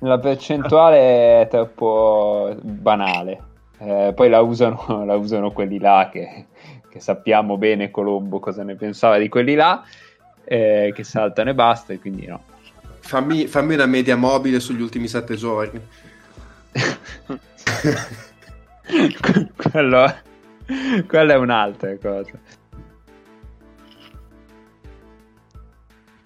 La 0.00 0.18
percentuale 0.18 1.40
è 1.40 1.48
troppo 1.48 2.54
banale. 2.60 3.44
Eh, 3.78 4.12
poi 4.14 4.28
la 4.28 4.40
usano, 4.40 5.04
la 5.06 5.16
usano 5.16 5.52
quelli 5.52 5.78
là 5.78 6.08
che, 6.12 6.46
che 6.90 7.00
sappiamo 7.00 7.56
bene 7.56 7.90
Colombo 7.90 8.40
cosa 8.40 8.62
ne 8.62 8.74
pensava 8.74 9.18
di 9.18 9.28
quelli 9.28 9.54
là, 9.54 9.82
eh, 10.48 10.92
che 10.94 11.04
saltano 11.04 11.50
e 11.50 11.54
basta, 11.54 11.92
e 11.92 11.98
quindi 11.98 12.26
no. 12.26 12.42
Fammi, 13.00 13.46
fammi 13.46 13.74
una 13.74 13.84
media 13.84 14.16
mobile 14.16 14.60
sugli 14.60 14.80
ultimi 14.80 15.06
sette 15.06 15.36
giorni. 15.36 15.78
quello, 19.70 20.14
quello 21.06 21.32
è 21.32 21.36
un'altra 21.36 21.94
cosa. 21.98 22.32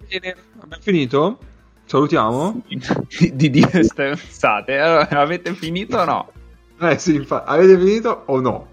Bene, 0.07 0.35
abbiamo 0.59 0.81
finito? 0.81 1.39
Salutiamo? 1.85 2.61
Di, 2.65 2.79
di 3.35 3.49
dire 3.49 3.83
stronzate. 3.83 4.77
Allora, 4.77 5.09
avete 5.09 5.53
finito 5.53 5.97
o 5.97 6.05
no? 6.05 6.31
Eh 6.79 6.97
sì, 6.97 7.15
infatti. 7.15 7.49
Avete 7.49 7.77
finito 7.77 8.23
o 8.27 8.39
no? 8.39 8.67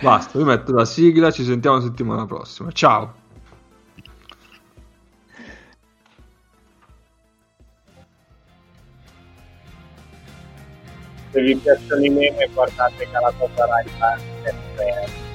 Basta, 0.00 0.38
io 0.38 0.44
metto 0.44 0.72
la 0.72 0.86
sigla, 0.86 1.30
ci 1.30 1.44
sentiamo 1.44 1.76
la 1.76 1.82
settimana 1.82 2.24
prossima. 2.24 2.72
Ciao! 2.72 3.26
se 11.38 11.44
vi 11.44 11.54
piacciono 11.54 12.04
i 12.04 12.10
meme 12.10 12.48
guardate 12.52 13.06
Calatosa 13.12 13.66
Rai 13.66 13.84
Time 13.84 15.27